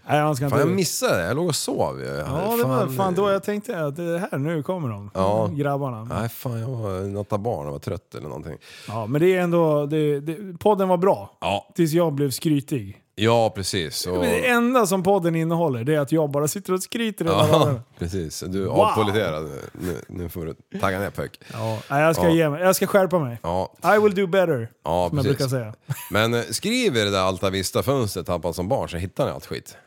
Nej, 0.08 0.20
han 0.20 0.36
ska 0.36 0.50
Fan, 0.50 0.58
inte... 0.58 0.68
jag 0.68 0.76
missade 0.76 1.16
det. 1.16 1.26
Jag 1.26 1.36
låg 1.36 1.46
och 1.46 1.54
sov 1.54 2.00
ju. 2.00 2.06
Ja, 2.06 2.56
det 2.58 2.64
var 2.64 2.86
fan 2.86 3.14
då 3.14 3.30
jag 3.30 3.42
tänkte 3.42 3.84
att 3.84 3.96
det 3.96 4.28
här, 4.30 4.38
nu 4.38 4.62
kommer 4.62 4.88
de. 4.88 5.10
Ja. 5.14 5.50
Grabbarna. 5.52 6.04
Nej, 6.04 6.28
fan 6.28 6.60
jag 6.60 6.68
var 6.68 7.00
natta 7.00 7.38
barn 7.38 7.66
och 7.66 7.72
var 7.72 7.78
trött 7.78 8.14
eller 8.14 8.28
någonting. 8.28 8.56
Ja, 8.88 9.06
men 9.06 9.20
det 9.20 9.36
är 9.36 9.40
ändå... 9.40 9.86
Det, 9.86 10.20
det, 10.20 10.58
podden 10.58 10.88
var 10.88 10.96
bra. 10.96 11.38
Ja, 11.40 11.72
Tills 11.74 11.92
jag 11.92 12.12
blev 12.12 12.30
skrytig. 12.30 13.01
Ja 13.14 13.50
precis. 13.50 14.06
Och, 14.06 14.22
det 14.22 14.48
enda 14.48 14.86
som 14.86 15.02
podden 15.02 15.34
innehåller 15.36 15.84
det 15.84 15.94
är 15.94 16.00
att 16.00 16.12
jag 16.12 16.30
bara 16.30 16.48
sitter 16.48 16.72
och 16.72 16.82
skryter 16.82 17.24
hela 17.24 17.46
dagen. 17.58 17.80
precis. 17.98 18.40
Du 18.46 18.62
är 18.62 18.66
Wow. 18.66 18.80
avpoliterad. 18.80 19.50
Nu, 19.72 19.96
nu 20.08 20.28
får 20.28 20.44
du 20.70 20.78
tagga 20.80 20.98
ner 20.98 21.10
pök. 21.10 21.40
Ja, 21.52 21.78
jag 21.88 22.16
ska 22.16 22.24
Ja. 22.24 22.30
ge 22.34 22.48
mig. 22.50 22.62
Jag 22.62 22.76
ska 22.76 22.86
skärpa 22.86 23.18
mig. 23.18 23.38
Ja, 23.42 23.72
I 23.96 23.98
will 23.98 24.14
do 24.14 24.26
better. 24.26 24.68
ja 24.84 25.08
som 25.08 25.18
jag 25.18 25.24
precis. 25.26 25.38
brukar 25.38 25.48
säga. 25.58 25.74
Men 26.10 26.34
eh, 26.34 26.42
skriv 26.50 26.96
i 26.96 27.00
det 27.00 27.10
där 27.10 27.20
Alta 27.22 27.50
Vista-fönstret 27.50 28.26
tappat 28.26 28.56
som 28.56 28.68
barn 28.68 28.88
så 28.88 28.96
hittar 28.96 29.26
ni 29.26 29.30
allt 29.32 29.46
skit. 29.46 29.76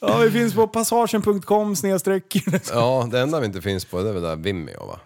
Ja, 0.00 0.16
vi 0.18 0.30
finns 0.30 0.54
på 0.54 0.68
passagen.com 0.68 1.76
snedstreck. 1.76 2.36
Ja, 2.72 3.08
det 3.12 3.20
enda 3.20 3.40
vi 3.40 3.46
inte 3.46 3.60
finns 3.60 3.84
på 3.84 4.02
det 4.02 4.08
är 4.08 4.12
väl 4.12 4.22
där 4.22 4.36
Vimeo 4.36 4.86
va? 4.86 4.98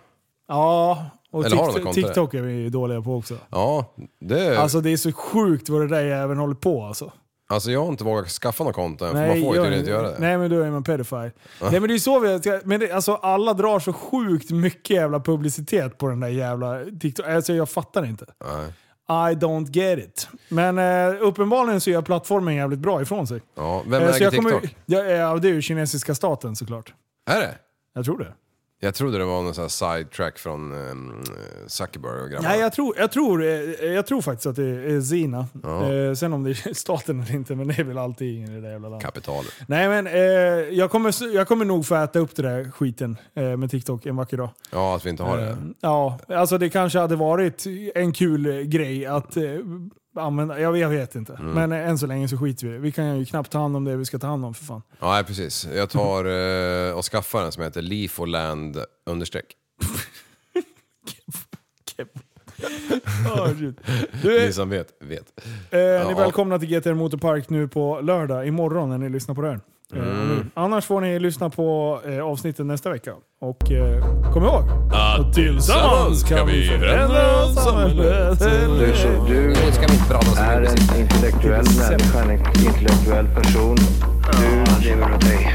Ja, 0.48 1.06
och 1.32 1.44
Eller 1.46 1.56
har 1.56 1.66
de 1.66 1.72
TikTok, 1.72 1.84
något 1.84 1.94
konto 1.94 2.08
TikTok 2.08 2.34
är 2.34 2.42
vi 2.42 2.68
dåliga 2.68 3.02
på 3.02 3.16
också. 3.16 3.34
Ja, 3.50 3.94
det... 4.20 4.58
Alltså 4.58 4.80
det 4.80 4.90
är 4.90 4.96
så 4.96 5.12
sjukt 5.12 5.68
vad 5.68 5.80
det 5.80 5.88
där 5.88 6.04
även 6.04 6.38
håller 6.38 6.54
på 6.54 6.82
alltså. 6.84 7.12
Alltså 7.48 7.70
jag 7.70 7.80
har 7.80 7.88
inte 7.88 8.04
vågat 8.04 8.28
skaffa 8.28 8.64
något 8.64 8.74
konto 8.74 9.04
än, 9.04 9.12
för 9.12 9.18
man 9.18 9.28
får 9.28 9.36
ju 9.56 9.62
tydligen 9.62 9.78
inte 9.78 9.90
göra 9.90 10.10
det. 10.10 10.16
Nej 10.18 10.38
men 10.38 10.50
då 10.50 10.60
är 10.60 10.70
man 10.70 10.84
pedofile. 10.84 11.32
Nej 11.62 11.80
men 11.80 11.88
det 11.88 11.94
är 11.94 11.98
så 11.98 12.18
vi, 12.18 12.40
men 12.64 12.80
det, 12.80 12.92
alltså 12.92 13.14
alla 13.14 13.54
drar 13.54 13.78
så 13.78 13.92
sjukt 13.92 14.50
mycket 14.50 14.90
jävla 14.96 15.20
publicitet 15.20 15.98
på 15.98 16.08
den 16.08 16.20
där 16.20 16.28
jävla 16.28 16.78
TikTok. 17.00 17.26
Alltså 17.26 17.52
jag 17.52 17.68
fattar 17.70 18.04
inte. 18.06 18.26
Nej. 18.44 18.66
I 19.08 19.34
don't 19.34 19.70
get 19.70 19.98
it. 19.98 20.28
Men 20.48 20.78
eh, 20.78 21.22
uppenbarligen 21.22 21.80
så 21.80 21.90
gör 21.90 22.02
plattformen 22.02 22.54
jävligt 22.54 22.78
bra 22.78 23.02
ifrån 23.02 23.26
sig. 23.26 23.40
Ja, 23.56 23.82
vem 23.86 24.02
Eh, 24.02 24.08
äger 24.08 24.24
jag 24.24 24.34
kommer- 24.34 24.50
TikTok? 24.50 24.76
ja, 24.86 25.02
ja, 25.04 25.36
det 25.36 25.48
är 25.48 25.52
ju 25.52 25.62
kinesiska 25.62 26.14
staten 26.14 26.56
såklart. 26.56 26.94
Är 27.30 27.40
det? 27.40 27.54
Jag 27.94 28.04
tror 28.04 28.18
det. 28.18 28.32
Jag 28.84 28.94
trodde 28.94 29.18
det 29.18 29.24
var 29.24 29.42
någon 29.42 29.54
sån 29.54 29.62
här 29.62 29.68
sidetrack 29.68 30.38
från 30.38 30.72
um, 30.72 31.22
Zuckerberg 31.66 32.22
och 32.22 32.30
grabbarna. 32.30 32.48
Nej, 32.48 32.60
jag 32.60 32.72
tror, 32.72 32.98
jag, 32.98 33.12
tror, 33.12 33.44
eh, 33.44 33.50
jag 33.92 34.06
tror 34.06 34.20
faktiskt 34.20 34.46
att 34.46 34.56
det 34.56 34.64
är 34.64 35.00
Zina. 35.00 35.46
Ja. 35.62 35.92
Eh, 35.92 36.14
sen 36.14 36.32
om 36.32 36.44
det 36.44 36.50
är 36.50 36.74
staten 36.74 37.20
eller 37.20 37.34
inte, 37.34 37.54
men 37.54 37.68
det 37.68 37.78
är 37.78 37.84
väl 37.84 37.98
alltid 37.98 38.36
ingen 38.36 38.52
i 38.52 38.54
det 38.54 38.60
där 38.60 38.70
jävla 38.70 38.88
landet. 38.88 39.06
Kapitalet. 39.06 39.52
Nej 39.66 39.88
men 39.88 40.06
eh, 40.06 40.12
jag, 40.76 40.90
kommer, 40.90 41.34
jag 41.34 41.48
kommer 41.48 41.64
nog 41.64 41.86
få 41.86 41.94
äta 41.94 42.18
upp 42.18 42.36
det 42.36 42.42
där 42.42 42.70
skiten 42.70 43.16
eh, 43.34 43.56
med 43.56 43.70
TikTok 43.70 44.06
en 44.06 44.16
vacker 44.16 44.36
dag. 44.36 44.50
Ja, 44.70 44.96
att 44.96 45.06
vi 45.06 45.10
inte 45.10 45.22
har 45.22 45.36
det. 45.36 45.48
Eh, 45.48 45.56
ja, 45.80 46.18
alltså 46.28 46.58
det 46.58 46.68
kanske 46.68 46.98
hade 46.98 47.16
varit 47.16 47.64
en 47.94 48.12
kul 48.12 48.62
grej 48.62 49.06
att 49.06 49.36
eh, 49.36 49.42
använda. 50.16 50.60
Jag, 50.60 50.76
jag 50.76 50.88
vet 50.88 51.14
inte. 51.14 51.32
Mm. 51.34 51.52
Men 51.54 51.72
eh, 51.72 51.88
än 51.88 51.98
så 51.98 52.06
länge 52.06 52.28
så 52.28 52.38
skiter 52.38 52.66
vi 52.66 52.70
i 52.72 52.76
det. 52.76 52.78
Vi 52.82 52.92
kan 52.92 53.18
ju 53.18 53.24
knappt 53.24 53.50
ta 53.50 53.58
hand 53.58 53.76
om 53.76 53.84
det 53.84 53.96
vi 53.96 54.04
ska 54.04 54.18
ta 54.18 54.26
hand 54.26 54.44
om 54.44 54.54
för 54.54 54.64
fan. 54.64 54.82
Ja, 55.00 55.10
nej, 55.12 55.24
precis. 55.24 55.68
Jag 55.74 55.90
tar 55.90 56.24
eh, 56.24 56.92
och 56.98 57.04
skaffar 57.04 57.42
en 57.44 57.52
som 57.52 57.62
heter 57.62 57.82
Leafoland 57.82 58.76
understreck. 59.06 59.46
Oh. 63.36 63.52
Du, 64.22 64.40
Ni 64.46 64.52
som 64.52 64.68
vet, 64.70 64.88
vet. 65.00 65.32
Eh, 65.44 65.44
Ni 65.70 65.78
är 65.78 66.10
Ja. 66.10 66.14
välkomna 66.16 66.58
till 66.58 66.68
GTR 66.68 66.94
Motorpark 66.94 67.48
nu 67.50 67.68
på 67.68 68.00
lördag, 68.00 68.46
imorgon 68.46 68.88
när 68.88 68.98
ni 68.98 69.08
lyssnar 69.08 69.34
på 69.34 69.42
det 69.42 69.48
här. 69.48 69.60
Mm. 69.94 70.50
Annars 70.54 70.84
får 70.84 71.00
ni 71.00 71.18
lyssna 71.18 71.50
på 71.50 72.00
eh, 72.06 72.20
avsnitten 72.24 72.66
nästa 72.66 72.90
vecka. 72.90 73.12
Och 73.40 73.72
eh, 73.72 74.32
kom 74.32 74.42
ihåg, 74.42 74.62
Att 74.92 75.34
tillsammans 75.34 76.22
kan 76.22 76.46
vi 76.46 76.68
förändra 76.68 77.46
samhället. 77.48 78.38
Du, 78.38 78.94
så, 78.94 79.08
är 80.38 80.62
en 80.62 81.00
intellektuell 81.00 81.64
människa, 81.78 82.22
en 82.22 82.30
intellektuell 82.66 83.26
person. 83.26 83.76
Du 84.40 84.84
lever 84.88 85.14
åt 85.14 85.20
dig. 85.20 85.54